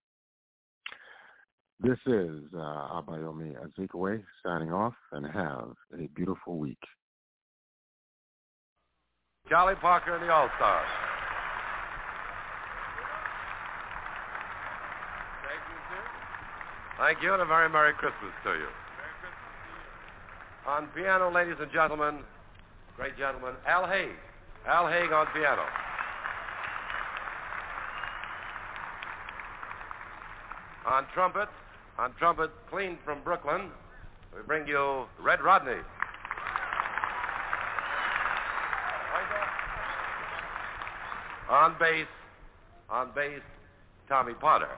This 1.80 1.98
is 2.06 2.44
uh, 2.54 2.60
Abayomi 2.60 3.56
Azikiwe 3.56 4.22
signing 4.46 4.72
off 4.72 4.94
and 5.12 5.26
have 5.26 5.72
a 6.00 6.06
beautiful 6.14 6.60
week. 6.60 6.78
Charlie 9.50 9.74
Parker 9.82 10.14
and 10.14 10.24
the 10.24 10.32
All-Stars. 10.32 11.07
Thank 16.98 17.22
you, 17.22 17.32
and 17.32 17.42
a 17.44 17.46
very 17.46 17.70
Merry 17.70 17.94
Christmas 17.94 18.32
to 18.44 18.54
you. 18.54 18.68
On 20.66 20.88
piano, 20.88 21.32
ladies 21.32 21.56
and 21.62 21.72
gentlemen, 21.72 22.20
great 22.96 23.16
gentleman, 23.18 23.54
Al 23.68 23.88
Haig. 23.88 24.16
Al 24.68 24.88
Haig 24.88 25.12
on 25.12 25.28
piano. 25.28 25.62
On 30.88 31.06
trumpet, 31.14 31.50
on 32.00 32.14
trumpet, 32.18 32.50
clean 32.72 32.98
from 33.06 33.22
Brooklyn, 33.24 33.70
we 34.36 34.42
bring 34.48 34.68
you 34.68 35.06
Red 35.22 35.42
Rodney. 35.42 35.82
On 41.50 41.76
bass, 41.80 42.08
on 42.90 43.12
bass, 43.14 43.42
Tommy 44.10 44.34
Potter. 44.34 44.70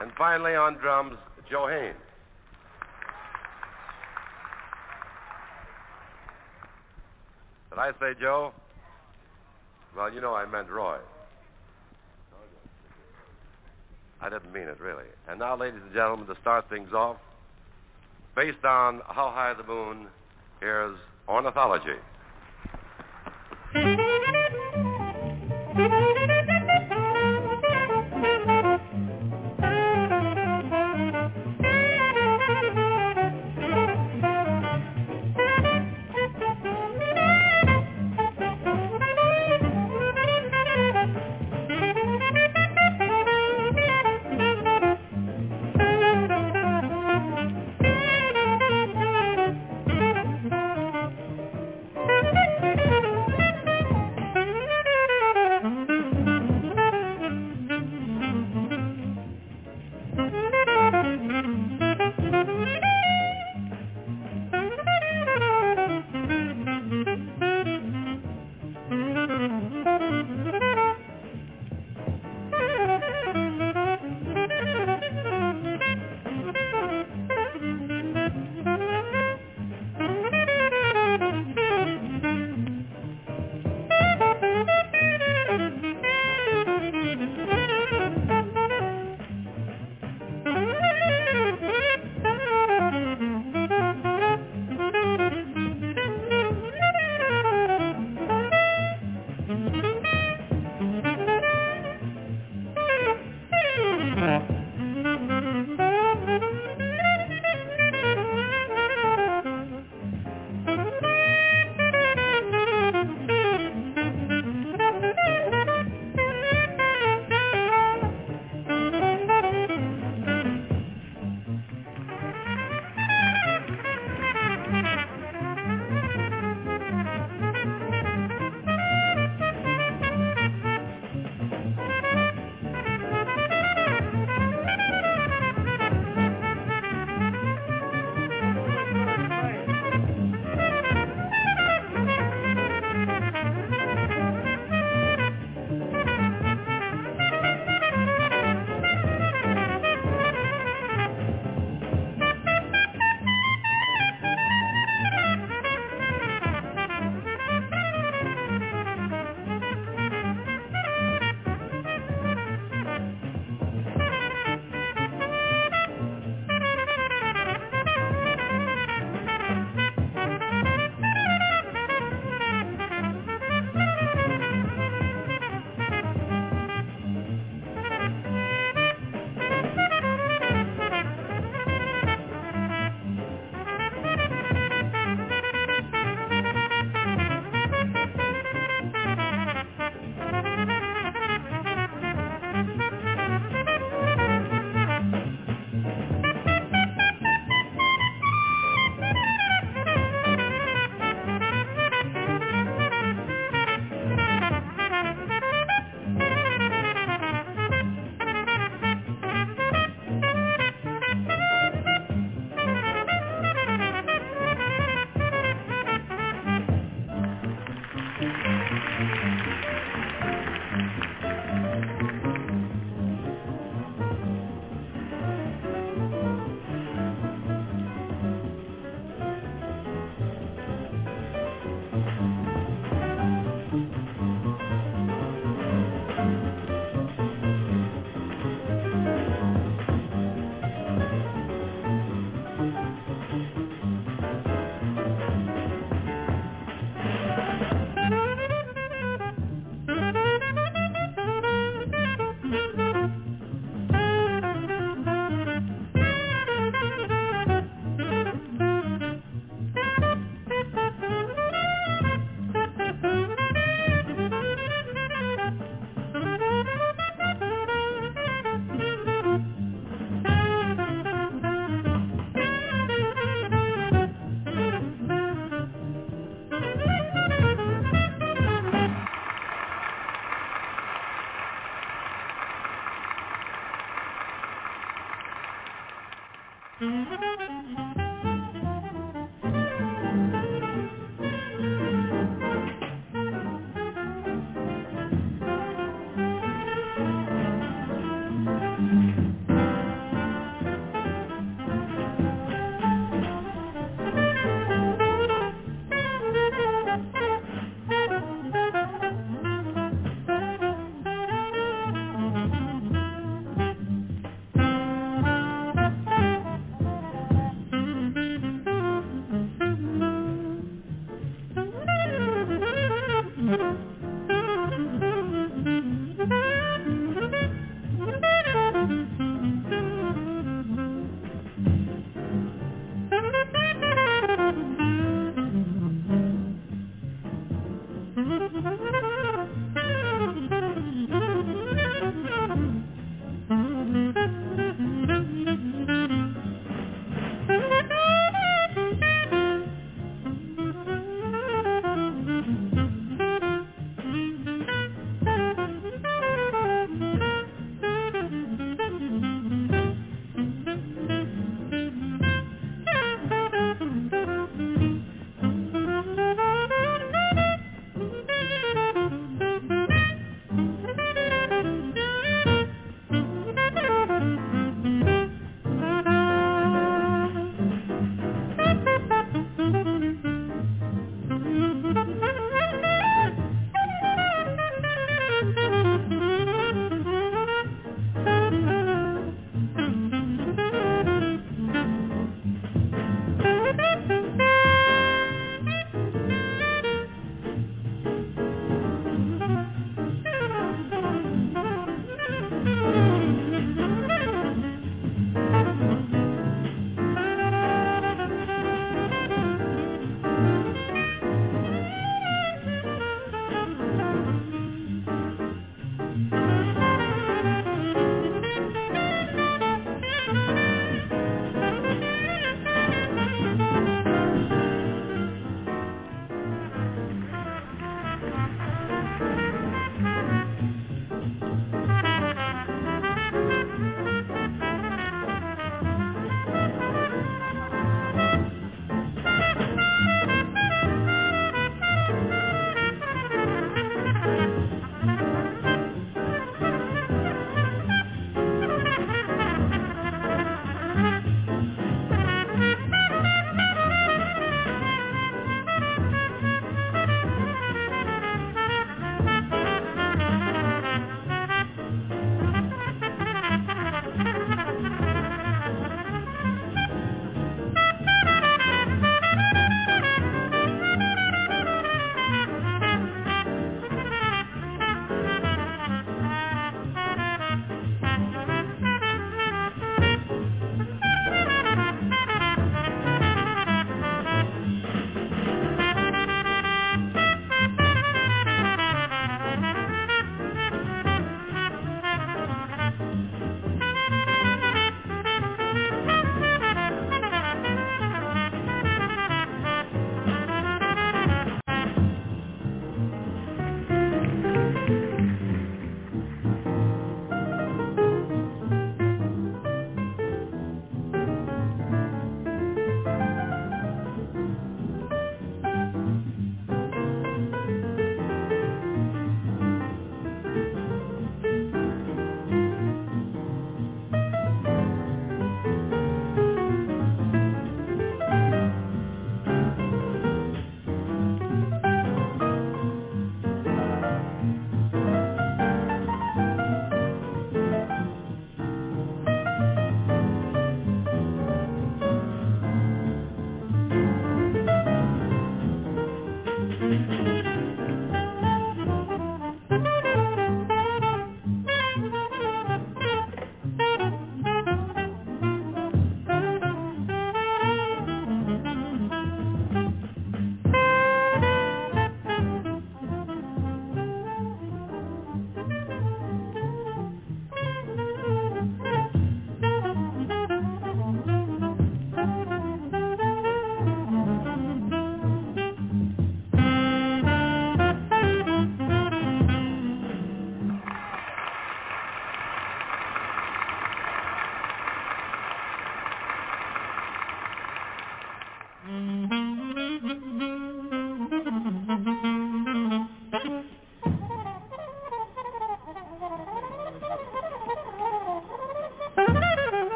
And 0.00 0.10
finally 0.16 0.54
on 0.54 0.74
drums, 0.76 1.18
Joe 1.50 1.68
Haynes. 1.68 1.94
Did 7.70 7.78
I 7.78 7.92
say 8.00 8.18
Joe? 8.20 8.52
Well, 9.96 10.12
you 10.12 10.20
know 10.20 10.34
I 10.34 10.46
meant 10.46 10.70
Roy. 10.70 10.98
I 14.22 14.28
didn't 14.28 14.52
mean 14.52 14.68
it, 14.68 14.80
really. 14.80 15.04
And 15.28 15.38
now, 15.38 15.56
ladies 15.56 15.80
and 15.82 15.94
gentlemen, 15.94 16.26
to 16.26 16.40
start 16.40 16.68
things 16.68 16.92
off, 16.92 17.16
based 18.36 18.64
on 18.64 19.00
How 19.06 19.30
High 19.30 19.54
the 19.54 19.64
Moon, 19.64 20.06
here's 20.60 20.96
Ornithology. 21.28 21.96